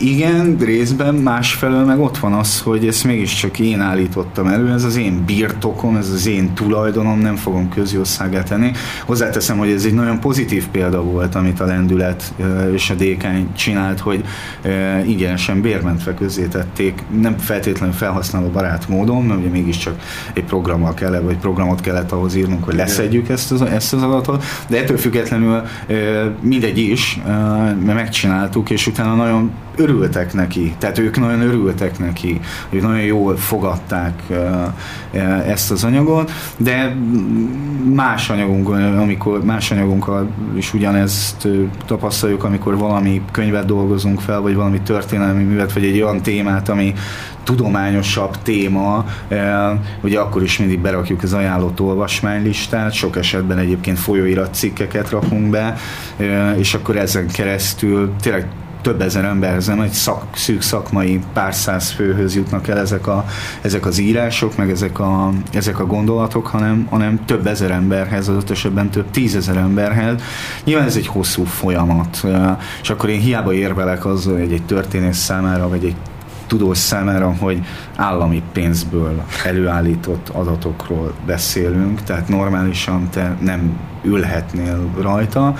Igen, 0.00 0.56
részben, 0.60 1.14
másfelől 1.14 1.84
meg 1.84 2.00
ott 2.00 2.18
van 2.18 2.32
az, 2.32 2.60
hogy 2.60 2.86
ezt 2.86 3.04
mégiscsak 3.04 3.58
én 3.58 3.80
állítottam 3.80 4.46
elő, 4.46 4.72
ez 4.72 4.84
az 4.84 4.96
én 4.96 5.22
birtokom, 5.26 5.96
ez 5.96 6.10
az 6.10 6.26
én 6.26 6.54
tulajdonom, 6.54 7.18
nem 7.18 7.36
fogom 7.36 7.68
közjószágát 7.68 8.48
tenni. 8.48 8.70
Hozzáteszem, 9.04 9.58
hogy 9.58 9.70
ez 9.70 9.84
egy 9.84 9.94
nagyon 9.94 10.20
pozitív 10.20 10.66
példa 10.68 11.02
volt, 11.02 11.34
amit 11.34 11.60
a 11.60 11.64
lendület 11.64 12.34
és 12.74 12.90
a 12.90 12.94
dékány 12.94 13.52
csinált, 13.56 14.00
hogy 14.00 14.24
ingyenesen 15.06 15.60
bérmentve 15.60 16.14
tették, 16.50 17.02
nem 17.20 17.38
feltétlenül 17.38 17.94
felhasználó 17.94 18.46
barát 18.46 18.88
módon, 18.88 19.24
mert 19.24 19.40
ugye 19.40 19.48
mégiscsak 19.48 19.94
egy 20.32 20.44
programmal 20.44 20.94
kellett, 20.94 21.22
vagy 21.22 21.36
programot 21.36 21.80
kellett 21.80 22.12
ahhoz 22.12 22.34
írnunk, 22.34 22.64
hogy 22.64 22.74
leszedjük 22.74 23.28
ezt 23.28 23.52
az, 23.52 23.62
ezt 23.62 23.92
az 23.92 24.02
adatot, 24.02 24.44
de 24.68 24.78
ettől 24.78 24.96
függetlenül 24.96 25.62
mindegy 26.40 26.78
is, 26.78 27.20
mert 27.84 27.94
megcsináltuk, 27.94 28.70
és 28.70 28.86
utána 28.86 29.11
nagyon 29.14 29.50
örültek 29.76 30.32
neki, 30.32 30.74
tehát 30.78 30.98
ők 30.98 31.18
nagyon 31.18 31.40
örültek 31.40 31.98
neki, 31.98 32.40
ők 32.70 32.82
nagyon 32.82 33.02
jól 33.02 33.36
fogadták 33.36 34.22
ezt 35.46 35.70
az 35.70 35.84
anyagot, 35.84 36.30
de 36.56 36.96
más 37.94 38.30
anyagunk, 38.30 38.68
amikor 38.98 39.44
más 39.44 39.70
anyagunkkal 39.70 40.28
is 40.54 40.74
ugyanezt 40.74 41.48
tapasztaljuk, 41.86 42.44
amikor 42.44 42.76
valami 42.76 43.22
könyvet 43.30 43.64
dolgozunk 43.64 44.20
fel, 44.20 44.40
vagy 44.40 44.54
valami 44.54 44.80
történelmi 44.80 45.42
művet, 45.42 45.72
vagy 45.72 45.84
egy 45.84 46.00
olyan 46.00 46.22
témát, 46.22 46.68
ami 46.68 46.94
tudományosabb 47.42 48.36
téma, 48.42 49.04
ugye 50.02 50.20
akkor 50.20 50.42
is 50.42 50.58
mindig 50.58 50.78
berakjuk 50.78 51.22
az 51.22 51.32
ajánlott 51.32 51.80
olvasmánylistát, 51.80 52.92
sok 52.92 53.16
esetben 53.16 53.58
egyébként 53.58 53.98
folyóirat 53.98 54.54
cikkeket 54.54 55.10
rakunk 55.10 55.50
be, 55.50 55.76
és 56.56 56.74
akkor 56.74 56.96
ezen 56.96 57.26
keresztül 57.26 58.12
tényleg 58.20 58.48
több 58.82 59.00
ezer 59.00 59.24
emberhez, 59.24 59.66
nem 59.66 59.80
egy 59.80 59.90
szak, 59.90 60.36
szűk 60.36 60.62
szakmai 60.62 61.20
pár 61.32 61.54
száz 61.54 61.90
főhöz 61.90 62.34
jutnak 62.34 62.68
el 62.68 62.78
ezek, 62.78 63.06
a, 63.06 63.24
ezek 63.60 63.86
az 63.86 63.98
írások, 63.98 64.56
meg 64.56 64.70
ezek 64.70 64.98
a, 64.98 65.30
ezek 65.52 65.78
a 65.78 65.86
gondolatok, 65.86 66.46
hanem, 66.46 66.86
hanem 66.90 67.24
több 67.24 67.46
ezer 67.46 67.70
emberhez, 67.70 68.28
az 68.28 68.44
esetben 68.50 68.90
több 68.90 69.10
tízezer 69.10 69.56
emberhez. 69.56 70.22
Nyilván 70.64 70.86
ez 70.86 70.96
egy 70.96 71.06
hosszú 71.06 71.44
folyamat, 71.44 72.26
és 72.82 72.90
akkor 72.90 73.08
én 73.08 73.20
hiába 73.20 73.52
érvelek 73.52 74.04
azzal, 74.04 74.38
hogy 74.38 74.52
egy 74.52 74.62
történész 74.66 75.18
számára, 75.18 75.68
vagy 75.68 75.84
egy 75.84 75.96
tudós 76.46 76.78
számára, 76.78 77.34
hogy 77.38 77.60
állami 77.96 78.42
pénzből 78.52 79.24
előállított 79.44 80.28
adatokról 80.28 81.14
beszélünk, 81.26 82.02
tehát 82.02 82.28
normálisan 82.28 83.08
te 83.10 83.36
nem 83.40 83.78
ülhetnél 84.04 84.90
rajta, 85.00 85.54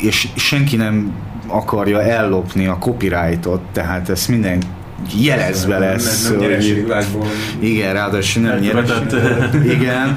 és 0.00 0.28
senki 0.34 0.76
nem 0.76 1.12
akarja 1.46 2.02
ellopni 2.02 2.66
a 2.66 2.76
copyrightot, 2.78 3.60
tehát 3.72 4.08
ezt 4.08 4.28
minden 4.28 4.62
jelezve 5.14 5.78
lesz. 5.78 6.28
Nem, 6.28 6.38
nem 6.38 6.50
hogy, 6.50 7.28
igen, 7.58 7.92
ráadásul 7.92 8.42
nem 8.42 8.58
nyeres. 8.58 8.90
Igen. 9.64 10.14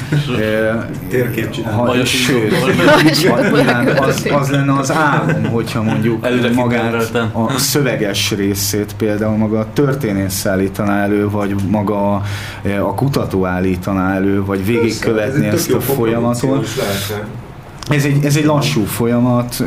Térkép 1.10 1.49
csinál. 1.49 2.03
Sőt, 2.06 2.53
az, 3.99 4.27
az 4.31 4.49
lenne 4.49 4.73
az 4.73 4.91
álom, 4.91 5.43
hogyha 5.43 5.81
mondjuk 5.81 6.26
Előre 6.26 6.53
magát 6.53 7.15
a 7.34 7.57
szöveges 7.57 8.31
részét 8.31 8.93
például 8.97 9.38
maga 9.38 9.60
a 9.60 9.68
történész 9.73 10.45
állítaná 10.45 11.03
elő, 11.03 11.30
vagy 11.30 11.56
maga 11.68 12.14
a 12.81 12.93
kutató 12.95 13.45
állítaná 13.45 14.15
elő, 14.15 14.43
vagy 14.45 14.65
végigkövetni 14.65 15.47
ezt 15.47 15.72
a 15.72 15.80
folyamatot. 15.80 16.68
Ez 17.90 18.06
egy, 18.06 18.26
ez 18.26 18.36
egy 18.36 18.45
lassú 18.45 18.84
folyamat, 18.84 19.64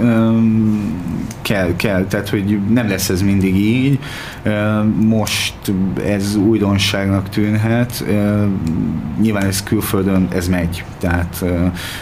kell, 1.42 1.76
kell, 1.76 2.04
tehát 2.04 2.28
hogy 2.28 2.58
nem 2.68 2.88
lesz 2.88 3.08
ez 3.08 3.22
mindig 3.22 3.56
így. 3.56 3.98
Most 5.06 5.54
ez 6.06 6.36
újdonságnak 6.36 7.28
tűnhet, 7.28 8.04
nyilván 9.20 9.46
ez 9.46 9.62
külföldön, 9.62 10.28
ez 10.34 10.48
megy, 10.48 10.84
tehát 10.98 11.44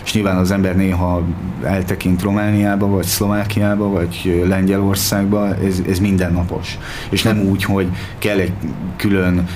és 0.04 0.12
nyilván 0.12 0.36
az 0.36 0.50
ember 0.50 0.76
néha 0.76 1.22
eltekint 1.62 2.22
Romániába, 2.22 2.86
vagy 2.86 3.04
Szlovákiába, 3.04 3.88
vagy 3.88 4.44
Lengyelországba, 4.48 5.56
ez, 5.56 5.82
ez 5.88 5.98
mindennapos. 5.98 6.78
És 7.10 7.22
nem 7.22 7.38
úgy, 7.38 7.64
hogy 7.64 7.86
kell 8.18 8.38
egy 8.38 8.52
külön 8.96 9.46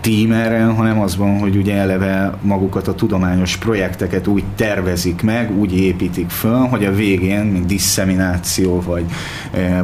tím 0.00 0.32
erre, 0.32 0.64
hanem 0.64 1.00
az 1.00 1.16
van, 1.16 1.38
hogy 1.38 1.56
ugye 1.56 1.74
eleve 1.74 2.32
magukat 2.42 2.88
a 2.88 2.94
tudományos 2.94 3.56
projekteket 3.56 4.26
úgy 4.26 4.44
tervezik 4.56 5.22
meg, 5.22 5.58
úgy 5.58 5.72
építik 5.74 6.30
föl, 6.30 6.58
hogy 6.58 6.84
a 6.84 6.92
végén, 6.92 7.44
mint 7.44 7.66
disszemináció 7.66 8.80
vagy, 8.80 9.04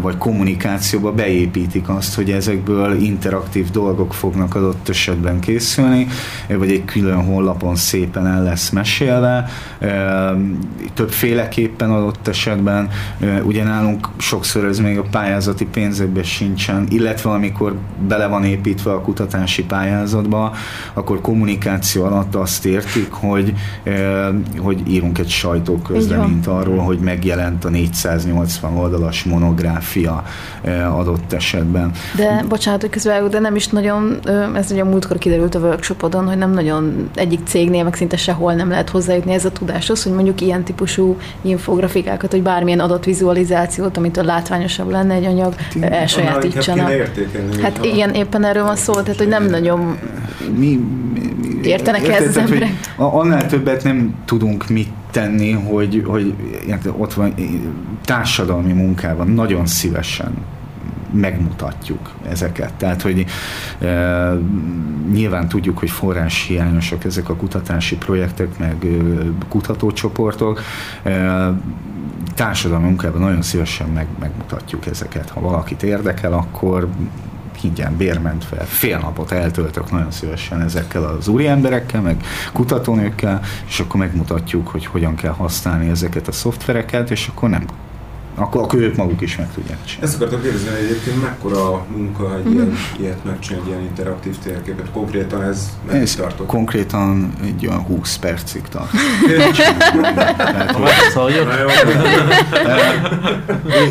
vagy 0.01 0.17
kommunikációba 0.17 1.13
beépítik 1.13 1.89
azt, 1.89 2.15
hogy 2.15 2.31
ezekből 2.31 3.03
interaktív 3.03 3.71
dolgok 3.71 4.15
fognak 4.15 4.55
adott 4.55 4.89
esetben 4.89 5.41
készülni, 5.41 6.07
vagy 6.49 6.71
egy 6.71 6.85
külön 6.85 7.25
honlapon 7.25 7.77
szépen 7.77 8.27
el 8.27 8.43
lesz 8.43 8.71
mesélve, 8.71 9.49
többféleképpen 10.95 11.91
adott 11.91 12.29
esetben, 12.29 12.89
ugye 13.45 13.65
nálunk 13.65 14.09
sokszor 14.17 14.65
ez 14.65 14.79
még 14.79 14.99
a 14.99 15.03
pályázati 15.11 15.65
pénzekben 15.65 16.23
sincsen, 16.23 16.87
illetve 16.91 17.31
amikor 17.31 17.79
bele 18.09 18.27
van 18.27 18.45
építve 18.45 18.93
a 18.93 19.01
kutatási 19.01 19.65
pályázatba, 19.65 20.55
akkor 20.93 21.21
kommunikáció 21.21 22.05
alatt 22.05 22.35
azt 22.35 22.65
értik, 22.65 23.11
hogy, 23.11 23.55
hogy 24.59 24.91
írunk 24.91 25.19
egy 25.19 25.29
sajtóközleményt 25.71 26.47
arról, 26.47 26.79
hogy 26.79 26.99
megjelent 26.99 27.65
a 27.65 27.69
480 27.69 28.77
oldalas 28.77 29.25
monográfia 29.25 30.23
adott 30.97 31.33
esetben. 31.33 31.91
De 32.17 32.45
bocsánat, 32.49 32.81
hogy 32.81 32.91
közben, 32.91 33.31
de 33.31 33.39
nem 33.39 33.57
is 33.57 33.69
nagyon, 33.69 34.19
ez 34.55 34.71
ugye 34.71 34.85
múltkor 34.85 35.19
kiderült 35.19 35.55
a 35.55 35.59
workshopodon, 35.59 36.27
hogy 36.27 36.39
nem 36.39 36.51
nagyon 36.51 37.11
egyik 37.15 37.41
cégnél, 37.47 37.85
meg 37.85 37.95
szinte 37.95 38.17
sehol 38.17 38.55
nem 38.55 38.69
lehet 38.69 38.91
hozzájutni 38.91 39.33
ez 39.33 39.45
a 39.45 39.51
tudáshoz, 39.51 40.03
hogy 40.03 40.13
mondjuk 40.13 40.41
ilyen 40.41 40.65
típusú 40.65 41.17
infografikákat, 41.43 42.31
vagy 42.31 42.43
bármilyen 42.43 42.81
adatvizualizációt, 42.81 43.97
amitől 43.97 44.25
látványosabb 44.25 44.91
lenne 44.91 45.15
egy 45.15 45.25
anyag, 45.25 45.55
hát, 45.81 45.93
elsajátítsanak. 45.93 46.91
Hát 47.63 47.85
igen, 47.85 48.11
éppen 48.11 48.45
erről 48.45 48.65
van 48.65 48.77
szó, 48.77 48.93
tehát 48.93 49.17
hogy 49.17 49.29
nem 49.29 49.47
nagyon 49.47 49.99
mi, 50.57 50.81
mi, 51.43 51.69
értenek 51.69 52.03
érted, 52.03 52.23
ez 52.23 52.29
az 52.29 52.37
emberek. 52.37 52.71
Annál 52.97 53.47
többet 53.47 53.85
nem 53.85 54.15
tudunk 54.25 54.69
mit 54.69 54.89
tenni, 55.11 55.51
hogy, 55.51 56.03
hogy 56.07 56.35
ott 56.97 57.15
van 57.15 57.35
társadalmi 58.05 58.73
munkában 58.73 59.29
nagyon 59.29 59.67
szívesen 59.67 60.33
megmutatjuk 61.13 62.15
ezeket. 62.29 62.73
Tehát, 62.73 63.03
hogy 63.03 63.27
e, 63.81 64.33
nyilván 65.13 65.49
tudjuk, 65.49 65.79
hogy 65.79 65.91
forrás 65.91 66.47
hiányosak 66.47 67.05
ezek 67.05 67.29
a 67.29 67.37
kutatási 67.37 67.97
projektek, 67.97 68.59
meg 68.59 68.85
e, 68.85 68.89
kutatócsoportok. 69.49 70.61
E, 71.03 71.53
társadalmi 72.35 72.87
munkában 72.87 73.21
nagyon 73.21 73.43
szívesen 73.43 73.89
meg, 73.89 74.07
megmutatjuk 74.21 74.87
ezeket. 74.87 75.31
Ha 75.31 75.41
valakit 75.41 75.83
érdekel, 75.83 76.33
akkor 76.33 76.89
bérment 77.97 78.45
fel. 78.45 78.67
Fél 78.67 78.99
napot 78.99 79.33
eltöltök 79.33 79.91
nagyon 79.91 80.11
szívesen 80.11 80.63
ezekkel 80.63 81.05
az 81.05 81.29
úri 81.29 81.47
emberekkel, 81.47 82.01
meg 82.01 82.25
kutatónőkkel, 82.53 83.41
és 83.67 83.81
akkor 83.81 84.01
megmutatjuk, 84.01 84.69
hogy 84.69 84.87
hogyan 84.87 85.15
kell 85.15 85.33
használni 85.33 85.89
ezeket 85.89 86.29
a 86.29 86.33
szoftvereket, 86.33 87.11
és 87.11 87.29
akkor 87.29 87.49
nem 87.49 87.65
akkor, 88.41 88.63
akkor 88.63 88.79
ők 88.79 88.97
maguk 88.97 89.21
is 89.21 89.37
meg 89.37 89.53
tudják 89.55 89.85
csinálni. 89.85 90.07
Ezt 90.07 90.17
akartam 90.17 90.43
kérdezni, 90.43 90.69
hogy 90.69 90.85
egyébként 90.85 91.23
mekkora 91.23 91.85
munka 91.97 92.37
egy 92.37 92.53
ilyen, 92.53 92.77
ilyet 92.99 93.25
megcsinálni, 93.25 93.67
egy 93.67 93.77
ilyen 93.77 93.89
interaktív 93.89 94.39
térképet. 94.39 94.91
Konkrétan 94.91 95.43
ez 95.43 95.69
meddig 95.87 96.03
ez 96.03 96.15
tartott? 96.15 96.47
Konkrétan 96.47 97.33
egy 97.45 97.67
olyan 97.67 97.81
20 97.81 98.17
percig 98.17 98.63
tart. 98.63 98.91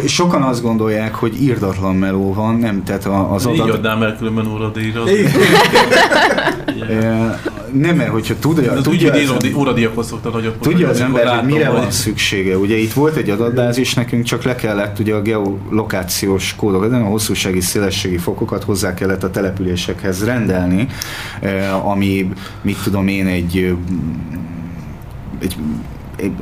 Sokan 0.08 0.42
azt 0.42 0.62
gondolják, 0.62 1.16
hogy 1.16 1.42
írdatlan 1.42 1.96
meló 1.96 2.34
van, 2.34 2.56
nem, 2.56 2.84
tehát 2.84 3.06
az 3.06 3.46
adat... 3.46 3.66
Így 3.66 3.70
adnám 3.70 4.04
el 4.04 4.16
különben 4.18 4.48
óradíjra. 4.48 5.04
Nem, 7.72 7.96
mert 7.96 8.10
hogyha 8.10 8.34
tudja... 8.40 8.74
tudja 8.74 9.14
óradíjakhoz 9.56 10.08
szokta 10.08 10.30
nagyobb. 10.30 10.60
Tudja 10.60 10.90
az 10.90 11.02
ember, 11.02 11.28
hogy 11.28 11.46
mire 11.46 11.70
van 11.70 11.92
szüksége. 11.92 12.58
Ugye 12.58 12.76
itt 12.76 12.94
volt 12.94 13.16
egy 13.16 13.30
adatbázis 13.30 13.94
nekünk, 13.94 14.24
csak 14.24 14.44
le 14.44 14.56
kellett 14.56 15.00
ugye 15.00 15.14
a 15.14 15.22
geolokációs 15.22 16.56
kódokat, 16.56 16.92
a 16.92 16.98
hosszúsági, 16.98 17.62
szélességi 17.62 18.18
fokokat 18.18 18.64
hozzá 18.64 18.94
kellett 18.94 19.24
a 19.24 19.30
településekhez 19.30 20.26
rendelni, 20.26 20.88
ami, 21.84 22.30
mit 22.62 22.78
tudom 22.84 23.08
én, 23.08 23.28
egy 23.28 23.76
egy 25.40 25.56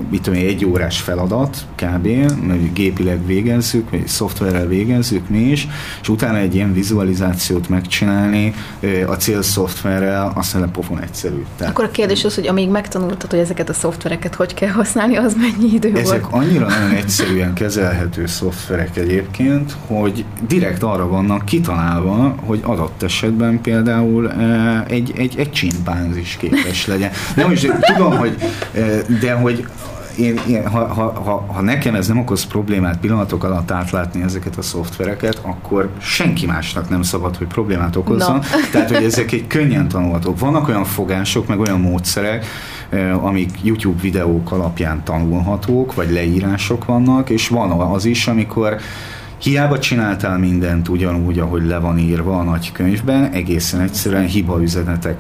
mit 0.10 0.22
tudom, 0.22 0.40
egy 0.40 0.66
órás 0.66 1.00
feladat 1.00 1.66
kb. 1.76 2.08
Mert 2.48 2.74
gépileg 2.74 3.26
végezzük, 3.26 3.90
vagy 3.90 4.08
szoftverrel 4.08 4.68
végezzük 4.68 5.30
mi 5.30 5.40
is, 5.40 5.68
és 6.02 6.10
utána 6.10 6.38
egy 6.38 6.56
ilyen 6.56 6.74
vizualizációt 6.74 7.70
megcsinálni 7.70 8.54
a 9.08 9.14
célszoftverrel, 9.14 10.32
aztán 10.36 10.62
a 10.62 10.68
pofon 10.68 11.02
egyszerű. 11.02 11.46
Tehát, 11.58 11.74
Akkor 11.74 11.86
a 11.86 11.92
kérdés 11.92 12.24
az, 12.24 12.36
hogy 12.36 12.48
amíg 12.48 12.70
megtanultad, 12.70 13.30
hogy 13.30 13.40
ezeket 13.40 13.70
a 13.70 13.74
szoftvereket 13.74 14.36
hogy 14.36 14.54
kell 14.54 14.70
használni, 14.70 15.16
az 15.16 15.36
mennyi 15.36 15.74
idő 15.74 15.92
Ezek 15.96 16.30
volt? 16.30 16.44
annyira 16.44 16.68
nagyon 16.68 16.92
egyszerűen 16.92 17.54
kezelhető 17.54 18.26
szoftverek 18.26 18.98
egyébként, 18.98 19.76
hogy 19.86 20.26
direkt 20.48 20.84
arra 20.84 21.08
vannak 21.08 21.46
kitalálva, 21.46 22.36
hogy 22.46 22.60
adott 22.64 23.04
esetben 23.04 23.62
például 23.62 24.32
egy, 24.88 25.14
egy, 25.18 25.34
egy 25.38 25.52
csimpánzis 25.52 26.38
képes 26.40 26.88
legyen. 26.88 27.12
Nem 27.36 27.52
is 27.52 27.68
tudom, 27.96 28.18
hogy 28.18 28.36
de 29.20 29.34
hogy 29.34 29.67
én, 30.18 30.40
én 30.48 30.68
ha, 30.68 30.94
ha, 30.94 31.22
ha, 31.24 31.46
ha 31.54 31.62
nekem 31.62 31.96
ez 31.96 32.08
nem 32.08 32.20
okoz 32.20 32.46
problémát 32.46 32.98
pillanatok 32.98 33.44
alatt 33.44 33.72
átlátni 33.72 34.22
ezeket 34.22 34.58
a 34.58 34.62
szoftvereket, 34.62 35.40
akkor 35.42 35.90
senki 36.02 36.46
másnak 36.46 36.90
nem 36.90 37.02
szabad, 37.02 37.38
hogy 37.38 37.48
problémát 37.48 37.96
okozzon. 37.96 38.36
No. 38.36 38.42
Tehát, 38.72 38.92
hogy 38.92 39.04
ezek 39.04 39.32
egy 39.32 39.48
könnyen 39.48 39.88
tanulhatók. 39.88 40.40
Vannak 40.40 40.68
olyan 40.68 40.86
fogások, 40.86 41.48
meg 41.48 41.60
olyan 41.60 41.80
módszerek, 41.80 42.46
eh, 42.90 43.26
amik 43.26 43.50
YouTube 43.64 44.02
videók 44.02 44.52
alapján 44.52 45.04
tanulhatók, 45.04 45.94
vagy 45.94 46.12
leírások 46.12 46.86
vannak, 46.86 47.30
és 47.30 47.48
van 47.48 47.72
az 47.72 48.06
is, 48.06 48.28
amikor 48.28 48.78
Hiába 49.42 49.80
csináltál 49.80 50.38
mindent 50.38 50.88
ugyanúgy, 50.88 51.40
ahogy 51.40 51.66
le 51.66 51.78
van 51.78 51.98
írva 51.98 52.40
a 52.40 52.44
nagy 52.44 52.72
könyvben, 52.72 53.32
egészen 53.32 53.80
egyszerűen 53.80 54.26
hiba 54.26 54.62
üzenetek 54.62 55.18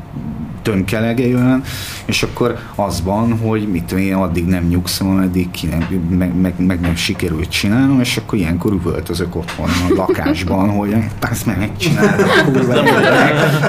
tönkelege 0.61 1.27
jön, 1.27 1.63
és 2.05 2.23
akkor 2.23 2.57
az 2.75 3.03
van, 3.03 3.38
hogy 3.38 3.67
mit 3.67 3.91
én 3.91 4.13
addig 4.13 4.45
nem 4.45 4.63
nyugszom, 4.63 5.09
ameddig 5.09 5.51
ki 5.51 5.67
nem, 5.67 5.88
meg, 6.17 6.35
meg, 6.35 6.53
meg 6.65 6.79
nem 6.79 6.95
sikerült 6.95 7.49
csinálnom, 7.49 7.99
és 7.99 8.17
akkor 8.17 8.38
ilyenkor 8.38 8.71
üvöltözök 8.71 9.35
otthon 9.35 9.69
a 9.89 9.93
lakásban, 9.95 10.69
hogy 10.69 10.95
pász 11.19 11.43
meg 11.43 11.57
megcsináltam, 11.57 12.29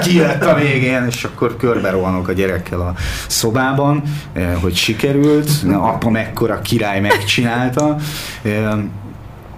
kijött 0.01 0.43
a 0.43 0.55
végén, 0.55 1.05
és 1.09 1.23
akkor 1.23 1.57
körbe 1.57 1.89
rohanok 1.89 2.27
a 2.27 2.33
gyerekkel 2.33 2.79
a 2.79 2.93
szobában, 3.27 4.03
eh, 4.33 4.53
hogy 4.61 4.75
sikerült, 4.75 5.49
apa 5.71 6.09
mekkora 6.09 6.61
király 6.61 6.99
megcsinálta, 6.99 7.95
eh, 8.41 8.71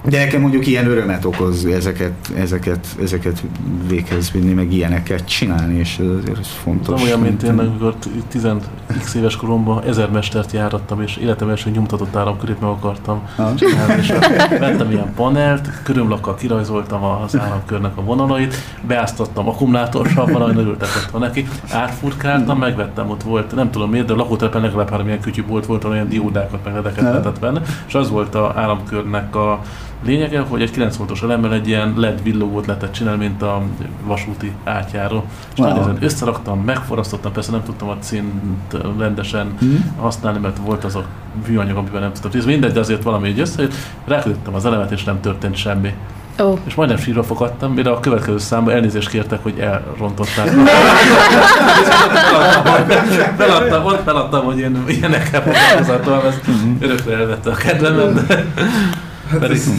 de 0.03 0.17
nekem 0.17 0.41
mondjuk 0.41 0.67
ilyen 0.67 0.87
örömet 0.87 1.25
okoz 1.25 1.65
ezeket, 1.65 2.13
ezeket, 2.35 2.87
ezeket 3.01 3.43
véghez 3.87 4.31
vinni, 4.31 4.53
meg 4.53 4.73
ilyeneket 4.73 5.25
csinálni, 5.25 5.77
és 5.77 5.97
ez 5.99 6.07
azért 6.21 6.47
fontos. 6.47 6.95
Nem 6.95 7.07
olyan, 7.07 7.19
mint 7.19 7.43
én, 7.43 7.59
amikor 7.59 7.95
10 8.27 8.47
x 9.01 9.13
éves 9.13 9.35
koromban 9.35 9.83
ezer 9.83 10.09
mestert 10.09 10.51
járattam, 10.51 11.01
és 11.01 11.15
életem 11.15 11.49
első 11.49 11.69
nyomtatott 11.69 12.15
áramkörét 12.15 12.59
meg 12.61 12.69
akartam 12.69 13.27
csinálni, 13.55 13.93
és 14.01 14.13
vettem 14.59 14.91
ilyen 14.91 15.13
panelt, 15.15 15.69
körömlakkal 15.83 16.35
kirajzoltam 16.35 17.03
az 17.03 17.39
áramkörnek 17.39 17.97
a 17.97 18.01
vonalait, 18.01 18.55
beáztattam 18.87 19.47
akkumulátorsabbal, 19.47 20.39
nagyon 20.39 20.57
örültek 20.57 20.89
ott 21.11 21.19
neki, 21.19 21.47
átfurkáltam, 21.69 22.57
megvettem, 22.57 23.09
ott 23.09 23.23
volt, 23.23 23.55
nem 23.55 23.71
tudom 23.71 23.89
miért, 23.89 24.05
de 24.05 24.13
a 24.13 24.15
lakótelepen 24.15 24.61
legalább 24.61 24.89
három 24.89 25.07
ilyen 25.07 25.19
kütyű 25.19 25.43
volt, 25.47 25.65
volt 25.65 25.83
olyan 25.83 26.09
diódákat, 26.09 26.59
meg 26.63 26.73
ledeket 26.73 27.39
benne, 27.39 27.61
és 27.87 27.95
az 27.95 28.09
volt 28.09 28.35
a 28.35 28.53
áramkörnek 28.55 29.35
a 29.35 29.61
Lényege, 30.05 30.39
hogy 30.39 30.61
egy 30.61 30.71
9 30.71 30.95
voltos 30.95 31.21
elemmel 31.21 31.53
egy 31.53 31.67
ilyen 31.67 31.93
LED 31.97 32.23
villogót 32.23 32.65
lehetett 32.65 32.91
csinálni, 32.91 33.25
mint 33.25 33.41
a 33.41 33.61
vasúti 34.03 34.51
átjáró. 34.63 35.25
És 35.53 35.59
wow. 35.59 35.69
nagyon 35.69 35.97
összeraktam, 35.99 36.59
megforrasztottam, 36.59 37.31
persze 37.31 37.51
nem 37.51 37.63
tudtam 37.63 37.89
a 37.89 37.97
cínt 37.99 38.77
rendesen 38.97 39.53
mm. 39.65 39.75
használni, 39.99 40.39
mert 40.39 40.57
volt 40.57 40.83
az 40.83 40.95
a 40.95 41.05
műanyag, 41.47 41.77
amiben 41.77 42.01
nem 42.01 42.13
tudtam. 42.13 42.31
Ez 42.33 42.45
mindegy, 42.45 42.71
de 42.71 42.79
azért 42.79 43.03
valami 43.03 43.27
így 43.27 43.39
összejött. 43.39 43.73
Rákötöttem 44.05 44.55
az 44.55 44.65
elemet, 44.65 44.91
és 44.91 45.03
nem 45.03 45.19
történt 45.19 45.55
semmi. 45.55 45.93
Oh. 46.39 46.59
És 46.63 46.75
majdnem 46.75 46.97
sírva 46.97 47.23
fogadtam, 47.23 47.73
mire 47.73 47.91
a 47.91 47.99
következő 47.99 48.37
számban 48.37 48.73
elnézést 48.73 49.09
kértek, 49.09 49.43
hogy 49.43 49.59
elrontották. 49.59 50.47
feladtam, 53.37 53.85
ott 53.85 54.03
feladtam, 54.03 54.45
hogy 54.45 54.59
én 54.59 54.83
ilyenekkel 54.87 55.41
foglalkozatom, 55.41 56.19
ez 56.25 56.35
mhm. 56.45 56.71
örökre 56.79 57.17
elvette 57.17 57.49
a 57.49 57.55
kedvemet, 57.55 58.27
de 58.27 58.45
Hát 59.31 59.39
Pedig... 59.39 59.57
ez... 59.57 59.69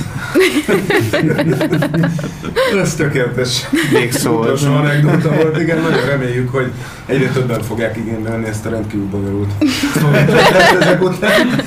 ez 2.83 2.95
tökéletes. 2.95 3.69
Még 3.93 4.13
szó. 4.13 4.39
Utolsó 4.39 4.75
anekdóta 4.75 5.35
volt, 5.35 5.61
igen, 5.61 5.81
nagyon 5.81 6.07
reméljük, 6.07 6.51
hogy 6.51 6.73
egyre 7.07 7.29
többen 7.29 7.63
fogják 7.63 7.97
igényelni 7.97 8.47
ezt 8.47 8.67
a 8.67 8.71
rendkívül 8.71 9.07
bonyolult 9.07 9.51
ezek 10.81 11.03
után. 11.03 11.61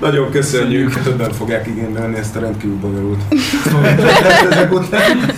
Nagyon 0.00 0.30
köszönjük, 0.30 1.02
többen 1.02 1.32
fogják 1.32 1.66
igényelni 1.66 2.16
ezt 2.16 2.36
a 2.36 2.40
rendkívül 2.40 2.76
bonyolult 2.76 3.20
ezek 4.50 4.72
után. 4.72 5.32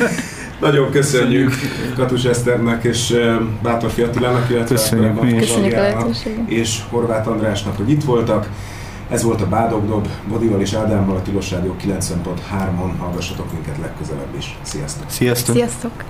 Nagyon 0.60 0.90
köszönjük 0.90 1.54
Katus 1.96 2.24
Eszternek 2.24 2.84
és 2.84 3.14
Bátor 3.62 3.90
Fiatilának, 3.90 4.50
illetve 4.50 4.74
Köszönjük, 4.74 5.20
és 6.46 6.78
Horváth 6.90 7.28
Andrásnak, 7.28 7.76
hogy 7.76 7.90
itt 7.90 8.04
voltak. 8.04 8.48
Ez 9.10 9.22
volt 9.22 9.40
a 9.40 9.48
Bádogdob, 9.48 10.08
Bodival 10.28 10.60
és 10.60 10.72
Ádámmal 10.72 11.16
a 11.16 11.22
Tilos 11.22 11.50
Rádió 11.50 11.76
90.3-on. 11.80 12.92
Hallgassatok 12.98 13.52
minket 13.52 13.78
legközelebb 13.78 14.34
is. 14.38 14.58
Sziasztok! 14.62 15.10
Sziasztok! 15.10 15.54
Sziasztok! 15.54 16.04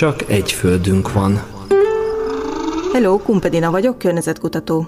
Csak 0.00 0.30
egy 0.30 0.52
földünk 0.52 1.12
van. 1.12 1.40
Hello, 2.92 3.18
Kumpedina 3.18 3.70
vagyok, 3.70 3.98
környezetkutató. 3.98 4.86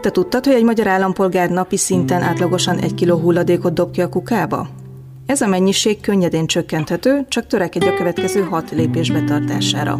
Te 0.00 0.10
tudtad, 0.10 0.44
hogy 0.44 0.54
egy 0.54 0.64
magyar 0.64 0.86
állampolgár 0.86 1.50
napi 1.50 1.76
szinten 1.76 2.22
átlagosan 2.22 2.78
egy 2.78 2.94
kiló 2.94 3.18
hulladékot 3.18 3.72
dob 3.72 3.90
ki 3.90 4.00
a 4.00 4.08
kukába? 4.08 4.68
Ez 5.26 5.40
a 5.40 5.46
mennyiség 5.46 6.00
könnyedén 6.00 6.46
csökkenthető, 6.46 7.26
csak 7.28 7.46
törekedj 7.46 7.86
a 7.86 7.94
következő 7.94 8.40
hat 8.40 8.70
lépés 8.70 9.10
betartására. 9.10 9.98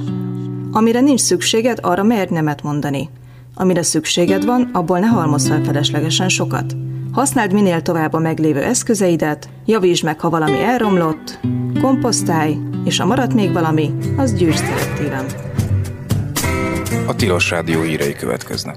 Amire 0.73 1.01
nincs 1.01 1.21
szükséged, 1.21 1.79
arra 1.83 2.03
merj 2.03 2.33
nemet 2.33 2.63
mondani. 2.63 3.11
Amire 3.55 3.83
szükséged 3.83 4.45
van, 4.45 4.71
abból 4.73 4.99
ne 4.99 5.07
halmozz 5.07 5.49
fel 5.49 5.65
feleslegesen 5.65 6.29
sokat. 6.29 6.77
Használd 7.13 7.53
minél 7.53 7.83
tovább 7.83 8.13
a 8.13 8.19
meglévő 8.19 8.63
eszközeidet, 8.63 9.49
javítsd 9.65 10.05
meg, 10.05 10.21
ha 10.21 10.31
valami 10.31 10.63
elromlott, 10.63 11.39
komposztálj, 11.81 12.59
és 12.85 12.99
ha 12.99 13.07
maradt 13.07 13.35
még 13.35 13.53
valami, 13.53 13.95
az 14.17 14.35
gyűjtsd 14.35 14.65
szelektíven. 14.65 15.25
A 17.07 17.15
Tilos 17.15 17.51
Rádió 17.51 17.83
hírei 17.83 18.15
következnek. 18.15 18.77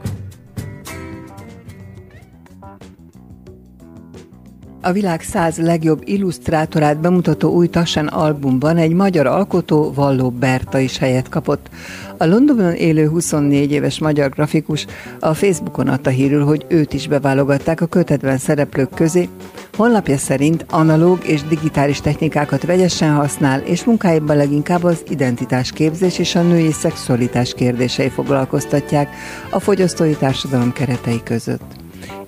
A 4.81 4.91
világ 4.91 5.21
száz 5.21 5.57
legjobb 5.57 6.01
illusztrátorát 6.05 6.99
bemutató 6.99 7.53
új 7.53 7.67
Tassen 7.67 8.07
albumban 8.07 8.77
egy 8.77 8.93
magyar 8.93 9.25
alkotó, 9.25 9.93
Valló 9.93 10.29
Berta 10.29 10.79
is 10.79 10.97
helyet 10.97 11.29
kapott. 11.29 11.69
A 12.17 12.25
Londonban 12.25 12.73
élő 12.73 13.07
24 13.07 13.71
éves 13.71 13.99
magyar 13.99 14.29
grafikus 14.29 14.85
a 15.19 15.33
Facebookon 15.33 15.87
adta 15.87 16.09
hírül, 16.09 16.45
hogy 16.45 16.65
őt 16.69 16.93
is 16.93 17.07
beválogatták 17.07 17.81
a 17.81 17.85
kötetben 17.85 18.37
szereplők 18.37 18.89
közé. 18.89 19.29
Honlapja 19.77 20.17
szerint 20.17 20.65
analóg 20.69 21.27
és 21.27 21.43
digitális 21.43 22.01
technikákat 22.01 22.65
vegyesen 22.65 23.13
használ, 23.13 23.59
és 23.59 23.83
munkáiban 23.83 24.37
leginkább 24.37 24.83
az 24.83 25.03
identitásképzés 25.09 26.19
és 26.19 26.35
a 26.35 26.41
női 26.41 26.71
szexualitás 26.71 27.53
kérdései 27.53 28.09
foglalkoztatják 28.09 29.09
a 29.49 29.59
fogyasztói 29.59 30.15
társadalom 30.15 30.73
keretei 30.73 31.23
között. 31.23 31.75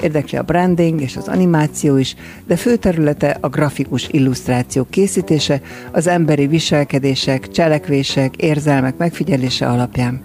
Érdekli 0.01 0.38
a 0.38 0.43
branding 0.43 1.01
és 1.01 1.17
az 1.17 1.27
animáció 1.27 1.97
is, 1.97 2.15
de 2.47 2.55
fő 2.55 2.76
területe 2.76 3.38
a 3.41 3.49
grafikus 3.49 4.07
illusztráció 4.07 4.88
készítése, 4.89 5.61
az 5.91 6.07
emberi 6.07 6.47
viselkedések, 6.47 7.51
cselekvések, 7.51 8.35
érzelmek 8.35 8.97
megfigyelése 8.97 9.67
alapján. 9.67 10.21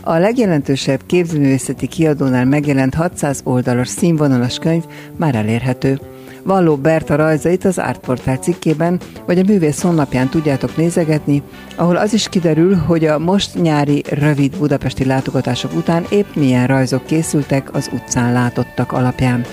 A 0.00 0.16
legjelentősebb 0.16 1.00
képzőművészeti 1.06 1.86
kiadónál 1.86 2.44
megjelent 2.44 2.94
600 2.94 3.40
oldalas 3.44 3.88
színvonalas 3.88 4.58
könyv 4.58 4.84
már 5.16 5.34
elérhető. 5.34 6.00
Valló 6.44 6.76
Berta 6.76 7.16
rajzait 7.16 7.64
az 7.64 7.78
Artportál 7.78 8.36
cikkében, 8.36 9.00
vagy 9.26 9.38
a 9.38 9.42
művész 9.46 9.82
honlapján 9.82 10.28
tudjátok 10.28 10.76
nézegetni, 10.76 11.42
ahol 11.76 11.96
az 11.96 12.12
is 12.12 12.28
kiderül, 12.28 12.74
hogy 12.74 13.04
a 13.04 13.18
most 13.18 13.62
nyári 13.62 14.02
rövid 14.10 14.56
budapesti 14.58 15.04
látogatások 15.04 15.74
után 15.74 16.04
épp 16.10 16.34
milyen 16.34 16.66
rajzok 16.66 17.06
készültek 17.06 17.74
az 17.74 17.90
utcán 17.92 18.32
látottak 18.32 18.92
alapján. 18.92 19.44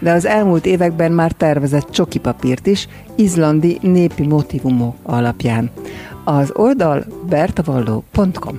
De 0.00 0.12
az 0.12 0.24
elmúlt 0.24 0.66
években 0.66 1.12
már 1.12 1.32
tervezett 1.32 1.90
csoki 1.90 2.18
papírt 2.18 2.66
is, 2.66 2.88
izlandi 3.16 3.78
népi 3.82 4.26
motivumok 4.26 4.96
alapján. 5.02 5.70
Az 6.24 6.52
oldal 6.54 7.04
bertavalló.com 7.28 8.58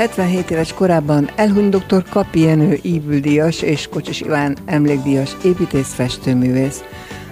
77 0.00 0.50
éves 0.50 0.72
korában 0.72 1.30
elhunyt 1.36 1.76
dr. 1.76 2.04
Kapi 2.08 2.40
Jenő 2.40 2.78
ívüldíjas 2.82 3.62
és 3.62 3.88
Kocsis 3.88 4.20
Iván 4.20 4.56
emlékdíjas 4.64 5.36
építész 5.44 5.94
festőművész. 5.94 6.82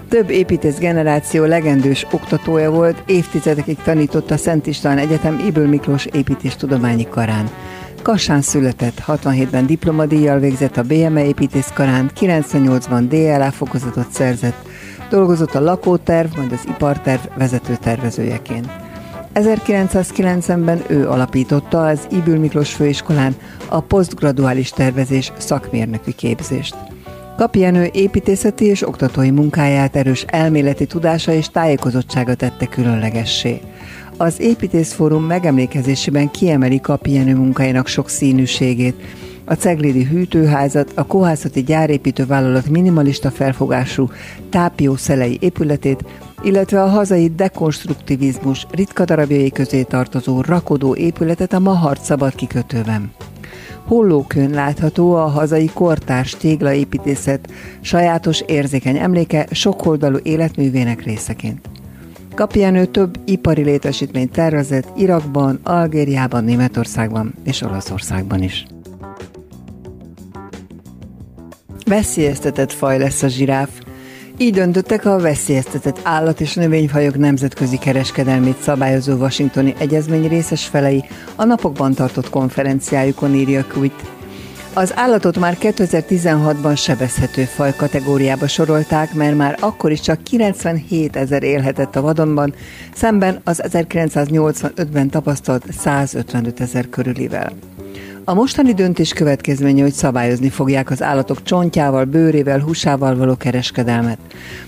Több 0.08 0.30
építész 0.30 0.78
generáció 0.78 1.44
legendős 1.44 2.06
oktatója 2.10 2.70
volt, 2.70 3.02
évtizedekig 3.06 3.76
tanított 3.76 4.30
a 4.30 4.36
Szent 4.36 4.66
István 4.66 4.98
Egyetem 4.98 5.44
Iből 5.46 5.68
Miklós 5.68 6.06
építéstudományi 6.06 7.08
karán. 7.08 7.50
Kassán 8.02 8.40
született, 8.42 9.02
67-ben 9.06 9.66
diplomadíjjal 9.66 10.38
végzett 10.38 10.76
a 10.76 10.82
BME 10.82 11.24
építészkarán, 11.24 12.10
98-ban 12.20 13.04
DLA 13.08 13.50
fokozatot 13.50 14.10
szerzett, 14.10 14.68
dolgozott 15.10 15.54
a 15.54 15.60
lakóterv, 15.60 16.36
majd 16.36 16.52
az 16.52 16.64
iparterv 16.68 17.20
vezető 17.36 17.76
tervezőjeként. 17.76 18.87
1990-ben 19.38 20.82
ő 20.88 21.08
alapította 21.08 21.86
az 21.86 22.06
Ibül 22.10 22.38
Miklós 22.38 22.72
Főiskolán 22.72 23.36
a 23.68 23.80
posztgraduális 23.80 24.70
tervezés 24.70 25.32
szakmérnöki 25.38 26.12
képzést. 26.14 26.76
Kapienő 27.36 27.88
építészeti 27.92 28.64
és 28.64 28.86
oktatói 28.86 29.30
munkáját 29.30 29.96
erős 29.96 30.22
elméleti 30.22 30.86
tudása 30.86 31.32
és 31.32 31.48
tájékozottsága 31.48 32.34
tette 32.34 32.66
különlegessé. 32.66 33.60
Az 34.16 34.40
Építészfórum 34.40 35.24
megemlékezésében 35.24 36.30
kiemeli 36.30 36.80
Kapienő 36.80 37.34
munkájának 37.34 37.86
sok 37.86 38.08
színűségét, 38.08 39.02
a 39.48 39.54
Ceglédi 39.54 40.04
hűtőházat, 40.04 40.92
a 40.94 41.06
kohászati 41.06 41.62
gyárépítő 41.62 42.26
vállalat 42.26 42.68
minimalista 42.68 43.30
felfogású 43.30 44.10
tápió 44.50 44.96
szelei 44.96 45.38
épületét, 45.40 46.04
illetve 46.42 46.82
a 46.82 46.88
hazai 46.88 47.28
dekonstruktivizmus 47.28 48.66
ritka 48.70 49.04
darabjai 49.04 49.50
közé 49.50 49.82
tartozó 49.82 50.40
rakodó 50.40 50.94
épületet 50.94 51.52
a 51.52 51.58
Mahart 51.58 52.02
szabad 52.02 52.34
kikötőben. 52.34 53.12
Hollókön 53.86 54.50
látható 54.50 55.14
a 55.14 55.26
hazai 55.26 55.70
kortárs 55.74 56.36
téglaépítészet 56.36 57.50
sajátos 57.80 58.40
érzékeny 58.46 58.96
emléke 58.96 59.46
sokoldalú 59.50 60.16
életművének 60.22 61.04
részeként. 61.04 61.68
Kapiánő 62.34 62.84
több 62.84 63.20
ipari 63.24 63.62
létesítményt 63.62 64.32
tervezett 64.32 64.88
Irakban, 64.96 65.58
Algériában, 65.62 66.44
Németországban 66.44 67.34
és 67.44 67.62
Olaszországban 67.62 68.42
is. 68.42 68.66
Veszélyeztetett 71.88 72.72
faj 72.72 72.98
lesz 72.98 73.22
a 73.22 73.28
zsiráf, 73.28 73.68
így 74.36 74.52
döntöttek 74.52 75.04
a 75.04 75.18
veszélyeztetett 75.18 76.00
állat- 76.02 76.40
és 76.40 76.54
növényfajok 76.54 77.16
nemzetközi 77.16 77.78
kereskedelmét 77.78 78.62
szabályozó 78.62 79.14
Washingtoni 79.14 79.74
Egyezmény 79.78 80.28
részes 80.28 80.66
felei 80.66 81.04
a 81.36 81.44
napokban 81.44 81.94
tartott 81.94 82.30
konferenciájukon 82.30 83.34
írja 83.34 83.64
Quit. 83.64 84.02
Az 84.72 84.92
állatot 84.96 85.38
már 85.38 85.56
2016-ban 85.60 86.76
sebezhető 86.76 87.44
faj 87.44 87.74
kategóriába 87.76 88.48
sorolták, 88.48 89.14
mert 89.14 89.36
már 89.36 89.56
akkor 89.60 89.90
is 89.90 90.00
csak 90.00 90.22
97 90.22 91.16
ezer 91.16 91.42
élhetett 91.42 91.96
a 91.96 92.00
vadonban, 92.00 92.54
szemben 92.94 93.40
az 93.44 93.62
1985-ben 93.66 95.10
tapasztalt 95.10 95.64
155 95.78 96.60
ezer 96.60 96.88
körülivel. 96.88 97.52
A 98.28 98.34
mostani 98.34 98.72
döntés 98.72 99.12
következménye, 99.12 99.82
hogy 99.82 99.92
szabályozni 99.92 100.48
fogják 100.48 100.90
az 100.90 101.02
állatok 101.02 101.42
csontjával, 101.42 102.04
bőrével, 102.04 102.60
húsával 102.60 103.16
való 103.16 103.36
kereskedelmet. 103.36 104.18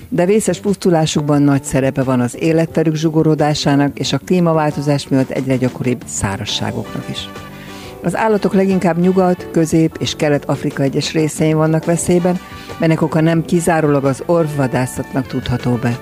De 0.08 0.24
vészes 0.26 0.60
pusztulásukban 0.60 1.42
nagy 1.42 1.64
szerepe 1.64 2.02
van 2.02 2.20
az 2.20 2.36
életterük 2.42 2.94
zsugorodásának 2.94 3.98
és 3.98 4.12
a 4.12 4.18
klímaváltozás 4.18 5.08
miatt 5.08 5.30
egyre 5.30 5.56
gyakoribb 5.56 6.02
szárasságoknak 6.06 7.08
is. 7.10 7.28
Az 8.02 8.16
állatok 8.16 8.54
leginkább 8.54 8.98
nyugat, 8.98 9.48
közép 9.52 9.96
és 9.98 10.14
kelet-Afrika 10.16 10.82
egyes 10.82 11.12
részein 11.12 11.56
vannak 11.56 11.84
veszélyben, 11.84 12.38
melynek 12.78 13.02
oka 13.02 13.20
nem 13.20 13.44
kizárólag 13.44 14.04
az 14.04 14.22
orvvadászatnak 14.26 15.26
tudható 15.26 15.72
be. 15.74 15.98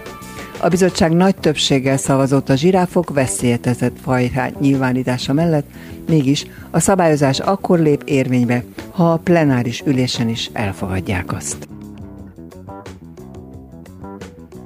A 0.60 0.68
bizottság 0.68 1.12
nagy 1.12 1.36
többséggel 1.36 1.97
szavazott 1.97 2.48
a 2.48 2.56
zsiráfok 2.56 3.10
veszélyeztetett 3.10 3.97
fajrá 4.01 4.51
nyilvánítása 4.60 5.32
mellett, 5.32 5.66
mégis 6.09 6.47
a 6.70 6.80
szabályozás 6.80 7.40
akkor 7.40 7.78
lép 7.78 8.02
érvénybe, 8.05 8.64
ha 8.90 9.12
a 9.12 9.16
plenáris 9.16 9.82
ülésen 9.86 10.28
is 10.28 10.51
elfogadják 10.52 11.32
azt. 11.32 11.77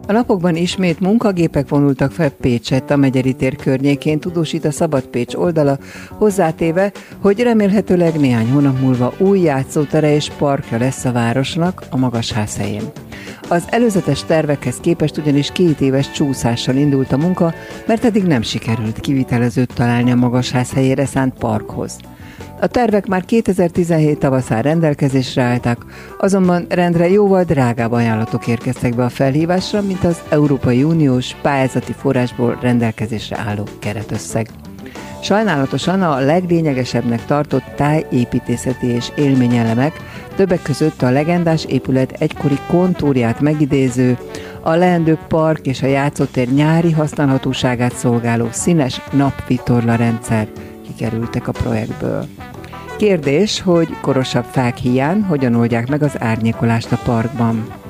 A 0.07 0.13
napokban 0.13 0.57
ismét 0.57 1.01
munkagépek 1.01 1.69
vonultak 1.69 2.13
fel 2.13 2.31
Pécset 2.31 2.91
a 2.91 2.97
Megyeri 2.97 3.33
tér 3.33 3.57
környékén, 3.57 4.19
tudósít 4.21 4.65
a 4.65 4.71
Szabad 4.71 5.07
Pécs 5.07 5.35
oldala, 5.35 5.79
hozzátéve, 6.09 6.93
hogy 7.19 7.41
remélhetőleg 7.41 8.21
néhány 8.21 8.51
hónap 8.51 8.81
múlva 8.81 9.13
új 9.19 9.41
játszótere 9.41 10.15
és 10.15 10.31
parkja 10.39 10.79
lesz 10.79 11.05
a 11.05 11.13
városnak 11.13 11.83
a 11.91 11.97
magasház 11.97 12.57
helyén. 12.57 12.83
Az 13.49 13.65
előzetes 13.71 14.25
tervekhez 14.25 14.77
képest 14.77 15.17
ugyanis 15.17 15.53
két 15.53 15.81
éves 15.81 16.11
csúszással 16.11 16.75
indult 16.75 17.13
a 17.13 17.17
munka, 17.17 17.55
mert 17.87 18.05
eddig 18.05 18.23
nem 18.23 18.43
sikerült 18.43 19.01
kivitelezőt 19.01 19.75
találni 19.75 20.11
a 20.11 20.17
magasház 20.17 20.73
helyére 20.73 21.07
szánt 21.07 21.35
parkhoz. 21.39 21.99
A 22.63 22.67
tervek 22.67 23.07
már 23.07 23.25
2017 23.25 24.19
tavaszán 24.19 24.63
rendelkezésre 24.63 25.43
álltak, 25.43 25.87
azonban 26.19 26.67
rendre 26.69 27.09
jóval 27.09 27.45
drágább 27.45 27.93
ajánlatok 27.93 28.47
érkeztek 28.47 28.95
be 28.95 29.05
a 29.05 29.09
felhívásra, 29.09 29.83
mint 29.83 30.05
az 30.05 30.23
Európai 30.29 30.83
Uniós 30.83 31.35
pályázati 31.35 31.93
forrásból 31.93 32.59
rendelkezésre 32.61 33.39
álló 33.39 33.65
keretösszeg. 33.79 34.49
Sajnálatosan 35.23 36.03
a 36.03 36.19
leglényegesebbnek 36.19 37.25
tartott 37.25 37.65
tájépítészeti 37.77 38.87
és 38.87 39.13
élményelemek, 39.17 39.93
többek 40.37 40.63
között 40.63 41.03
a 41.03 41.11
legendás 41.11 41.65
épület 41.65 42.13
egykori 42.13 42.59
kontúrját 42.69 43.41
megidéző, 43.41 44.19
a 44.61 44.75
leendő 44.75 45.19
park 45.29 45.67
és 45.67 45.83
a 45.83 45.87
játszótér 45.87 46.49
nyári 46.53 46.93
használhatóságát 46.93 47.95
szolgáló 47.95 48.49
színes 48.51 49.01
napvitorla 49.13 49.95
rendszer 49.95 50.49
kikerültek 50.93 51.49
a 51.49 51.53
projektből. 51.53 52.27
Kérdés, 52.97 53.61
hogy 53.61 53.89
korosabb 54.01 54.45
fák 54.45 54.77
hiány 54.77 55.23
hogyan 55.23 55.55
oldják 55.55 55.89
meg 55.89 56.03
az 56.03 56.15
árnyékolást 56.19 56.93
a 56.93 56.99
parkban. 57.05 57.81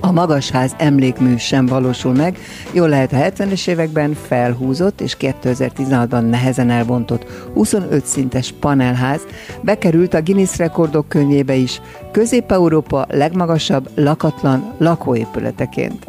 A 0.00 0.12
magasház 0.12 0.74
emlékmű 0.78 1.36
sem 1.36 1.66
valósul 1.66 2.14
meg, 2.14 2.38
jól 2.72 2.88
lehet 2.88 3.12
a 3.12 3.16
70-es 3.16 3.68
években 3.68 4.14
felhúzott 4.14 5.00
és 5.00 5.16
2016-ban 5.20 6.28
nehezen 6.28 6.70
elbontott 6.70 7.26
25 7.52 8.06
szintes 8.06 8.54
panelház 8.60 9.20
bekerült 9.62 10.14
a 10.14 10.22
Guinness 10.22 10.56
rekordok 10.56 11.08
könyvébe 11.08 11.54
is, 11.54 11.80
Közép-Európa 12.12 13.06
legmagasabb 13.08 13.88
lakatlan 13.94 14.74
lakóépületeként. 14.78 16.07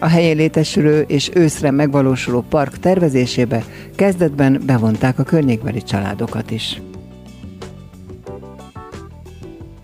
A 0.00 0.06
helyén 0.08 0.36
létesülő 0.36 1.00
és 1.00 1.30
őszre 1.34 1.70
megvalósuló 1.70 2.44
park 2.48 2.78
tervezésébe 2.78 3.64
kezdetben 3.94 4.62
bevonták 4.66 5.18
a 5.18 5.22
környékbeli 5.22 5.82
családokat 5.82 6.50
is. 6.50 6.80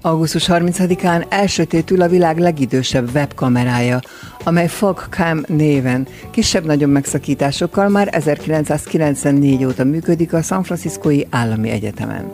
Augusztus 0.00 0.46
30-án 0.48 1.24
elsötétül 1.28 2.02
a 2.02 2.08
világ 2.08 2.38
legidősebb 2.38 3.08
webkamerája, 3.14 4.00
amely 4.46 4.68
Fogcam 4.68 5.40
néven 5.46 6.06
kisebb-nagyobb 6.30 6.90
megszakításokkal 6.90 7.88
már 7.88 8.08
1994 8.12 9.64
óta 9.64 9.84
működik 9.84 10.32
a 10.32 10.42
San 10.42 10.62
Franciscoi 10.62 11.26
Állami 11.30 11.70
Egyetemen. 11.70 12.32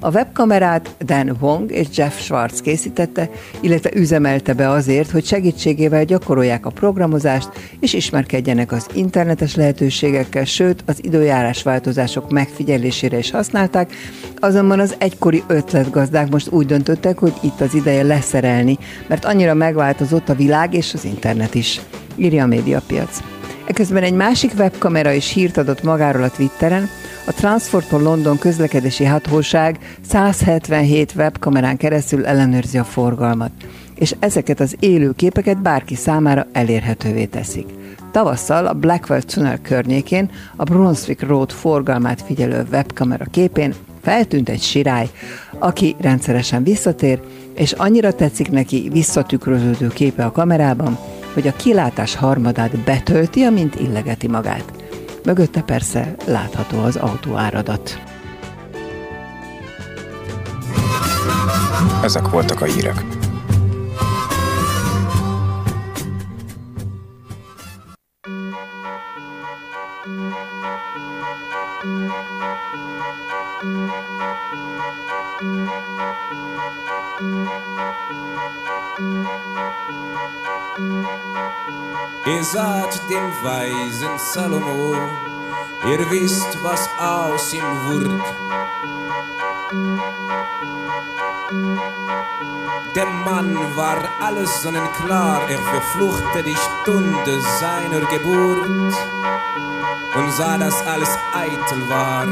A 0.00 0.10
webkamerát 0.10 0.94
Dan 1.00 1.36
Wong 1.40 1.70
és 1.70 1.86
Jeff 1.94 2.18
Schwartz 2.18 2.60
készítette, 2.60 3.30
illetve 3.60 3.90
üzemelte 3.94 4.52
be 4.52 4.68
azért, 4.68 5.10
hogy 5.10 5.24
segítségével 5.24 6.04
gyakorolják 6.04 6.66
a 6.66 6.70
programozást 6.70 7.48
és 7.80 7.92
ismerkedjenek 7.92 8.72
az 8.72 8.86
internetes 8.94 9.54
lehetőségekkel, 9.54 10.44
sőt 10.44 10.82
az 10.86 11.04
időjárás 11.04 11.62
változások 11.62 12.30
megfigyelésére 12.30 13.18
is 13.18 13.30
használták, 13.30 13.92
azonban 14.38 14.80
az 14.80 14.94
egykori 14.98 15.42
ötletgazdák 15.46 16.30
most 16.30 16.50
úgy 16.50 16.66
döntöttek, 16.66 17.18
hogy 17.18 17.34
itt 17.42 17.60
az 17.60 17.74
ideje 17.74 18.02
leszerelni, 18.02 18.78
mert 19.06 19.24
annyira 19.24 19.54
megváltozott 19.54 20.28
a 20.28 20.34
világ 20.34 20.74
és 20.74 20.94
az 20.94 21.04
internet 21.04 21.51
is, 21.54 21.80
írja 22.16 22.42
a 22.42 22.46
médiapiac. 22.46 23.20
Eközben 23.66 24.02
egy 24.02 24.14
másik 24.14 24.52
webkamera 24.58 25.12
is 25.12 25.32
hírt 25.32 25.56
adott 25.56 25.82
magáról 25.82 26.22
a 26.22 26.30
Twitteren, 26.30 26.88
a 27.26 27.32
Transport 27.32 27.84
for 27.84 28.00
London 28.00 28.38
közlekedési 28.38 29.04
hatóság 29.04 29.78
177 30.08 31.12
webkamerán 31.16 31.76
keresztül 31.76 32.26
ellenőrzi 32.26 32.78
a 32.78 32.84
forgalmat, 32.84 33.50
és 33.94 34.14
ezeket 34.18 34.60
az 34.60 34.76
élő 34.80 35.12
képeket 35.12 35.62
bárki 35.62 35.94
számára 35.94 36.46
elérhetővé 36.52 37.24
teszik. 37.24 37.66
Tavasszal 38.12 38.66
a 38.66 38.72
Blackwell 38.72 39.22
Tunnel 39.22 39.58
környékén 39.62 40.30
a 40.56 40.64
Brunswick 40.64 41.26
Road 41.26 41.50
forgalmát 41.50 42.22
figyelő 42.22 42.66
webkamera 42.70 43.24
képén 43.30 43.74
feltűnt 44.02 44.48
egy 44.48 44.62
sirály, 44.62 45.10
aki 45.58 45.96
rendszeresen 46.00 46.62
visszatér, 46.62 47.20
és 47.54 47.72
annyira 47.72 48.12
tetszik 48.12 48.50
neki 48.50 48.88
visszatükröződő 48.92 49.88
képe 49.88 50.24
a 50.24 50.32
kamerában, 50.32 50.98
hogy 51.32 51.46
a 51.46 51.56
kilátás 51.56 52.14
harmadát 52.14 52.78
betölti, 52.78 53.42
amint 53.42 53.80
illegeti 53.80 54.28
magát. 54.28 54.72
Mögötte 55.24 55.60
persze 55.60 56.14
látható 56.26 56.82
az 56.82 56.96
autóáradat. 56.96 58.00
Ezek 62.02 62.28
voltak 62.28 62.60
a 62.60 62.64
hírek. 62.64 63.04
Ihr 82.24 82.44
saht 82.44 83.00
den 83.10 83.30
weisen 83.44 84.18
Salomo, 84.32 84.94
ihr 85.86 86.10
wisst, 86.10 86.58
was 86.64 86.88
aus 86.98 87.52
ihm 87.52 87.62
wurde. 87.86 88.20
Dem 92.96 93.24
Mann 93.24 93.56
war 93.76 93.98
alles 94.20 94.62
sonnenklar, 94.62 95.48
er 95.48 95.58
verfluchte 95.58 96.42
die 96.42 96.56
Stunde 96.56 97.40
seiner 97.60 98.00
Geburt 98.06 98.66
und 100.14 100.32
sah, 100.32 100.58
dass 100.58 100.86
alles 100.86 101.16
eitel 101.32 101.88
war. 101.88 102.26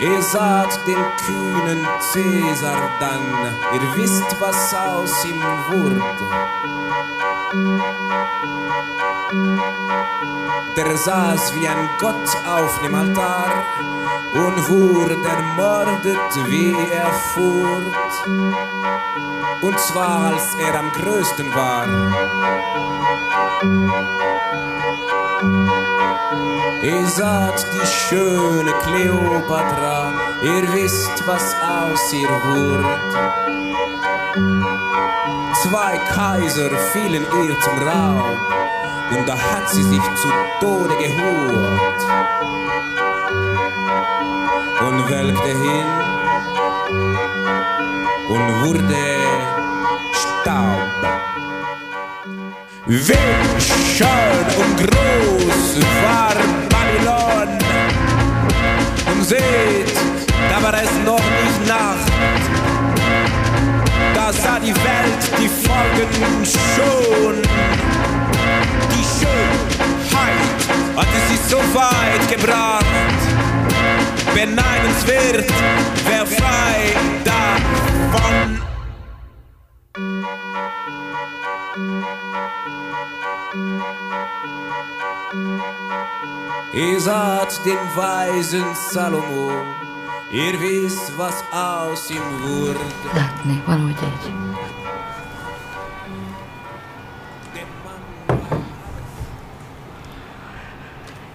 Ihr 0.00 0.22
saht 0.22 0.86
den 0.86 1.04
kühnen 1.24 1.86
Cäsar 2.12 2.90
dann, 2.98 3.54
ihr 3.72 3.96
wisst, 3.96 4.40
was 4.40 4.74
aus 4.74 5.24
ihm 5.24 5.40
wurde. 5.70 6.02
Der 10.76 10.96
saß 10.96 11.54
wie 11.54 11.68
ein 11.68 11.88
Gott 11.98 12.28
auf 12.46 12.80
dem 12.82 12.94
Altar 12.96 13.64
und 14.32 14.68
wurde 14.68 15.16
ermordet, 15.24 16.46
wie 16.46 16.74
er 16.92 17.12
furt. 17.34 17.94
Und 19.60 19.78
zwar 19.80 20.32
als 20.32 20.54
er 20.56 20.78
am 20.78 20.90
größten 20.92 21.54
war. 21.54 21.86
Ihr 26.82 27.06
saht 27.06 27.66
die 27.72 27.86
schöne 27.86 28.72
Kleopatra, 28.82 30.12
ihr 30.42 30.72
wisst, 30.72 31.26
was 31.26 31.54
aus 31.62 32.12
ihr 32.12 32.28
wurde. 32.28 32.84
Zwei 35.62 35.98
Kaiser 36.14 36.70
fielen 36.92 37.26
ihr 37.44 37.60
zum 37.60 37.78
Raub, 37.78 38.38
und 39.10 39.28
da 39.28 39.36
hat 39.36 39.68
sie 39.70 39.82
sich 39.82 40.02
zu 40.02 40.28
Tode 40.60 40.94
gehurt 40.96 42.00
und 44.88 45.10
welkte 45.10 45.48
hin 45.48 45.86
und 48.28 48.64
wurde 48.64 48.94
Staub. 50.12 50.87
Wie 52.90 52.96
schön 52.96 54.06
und 54.56 54.76
groß 54.78 55.76
war 56.02 56.34
Babylon. 56.70 57.58
Und 59.12 59.24
seht, 59.26 59.92
da 60.48 60.62
war 60.62 60.72
es 60.72 60.90
noch 61.04 61.18
nicht 61.18 61.68
Nacht. 61.68 62.10
Da 64.14 64.32
sah 64.32 64.58
die 64.58 64.74
Welt 64.74 65.22
die 65.38 65.50
Folgen 65.68 66.46
schon. 66.46 67.42
Die 68.90 69.04
Schönheit 69.18 70.58
hatte 70.96 71.18
sie 71.28 71.38
so 71.46 71.58
weit 71.74 72.26
gebracht. 72.30 72.86
Beneidenswert, 74.34 75.52
wer 76.06 76.26
frei 76.26 76.94
davon 77.22 78.67
Ihr 86.72 87.00
saht 87.00 87.60
den 87.64 87.78
weisen 87.96 88.74
Salomo, 88.74 89.50
ihr 90.32 90.60
wisst, 90.60 91.12
was 91.16 91.42
aus 91.52 92.10
ihm 92.10 92.22
wurde. 92.42 92.84
Látni, 93.14 93.62
valahogy 93.66 94.02
egy. 94.02 94.32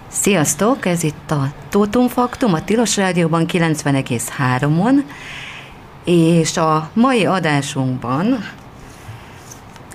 Sziasztok, 0.10 0.86
ez 0.86 1.04
itt 1.04 1.32
a 1.32 1.52
Tótum 1.70 2.08
Faktum, 2.08 2.54
a 2.54 2.64
Tilos 2.64 2.98
Rádióban 2.98 3.46
90,3-on, 3.48 5.04
és 6.04 6.58
a 6.58 6.90
mai 6.94 7.26
adásunkban 7.26 8.46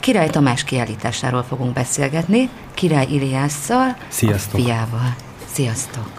Király 0.00 0.30
Tamás 0.30 0.64
kiállításáról 0.64 1.42
fogunk 1.42 1.72
beszélgetni, 1.72 2.48
Király 2.74 3.06
Iliásszal, 3.10 3.96
Sziasztok. 4.08 4.60
a 4.60 4.62
fiával. 4.62 5.14
Sziasztok! 5.52 6.10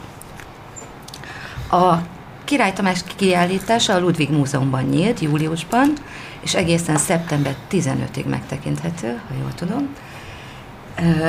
A 1.72 1.96
Király 2.44 2.74
Tamás 2.74 3.00
kiállítása 3.16 3.94
a 3.94 4.00
Ludwig 4.00 4.30
Múzeumban 4.30 4.84
nyílt 4.84 5.20
júliusban, 5.20 5.94
és 6.42 6.56
egészen 6.56 6.98
szeptember 6.98 7.56
15-ig 7.72 8.26
megtekinthető, 8.26 9.22
ha 9.28 9.34
jól 9.40 9.54
tudom. 9.56 9.88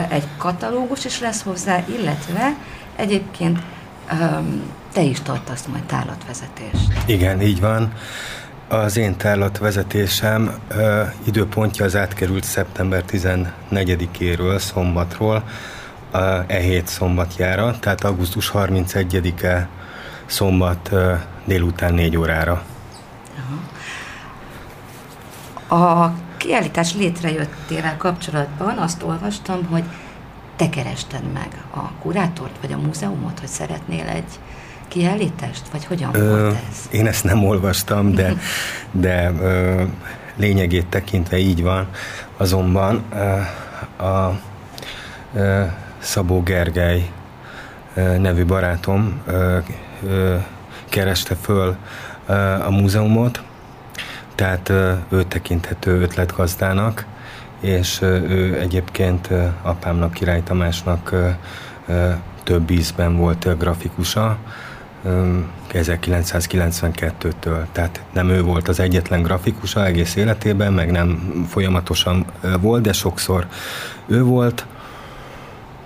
Egy 0.09 0.25
katalógus 0.37 1.05
is 1.05 1.21
lesz 1.21 1.43
hozzá, 1.43 1.85
illetve 1.99 2.55
egyébként 2.97 3.59
te 4.93 5.03
is 5.03 5.21
tartasz 5.21 5.65
majd 5.67 5.83
tárlatvezetést. 5.83 6.93
Igen, 7.07 7.41
így 7.41 7.61
van. 7.61 7.93
Az 8.73 8.97
én 8.97 9.17
tárlatvezetésem 9.17 10.55
ö, 10.69 11.03
időpontja 11.25 11.85
az 11.85 11.97
átkerült 11.97 12.45
szeptember 12.45 13.05
14-éről, 13.09 14.59
szombatról, 14.59 15.45
e 16.47 16.57
hét 16.59 16.87
szombatjára, 16.87 17.79
tehát 17.79 18.05
augusztus 18.05 18.51
31-e 18.55 19.69
szombat 20.27 20.89
ö, 20.93 21.15
délután 21.45 21.95
4 21.95 22.17
órára. 22.17 22.63
A 25.69 26.11
kiállítás 26.37 26.95
létrejöttével 26.95 27.97
kapcsolatban 27.97 28.79
azt 28.79 29.03
olvastam, 29.03 29.67
hogy 29.71 29.85
te 30.57 30.69
kerested 30.69 31.33
meg 31.33 31.63
a 31.71 31.91
kurátort 32.03 32.57
vagy 32.61 32.73
a 32.73 32.79
múzeumot, 32.79 33.39
hogy 33.39 33.49
szeretnél 33.49 34.07
egy 34.07 34.39
kiállítást, 34.91 35.69
vagy 35.73 35.85
hogyan 35.85 36.15
ö, 36.15 36.29
volt 36.29 36.57
ez? 36.71 36.89
Én 36.91 37.07
ezt 37.07 37.25
nem 37.25 37.45
olvastam, 37.45 38.13
de, 38.15 38.35
de 39.07 39.33
ö, 39.41 39.83
lényegét 40.37 40.87
tekintve 40.87 41.39
így 41.39 41.63
van. 41.63 41.89
Azonban 42.37 43.03
ö, 43.13 44.05
a 44.05 44.41
ö, 45.35 45.63
Szabó 45.99 46.43
Gergely 46.43 47.11
ö, 47.95 48.19
nevű 48.19 48.45
barátom 48.45 49.21
ö, 49.27 49.59
ö, 50.07 50.37
kereste 50.89 51.35
föl 51.35 51.77
ö, 52.27 52.33
a 52.65 52.71
múzeumot, 52.71 53.43
tehát 54.35 54.69
ö, 54.69 54.93
ő 55.09 55.23
tekinthető 55.23 56.01
ötletgazdának, 56.01 57.07
és 57.61 58.01
ő 58.03 58.59
egyébként 58.61 59.29
apámnak, 59.63 60.13
Király 60.13 60.43
Tamásnak 60.43 61.15
több 62.43 62.71
ízben 62.71 63.17
volt 63.17 63.59
grafikusa, 63.59 64.39
1992-től. 65.05 67.65
Tehát 67.73 68.03
nem 68.13 68.29
ő 68.29 68.43
volt 68.43 68.69
az 68.69 68.81
egyetlen 68.81 69.23
grafikusa 69.23 69.85
egész 69.85 70.17
életében, 70.17 70.73
meg 70.73 70.91
nem 70.91 71.45
folyamatosan 71.49 72.25
volt, 72.61 72.83
de 72.83 72.93
sokszor 72.93 73.47
ő 74.07 74.23
volt. 74.23 74.67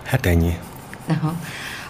Hát 0.02 0.26
ennyi. 0.26 0.58
Aha. 1.06 1.34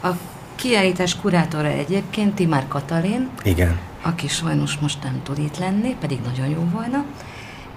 A 0.02 0.09
kiállítás 0.55 1.16
kurátora 1.16 1.68
egyébként 1.68 2.34
Timár 2.34 2.68
Katalin. 2.68 3.28
Igen. 3.42 3.78
Aki 4.02 4.28
sajnos 4.28 4.78
most 4.78 5.02
nem 5.02 5.20
tud 5.22 5.38
itt 5.38 5.59
lenni, 5.59 5.96
pedig 6.01 6.20
nagyon 6.24 6.48
jó 6.48 6.68
volna. 6.72 7.05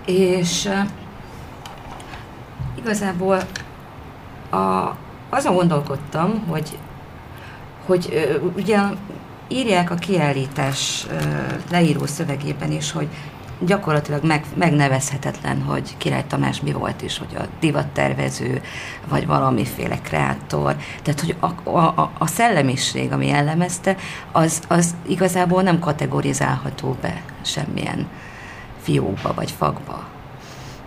És 0.06 0.70
igazából 2.78 3.40
a, 4.50 4.96
azon 5.30 5.56
gondolkodtam, 5.56 6.44
hogy 6.48 6.78
hogy 7.88 8.30
ugye 8.56 8.80
írják 9.48 9.92
a 9.92 9.96
kiállítás 9.96 11.08
leíró 11.72 12.06
szövegében 12.06 12.72
is, 12.72 12.92
hogy 12.92 13.08
gyakorlatilag 13.60 14.24
meg, 14.24 14.46
megnevezhetetlen, 14.54 15.62
hogy 15.62 15.98
Király 15.98 16.26
Tamás 16.28 16.62
mi 16.62 16.72
volt 16.72 17.02
is, 17.02 17.18
hogy 17.18 17.36
a 17.36 17.46
divattervező, 17.60 18.62
vagy 19.08 19.26
valamiféle 19.26 20.00
kreátor. 20.02 20.76
Tehát, 21.04 21.20
hogy 21.20 21.36
a, 21.40 21.70
a, 21.70 22.12
a 22.18 22.28
szellemiség, 22.28 23.12
ami 23.12 23.28
jellemezte, 23.28 23.96
az, 24.32 24.62
az 24.68 24.96
igazából 25.08 25.62
nem 25.62 25.80
kategorizálható 25.80 26.98
be 27.02 27.22
semmilyen 27.42 28.08
fiókba 28.82 29.34
vagy 29.34 29.52
fagba. 29.52 30.08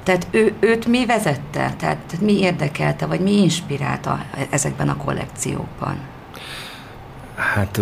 Tehát 0.02 0.26
ő, 0.30 0.54
őt 0.60 0.86
mi 0.86 1.06
vezette? 1.06 1.74
Tehát 1.78 2.16
mi 2.20 2.38
érdekelte, 2.38 3.06
vagy 3.06 3.20
mi 3.20 3.42
inspirálta 3.42 4.24
ezekben 4.50 4.88
a 4.88 4.96
kollekciókban? 4.96 5.98
Hát 7.36 7.80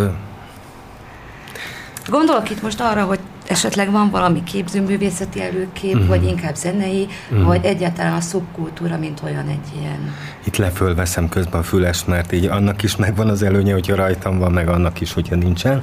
Gondolok 2.10 2.50
itt 2.50 2.62
most 2.62 2.80
arra, 2.80 3.04
hogy 3.04 3.18
esetleg 3.46 3.90
van 3.90 4.10
valami 4.10 4.42
képzőművészeti 4.42 5.42
előkép, 5.42 5.94
uh-huh. 5.94 6.08
vagy 6.08 6.24
inkább 6.24 6.54
zenei, 6.54 7.08
uh-huh. 7.30 7.46
vagy 7.46 7.64
egyáltalán 7.64 8.12
a 8.12 8.20
szubkultúra, 8.20 8.98
mint 8.98 9.20
olyan 9.24 9.48
egy 9.48 9.80
ilyen... 9.80 10.14
Itt 10.44 10.56
lefölveszem 10.56 11.28
közben 11.28 11.60
a 11.60 11.62
fülest, 11.62 12.06
mert 12.06 12.32
így 12.32 12.44
annak 12.44 12.82
is 12.82 12.96
megvan 12.96 13.28
az 13.28 13.42
előnye, 13.42 13.72
hogyha 13.72 13.94
rajtam 13.94 14.38
van, 14.38 14.52
meg 14.52 14.68
annak 14.68 15.00
is, 15.00 15.12
hogyha 15.12 15.36
nincsen. 15.36 15.82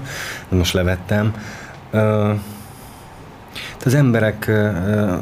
De 0.50 0.58
most 0.58 0.74
levettem. 0.74 1.34
Uh, 1.94 2.30
az 3.86 3.94
emberek 3.94 4.46
uh, 4.48 5.14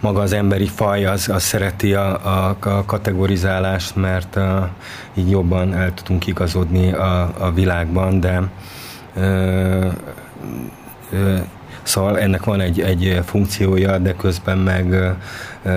maga 0.00 0.20
az 0.20 0.32
emberi 0.32 0.66
faj 0.66 1.04
az, 1.04 1.28
az 1.28 1.42
szereti 1.42 1.94
a, 1.94 2.26
a, 2.26 2.56
a 2.60 2.84
kategorizálást, 2.84 3.96
mert 3.96 4.36
uh, 4.36 4.44
így 5.14 5.30
jobban 5.30 5.74
el 5.74 5.94
tudunk 5.94 6.26
igazodni 6.26 6.92
a, 6.92 7.34
a 7.38 7.52
világban, 7.52 8.20
de 8.20 8.42
Szóval 11.82 12.18
ennek 12.18 12.44
van 12.44 12.60
egy, 12.60 12.80
egy 12.80 13.20
funkciója, 13.24 13.98
de 13.98 14.14
közben 14.14 14.58
meg 14.58 15.14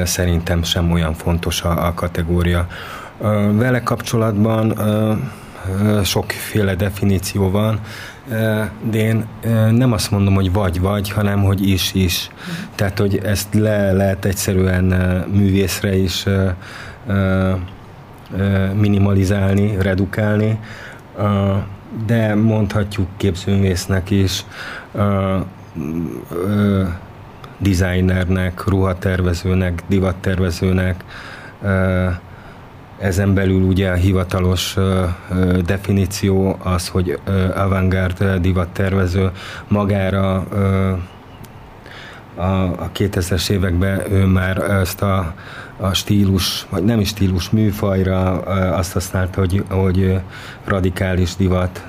szerintem 0.04 0.64
sem 0.64 0.92
olyan 0.92 1.14
fontos 1.14 1.62
a, 1.62 1.88
a 1.88 1.94
kategória. 1.94 2.68
Vele 3.52 3.84
kapcsolatban 3.84 4.74
sokféle 6.04 6.76
definíció 6.76 7.50
van, 7.50 7.80
de 8.90 8.98
én 8.98 9.26
nem 9.72 9.92
azt 9.92 10.12
mondom, 10.12 10.34
hogy 10.34 10.52
vagy-vagy, 10.52 11.12
hanem 11.12 11.44
hogy 11.44 11.70
is-is. 11.70 12.30
Tehát, 12.76 13.00
hogy 13.00 13.20
ezt 13.24 13.54
le 13.54 13.92
lehet 13.92 14.26
egyszerűen 14.26 14.84
művészre 15.32 15.96
is 15.96 16.26
minimalizálni, 18.74 19.76
redukálni, 19.82 20.60
de 22.06 22.36
mondhatjuk 22.36 23.08
képzőművésznek 23.18 24.10
is, 24.10 24.46
uh, 24.92 25.42
uh, 26.32 26.88
designernek, 27.58 28.64
ruhatervezőnek, 28.68 29.84
divattervezőnek, 29.88 31.04
uh, 31.62 32.14
ezen 33.00 33.34
belül 33.34 33.62
ugye 33.62 33.90
a 33.90 33.94
hivatalos 33.94 34.76
uh, 34.78 35.58
definíció 35.58 36.58
az, 36.64 36.88
hogy 36.88 37.20
uh, 37.28 37.62
avantgárd 37.64 38.24
divattervező. 38.24 39.32
Magára 39.68 40.46
uh, 40.52 40.98
a, 42.36 42.64
a 42.64 42.90
2000-es 42.96 43.50
években 43.50 44.12
ő 44.12 44.26
már 44.26 44.58
ezt 44.58 45.02
a, 45.02 45.34
a 45.78 45.94
stílus, 45.94 46.66
vagy 46.70 46.84
nem 46.84 47.00
is 47.00 47.08
stílus 47.08 47.50
műfajra 47.50 48.32
azt 48.76 48.94
használta, 48.94 49.40
hogy, 49.40 49.64
hogy 49.70 50.20
radikális 50.66 51.36
divat, 51.36 51.84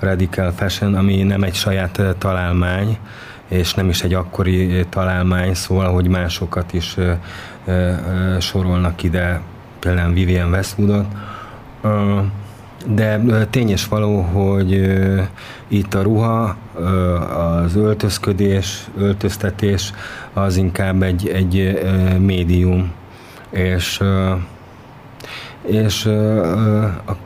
radical 0.00 0.52
fashion, 0.52 0.94
ami 0.94 1.22
nem 1.22 1.42
egy 1.42 1.54
saját 1.54 2.00
találmány, 2.18 2.98
és 3.48 3.74
nem 3.74 3.88
is 3.88 4.02
egy 4.02 4.14
akkori 4.14 4.86
találmány, 4.88 5.54
szóval, 5.54 5.92
hogy 5.92 6.08
másokat 6.08 6.72
is 6.72 6.96
sorolnak 8.40 9.02
ide, 9.02 9.40
például 9.78 10.12
Vivian 10.12 10.50
Westwoodot. 10.50 11.06
De 12.86 13.20
tényes 13.50 13.88
való, 13.88 14.20
hogy 14.20 14.96
itt 15.68 15.94
a 15.94 16.02
ruha, 16.02 16.56
az 17.36 17.76
öltözködés, 17.76 18.84
öltöztetés 18.98 19.92
az 20.32 20.56
inkább 20.56 21.02
egy, 21.02 21.28
egy 21.28 21.80
médium, 22.18 22.92
és 23.50 24.02
és 25.66 26.06
a, 26.06 27.16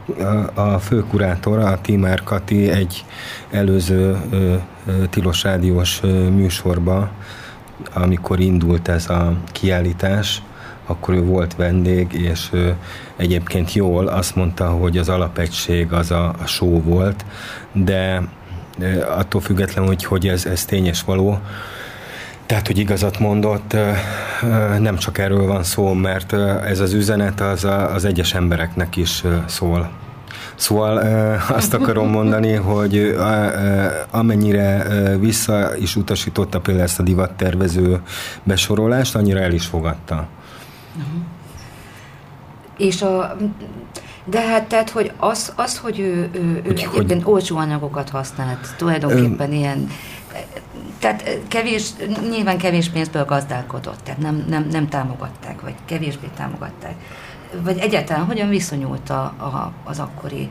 a, 0.55 0.61
a 0.61 0.79
főkurátor, 0.79 1.59
a 1.59 1.81
Timár 1.81 2.23
Kati 2.23 2.71
egy 2.71 3.05
előző 3.51 4.17
Tilos 5.11 5.43
Rádiós 5.43 6.01
műsorba, 6.35 7.11
amikor 7.95 8.41
indult 8.41 8.89
ez 8.89 9.11
a 9.11 9.37
kiállítás, 9.53 10.43
akkor 10.87 11.15
ő 11.15 11.23
volt 11.23 11.55
vendég, 11.57 12.13
és 12.13 12.49
ő 12.53 12.75
egyébként 13.17 13.73
jól 13.73 14.07
azt 14.07 14.37
mondta, 14.37 14.69
hogy 14.69 14.99
az 14.99 15.09
alapegység 15.09 15.93
az 15.93 16.11
a, 16.11 16.35
a 16.43 16.47
show 16.47 16.83
volt, 16.83 17.25
de 17.73 18.23
attól 19.17 19.41
függetlenül, 19.41 19.89
hogy, 19.89 20.05
hogy 20.05 20.29
ez, 20.29 20.47
ez 20.47 20.65
tényes 20.65 21.03
való, 21.03 21.39
tehát, 22.51 22.67
hogy 22.67 22.79
igazat 22.79 23.19
mondott, 23.19 23.77
nem 24.79 24.97
csak 24.97 25.19
erről 25.19 25.47
van 25.47 25.63
szó, 25.63 25.93
mert 25.93 26.33
ez 26.65 26.81
az 26.81 26.93
üzenet 26.93 27.41
az 27.41 27.65
az 27.65 28.05
egyes 28.05 28.35
embereknek 28.35 28.97
is 28.97 29.25
szól. 29.47 29.91
Szóval 30.55 30.99
azt 31.59 31.75
akarom 31.75 32.09
mondani, 32.09 32.53
hogy 32.53 33.17
amennyire 34.11 34.87
vissza 35.19 35.77
is 35.77 35.97
utasította 35.97 36.61
például 36.61 36.87
ezt 36.87 36.99
a 36.99 37.03
divattervező 37.03 38.01
besorolást, 38.43 39.15
annyira 39.15 39.41
el 39.41 39.53
is 39.53 39.67
fogadta. 39.67 40.27
Uh-huh. 40.97 41.23
És 42.77 43.03
a, 43.03 43.37
de 44.25 44.41
hát 44.41 44.65
tehát, 44.65 44.91
hogy 44.91 45.13
az, 45.17 45.53
az 45.57 45.79
hogy 45.79 45.99
ő, 45.99 46.31
ő, 46.33 46.41
ő 46.41 46.61
hogy, 46.63 46.71
egyébként 46.71 47.23
hogy, 47.23 47.33
olcsó 47.33 47.57
anyagokat 47.57 48.09
használt, 48.09 48.75
tulajdonképpen 48.77 49.51
ö, 49.51 49.55
ilyen 49.55 49.89
tehát 51.01 51.39
kevés, 51.49 51.91
nyilván 52.31 52.59
kevés 52.59 52.89
pénzből 52.89 53.25
gazdálkodott, 53.25 53.99
tehát 54.05 54.21
nem, 54.21 54.45
nem, 54.49 54.69
nem 54.71 54.89
támogatták, 54.89 55.61
vagy 55.61 55.75
kevésbé 55.85 56.27
támogatták. 56.37 56.95
Vagy 57.63 57.79
egyáltalán 57.79 58.25
hogyan 58.25 58.49
viszonyult 58.49 59.11
a, 59.11 59.23
a, 59.23 59.73
az 59.85 59.99
akkori, 59.99 60.51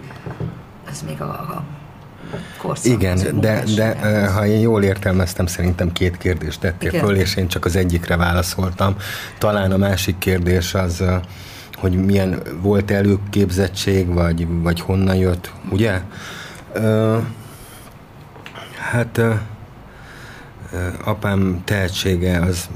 az 0.92 1.04
még 1.08 1.22
a, 1.22 1.26
a 1.26 1.64
korszak. 2.58 2.92
Igen, 2.92 3.40
de, 3.40 3.64
de 3.76 4.28
ha 4.28 4.46
én 4.46 4.60
jól 4.60 4.84
értelmeztem, 4.84 5.46
szerintem 5.46 5.92
két 5.92 6.18
kérdést 6.18 6.60
tettél 6.60 6.90
Igen. 6.90 7.06
föl, 7.06 7.16
és 7.16 7.36
én 7.36 7.48
csak 7.48 7.66
az 7.66 7.76
egyikre 7.76 8.18
válaszoltam. 8.18 8.96
Talán 9.38 9.72
a 9.72 9.78
másik 9.78 10.18
kérdés 10.18 10.74
az, 10.74 11.04
hogy 11.76 12.06
milyen 12.06 12.42
volt 12.62 12.92
előképzettség, 12.92 14.14
vagy, 14.14 14.48
vagy 14.62 14.80
honnan 14.80 15.16
jött, 15.16 15.52
ugye? 15.70 16.02
hát 18.92 19.22
apám 21.04 21.62
tehetsége 21.64 22.40
az 22.40 22.70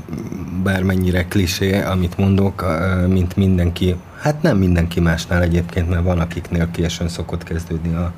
bármennyire 0.64 1.26
klisé, 1.26 1.82
amit 1.82 2.18
mondok, 2.18 2.65
mint 3.07 3.36
mindenki, 3.36 3.95
hát 4.20 4.41
nem 4.41 4.57
mindenki 4.57 4.99
másnál 4.99 5.41
egyébként, 5.41 5.90
mert 5.90 6.03
van 6.03 6.20
akiknél 6.20 6.72
későn 6.72 7.07
szokott 7.07 7.44
kezdődni 7.44 7.95
a 7.95 8.14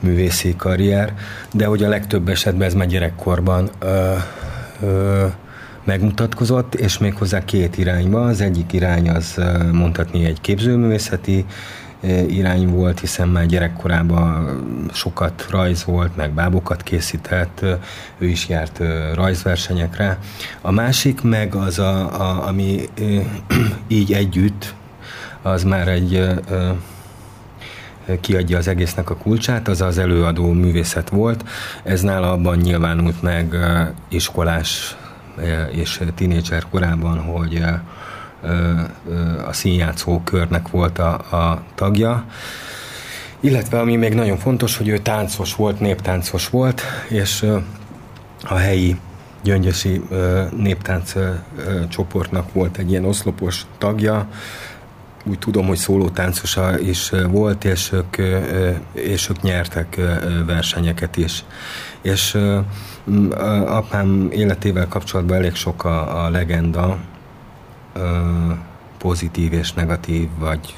művészi 0.00 0.54
karrier, 0.56 1.14
de 1.52 1.66
hogy 1.66 1.82
a 1.82 1.88
legtöbb 1.88 2.28
esetben 2.28 2.66
ez 2.66 2.74
már 2.74 2.86
gyerekkorban 2.86 3.70
ö, 3.78 4.14
ö, 4.82 5.26
megmutatkozott, 5.84 6.74
és 6.74 6.98
méghozzá 6.98 7.44
két 7.44 7.78
irányba. 7.78 8.24
Az 8.24 8.40
egyik 8.40 8.72
irány 8.72 9.10
az 9.10 9.40
mondhatni 9.72 10.24
egy 10.24 10.40
képzőművészeti 10.40 11.44
irány 12.28 12.68
volt, 12.68 13.00
hiszen 13.00 13.28
már 13.28 13.46
gyerekkorában 13.46 14.60
sokat 14.92 15.46
rajzolt, 15.50 16.16
meg 16.16 16.30
bábokat 16.30 16.82
készített, 16.82 17.64
ő 18.18 18.26
is 18.26 18.48
járt 18.48 18.80
rajzversenyekre. 19.14 20.18
A 20.60 20.70
másik 20.70 21.22
meg 21.22 21.54
az, 21.54 21.78
a, 21.78 22.20
a, 22.20 22.46
ami 22.46 22.88
így 23.88 24.12
együtt, 24.12 24.74
az 25.42 25.62
már 25.62 25.88
egy 25.88 26.28
kiadja 28.20 28.58
az 28.58 28.68
egésznek 28.68 29.10
a 29.10 29.16
kulcsát, 29.16 29.68
az 29.68 29.80
az 29.80 29.98
előadó 29.98 30.52
művészet 30.52 31.08
volt. 31.08 31.44
Ez 31.82 32.00
nála 32.00 32.32
abban 32.32 32.56
nyilvánult 32.56 33.22
meg 33.22 33.56
iskolás 34.08 34.96
és 35.70 36.00
tínédzser 36.14 36.64
korában, 36.70 37.18
hogy 37.18 37.64
a 39.46 39.52
színjátszó 39.52 40.20
körnek 40.24 40.68
volt 40.68 40.98
a, 40.98 41.12
a 41.12 41.62
tagja. 41.74 42.24
Illetve 43.40 43.80
ami 43.80 43.96
még 43.96 44.14
nagyon 44.14 44.36
fontos, 44.36 44.76
hogy 44.76 44.88
ő 44.88 44.98
táncos 44.98 45.54
volt, 45.54 45.80
néptáncos 45.80 46.48
volt, 46.48 46.82
és 47.08 47.46
a 48.44 48.54
helyi 48.54 48.96
gyöngyösi 49.42 50.02
néptánc 50.56 51.12
csoportnak 51.88 52.52
volt 52.52 52.76
egy 52.76 52.90
ilyen 52.90 53.04
oszlopos 53.04 53.66
tagja, 53.78 54.28
úgy 55.24 55.38
tudom, 55.38 55.66
hogy 55.66 55.76
szólótáncosa 55.76 56.78
is 56.78 57.10
volt, 57.28 57.64
és 57.64 57.92
ők, 57.92 58.16
és 58.92 59.28
ők 59.28 59.40
nyertek 59.42 60.00
versenyeket 60.46 61.16
is. 61.16 61.44
És 62.02 62.38
apám 63.66 64.28
életével 64.32 64.88
kapcsolatban 64.88 65.36
elég 65.36 65.54
sok 65.54 65.84
a, 65.84 66.24
a 66.24 66.30
legenda, 66.30 66.98
pozitív 68.98 69.52
és 69.52 69.72
negatív, 69.72 70.28
vagy 70.38 70.74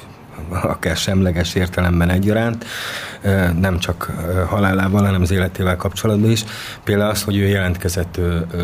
akár 0.49 0.97
semleges 0.97 1.55
értelemben 1.55 2.09
egyaránt, 2.09 2.65
nem 3.59 3.79
csak 3.79 4.11
halálával, 4.47 5.03
hanem 5.03 5.21
az 5.21 5.31
életével 5.31 5.75
kapcsolatban 5.75 6.31
is. 6.31 6.43
Például 6.83 7.09
az, 7.09 7.23
hogy 7.23 7.37
ő 7.37 7.47
jelentkezett 7.47 8.19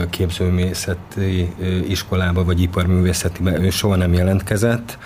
képzőművészeti 0.09 1.53
iskolába, 1.87 2.43
vagy 2.43 2.61
iparművészetibe, 2.61 3.59
ő 3.59 3.69
soha 3.69 3.95
nem 3.95 4.13
jelentkezett, 4.13 4.97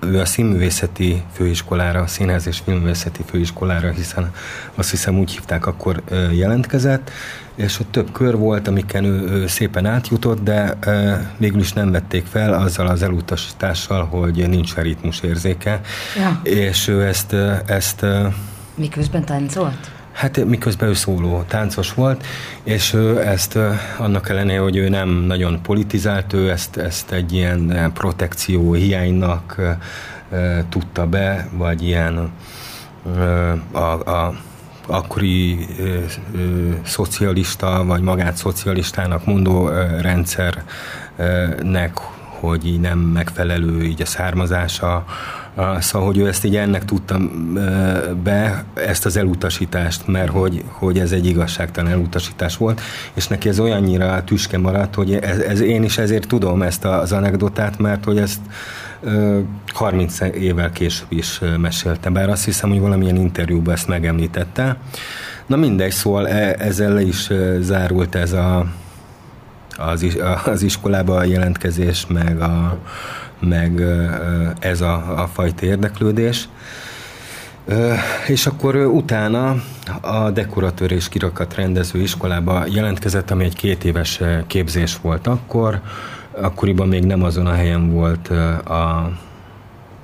ő 0.00 0.20
a 0.20 0.24
színművészeti 0.24 1.22
főiskolára, 1.32 2.00
a 2.00 2.06
színház 2.06 2.46
és 2.46 2.58
filmművészeti 2.64 3.22
főiskolára, 3.30 3.90
hiszen 3.90 4.30
azt 4.74 4.90
hiszem 4.90 5.18
úgy 5.18 5.30
hívták, 5.30 5.66
akkor 5.66 6.02
jelentkezett, 6.32 7.10
és 7.54 7.80
ott 7.80 7.92
több 7.92 8.12
kör 8.12 8.36
volt, 8.36 8.68
amiken 8.68 9.04
ő, 9.04 9.28
ő 9.28 9.46
szépen 9.46 9.86
átjutott, 9.86 10.42
de 10.42 10.76
e, 10.80 11.34
végül 11.36 11.60
is 11.60 11.72
nem 11.72 11.90
vették 11.90 12.26
fel 12.26 12.52
azzal 12.52 12.86
az 12.86 13.02
elutasítással, 13.02 14.04
hogy 14.04 14.48
nincs 14.48 14.74
ritmus 14.74 15.20
érzéke, 15.20 15.80
ja. 16.16 16.40
és 16.42 16.88
ő 16.88 17.04
ezt, 17.04 17.32
ezt 17.66 18.06
Miközben 18.74 19.24
táncolt? 19.24 19.90
Hát 20.12 20.44
miközben 20.44 20.88
ő 20.88 20.94
szóló 20.94 21.42
táncos 21.42 21.94
volt, 21.94 22.26
és 22.62 22.92
ő 22.92 23.26
ezt 23.26 23.58
annak 23.98 24.28
ellenére, 24.28 24.60
hogy 24.60 24.76
ő 24.76 24.88
nem 24.88 25.08
nagyon 25.08 25.62
politizált, 25.62 26.32
ő 26.32 26.50
ezt, 26.50 26.76
ezt 26.76 27.12
egy 27.12 27.32
ilyen 27.32 27.90
protekció 27.94 28.72
hiánynak 28.72 29.60
tudta 30.68 31.06
be, 31.06 31.48
vagy 31.52 31.82
ilyen 31.82 32.30
a, 33.72 33.78
a 34.10 34.34
akkori 34.86 35.66
ö, 35.78 35.98
ö, 36.34 36.70
szocialista, 36.82 37.84
vagy 37.84 38.00
magát 38.00 38.36
szocialistának 38.36 39.24
mondó 39.24 39.68
ö, 39.68 40.00
rendszernek, 40.00 41.98
hogy 42.40 42.66
így 42.66 42.80
nem 42.80 42.98
megfelelő 42.98 43.82
így 43.82 44.02
a 44.02 44.06
származása, 44.06 45.04
Szóval, 45.78 46.06
hogy 46.06 46.18
ő 46.18 46.26
ezt 46.28 46.44
így 46.44 46.56
ennek 46.56 46.84
tudta 46.84 47.18
be, 48.22 48.64
ezt 48.74 49.06
az 49.06 49.16
elutasítást, 49.16 50.06
mert 50.06 50.30
hogy, 50.30 50.64
hogy 50.66 50.98
ez 50.98 51.12
egy 51.12 51.26
igazságtalan 51.26 51.90
elutasítás 51.90 52.56
volt, 52.56 52.80
és 53.14 53.28
neki 53.28 53.48
ez 53.48 53.60
olyannyira 53.60 54.24
tüske 54.24 54.58
maradt, 54.58 54.94
hogy 54.94 55.14
ez, 55.14 55.38
ez 55.38 55.60
én 55.60 55.82
is 55.82 55.98
ezért 55.98 56.28
tudom 56.28 56.62
ezt 56.62 56.84
az 56.84 57.12
anekdotát, 57.12 57.78
mert 57.78 58.04
hogy 58.04 58.18
ezt 58.18 58.40
30 59.66 60.20
évvel 60.20 60.72
később 60.72 61.06
is 61.08 61.40
meséltem, 61.58 62.12
bár 62.12 62.28
azt 62.28 62.44
hiszem, 62.44 62.70
hogy 62.70 62.80
valamilyen 62.80 63.16
interjúban 63.16 63.74
ezt 63.74 63.88
megemlítette. 63.88 64.76
Na 65.46 65.56
mindegy, 65.56 65.92
szóval 65.92 66.28
e, 66.28 66.54
ezzel 66.58 66.92
le 66.92 67.02
is 67.02 67.30
zárult 67.60 68.14
ez 68.14 68.32
a, 68.32 68.66
az, 69.76 70.16
az 70.44 70.62
iskolába 70.62 71.16
a 71.16 71.24
jelentkezés, 71.24 72.06
meg 72.06 72.40
a, 72.40 72.78
meg 73.38 73.82
ez 74.58 74.80
a, 74.80 75.22
a 75.22 75.26
fajta 75.26 75.66
érdeklődés. 75.66 76.48
És 78.26 78.46
akkor 78.46 78.76
utána 78.76 79.56
a 80.00 80.30
dekoratőr 80.30 80.92
és 80.92 81.08
kirakat 81.08 81.54
rendező 81.54 82.00
iskolába 82.00 82.64
jelentkezett, 82.68 83.30
ami 83.30 83.44
egy 83.44 83.56
két 83.56 83.84
éves 83.84 84.20
képzés 84.46 84.98
volt 85.02 85.26
akkor. 85.26 85.80
Akkoriban 86.40 86.88
még 86.88 87.04
nem 87.04 87.22
azon 87.22 87.46
a 87.46 87.52
helyen 87.52 87.90
volt 87.92 88.28
a 88.64 89.10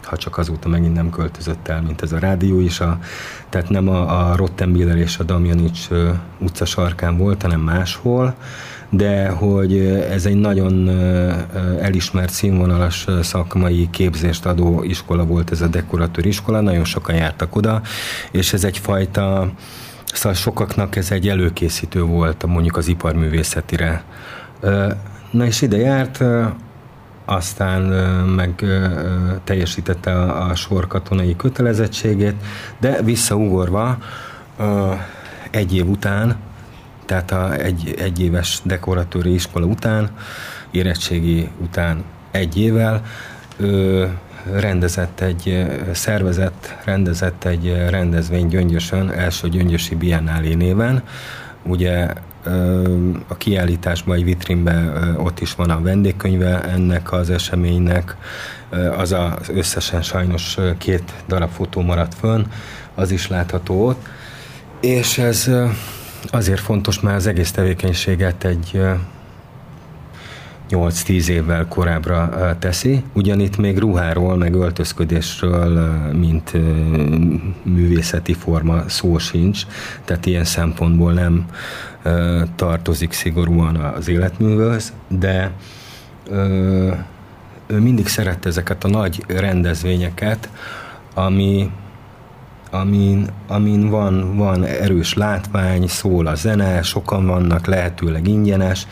ha 0.02 0.16
csak 0.16 0.38
azóta 0.38 0.68
megint 0.68 0.94
nem 0.94 1.10
költözött 1.10 1.68
el, 1.68 1.82
mint 1.82 2.02
ez 2.02 2.12
a 2.12 2.18
rádió 2.18 2.60
is. 2.60 2.80
A, 2.80 2.98
tehát 3.48 3.68
nem 3.68 3.88
a, 3.88 4.30
a 4.30 4.36
Rottenbiller 4.36 4.96
és 4.96 5.18
a 5.18 5.22
Damjanics 5.22 5.88
utca 6.38 6.64
sarkán 6.64 7.16
volt, 7.16 7.42
hanem 7.42 7.60
máshol 7.60 8.34
de 8.90 9.28
hogy 9.28 9.78
ez 10.10 10.26
egy 10.26 10.36
nagyon 10.36 10.88
elismert 11.80 12.32
színvonalas 12.32 13.06
szakmai 13.22 13.88
képzést 13.90 14.46
adó 14.46 14.82
iskola 14.82 15.24
volt 15.24 15.50
ez 15.50 15.60
a 15.60 15.66
dekoratőr 15.66 16.26
iskola, 16.26 16.60
nagyon 16.60 16.84
sokan 16.84 17.14
jártak 17.14 17.56
oda, 17.56 17.80
és 18.30 18.52
ez 18.52 18.64
egyfajta 18.64 19.52
Szóval 20.12 20.34
sokaknak 20.34 20.96
ez 20.96 21.10
egy 21.10 21.28
előkészítő 21.28 22.02
volt 22.02 22.46
mondjuk 22.46 22.76
az 22.76 22.88
iparművészetire. 22.88 24.02
Na 25.30 25.44
és 25.44 25.62
ide 25.62 25.76
járt, 25.76 26.24
aztán 27.24 27.82
meg 28.26 28.64
teljesítette 29.44 30.22
a 30.22 30.54
sor 30.54 30.86
katonai 30.86 31.36
kötelezettségét, 31.36 32.34
de 32.78 33.02
visszaugorva 33.02 33.98
egy 35.50 35.74
év 35.74 35.88
után 35.88 36.36
tehát 37.10 37.30
a 37.30 37.54
egy, 37.54 37.94
egy 37.98 38.20
éves 38.22 38.60
dekoratőri 38.64 39.32
iskola 39.32 39.66
után, 39.66 40.10
érettségi 40.70 41.48
után 41.60 42.04
egy 42.30 42.58
évvel 42.58 43.02
rendezett 44.52 45.20
egy, 45.20 45.66
szervezett, 45.92 46.76
rendezett 46.84 47.44
egy 47.44 47.84
rendezvény 47.88 48.46
Gyöngyösön, 48.46 49.10
első 49.10 49.48
Gyöngyösi 49.48 49.94
Biennálé 49.94 50.54
néven. 50.54 51.02
Ugye 51.62 52.08
a 53.28 53.36
kiállításban, 53.36 54.16
egy 54.16 54.24
vitrínben 54.24 55.16
ott 55.16 55.40
is 55.40 55.54
van 55.54 55.70
a 55.70 55.80
vendégkönyve 55.80 56.62
ennek 56.62 57.12
az 57.12 57.30
eseménynek, 57.30 58.16
az 58.96 59.12
az 59.12 59.48
összesen 59.54 60.02
sajnos 60.02 60.56
két 60.78 61.12
darab 61.28 61.50
fotó 61.50 61.80
maradt 61.80 62.14
fönn, 62.14 62.44
az 62.94 63.10
is 63.10 63.28
látható 63.28 63.86
ott. 63.86 64.06
És 64.80 65.18
ez 65.18 65.50
Azért 66.30 66.60
fontos, 66.60 67.00
mert 67.00 67.16
az 67.16 67.26
egész 67.26 67.50
tevékenységet 67.50 68.44
egy 68.44 68.80
8-10 70.70 71.28
évvel 71.28 71.66
korábbra 71.68 72.56
teszi, 72.58 73.02
ugyanitt 73.12 73.56
még 73.56 73.78
ruháról, 73.78 74.36
meg 74.36 74.54
öltözködésről, 74.54 75.92
mint 76.12 76.52
művészeti 77.62 78.32
forma 78.32 78.88
szó 78.88 79.18
sincs, 79.18 79.62
tehát 80.04 80.26
ilyen 80.26 80.44
szempontból 80.44 81.12
nem 81.12 81.46
tartozik 82.56 83.12
szigorúan 83.12 83.76
az 83.76 84.08
életművőhöz, 84.08 84.92
de 85.08 85.50
ő 87.66 87.78
mindig 87.78 88.06
szerette 88.06 88.48
ezeket 88.48 88.84
a 88.84 88.88
nagy 88.88 89.24
rendezvényeket, 89.26 90.50
ami 91.14 91.70
amin, 92.70 93.26
amin 93.48 93.88
van, 93.88 94.36
van 94.36 94.64
erős 94.64 95.14
látvány, 95.14 95.86
szól 95.86 96.26
a 96.26 96.34
zene, 96.34 96.82
sokan 96.82 97.26
vannak, 97.26 97.66
lehetőleg 97.66 98.28
ingyenes, 98.28 98.86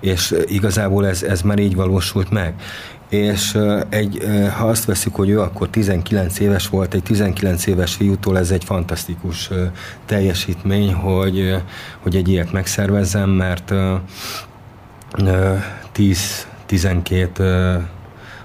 és 0.00 0.34
igazából 0.46 1.06
ez, 1.06 1.22
ez 1.22 1.42
már 1.42 1.58
így 1.58 1.74
valósult 1.74 2.30
meg. 2.30 2.54
És 3.08 3.58
egy, 3.88 4.24
ha 4.56 4.64
azt 4.66 4.84
veszük, 4.84 5.14
hogy 5.14 5.28
ő 5.28 5.40
akkor 5.40 5.68
19 5.68 6.38
éves 6.38 6.68
volt, 6.68 6.94
egy 6.94 7.02
19 7.02 7.66
éves 7.66 7.94
fiútól 7.94 8.38
ez 8.38 8.50
egy 8.50 8.64
fantasztikus 8.64 9.50
teljesítmény, 10.06 10.92
hogy, 10.92 11.56
hogy 11.98 12.16
egy 12.16 12.28
ilyet 12.28 12.52
megszervezzem, 12.52 13.30
mert 13.30 13.72
10-12 16.68 17.80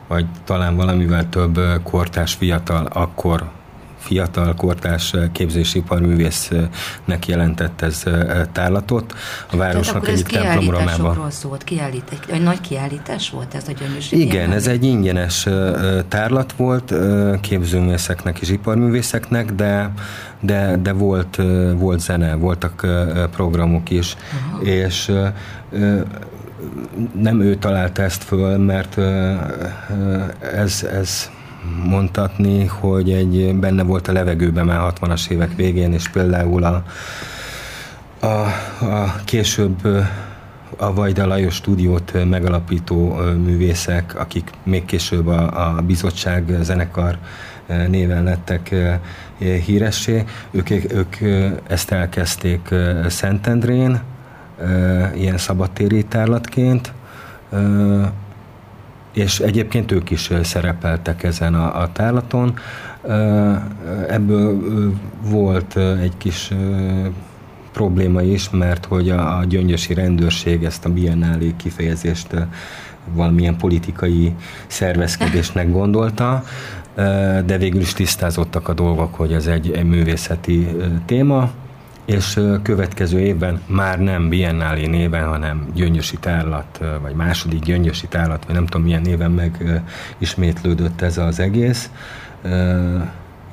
vagy 0.07 0.25
talán 0.43 0.75
valamivel 0.75 1.29
több 1.29 1.59
kortás 1.83 2.33
fiatal 2.33 2.85
akkor 2.85 3.51
fiatal 4.05 4.53
kortás 4.53 5.13
képzésiparművésznek 5.31 7.27
jelentett 7.27 7.81
ez 7.81 8.03
tárlatot 8.51 9.13
a 9.51 9.57
városnak 9.57 10.07
egyik 10.07 10.27
templomramában. 10.27 11.31
szólt, 11.31 11.63
kiállít, 11.63 12.03
egy, 12.11 12.35
egy 12.35 12.41
nagy 12.41 12.61
kiállítás 12.61 13.29
volt 13.29 13.53
ez 13.53 13.67
a 13.67 13.71
gyönyörűs. 13.71 14.11
Igen, 14.11 14.51
ez 14.51 14.67
egy 14.67 14.83
ingyenes 14.83 15.47
tárlat 16.07 16.53
volt 16.53 16.93
képzőművészeknek 17.41 18.39
és 18.39 18.49
iparművészeknek, 18.49 19.51
de, 19.51 19.91
de, 20.39 20.77
de 20.81 20.91
volt, 20.91 21.41
volt 21.75 21.99
zene, 21.99 22.35
voltak 22.35 22.87
programok 23.31 23.89
is, 23.89 24.15
Aha. 24.51 24.61
és 24.61 25.11
nem 27.13 27.41
ő 27.41 27.55
találta 27.55 28.01
ezt 28.01 28.23
föl, 28.23 28.57
mert 28.57 28.97
ez, 30.55 30.83
ez 30.83 31.29
mondhatni, 31.83 32.65
hogy 32.65 33.11
egy 33.11 33.55
benne 33.55 33.83
volt 33.83 34.07
a 34.07 34.11
levegőben 34.11 34.65
már 34.65 34.93
60-as 35.01 35.29
évek 35.29 35.55
végén, 35.55 35.93
és 35.93 36.09
például 36.09 36.63
a, 36.63 36.83
a, 38.19 38.27
a 38.85 39.15
később 39.23 39.87
a 40.77 40.93
Vajda 40.93 41.25
Lajos 41.25 41.55
stúdiót 41.55 42.25
megalapító 42.29 43.15
művészek, 43.43 44.19
akik 44.19 44.49
még 44.63 44.85
később 44.85 45.27
a, 45.27 45.75
a 45.77 45.81
bizottság 45.81 46.57
zenekar 46.61 47.17
néven 47.87 48.23
lettek 48.23 48.75
híressé. 49.37 50.23
Ők, 50.51 50.69
ők 50.69 51.15
ezt 51.67 51.91
elkezdték 51.91 52.69
Szentendrén, 53.07 54.01
ilyen 55.15 55.37
szabadtéri 55.37 56.03
tárlatként, 56.03 56.93
és 59.15 59.39
egyébként 59.39 59.91
ők 59.91 60.09
is 60.09 60.29
szerepeltek 60.43 61.23
ezen 61.23 61.53
a, 61.53 61.81
a 61.81 61.91
tárlaton. 61.91 62.53
Ebből 64.09 64.61
volt 65.21 65.77
egy 65.77 66.17
kis 66.17 66.51
probléma 67.71 68.21
is, 68.21 68.49
mert 68.49 68.85
hogy 68.85 69.09
a, 69.09 69.37
a 69.37 69.43
gyöngyösi 69.43 69.93
rendőrség 69.93 70.63
ezt 70.63 70.85
a 70.85 70.89
biennálé 70.89 71.53
kifejezést 71.57 72.27
valamilyen 73.13 73.57
politikai 73.57 74.33
szervezkedésnek 74.67 75.71
gondolta, 75.71 76.43
de 77.45 77.57
végül 77.57 77.81
is 77.81 77.93
tisztázottak 77.93 78.67
a 78.67 78.73
dolgok, 78.73 79.15
hogy 79.15 79.33
ez 79.33 79.47
egy, 79.47 79.71
egy 79.71 79.85
művészeti 79.85 80.67
téma, 81.05 81.49
és 82.05 82.41
következő 82.61 83.19
évben 83.19 83.61
már 83.67 83.99
nem 83.99 84.29
Biennálé 84.29 84.85
néven, 84.85 85.27
hanem 85.27 85.67
Gyöngyösi 85.73 86.17
tárlat, 86.17 86.79
vagy 87.01 87.15
második 87.15 87.63
Gyöngyösi 87.63 88.07
tárlat, 88.07 88.45
vagy 88.45 88.55
nem 88.55 88.65
tudom 88.65 88.85
milyen 88.85 89.01
néven 89.01 89.31
meg 89.31 89.81
ismétlődött 90.17 91.01
ez 91.01 91.17
az 91.17 91.39
egész, 91.39 91.89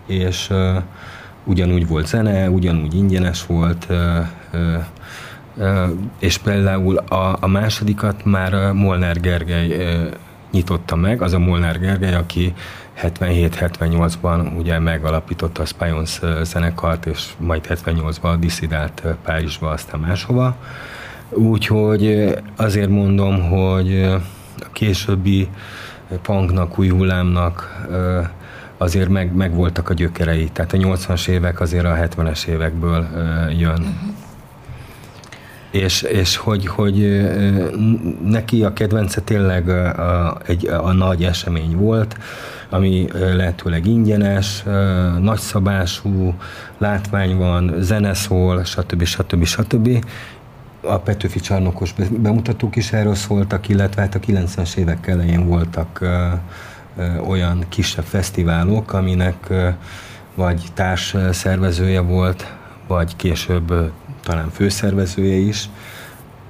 és 0.07 0.51
ugyanúgy 1.45 1.87
volt 1.87 2.07
zene, 2.07 2.51
ugyanúgy 2.51 2.95
ingyenes 2.95 3.47
volt, 3.47 3.87
és 6.19 6.39
például 6.39 6.97
a, 6.97 7.37
a 7.41 7.47
másodikat 7.47 8.24
már 8.24 8.73
Molnár 8.73 9.20
Gergely 9.20 9.97
nyitotta 10.51 10.97
meg, 10.97 11.23
az 11.23 11.33
a 11.33 11.39
Molnár 11.39 11.79
Gergely, 11.79 12.15
aki 12.15 12.55
77-78-ban 13.02 14.56
ugye 14.59 14.78
megalapította 14.78 15.62
a 15.62 15.64
Spions 15.64 16.20
zenekart, 16.43 17.06
és 17.06 17.27
majd 17.39 17.66
78-ban 17.69 18.36
diszidált 18.39 19.02
Párizsba, 19.24 19.70
aztán 19.70 20.01
máshova. 20.01 20.56
Úgyhogy 21.31 22.35
azért 22.56 22.89
mondom, 22.89 23.48
hogy 23.51 24.02
a 24.59 24.73
későbbi 24.73 25.48
punknak, 26.23 26.78
új 26.78 26.89
hullámnak 26.89 27.86
azért 28.77 29.09
meg, 29.09 29.35
meg 29.35 29.55
voltak 29.55 29.89
a 29.89 29.94
gyökerei. 29.94 30.48
Tehát 30.52 30.73
a 30.73 30.77
80-as 30.77 31.28
évek 31.28 31.60
azért 31.60 31.85
a 31.85 31.94
70-es 31.94 32.47
évekből 32.47 33.06
jön. 33.59 33.70
Uh-huh. 33.70 34.11
És, 35.73 36.03
és 36.03 36.36
hogy, 36.36 36.66
hogy 36.66 37.28
neki 38.24 38.65
a 38.65 38.73
kedvence 38.73 39.20
tényleg 39.20 39.69
a, 39.69 40.39
egy, 40.47 40.66
a 40.66 40.93
nagy 40.93 41.24
esemény 41.24 41.77
volt, 41.77 42.16
ami 42.70 43.07
lehetőleg 43.12 43.86
ingyenes, 43.86 44.62
nagyszabású, 45.20 46.35
látvány 46.78 47.36
van, 47.36 47.74
zene 47.78 48.15
szól, 48.15 48.65
stb. 48.65 49.05
stb. 49.05 49.44
stb. 49.44 50.05
A 50.81 50.99
Petőfi 50.99 51.40
csarnokos 51.40 51.94
bemutatók 52.11 52.77
is 52.77 52.93
erről 52.93 53.15
szóltak, 53.15 53.69
illetve 53.69 54.01
hát 54.01 54.15
a 54.15 54.19
90-es 54.19 54.77
évek 54.77 55.07
elején 55.07 55.47
voltak 55.47 56.01
olyan 57.28 57.65
kisebb 57.69 58.05
fesztiválok, 58.05 58.93
aminek 58.93 59.53
vagy 60.35 60.62
társ 60.74 61.16
szervezője 61.31 62.01
volt, 62.01 62.53
vagy 62.86 63.16
később 63.16 63.93
talán 64.23 64.51
főszervezője 64.51 65.36
is. 65.36 65.69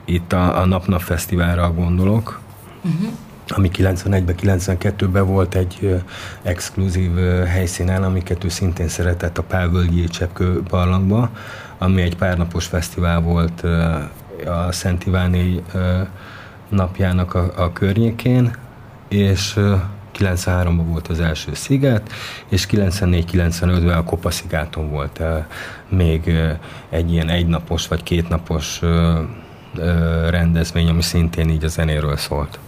Itt 0.04 0.32
a, 0.32 0.60
a 0.60 0.64
Nap-Nap 0.64 1.00
Fesztiválra 1.00 1.72
gondolok. 1.72 2.40
Uh-huh 2.82 3.12
ami 3.48 3.70
91-ben, 3.72 4.34
92-ben 4.40 5.26
volt 5.26 5.54
egy 5.54 5.78
ö, 5.82 5.96
exkluzív 6.42 7.16
ö, 7.16 7.44
helyszínen, 7.44 8.02
amiket 8.02 8.44
ő 8.44 8.48
szintén 8.48 8.88
szeretett 8.88 9.38
a 9.38 9.42
Pálvölgyi 9.42 10.04
Cseppkő 10.04 10.62
barlangba, 10.68 11.30
ami 11.78 12.02
egy 12.02 12.16
párnapos 12.16 12.66
fesztivál 12.66 13.20
volt 13.20 13.62
ö, 13.62 13.98
a 14.46 14.72
Szent 14.72 15.06
Iváni 15.06 15.62
napjának 16.68 17.34
a, 17.34 17.52
a 17.56 17.72
környékén, 17.72 18.56
és 19.08 19.58
93-ban 20.18 20.84
volt 20.86 21.08
az 21.08 21.20
első 21.20 21.54
sziget, 21.54 22.12
és 22.48 22.66
94-95-ben 22.70 23.96
a 23.96 24.04
Kopaszigáton 24.04 24.90
volt 24.90 25.18
ö, 25.18 25.38
még 25.88 26.26
ö, 26.26 26.50
egy 26.90 27.12
ilyen 27.12 27.28
egynapos 27.28 27.88
vagy 27.88 28.02
kétnapos 28.02 28.78
ö, 28.82 29.20
rendezvény, 30.30 30.88
ami 30.88 31.02
szintén 31.02 31.48
így 31.48 31.64
a 31.64 31.68
zenéről 31.68 32.16
szólt. 32.16 32.58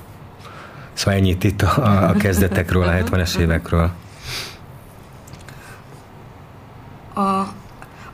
Szóval 0.93 1.21
ennyit 1.21 1.45
itt 1.45 1.63
a, 1.63 2.09
a 2.09 2.13
kezdetekről, 2.13 2.83
a 2.83 2.93
70-es 3.03 3.37
évekről. 3.37 3.91
A, 7.15 7.43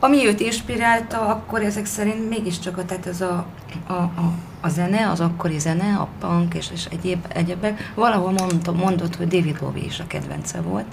ami 0.00 0.26
őt 0.26 0.40
inspirálta, 0.40 1.18
akkor 1.26 1.62
ezek 1.62 1.86
szerint 1.86 2.28
mégiscsak 2.28 2.78
a, 2.78 2.84
tehát 2.84 3.06
ez 3.06 3.20
a, 3.20 3.46
a, 3.86 3.92
a, 3.92 4.32
a 4.60 4.68
zene, 4.68 5.10
az 5.10 5.20
akkori 5.20 5.58
zene, 5.58 5.96
a 5.96 6.08
punk 6.20 6.54
és, 6.54 6.68
és 6.72 6.84
egyéb, 6.84 7.24
egyebek. 7.28 7.92
Valahol 7.94 8.30
mondta, 8.30 8.72
mondott, 8.72 9.16
hogy 9.16 9.28
David 9.28 9.58
Bowie 9.58 9.84
is 9.84 10.00
a 10.00 10.06
kedvence 10.06 10.60
volt, 10.60 10.86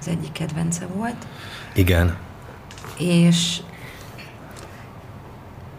az 0.00 0.08
egyik 0.08 0.32
kedvence 0.32 0.86
volt. 0.86 1.26
Igen. 1.74 2.16
És 2.98 3.60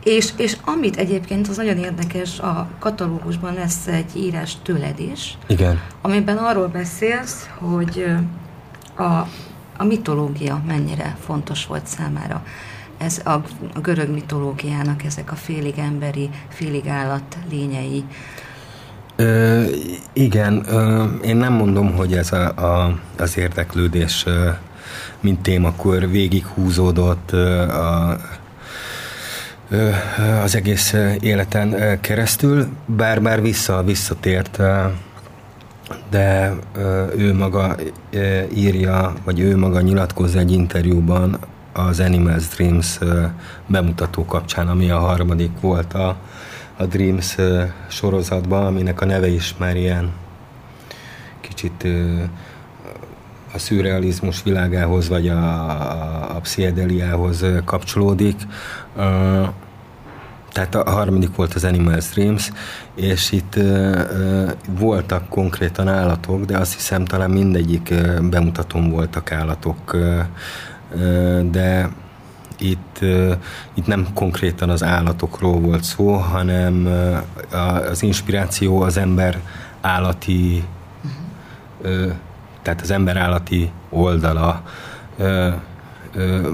és, 0.03 0.33
és 0.37 0.57
amit 0.65 0.97
egyébként 0.97 1.47
az 1.47 1.57
nagyon 1.57 1.77
érdekes, 1.77 2.39
a 2.39 2.67
katalógusban 2.79 3.53
lesz 3.53 3.87
egy 3.87 4.15
írás 4.15 4.57
tőled 4.63 4.99
is, 4.99 5.37
Igen. 5.47 5.81
amiben 6.01 6.37
arról 6.37 6.67
beszélsz, 6.67 7.49
hogy 7.57 8.05
a, 8.95 9.03
a 9.77 9.83
mitológia 9.83 10.61
mennyire 10.67 11.17
fontos 11.25 11.65
volt 11.65 11.87
számára. 11.87 12.43
Ez 13.06 13.22
a, 13.23 13.32
a 13.73 13.80
görög 13.82 14.10
mitológiának 14.10 15.03
ezek 15.03 15.32
a 15.32 15.36
félig 15.36 15.78
emberi, 15.78 16.30
félig 16.48 16.88
állat 16.88 17.38
lényei. 17.49 18.03
Ö, 19.15 19.64
igen, 20.14 20.64
ö, 20.68 21.03
én 21.23 21.36
nem 21.36 21.53
mondom, 21.53 21.95
hogy 21.95 22.14
ez 22.14 22.32
a, 22.32 22.48
a, 22.48 22.99
az 23.18 23.38
érdeklődés, 23.38 24.23
ö, 24.26 24.49
mint 25.19 25.40
témakör 25.40 26.10
végig 26.10 26.45
húzódott 26.45 27.32
ö, 27.32 27.61
a 27.61 28.18
az 30.44 30.56
egész 30.56 30.95
életen 31.19 31.99
keresztül, 32.02 32.68
bár 32.86 33.22
bár 33.22 33.41
vissza, 33.41 33.84
visszatért, 33.84 34.60
de 36.10 36.53
ő 37.18 37.34
maga 37.34 37.76
írja, 38.53 39.14
vagy 39.23 39.40
ő 39.40 39.57
maga 39.57 39.82
nyilatkozza 39.82 40.40
egy 40.40 40.52
interjúban 40.52 41.40
az 41.73 41.99
Animals 41.99 42.48
Dreams 42.48 42.99
bemutató 43.68 44.26
kapcsán, 44.26 44.68
ami 44.68 44.89
a 44.89 44.99
harmadik 44.99 45.60
volt 45.61 45.93
a, 45.93 46.15
a 46.77 46.85
Dreams 46.85 47.35
sorozatban, 47.88 48.65
aminek 48.65 49.02
a 49.02 49.06
neve 49.06 49.27
is 49.27 49.56
már 49.57 49.76
ilyen 49.76 50.11
kicsit 51.41 51.88
a 53.53 53.60
szürrealizmus 53.60 54.43
világához, 54.43 55.10
vagy 55.10 55.27
a, 55.27 56.35
a, 56.35 56.39
pszichedeliához 56.41 57.45
kapcsolódik. 57.65 58.35
Tehát 60.52 60.76
a 60.76 60.91
harmadik 60.91 61.35
volt 61.35 61.53
az 61.53 61.64
Animal 61.64 61.99
Dreams, 62.14 62.52
és 62.95 63.31
itt 63.31 63.60
voltak 64.80 65.30
konkrétan 65.30 65.88
állatok, 65.88 66.45
de 66.45 66.57
azt 66.57 66.73
hiszem 66.73 67.06
talán 67.06 67.30
mindegyik 67.30 67.93
bemutatón 68.22 68.89
voltak 68.89 69.31
állatok, 69.31 69.95
de 71.51 71.89
itt, 72.59 72.99
itt 73.73 73.88
nem 73.88 74.07
konkrétan 74.13 74.69
az 74.69 74.84
állatokról 74.84 75.59
volt 75.59 75.84
szó, 75.84 76.11
hanem 76.13 76.88
az 77.89 78.03
inspiráció 78.03 78.81
az 78.81 78.97
ember 78.97 79.39
állati, 79.81 80.63
uh, 81.84 82.11
tehát 82.61 82.81
az 82.81 82.91
ember 82.91 83.18
állati 83.18 83.72
oldala 83.89 84.63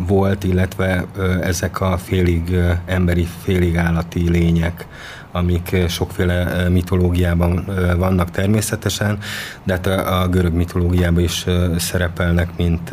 volt, 0.07 0.43
illetve 0.43 1.05
ezek 1.41 1.81
a 1.81 1.97
félig 1.97 2.57
emberi, 2.85 3.27
félig 3.43 3.77
állati 3.77 4.29
lények, 4.29 4.87
amik 5.31 5.75
sokféle 5.87 6.69
mitológiában 6.69 7.65
vannak 7.97 8.31
természetesen, 8.31 9.17
de 9.63 9.73
hát 9.73 9.87
a 9.87 10.27
görög 10.27 10.53
mitológiában 10.53 11.23
is 11.23 11.45
szerepelnek, 11.77 12.49
mint, 12.57 12.91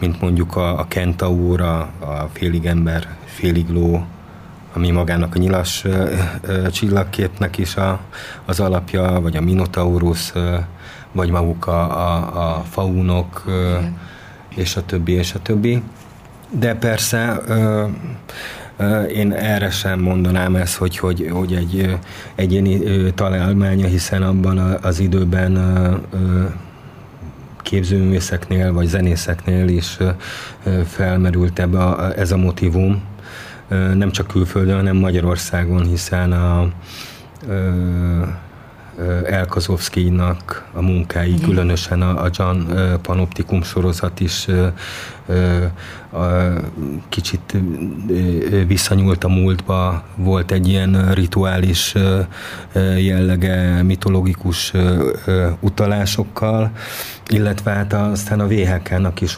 mint 0.00 0.20
mondjuk 0.20 0.56
a, 0.56 0.78
a 0.78 0.86
kentaur, 0.88 1.60
a, 1.60 1.78
a 1.98 2.28
félig 2.32 2.66
ember, 2.66 3.16
félig 3.24 3.68
ló, 3.68 4.04
ami 4.72 4.90
magának 4.90 5.34
a 5.34 5.38
nyilas 5.38 5.84
csillagképnek 6.70 7.58
is 7.58 7.76
a, 7.76 8.00
az 8.44 8.60
alapja, 8.60 9.20
vagy 9.20 9.36
a 9.36 9.40
Minotaurus, 9.40 10.32
vagy 11.12 11.30
maguk 11.30 11.66
a, 11.66 11.80
a, 11.80 12.56
a 12.56 12.62
faunok, 12.62 13.42
Igen 13.46 13.96
és 14.58 14.76
a 14.76 14.84
többi, 14.84 15.12
és 15.12 15.34
a 15.34 15.38
többi. 15.38 15.82
De 16.50 16.74
persze 16.74 17.40
ö, 17.46 17.84
ö, 18.76 19.02
én 19.02 19.32
erre 19.32 19.70
sem 19.70 20.00
mondanám 20.00 20.56
ezt, 20.56 20.76
hogy, 20.76 20.98
hogy, 20.98 21.28
hogy 21.32 21.54
egy 21.54 21.98
egyéni 22.34 22.80
találmánya, 23.14 23.86
hiszen 23.86 24.22
abban 24.22 24.58
az 24.58 24.98
időben 24.98 25.56
ö, 25.56 26.44
képzőművészeknél 27.68 28.72
vagy 28.72 28.86
zenészeknél 28.86 29.68
is 29.68 29.96
felmerült 30.86 31.58
ebbe 31.58 31.78
a, 31.78 32.18
ez 32.18 32.32
a 32.32 32.36
motivum, 32.36 33.02
nem 33.94 34.10
csak 34.10 34.26
külföldön, 34.26 34.76
hanem 34.76 34.96
Magyarországon, 34.96 35.82
hiszen 35.82 36.32
a, 36.32 36.68
Elkazovszkijnak 39.24 40.68
a 40.72 40.82
munkái, 40.82 41.28
Igen. 41.28 41.48
különösen 41.48 42.02
a, 42.02 42.24
a 42.24 42.30
John 42.32 42.58
Panoptikum 43.02 43.62
sorozat 43.62 44.20
is 44.20 44.46
kicsit 47.08 47.56
visszanyúlt 48.66 49.24
a 49.24 49.28
múltba, 49.28 50.02
volt 50.14 50.50
egy 50.50 50.68
ilyen 50.68 51.14
rituális 51.14 51.94
jellege, 52.98 53.82
mitológikus 53.82 54.72
utalásokkal, 55.60 56.70
illetve 57.28 57.70
hát 57.70 57.92
aztán 57.92 58.40
a 58.40 58.46
VHK-nak 58.46 59.20
is 59.20 59.36